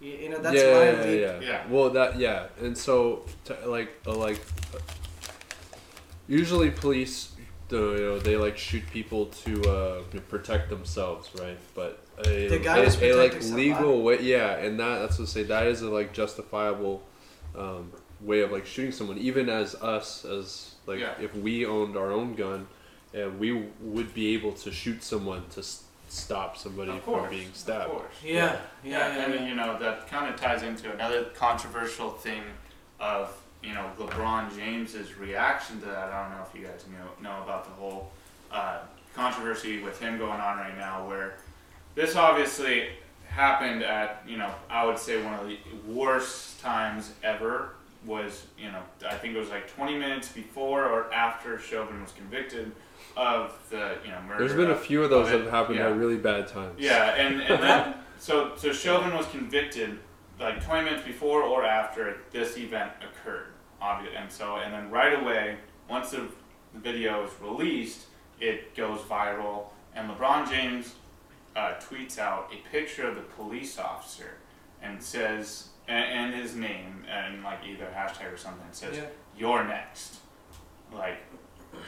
You, 0.00 0.12
you 0.12 0.28
know, 0.28 0.38
that's 0.38 0.54
yeah, 0.54 0.74
my 0.78 0.84
yeah, 0.84 1.02
lead. 1.02 1.20
yeah, 1.20 1.40
Yeah. 1.40 1.60
Well, 1.68 1.90
that 1.90 2.20
yeah, 2.20 2.44
and 2.62 2.78
so 2.78 3.24
to, 3.46 3.56
like 3.66 3.90
uh, 4.06 4.12
like 4.14 4.38
uh, 4.72 4.78
usually 6.28 6.70
police, 6.70 7.28
the, 7.35 7.35
you 7.70 7.78
know, 7.78 8.18
they 8.18 8.36
like 8.36 8.56
shoot 8.56 8.82
people 8.92 9.26
to 9.44 9.62
uh, 9.70 10.02
protect 10.28 10.70
themselves, 10.70 11.28
right? 11.40 11.58
But 11.74 12.00
a, 12.24 12.48
The 12.48 12.58
guy 12.58 12.78
a, 12.78 12.84
was 12.84 13.00
a 13.02 13.12
like 13.14 13.42
legal 13.50 14.02
way, 14.02 14.20
yeah, 14.22 14.56
and 14.56 14.78
that 14.80 15.00
that's 15.00 15.18
what 15.18 15.28
I 15.28 15.30
say. 15.32 15.42
That 15.44 15.66
is 15.66 15.82
a 15.82 15.90
like 15.90 16.12
justifiable 16.12 17.02
um, 17.56 17.90
way 18.20 18.40
of 18.40 18.52
like 18.52 18.66
shooting 18.66 18.92
someone, 18.92 19.18
even 19.18 19.48
as 19.48 19.74
us 19.76 20.24
as 20.24 20.74
like 20.86 21.00
Yeah. 21.00 21.14
if 21.20 21.34
we 21.34 21.66
owned 21.66 21.96
our 21.96 22.12
own 22.12 22.34
gun, 22.34 22.66
and 23.12 23.38
we 23.38 23.66
would 23.80 24.14
be 24.14 24.34
able 24.34 24.52
to 24.52 24.70
shoot 24.70 25.02
someone 25.02 25.42
to 25.50 25.60
s- 25.60 25.82
stop 26.08 26.56
somebody 26.56 26.90
Of 26.92 27.02
from 27.02 27.14
course, 27.14 27.30
being 27.30 27.48
Of 27.48 27.56
stabbed. 27.56 27.90
course. 27.90 28.14
Yeah, 28.24 28.32
yeah, 28.32 28.58
Yeah, 28.84 29.16
yeah. 29.16 29.24
and 29.24 29.34
yeah. 29.34 29.46
you 29.48 29.54
know 29.56 29.78
that 29.78 30.06
kind 30.08 30.32
of 30.32 30.40
ties 30.40 30.62
into 30.62 30.92
another 30.92 31.24
controversial 31.34 32.10
thing 32.10 32.42
of 33.00 33.36
you 33.66 33.74
know 33.74 33.90
LeBron 33.98 34.54
James's 34.56 35.16
reaction 35.18 35.80
to 35.80 35.86
that. 35.86 36.10
I 36.12 36.22
don't 36.22 36.36
know 36.36 36.44
if 36.48 36.58
you 36.58 36.66
guys 36.66 36.84
know 36.92 37.08
know 37.30 37.42
about 37.42 37.64
the 37.64 37.70
whole 37.72 38.10
uh, 38.52 38.78
controversy 39.14 39.82
with 39.82 39.98
him 40.00 40.18
going 40.18 40.40
on 40.40 40.58
right 40.58 40.76
now, 40.76 41.06
where 41.08 41.34
this 41.94 42.14
obviously 42.16 42.88
happened 43.28 43.82
at 43.82 44.22
you 44.26 44.36
know 44.38 44.50
I 44.70 44.84
would 44.86 44.98
say 44.98 45.22
one 45.22 45.34
of 45.34 45.46
the 45.48 45.58
worst 45.88 46.60
times 46.60 47.12
ever. 47.22 47.70
Was 48.04 48.46
you 48.56 48.70
know 48.70 48.82
I 49.08 49.14
think 49.16 49.34
it 49.34 49.38
was 49.38 49.48
like 49.48 49.68
20 49.74 49.98
minutes 49.98 50.28
before 50.28 50.84
or 50.84 51.12
after 51.12 51.58
Chauvin 51.58 52.00
was 52.00 52.12
convicted 52.12 52.70
of 53.16 53.58
the 53.70 53.96
you 54.04 54.12
know 54.12 54.20
murder. 54.28 54.46
There's 54.46 54.56
been 54.56 54.70
a 54.70 54.76
few 54.78 55.02
of 55.02 55.10
those 55.10 55.26
of 55.26 55.32
that 55.32 55.40
have 55.44 55.50
happened 55.50 55.78
Yeah. 55.78 55.88
at 55.88 55.96
really 55.96 56.16
bad 56.16 56.46
times. 56.46 56.78
Yeah, 56.78 57.14
and, 57.16 57.40
and 57.42 57.60
then 57.60 57.94
so 58.20 58.52
so 58.56 58.72
Chauvin 58.72 59.12
was 59.12 59.26
convicted 59.26 59.98
like 60.38 60.64
20 60.64 60.84
minutes 60.84 61.04
before 61.04 61.42
or 61.42 61.64
after 61.64 62.18
this 62.30 62.56
event 62.58 62.92
occurred, 63.02 63.48
obvious, 63.80 64.14
and 64.16 64.30
so 64.30 64.56
and 64.56 64.72
then 64.72 64.90
right 64.90 65.20
away 65.20 65.56
once 65.88 66.10
the 66.10 66.28
video 66.74 67.24
is 67.24 67.30
released, 67.40 68.06
it 68.40 68.74
goes 68.76 69.00
viral, 69.00 69.64
and 69.94 70.10
LeBron 70.10 70.48
James 70.50 70.94
uh, 71.54 71.74
tweets 71.80 72.18
out 72.18 72.50
a 72.52 72.68
picture 72.70 73.06
of 73.08 73.14
the 73.14 73.22
police 73.22 73.78
officer 73.78 74.34
and 74.82 75.02
says 75.02 75.68
and, 75.88 76.04
and 76.04 76.34
his 76.34 76.54
name 76.54 77.04
and 77.10 77.42
like 77.42 77.60
either 77.66 77.86
hashtag 77.96 78.32
or 78.32 78.36
something 78.36 78.66
says 78.72 78.96
Yeah. 78.96 79.04
you're 79.38 79.64
next, 79.64 80.18
like 80.92 81.18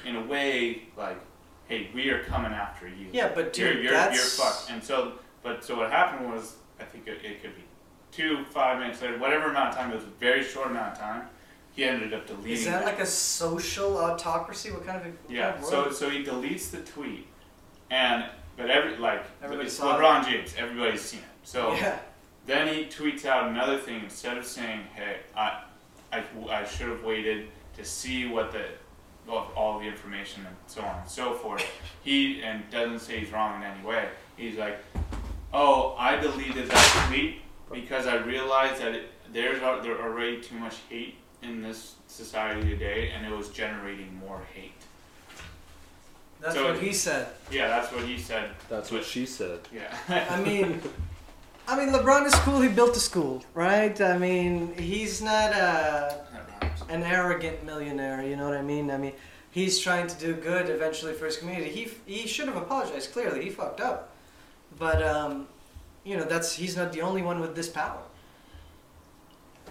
in 0.06 0.16
a 0.16 0.24
way 0.24 0.82
like 0.96 1.18
hey 1.68 1.90
we 1.94 2.08
are 2.10 2.22
coming 2.24 2.52
after 2.52 2.88
you 2.88 3.08
Yeah, 3.12 3.30
but 3.34 3.56
you're, 3.58 3.74
dude, 3.74 3.82
you're, 3.84 3.92
that's 3.92 4.16
you're 4.16 4.46
fucked. 4.46 4.70
And 4.70 4.82
so, 4.82 5.12
but 5.42 5.62
so 5.62 5.76
what 5.76 5.90
happened 5.90 6.32
was, 6.32 6.56
I 6.80 6.84
think 6.84 7.06
it, 7.06 7.22
it 7.24 7.42
could 7.42 7.54
be 7.54 7.64
two, 8.10 8.44
five 8.46 8.78
minutes 8.78 9.02
later, 9.02 9.18
whatever 9.18 9.50
amount 9.50 9.70
of 9.70 9.74
time. 9.76 9.90
It 9.90 9.96
was 9.96 10.04
a 10.04 10.18
very 10.18 10.42
short 10.42 10.70
amount 10.70 10.94
of 10.94 10.98
time. 10.98 11.22
He 11.78 11.84
ended 11.84 12.12
up 12.12 12.26
deleting. 12.26 12.50
Is 12.50 12.64
that 12.64 12.82
it. 12.82 12.86
like 12.86 12.98
a 12.98 13.06
social 13.06 13.98
autocracy? 13.98 14.72
What 14.72 14.84
kind 14.84 14.98
of 14.98 15.04
what 15.06 15.14
yeah? 15.28 15.52
Kind 15.52 15.62
of 15.62 15.70
So 15.70 15.90
so 15.92 16.10
he 16.10 16.24
deletes 16.24 16.72
the 16.72 16.78
tweet, 16.78 17.28
and 17.88 18.24
but 18.56 18.68
every 18.68 18.96
like 18.96 19.24
Everybody 19.40 19.68
it's 19.68 19.76
saw 19.76 19.96
it. 19.96 20.00
LeBron 20.00 20.28
James. 20.28 20.56
Everybody's 20.58 21.02
seen 21.02 21.20
it. 21.20 21.26
So 21.44 21.74
yeah, 21.74 22.00
then 22.46 22.66
he 22.66 22.86
tweets 22.86 23.24
out 23.24 23.48
another 23.48 23.78
thing 23.78 24.02
instead 24.02 24.36
of 24.36 24.44
saying, 24.44 24.80
"Hey, 24.92 25.18
I, 25.36 25.62
I, 26.12 26.24
I 26.50 26.64
should 26.64 26.88
have 26.88 27.04
waited 27.04 27.46
to 27.76 27.84
see 27.84 28.26
what 28.26 28.50
the, 28.50 28.64
well, 29.28 29.52
all 29.54 29.78
the 29.78 29.86
information 29.86 30.44
and 30.46 30.56
so 30.66 30.80
on 30.82 30.98
and 30.98 31.08
so 31.08 31.34
forth." 31.34 31.64
He 32.02 32.42
and 32.42 32.68
doesn't 32.72 32.98
say 32.98 33.20
he's 33.20 33.30
wrong 33.30 33.54
in 33.54 33.62
any 33.62 33.84
way. 33.86 34.08
He's 34.36 34.56
like, 34.56 34.78
"Oh, 35.52 35.94
I 35.96 36.16
deleted 36.16 36.68
that 36.70 37.06
tweet 37.06 37.42
because 37.70 38.08
I 38.08 38.16
realized 38.16 38.82
that 38.82 38.96
it, 38.96 39.10
there's 39.32 39.60
there 39.60 40.02
already 40.02 40.40
too 40.40 40.56
much 40.56 40.74
hate 40.88 41.14
in 41.42 41.62
this 41.62 41.94
society 42.06 42.62
today, 42.68 43.10
and 43.10 43.26
it 43.26 43.36
was 43.36 43.48
generating 43.48 44.14
more 44.16 44.42
hate." 44.54 44.72
that's 46.40 46.54
So- 46.54 46.72
what 46.72 46.78
he 46.82 46.92
said. 46.92 47.28
Yeah, 47.50 47.68
that's 47.68 47.92
what 47.92 48.04
he 48.04 48.18
said. 48.18 48.50
That's 48.68 48.90
what 48.90 49.04
she 49.04 49.26
said. 49.26 49.60
Yeah. 49.72 49.96
I 50.08 50.40
mean, 50.48 50.80
I 51.66 51.76
mean, 51.76 51.92
LeBron 51.92 52.26
is 52.26 52.34
cool. 52.36 52.60
He 52.60 52.68
built 52.68 52.96
a 52.96 53.00
school, 53.00 53.44
right? 53.54 54.00
I 54.00 54.16
mean, 54.18 54.74
he's 54.76 55.20
not 55.22 55.52
a 55.52 56.24
an 56.88 57.02
arrogant 57.02 57.64
millionaire. 57.64 58.22
You 58.22 58.36
know 58.36 58.48
what 58.48 58.56
I 58.56 58.62
mean? 58.62 58.90
I 58.90 58.96
mean, 58.96 59.12
he's 59.50 59.78
trying 59.78 60.06
to 60.06 60.16
do 60.18 60.32
good 60.34 60.70
eventually 60.70 61.12
for 61.12 61.26
his 61.26 61.36
community. 61.36 61.70
He 61.70 61.90
he 62.06 62.26
should 62.26 62.46
have 62.48 62.56
apologized. 62.56 63.12
Clearly, 63.12 63.44
he 63.44 63.50
fucked 63.50 63.80
up. 63.80 64.10
But 64.78 65.02
um, 65.02 65.48
you 66.04 66.16
know, 66.16 66.24
that's 66.24 66.52
he's 66.54 66.76
not 66.76 66.92
the 66.92 67.02
only 67.02 67.20
one 67.22 67.40
with 67.40 67.54
this 67.54 67.68
power. 67.68 68.00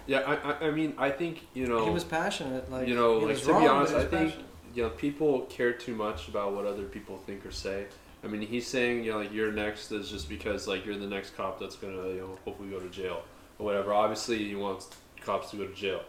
Yeah, 0.08 0.20
I, 0.20 0.52
I, 0.52 0.68
I 0.68 0.70
mean, 0.70 0.94
I 0.96 1.10
think 1.10 1.46
you 1.52 1.66
know, 1.66 1.84
he 1.84 1.90
was 1.90 2.02
passionate. 2.02 2.72
Like 2.72 2.88
you 2.88 2.96
know, 2.96 3.18
like 3.18 3.38
to 3.42 3.52
wrong, 3.52 3.62
be 3.62 3.68
honest, 3.68 3.94
I 3.94 4.04
think 4.06 4.30
passionate. 4.30 4.46
you 4.74 4.82
know 4.82 4.88
people 4.88 5.42
care 5.42 5.72
too 5.72 5.94
much 5.94 6.28
about 6.28 6.54
what 6.54 6.64
other 6.64 6.84
people 6.84 7.18
think 7.18 7.44
or 7.44 7.50
say. 7.50 7.86
I 8.24 8.26
mean, 8.26 8.40
he's 8.40 8.66
saying 8.66 9.04
you 9.04 9.12
know 9.12 9.18
like 9.18 9.32
you're 9.32 9.52
next 9.52 9.92
is 9.92 10.10
just 10.10 10.28
because 10.28 10.66
like 10.66 10.86
you're 10.86 10.96
the 10.96 11.06
next 11.06 11.36
cop 11.36 11.60
that's 11.60 11.76
gonna 11.76 12.08
you 12.08 12.20
know 12.20 12.38
hopefully 12.46 12.70
go 12.70 12.80
to 12.80 12.88
jail 12.88 13.22
or 13.58 13.66
whatever. 13.66 13.92
Obviously, 13.92 14.38
he 14.48 14.54
wants 14.54 14.88
cops 15.20 15.50
to 15.50 15.58
go 15.58 15.66
to 15.66 15.74
jail. 15.74 16.00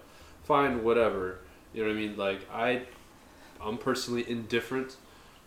Fine, 0.45 0.81
whatever. 0.81 1.39
You 1.73 1.83
know 1.83 1.89
what 1.89 1.97
I 1.97 1.99
mean? 1.99 2.17
Like 2.17 2.49
I, 2.51 2.83
I'm 3.61 3.77
personally 3.77 4.27
indifferent 4.29 4.95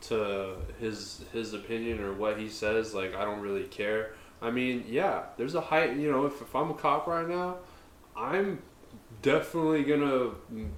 to 0.03 0.57
his 0.78 1.24
his 1.32 1.55
opinion 1.55 2.00
or 2.00 2.12
what 2.12 2.38
he 2.38 2.50
says. 2.50 2.94
Like 2.94 3.14
I 3.14 3.24
don't 3.24 3.40
really 3.40 3.64
care. 3.64 4.12
I 4.42 4.50
mean, 4.50 4.84
yeah, 4.88 5.22
there's 5.38 5.55
a 5.55 5.61
height. 5.61 5.96
You 5.96 6.11
know, 6.11 6.26
if, 6.26 6.42
if 6.42 6.55
I'm 6.55 6.70
a 6.70 6.74
cop 6.74 7.07
right 7.07 7.26
now, 7.26 7.57
I'm 8.17 8.61
definitely 9.23 9.85
gonna 9.85 10.31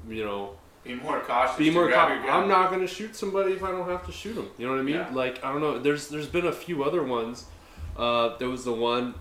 you 0.09 0.25
know 0.25 0.57
Be 0.83 0.95
more 0.95 1.21
cautious. 1.21 1.57
be 1.57 1.71
more 1.71 1.87
grab 1.87 2.09
cop. 2.09 2.17
your 2.17 2.27
gun. 2.27 2.43
I'm 2.43 2.49
not 2.49 2.71
gonna 2.71 2.87
shoot 2.87 3.17
somebody 3.17 3.53
if 3.53 3.63
I 3.63 3.71
don't 3.71 3.89
have 3.89 4.05
to 4.07 4.13
shoot 4.13 4.35
them. 4.35 4.51
You 4.59 4.67
know 4.67 4.73
what 4.73 4.81
I 4.81 4.85
mean? 4.85 4.97
Yeah. 4.97 5.11
Like 5.13 5.45
I 5.45 5.53
don't 5.53 5.61
know. 5.61 5.79
There's 5.79 6.09
there's 6.09 6.27
been 6.29 6.47
a 6.47 6.53
few 6.53 6.85
other 6.85 7.03
ones. 7.03 7.47
Uh, 7.97 8.37
there 8.39 8.49
was 8.49 8.65
the 8.65 8.73
one, 8.73 9.15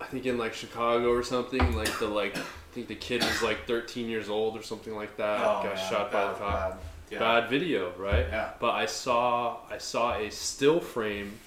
I 0.00 0.06
think 0.06 0.24
in 0.26 0.38
like 0.38 0.54
Chicago 0.54 1.10
or 1.10 1.22
something. 1.22 1.76
Like 1.76 1.98
the 1.98 2.06
like 2.08 2.36
I 2.36 2.42
think 2.72 2.88
the 2.88 2.94
kid 2.94 3.22
was 3.22 3.42
like 3.42 3.66
13 3.66 4.08
years 4.08 4.28
old 4.28 4.56
or 4.58 4.62
something 4.62 4.94
like 4.94 5.16
that. 5.16 5.40
Oh, 5.40 5.62
got 5.62 5.74
man, 5.76 5.90
shot 5.90 6.12
by 6.12 6.26
the 6.28 6.34
cop. 6.34 6.70
Bad. 6.70 6.78
Yeah. 7.10 7.18
Bad 7.20 7.48
video, 7.50 7.92
right? 7.96 8.26
Yeah. 8.28 8.50
But 8.58 8.70
I 8.72 8.86
saw 8.86 9.58
I 9.70 9.78
saw 9.78 10.14
a 10.16 10.30
still 10.30 10.80
frame. 10.80 11.38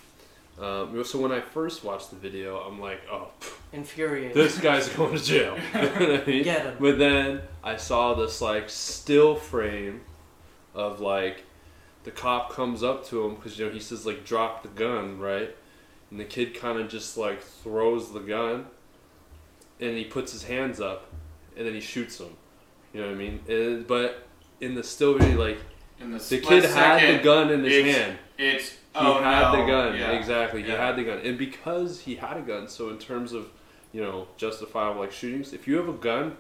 Um, 0.60 1.04
so 1.06 1.20
when 1.20 1.32
I 1.32 1.40
first 1.40 1.84
watched 1.86 2.10
the 2.10 2.18
video, 2.18 2.58
I'm 2.60 2.80
like, 2.82 3.02
oh, 3.10 3.30
pff, 3.40 3.54
infuriating. 3.72 4.34
this 4.36 4.60
guy's 4.60 4.90
going 4.90 5.18
to 5.18 5.24
jail. 5.24 5.58
you 5.74 5.82
know 5.82 5.88
what 5.90 6.22
I 6.22 6.26
mean? 6.26 6.44
Get 6.44 6.66
him. 6.66 6.76
But 6.80 6.98
then 6.98 7.42
I 7.64 7.78
saw 7.78 8.14
this 8.14 8.42
like 8.42 8.70
still 8.70 9.36
frame 9.36 10.02
of 10.76 11.00
like 11.00 11.44
the 12.04 12.12
cop 12.12 12.52
comes 12.52 12.84
up 12.84 13.06
to 13.08 13.24
him 13.26 13.36
because 13.36 13.58
you 13.58 13.66
know 13.68 13.72
he 13.72 13.80
says 13.80 14.06
like 14.06 14.26
drop 14.26 14.64
the 14.64 14.70
gun 14.70 15.18
right, 15.20 15.56
and 16.12 16.20
the 16.20 16.26
kid 16.26 16.54
kind 16.56 16.78
of 16.78 16.90
just 16.90 17.16
like 17.18 17.42
throws 17.42 18.12
the 18.12 18.20
gun, 18.20 18.66
and 19.80 19.98
he 19.98 20.04
puts 20.04 20.32
his 20.34 20.44
hands 20.44 20.82
up, 20.82 21.10
and 21.56 21.66
then 21.66 21.74
he 21.74 21.82
shoots 21.82 22.20
him. 22.20 22.36
You 22.94 23.02
know 23.02 23.08
what 23.08 23.16
I 23.16 23.18
mean? 23.18 23.40
And, 23.48 23.88
but 23.88 24.28
in 24.60 24.76
the 24.76 24.84
still 24.84 25.18
video, 25.18 25.38
like 25.40 25.60
In 26.02 26.12
the, 26.12 26.18
the 26.18 26.24
split 26.24 26.44
kid 26.44 26.64
had 26.66 27.20
the 27.20 27.24
gun 27.24 27.50
in 27.50 27.64
his 27.64 27.74
it's- 27.74 27.96
hand. 27.96 28.18
It's 28.38 28.70
He 28.72 28.76
Oh, 28.96 29.22
had 29.22 29.52
the 29.52 29.66
gun. 29.66 29.96
yeah, 29.98 30.12
Exactly. 30.12 30.64
He 30.64 30.70
yeah. 30.70 30.86
had 30.86 30.96
the 30.96 31.04
gun. 31.04 31.20
And 31.20 31.38
because 31.38 32.02
he 32.02 32.16
had 32.16 32.38
a 32.38 32.42
gun, 32.42 32.68
so 32.68 32.90
in 32.90 32.98
terms 32.98 33.34
of, 33.34 33.50
you 33.94 34.02
know, 34.02 34.28
justifiable 34.38 35.00
like 35.02 35.12
shootings, 35.12 35.54
if 35.54 35.68
you 35.68 35.78
have 35.78 35.88
a 35.90 35.94
gun, 35.94 36.36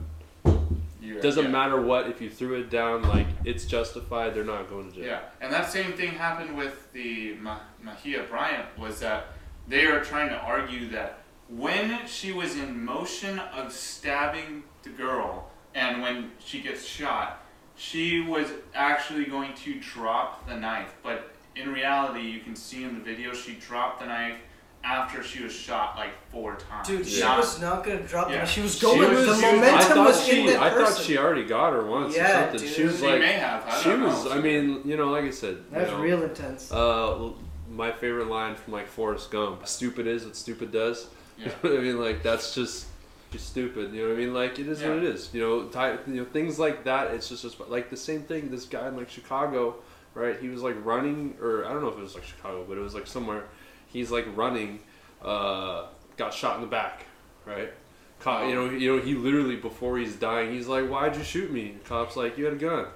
You- 1.01 1.21
doesn't 1.21 1.45
yeah. 1.45 1.49
matter 1.51 1.79
what, 1.79 2.07
if 2.07 2.19
you 2.21 2.29
threw 2.29 2.55
it 2.59 2.69
down, 2.69 3.03
like 3.03 3.27
it's 3.45 3.65
justified, 3.65 4.33
they're 4.33 4.43
not 4.43 4.69
going 4.69 4.89
to 4.91 4.95
jail. 4.95 5.05
Yeah, 5.05 5.19
and 5.41 5.51
that 5.53 5.69
same 5.71 5.93
thing 5.93 6.11
happened 6.11 6.57
with 6.57 6.91
the 6.93 7.35
Ma- 7.35 7.59
Ma'Khia 7.83 8.27
Bryant 8.29 8.65
was 8.77 8.99
that 8.99 9.27
they 9.67 9.85
are 9.85 10.03
trying 10.03 10.29
to 10.29 10.37
argue 10.37 10.89
that 10.89 11.19
when 11.47 12.05
she 12.07 12.31
was 12.31 12.57
in 12.57 12.83
motion 12.83 13.39
of 13.39 13.71
stabbing 13.71 14.63
the 14.83 14.89
girl 14.89 15.49
and 15.73 16.01
when 16.01 16.31
she 16.39 16.61
gets 16.61 16.83
shot, 16.85 17.43
she 17.75 18.19
was 18.19 18.47
actually 18.75 19.25
going 19.25 19.53
to 19.53 19.79
drop 19.79 20.47
the 20.47 20.55
knife. 20.55 20.93
But 21.01 21.31
in 21.61 21.71
reality, 21.73 22.21
you 22.21 22.39
can 22.39 22.55
see 22.55 22.83
in 22.83 22.93
the 22.95 23.01
video 23.01 23.33
she 23.33 23.53
dropped 23.55 23.99
the 24.01 24.05
knife 24.07 24.37
after 24.83 25.21
she 25.21 25.43
was 25.43 25.51
shot 25.51 25.97
like 25.97 26.11
four 26.31 26.55
times. 26.55 26.87
Dude, 26.87 27.05
she 27.05 27.19
Not- 27.19 27.37
was 27.39 27.59
not 27.59 27.83
gonna 27.83 28.01
drop 28.03 28.29
Yeah. 28.29 28.43
it. 28.43 28.47
She 28.47 28.61
was 28.61 28.75
She 28.75 28.81
going. 28.85 28.99
was- 29.01 29.09
the 29.09 29.23
she 29.25 29.29
was- 29.31 29.41
momentum 29.41 29.75
I 29.75 29.81
thought 29.83 30.07
was 30.07 30.25
she, 30.25 30.39
in 30.39 30.45
that 30.47 30.61
I 30.61 30.69
person. 30.69 30.93
thought 30.95 31.03
she 31.03 31.17
already 31.17 31.43
got 31.43 31.73
her 31.73 31.83
once 31.85 32.15
or 32.17 32.25
something. 32.25 32.59
dude. 32.61 32.69
She 32.69 32.83
was 32.83 32.99
She 32.99 33.05
like, 33.05 33.19
may 33.19 33.33
have. 33.33 33.65
I 33.67 33.77
she 33.81 33.89
don't 33.89 34.03
was. 34.03 34.25
know. 34.25 34.31
I 34.31 34.39
mean, 34.39 34.81
you 34.85 34.95
know, 34.95 35.09
like 35.09 35.25
I 35.25 35.31
said, 35.31 35.57
that 35.71 35.81
was 35.81 35.89
know, 35.91 35.99
real 35.99 36.23
intense. 36.23 36.71
Uh, 36.71 37.31
my 37.69 37.91
favorite 37.91 38.27
line 38.27 38.55
from 38.55 38.71
like 38.73 38.87
Forrest 38.87 39.29
Gump: 39.31 39.67
"Stupid 39.67 40.07
is 40.07 40.23
what 40.25 40.35
stupid 40.37 40.71
does." 40.71 41.07
Yeah. 41.37 41.51
I 41.63 41.67
mean, 41.67 41.99
like 41.99 42.23
that's 42.23 42.55
just 42.55 42.85
just 43.33 43.47
stupid. 43.49 43.93
You 43.93 44.03
know 44.03 44.09
what 44.09 44.15
I 44.15 44.19
mean? 44.21 44.33
Like 44.33 44.59
it 44.59 44.67
is 44.69 44.81
what 44.81 44.91
it 44.93 45.03
is. 45.03 45.29
You 45.33 45.41
know, 45.41 45.63
ty- 45.65 45.97
you 46.07 46.21
know 46.21 46.25
things 46.25 46.57
like 46.57 46.85
that. 46.85 47.11
It's 47.11 47.27
just, 47.29 47.43
just 47.43 47.59
like 47.69 47.89
the 47.89 47.97
same 47.97 48.21
thing. 48.23 48.49
This 48.49 48.63
guy 48.65 48.87
in 48.87 48.95
like 48.95 49.09
Chicago, 49.09 49.75
right? 50.13 50.39
He 50.39 50.49
was 50.49 50.61
like 50.61 50.75
running, 50.83 51.35
or 51.41 51.65
I 51.65 51.73
don't 51.73 51.81
know 51.81 51.89
if 51.89 51.97
it 51.97 52.01
was 52.01 52.15
like 52.15 52.23
Chicago, 52.23 52.65
but 52.67 52.77
it 52.77 52.81
was 52.81 52.93
like 52.93 53.07
somewhere. 53.07 53.45
He's 53.87 54.11
like 54.11 54.25
running, 54.35 54.79
uh, 55.23 55.87
got 56.17 56.33
shot 56.33 56.55
in 56.55 56.61
the 56.61 56.67
back, 56.67 57.05
right? 57.45 57.73
Cop, 58.19 58.47
you 58.47 58.53
know, 58.53 58.69
you 58.69 58.95
know, 58.95 59.01
he 59.01 59.15
literally 59.15 59.55
before 59.55 59.97
he's 59.97 60.15
dying, 60.15 60.51
he's 60.51 60.67
like, 60.67 60.87
"Why'd 60.89 61.15
you 61.15 61.23
shoot 61.23 61.51
me?" 61.51 61.75
The 61.81 61.87
cop's 61.87 62.15
like, 62.17 62.37
"You 62.37 62.45
had 62.45 62.53
a 62.53 62.57
gun." 62.57 62.87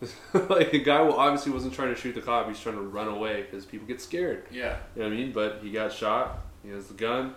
like 0.48 0.72
the 0.72 0.78
guy 0.78 1.00
well, 1.02 1.14
obviously 1.14 1.52
wasn't 1.52 1.72
trying 1.72 1.94
to 1.94 2.00
shoot 2.00 2.14
the 2.14 2.20
cop; 2.22 2.48
he's 2.48 2.60
trying 2.60 2.74
to 2.76 2.82
run 2.82 3.08
away 3.08 3.42
because 3.42 3.64
people 3.64 3.86
get 3.86 4.00
scared. 4.00 4.44
yeah. 4.50 4.78
You 4.94 5.02
know 5.02 5.08
what 5.08 5.14
I 5.14 5.16
mean? 5.16 5.32
But 5.32 5.60
he 5.62 5.70
got 5.70 5.92
shot. 5.92 6.38
He 6.62 6.70
has 6.70 6.88
the 6.88 6.94
gun. 6.94 7.34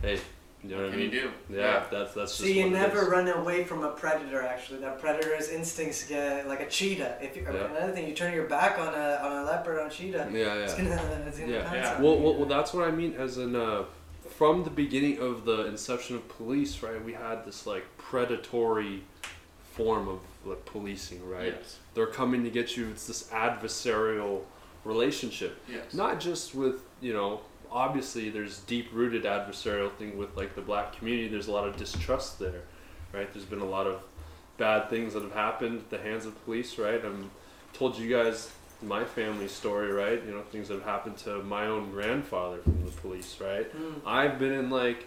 Hey, 0.00 0.20
you 0.64 0.70
know 0.70 0.76
what, 0.76 0.82
What 0.86 0.88
I 0.88 0.92
can 0.92 1.00
you 1.00 1.10
mean? 1.10 1.30
do? 1.48 1.56
Yeah, 1.56 1.84
that's 1.90 2.14
that's 2.14 2.32
just. 2.36 2.40
See, 2.40 2.58
you 2.58 2.68
never 2.70 3.02
is. 3.02 3.08
run 3.08 3.28
away 3.28 3.64
from 3.64 3.84
a 3.84 3.90
predator. 3.90 4.42
Actually, 4.42 4.80
that 4.80 5.00
predator's 5.00 5.48
instincts 5.50 6.04
get 6.06 6.48
like 6.48 6.60
a 6.60 6.66
cheetah. 6.68 7.18
If 7.20 7.36
you, 7.36 7.42
Yeah. 7.42 7.64
another 7.66 7.92
thing, 7.92 8.08
you 8.08 8.14
turn 8.14 8.34
your 8.34 8.46
back 8.46 8.78
on 8.78 8.92
a 8.92 9.20
on 9.22 9.32
a 9.38 9.44
leopard 9.44 9.78
on 9.80 9.86
a 9.86 9.90
cheetah, 9.90 10.28
Yeah, 10.32 10.54
it's 10.54 10.76
yeah, 10.78 10.84
gonna 10.84 11.24
it's 11.26 11.38
gonna 11.38 11.52
yeah. 11.52 11.62
pounce 11.62 11.74
Yeah. 11.74 12.00
Well, 12.00 12.18
well, 12.18 12.34
well, 12.34 12.46
that's 12.46 12.72
what 12.74 12.88
I 12.88 12.90
mean. 12.90 13.14
As 13.14 13.38
in, 13.38 13.54
uh, 13.54 13.84
from 14.36 14.64
the 14.64 14.70
beginning 14.70 15.20
of 15.20 15.44
the 15.44 15.66
inception 15.66 16.16
of 16.16 16.28
police, 16.28 16.82
right? 16.82 17.02
We 17.04 17.12
had 17.12 17.44
this 17.44 17.66
like 17.66 17.84
predatory 17.96 19.02
form 19.74 20.08
of 20.08 20.20
like 20.44 20.64
policing, 20.66 21.26
right? 21.28 21.54
Yes. 21.56 21.78
They're 21.94 22.06
coming 22.06 22.42
to 22.44 22.50
get 22.50 22.76
you. 22.76 22.88
It's 22.88 23.06
this 23.06 23.24
adversarial 23.30 24.42
relationship. 24.84 25.60
Yes. 25.68 25.92
not 25.94 26.18
just 26.20 26.54
with 26.54 26.80
you 27.00 27.12
know 27.12 27.40
obviously 27.70 28.30
there's 28.30 28.58
deep 28.60 28.88
rooted 28.92 29.24
adversarial 29.24 29.92
thing 29.92 30.16
with 30.16 30.36
like 30.36 30.54
the 30.54 30.60
black 30.60 30.96
community 30.96 31.28
there's 31.28 31.48
a 31.48 31.52
lot 31.52 31.66
of 31.66 31.76
distrust 31.76 32.38
there 32.38 32.62
right 33.12 33.32
there's 33.32 33.44
been 33.44 33.60
a 33.60 33.64
lot 33.64 33.86
of 33.86 34.00
bad 34.56 34.88
things 34.90 35.14
that 35.14 35.22
have 35.22 35.32
happened 35.34 35.78
at 35.78 35.90
the 35.90 35.98
hands 35.98 36.26
of 36.26 36.44
police 36.44 36.78
right 36.78 37.04
i'm 37.04 37.30
told 37.72 37.96
you 37.98 38.08
guys 38.08 38.50
my 38.82 39.04
family 39.04 39.48
story 39.48 39.92
right 39.92 40.24
you 40.24 40.30
know 40.32 40.42
things 40.42 40.68
that 40.68 40.74
have 40.74 40.84
happened 40.84 41.16
to 41.16 41.42
my 41.42 41.66
own 41.66 41.90
grandfather 41.90 42.58
from 42.58 42.84
the 42.84 42.90
police 42.92 43.36
right 43.40 43.70
Mm. 43.74 44.00
I've 44.06 44.38
been 44.38 44.52
in 44.52 44.70
like 44.70 45.06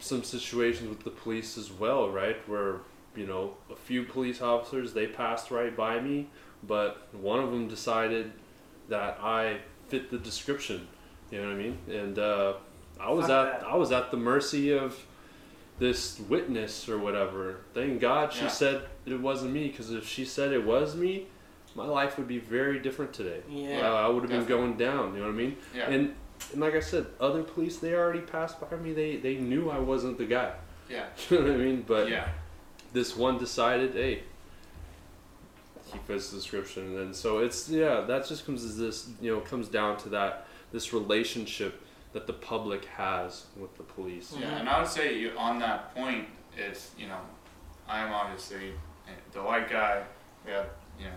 some 0.00 0.22
situations 0.22 0.88
with 0.88 1.02
the 1.02 1.10
police 1.10 1.58
as 1.58 1.72
well, 1.72 2.08
right? 2.10 2.36
Where 2.48 2.76
you 3.16 3.26
know 3.26 3.54
a 3.70 3.74
few 3.76 4.04
police 4.04 4.40
officers 4.40 4.92
they 4.92 5.06
passed 5.06 5.50
right 5.50 5.76
by 5.76 6.00
me, 6.00 6.28
but 6.62 7.08
one 7.14 7.40
of 7.40 7.50
them 7.50 7.66
decided 7.68 8.32
that 8.88 9.18
I 9.20 9.58
fit 9.88 10.10
the 10.10 10.18
description. 10.18 10.86
You 11.30 11.40
know 11.42 11.48
what 11.48 11.54
I 11.54 11.58
mean? 11.58 11.78
And 11.90 12.18
uh, 12.18 12.54
I 13.00 13.10
was 13.10 13.26
Fuck 13.26 13.46
at 13.54 13.60
that. 13.60 13.68
I 13.68 13.76
was 13.76 13.92
at 13.92 14.10
the 14.10 14.16
mercy 14.16 14.72
of 14.72 14.98
this 15.78 16.18
witness 16.28 16.88
or 16.88 16.98
whatever. 16.98 17.56
Thank 17.74 18.00
God 18.00 18.32
she 18.32 18.42
Yeah. 18.42 18.48
said 18.48 18.82
it 19.06 19.20
wasn't 19.20 19.52
me, 19.52 19.68
because 19.68 19.90
if 19.92 20.06
she 20.06 20.24
said 20.24 20.52
it 20.52 20.64
was 20.64 20.96
me, 20.96 21.26
my 21.74 21.84
life 21.86 22.18
would 22.18 22.26
be 22.28 22.38
very 22.38 22.78
different 22.80 23.12
today. 23.12 23.40
Yeah. 23.48 23.88
Uh, 23.92 23.94
I 23.94 24.08
would 24.08 24.22
have 24.22 24.30
been 24.30 24.46
going 24.46 24.76
down. 24.76 25.14
You 25.14 25.20
know 25.20 25.26
what 25.26 25.34
I 25.34 25.36
mean? 25.36 25.56
Yeah. 25.74 25.90
And 25.90 26.14
and 26.52 26.60
like 26.60 26.74
I 26.74 26.80
said, 26.80 27.06
other 27.20 27.42
police 27.42 27.78
they 27.78 27.94
already 27.94 28.20
passed 28.20 28.60
by 28.60 28.76
me. 28.76 28.92
They 28.92 29.16
they 29.16 29.36
knew 29.36 29.70
I 29.70 29.78
wasn't 29.78 30.18
the 30.18 30.24
guy. 30.26 30.52
yeah. 30.90 31.04
You 31.30 31.38
know 31.38 31.44
what 31.44 31.52
I 31.52 31.56
mean? 31.56 31.84
But 31.86 32.08
yeah. 32.08 32.28
this 32.92 33.16
one 33.16 33.38
decided, 33.38 33.92
hey, 33.94 34.22
he 35.92 35.98
fits 36.06 36.30
the 36.30 36.36
description, 36.36 36.84
and 36.86 36.96
then 36.96 37.14
so 37.14 37.38
it's 37.38 37.68
yeah. 37.68 38.00
That 38.02 38.26
just 38.26 38.44
comes 38.46 38.64
as 38.64 38.76
this 38.76 39.08
you 39.20 39.32
know 39.34 39.40
comes 39.40 39.68
down 39.68 39.96
to 39.98 40.08
that 40.10 40.46
this 40.72 40.92
relationship 40.92 41.82
that 42.12 42.26
the 42.26 42.32
public 42.32 42.84
has 42.86 43.46
with 43.56 43.76
the 43.76 43.82
police. 43.82 44.34
Yeah, 44.38 44.58
and 44.58 44.68
I 44.68 44.80
would 44.80 44.88
say 44.90 45.18
you, 45.18 45.32
on 45.36 45.58
that 45.60 45.94
point, 45.94 46.26
it's 46.56 46.90
you 46.98 47.06
know, 47.06 47.20
I 47.88 48.00
am 48.00 48.12
obviously 48.12 48.72
the 49.32 49.42
white 49.42 49.70
guy. 49.70 50.02
We 50.44 50.52
have 50.52 50.66
you 50.98 51.06
know, 51.06 51.10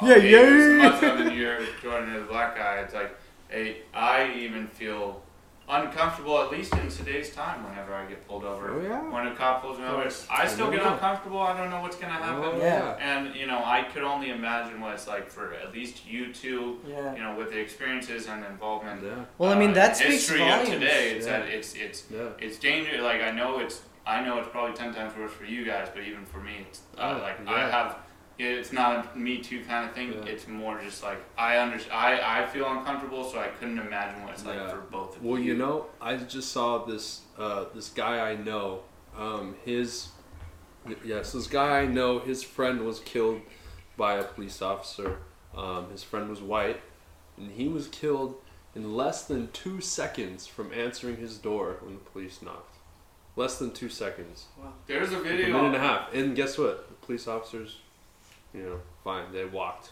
all 0.00 0.08
Yeah, 0.08 0.16
ages, 0.16 0.32
yeah. 0.32 0.90
Muslim, 0.90 1.26
and 1.26 1.36
you're 1.36 1.60
Jordan 1.82 2.14
is 2.14 2.22
a 2.22 2.26
black 2.26 2.56
guy. 2.56 2.76
It's 2.78 2.94
like, 2.94 3.16
hey, 3.48 3.82
I 3.94 4.32
even 4.34 4.66
feel 4.68 5.22
uncomfortable 5.68 6.40
at 6.42 6.50
least 6.50 6.72
in 6.74 6.88
today's 6.88 7.34
time 7.34 7.62
whenever 7.68 7.92
I 7.94 8.06
get 8.06 8.26
pulled 8.26 8.44
over. 8.44 8.70
Oh 8.70 8.80
yeah. 8.80 9.02
When 9.10 9.26
a 9.26 9.34
cop 9.34 9.62
pulls 9.62 9.78
me 9.78 9.84
over. 9.84 10.08
I 10.30 10.46
still 10.46 10.70
get 10.70 10.82
uncomfortable. 10.82 11.40
I 11.40 11.56
don't 11.58 11.70
know 11.70 11.82
what's 11.82 11.96
gonna 11.96 12.12
happen. 12.14 12.42
Oh, 12.44 12.58
Yeah. 12.58 12.96
And 13.00 13.34
you 13.34 13.46
know, 13.46 13.62
I 13.64 13.82
could 13.82 14.02
only 14.02 14.30
imagine 14.30 14.80
what 14.80 14.94
it's 14.94 15.06
like 15.06 15.28
for 15.30 15.54
at 15.54 15.72
least 15.72 16.06
you 16.06 16.32
two, 16.32 16.78
Yeah. 16.86 17.14
you 17.14 17.22
know, 17.22 17.34
with 17.36 17.50
the 17.50 17.58
experiences 17.58 18.26
and 18.28 18.44
involvement. 18.44 19.02
Yeah. 19.02 19.24
Well, 19.36 19.52
I 19.52 19.58
mean 19.58 19.70
uh, 19.70 19.74
that 19.74 19.96
speaks 19.96 20.12
history 20.14 20.38
volumes. 20.38 20.68
of 20.68 20.74
today. 20.80 21.10
It's 21.16 21.26
Yeah. 21.26 21.38
that 21.40 21.48
it's 21.48 21.74
it's 21.74 22.04
Yeah. 22.10 22.28
it's 22.38 22.58
dangerous. 22.58 23.02
Like 23.02 23.22
I 23.22 23.30
know 23.30 23.58
it's 23.58 23.82
I 24.06 24.22
know 24.24 24.38
it's 24.38 24.48
probably 24.48 24.74
ten 24.74 24.94
times 24.94 25.12
worse 25.18 25.32
for 25.32 25.44
you 25.44 25.64
guys, 25.66 25.88
but 25.94 26.02
even 26.02 26.24
for 26.24 26.38
me, 26.38 26.64
it's 26.68 26.80
uh, 26.96 27.14
Oh, 27.18 27.22
like 27.22 27.46
I 27.46 27.68
have. 27.68 27.96
It's 28.38 28.72
not 28.72 29.14
a 29.14 29.18
me 29.18 29.38
too 29.38 29.64
kind 29.64 29.88
of 29.88 29.94
thing. 29.94 30.12
Yeah. 30.12 30.24
It's 30.32 30.46
more 30.46 30.80
just 30.80 31.02
like 31.02 31.18
I 31.36 31.58
under 31.60 31.78
I 31.92 32.42
I 32.42 32.46
feel 32.46 32.66
uncomfortable, 32.70 33.24
so 33.24 33.38
I 33.40 33.48
couldn't 33.48 33.78
imagine 33.78 34.22
what 34.22 34.32
it's 34.34 34.44
like 34.44 34.70
for 34.70 34.78
both 34.90 35.16
of 35.16 35.24
Well, 35.24 35.38
you. 35.38 35.40
Well, 35.40 35.42
you 35.42 35.56
know, 35.56 35.86
I 36.00 36.16
just 36.16 36.52
saw 36.52 36.84
this 36.84 37.22
uh, 37.36 37.64
this 37.74 37.88
guy 37.90 38.30
I 38.30 38.36
know. 38.36 38.80
Um, 39.16 39.56
his 39.64 40.08
yes, 41.04 41.32
this 41.32 41.46
guy 41.48 41.80
I 41.80 41.86
know. 41.86 42.18
His 42.20 42.42
friend 42.42 42.84
was 42.86 43.00
killed 43.00 43.40
by 43.96 44.14
a 44.14 44.24
police 44.24 44.62
officer. 44.62 45.18
Um, 45.56 45.90
his 45.90 46.04
friend 46.04 46.28
was 46.30 46.40
white, 46.40 46.80
and 47.36 47.50
he 47.50 47.66
was 47.66 47.88
killed 47.88 48.36
in 48.76 48.94
less 48.94 49.24
than 49.24 49.48
two 49.52 49.80
seconds 49.80 50.46
from 50.46 50.72
answering 50.72 51.16
his 51.16 51.38
door 51.38 51.78
when 51.82 51.94
the 51.94 52.00
police 52.00 52.40
knocked. 52.42 52.76
Less 53.34 53.58
than 53.58 53.72
two 53.72 53.88
seconds. 53.88 54.46
Wow. 54.56 54.72
There's 54.86 55.10
a 55.10 55.14
Like 55.14 55.22
video. 55.24 55.46
a 55.46 55.52
minute 55.52 55.66
and 55.66 55.76
a 55.76 55.80
half. 55.80 56.14
And 56.14 56.36
guess 56.36 56.58
what? 56.58 56.88
The 56.88 56.94
police 57.06 57.26
officers, 57.26 57.78
you 58.54 58.62
know, 58.62 58.80
fine. 59.04 59.32
They 59.32 59.44
walked. 59.44 59.90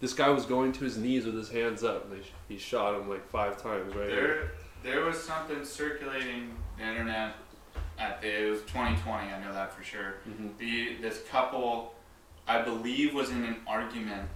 This 0.00 0.12
guy 0.12 0.28
was 0.28 0.46
going 0.46 0.72
to 0.72 0.84
his 0.84 0.96
knees 0.96 1.26
with 1.26 1.34
his 1.34 1.50
hands 1.50 1.82
up. 1.82 2.04
And 2.10 2.20
they, 2.20 2.26
he 2.48 2.58
shot 2.58 2.94
him 2.94 3.08
like 3.08 3.28
five 3.28 3.60
times 3.60 3.94
right 3.94 4.08
here. 4.08 4.50
There, 4.82 4.94
there 4.94 5.04
was 5.04 5.20
something 5.20 5.64
circulating 5.64 6.54
the 6.76 6.84
internet 6.84 7.34
at 7.98 8.20
the 8.20 8.46
it 8.46 8.50
was 8.50 8.60
2020. 8.62 9.32
I 9.32 9.42
know 9.42 9.52
that 9.52 9.72
for 9.72 9.82
sure. 9.82 10.14
Mhm. 10.28 10.56
The 10.58 10.96
this 11.02 11.22
couple, 11.28 11.94
I 12.46 12.62
believe, 12.62 13.12
was 13.14 13.30
in 13.30 13.44
an 13.44 13.56
argument, 13.66 14.28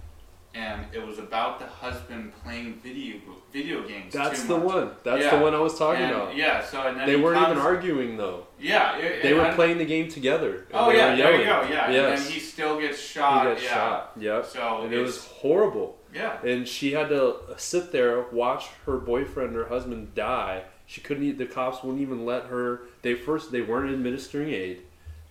and 0.53 0.85
it 0.93 1.05
was 1.05 1.17
about 1.17 1.59
the 1.59 1.65
husband 1.65 2.33
playing 2.43 2.79
video 2.83 3.17
video 3.53 3.87
games. 3.87 4.11
That's 4.13 4.43
the 4.43 4.57
much. 4.57 4.63
one. 4.73 4.91
That's 5.03 5.23
Yeah. 5.23 5.37
the 5.37 5.43
one 5.43 5.53
I 5.53 5.59
was 5.59 5.77
talking 5.77 6.01
And- 6.03 6.11
about. 6.15 6.35
Yeah. 6.35 6.61
So 6.63 6.81
and 6.81 6.99
then 6.99 7.07
They 7.07 7.15
weren't 7.15 7.41
even 7.41 7.57
arguing 7.59 8.17
though. 8.17 8.47
Yeah. 8.59 8.97
It, 8.97 9.21
They 9.21 9.29
it- 9.29 9.35
were 9.35 9.45
and- 9.45 9.55
playing 9.55 9.77
the 9.77 9.85
game 9.85 10.09
together. 10.09 10.65
Oh 10.73 10.89
yeah, 10.91 11.15
there 11.15 11.31
you 11.37 11.45
go. 11.45 11.61
Yeah, 11.69 11.91
Yes. 11.91 12.19
and 12.19 12.25
then 12.25 12.31
he 12.33 12.39
still 12.39 12.79
gets 12.79 12.99
He 12.99 13.19
shot. 13.19 13.43
got 13.45 13.61
yeah. 13.63 13.69
shot. 13.69 14.11
Yep. 14.17 14.45
So 14.47 14.81
and 14.83 14.93
it 14.93 14.99
was 14.99 15.27
horrible. 15.27 15.97
Yeah. 16.13 16.37
And 16.43 16.67
she 16.67 16.91
had 16.93 17.09
to 17.09 17.37
sit 17.57 17.91
there, 17.91 18.21
watch 18.31 18.67
her 18.85 18.97
boyfriend, 18.97 19.55
her 19.55 19.65
husband 19.69 20.13
die. 20.15 20.63
She 20.85 21.01
couldn't. 21.01 21.37
The 21.37 21.45
cops 21.45 21.81
wouldn't 21.83 22.01
even 22.01 22.25
let 22.25 22.45
her. 22.47 22.81
They 23.03 23.13
first 23.15 23.51
they 23.51 23.61
weren't 23.61 23.91
administering 23.91 24.49
aid, 24.49 24.81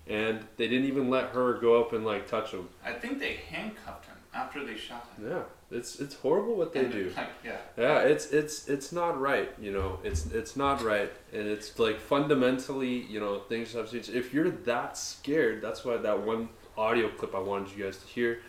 and 0.09 0.40
they 0.57 0.66
didn't 0.69 0.86
even 0.86 1.11
let 1.11 1.27
her 1.31 1.55
go 1.55 1.81
up 1.81 1.93
and 1.93 2.05
like 2.05 2.27
touch 2.27 2.51
him. 2.53 2.69
I 2.85 2.93
think 2.93 3.19
they 3.20 3.35
handcuffed 3.51 4.07
him 4.07 4.16
after 4.35 4.65
they 4.65 4.77
shot 4.77 5.07
him. 5.16 5.28
Yeah, 5.31 5.43
it's 5.73 6.01
it's 6.01 6.15
horrible 6.15 6.55
what 6.57 6.73
they 6.73 6.85
do. 6.85 7.12
Yeah. 7.44 7.57
Yeah, 7.77 7.99
it's 8.01 8.27
it's 8.31 8.69
it's 8.69 8.93
not 8.93 9.20
right. 9.20 9.51
You 9.61 9.73
know, 9.73 9.99
it's 10.05 10.27
it's 10.27 10.57
not 10.57 10.82
right, 10.82 11.12
and 11.32 11.47
it's 11.49 11.78
like 11.78 12.01
fundamentally, 12.01 13.07
you 13.07 13.20
know, 13.20 13.40
things 13.40 13.73
have 13.73 13.90
changed. 13.90 14.11
If 14.11 14.32
you're 14.32 14.51
that 14.51 14.97
scared, 14.97 15.62
that's 15.62 15.85
why 15.85 15.97
that 15.97 16.20
one 16.20 16.49
audio 16.77 17.09
clip 17.09 17.35
I 17.35 17.40
wanted 17.40 17.77
you 17.77 17.85
guys 17.85 17.99
to 17.99 18.07
hear 18.07 18.40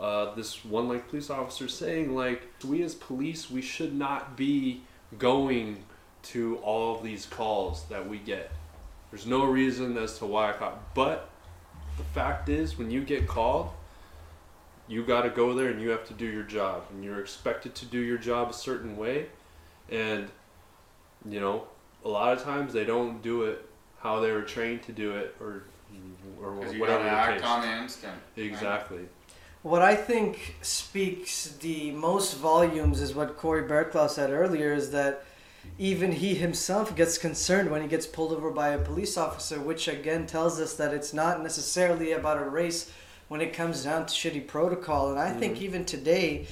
uh, 0.00 0.34
this 0.34 0.64
one 0.64 0.88
like 0.88 1.08
police 1.08 1.30
officer 1.30 1.68
saying 1.68 2.14
like 2.14 2.48
we 2.64 2.82
as 2.82 2.94
police 2.94 3.50
we 3.50 3.62
should 3.62 3.94
not 3.94 4.36
be 4.36 4.82
going 5.18 5.84
to 6.22 6.56
all 6.58 6.96
of 6.96 7.02
these 7.02 7.26
calls 7.26 7.84
that 7.86 8.08
we 8.08 8.18
get. 8.18 8.50
There's 9.10 9.26
no 9.26 9.44
reason 9.44 9.96
as 9.98 10.18
to 10.18 10.26
why 10.26 10.50
I 10.50 10.52
caught, 10.54 10.94
but 10.94 11.28
the 11.98 12.04
fact 12.04 12.48
is 12.48 12.78
when 12.78 12.90
you 12.90 13.02
get 13.02 13.26
called, 13.26 13.70
you 14.88 15.02
got 15.04 15.22
to 15.22 15.30
go 15.30 15.54
there 15.54 15.68
and 15.68 15.80
you 15.80 15.90
have 15.90 16.06
to 16.08 16.14
do 16.14 16.26
your 16.26 16.42
job, 16.42 16.84
and 16.90 17.04
you're 17.04 17.20
expected 17.20 17.74
to 17.76 17.86
do 17.86 17.98
your 17.98 18.18
job 18.18 18.50
a 18.50 18.52
certain 18.54 18.96
way, 18.96 19.26
and 19.90 20.28
you 21.28 21.40
know 21.40 21.64
a 22.04 22.08
lot 22.08 22.32
of 22.36 22.42
times 22.42 22.72
they 22.72 22.84
don't 22.84 23.22
do 23.22 23.44
it 23.44 23.64
how 24.00 24.18
they 24.20 24.32
were 24.32 24.42
trained 24.42 24.82
to 24.82 24.92
do 24.92 25.12
it 25.16 25.34
or 25.40 25.64
or 26.42 26.52
Because 26.52 26.74
you 26.74 26.80
whatever 26.80 27.04
gotta 27.04 27.10
the 27.10 27.16
act 27.16 27.40
case. 27.40 27.48
on 27.48 27.60
the 27.62 27.68
instant. 27.82 28.12
right? 28.36 28.44
Exactly. 28.46 29.00
What 29.62 29.82
I 29.82 29.94
think 29.94 30.56
speaks 30.62 31.46
the 31.60 31.92
most 31.92 32.36
volumes 32.36 33.00
is 33.00 33.14
what 33.14 33.36
Corey 33.36 33.62
Berklaw 33.62 34.10
said 34.10 34.30
earlier 34.30 34.72
is 34.72 34.90
that 34.90 35.24
even 35.78 36.10
he 36.10 36.34
himself 36.34 36.96
gets 36.96 37.16
concerned 37.18 37.70
when 37.70 37.80
he 37.82 37.86
gets 37.86 38.04
pulled 38.06 38.32
over 38.32 38.50
by 38.50 38.70
a 38.70 38.78
police 38.78 39.16
officer, 39.16 39.60
which 39.60 39.86
again 39.86 40.26
tells 40.26 40.58
us 40.60 40.74
that 40.74 40.92
it's 40.92 41.14
not 41.14 41.40
necessarily 41.40 42.10
about 42.10 42.38
a 42.42 42.44
race 42.44 42.90
when 43.32 43.40
it 43.40 43.54
comes 43.54 43.84
down 43.84 44.04
to 44.04 44.12
shitty 44.12 44.46
protocol. 44.46 45.08
And 45.10 45.18
I 45.18 45.32
think 45.32 45.62
even 45.62 45.86
today, 45.86 46.46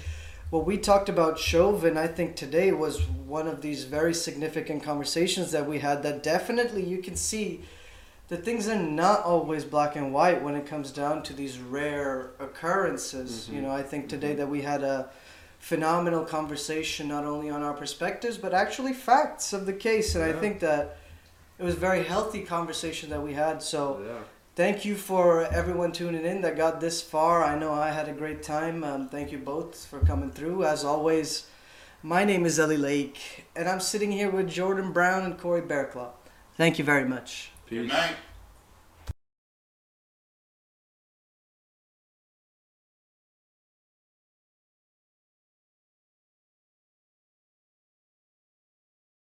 what 0.48 0.64
we 0.64 0.78
talked 0.78 1.10
about 1.10 1.38
Chauvin, 1.38 1.98
I 1.98 2.06
think 2.06 2.36
today 2.36 2.72
was 2.72 3.02
one 3.02 3.46
of 3.46 3.60
these 3.60 3.84
very 3.84 4.14
significant 4.14 4.82
conversations 4.82 5.52
that 5.52 5.68
we 5.68 5.80
had 5.80 6.02
that 6.04 6.22
definitely 6.22 6.82
you 6.82 7.02
can 7.02 7.16
see 7.16 7.60
that 8.28 8.46
things 8.46 8.66
are 8.66 8.80
not 8.80 9.24
always 9.24 9.62
black 9.62 9.94
and 9.94 10.14
white 10.14 10.42
when 10.42 10.54
it 10.54 10.64
comes 10.64 10.90
down 10.90 11.22
to 11.24 11.34
these 11.34 11.58
rare 11.58 12.30
occurrences. 12.40 13.50
You 13.50 13.58
Mhm. 13.58 13.64
know, 13.64 13.70
I 13.72 13.82
think 13.82 14.08
today 14.08 14.32
that 14.36 14.48
we 14.48 14.62
had 14.62 14.82
a 14.82 15.10
phenomenal 15.58 16.24
conversation 16.24 17.08
not 17.08 17.24
only 17.24 17.50
on 17.50 17.62
our 17.62 17.74
perspectives 17.74 18.38
but 18.38 18.54
actually 18.54 18.94
facts 18.94 19.52
of 19.52 19.66
the 19.66 19.74
case, 19.74 20.14
and 20.14 20.24
I 20.24 20.32
think 20.32 20.60
that 20.60 20.96
it 21.58 21.62
was 21.62 21.74
a 21.74 21.78
very 21.90 22.04
healthy 22.04 22.40
conversation 22.40 23.10
that 23.10 23.22
we 23.22 23.34
had. 23.34 23.62
So 23.62 24.00
yeah. 24.02 24.22
Thank 24.54 24.84
you 24.84 24.94
for 24.94 25.44
everyone 25.44 25.92
tuning 25.92 26.24
in 26.24 26.40
that 26.42 26.56
got 26.56 26.80
this 26.80 27.02
far. 27.02 27.44
I 27.44 27.58
know 27.58 27.72
I 27.72 27.90
had 27.90 28.08
a 28.08 28.12
great 28.12 28.42
time. 28.42 28.84
Um, 28.84 29.08
thank 29.08 29.32
you 29.32 29.38
both 29.38 29.86
for 29.86 30.00
coming 30.00 30.30
through. 30.30 30.64
As 30.64 30.84
always, 30.84 31.46
my 32.02 32.24
name 32.24 32.46
is 32.46 32.58
Ellie 32.58 32.76
Lake, 32.76 33.46
and 33.54 33.68
I'm 33.68 33.80
sitting 33.80 34.12
here 34.12 34.30
with 34.30 34.48
Jordan 34.48 34.92
Brown 34.92 35.24
and 35.24 35.38
Corey 35.38 35.62
Bearclaw. 35.62 36.10
Thank 36.56 36.78
you 36.78 36.84
very 36.84 37.04
much. 37.04 37.50
Peace. 37.66 37.82
Good 37.82 37.88
night. 37.88 38.16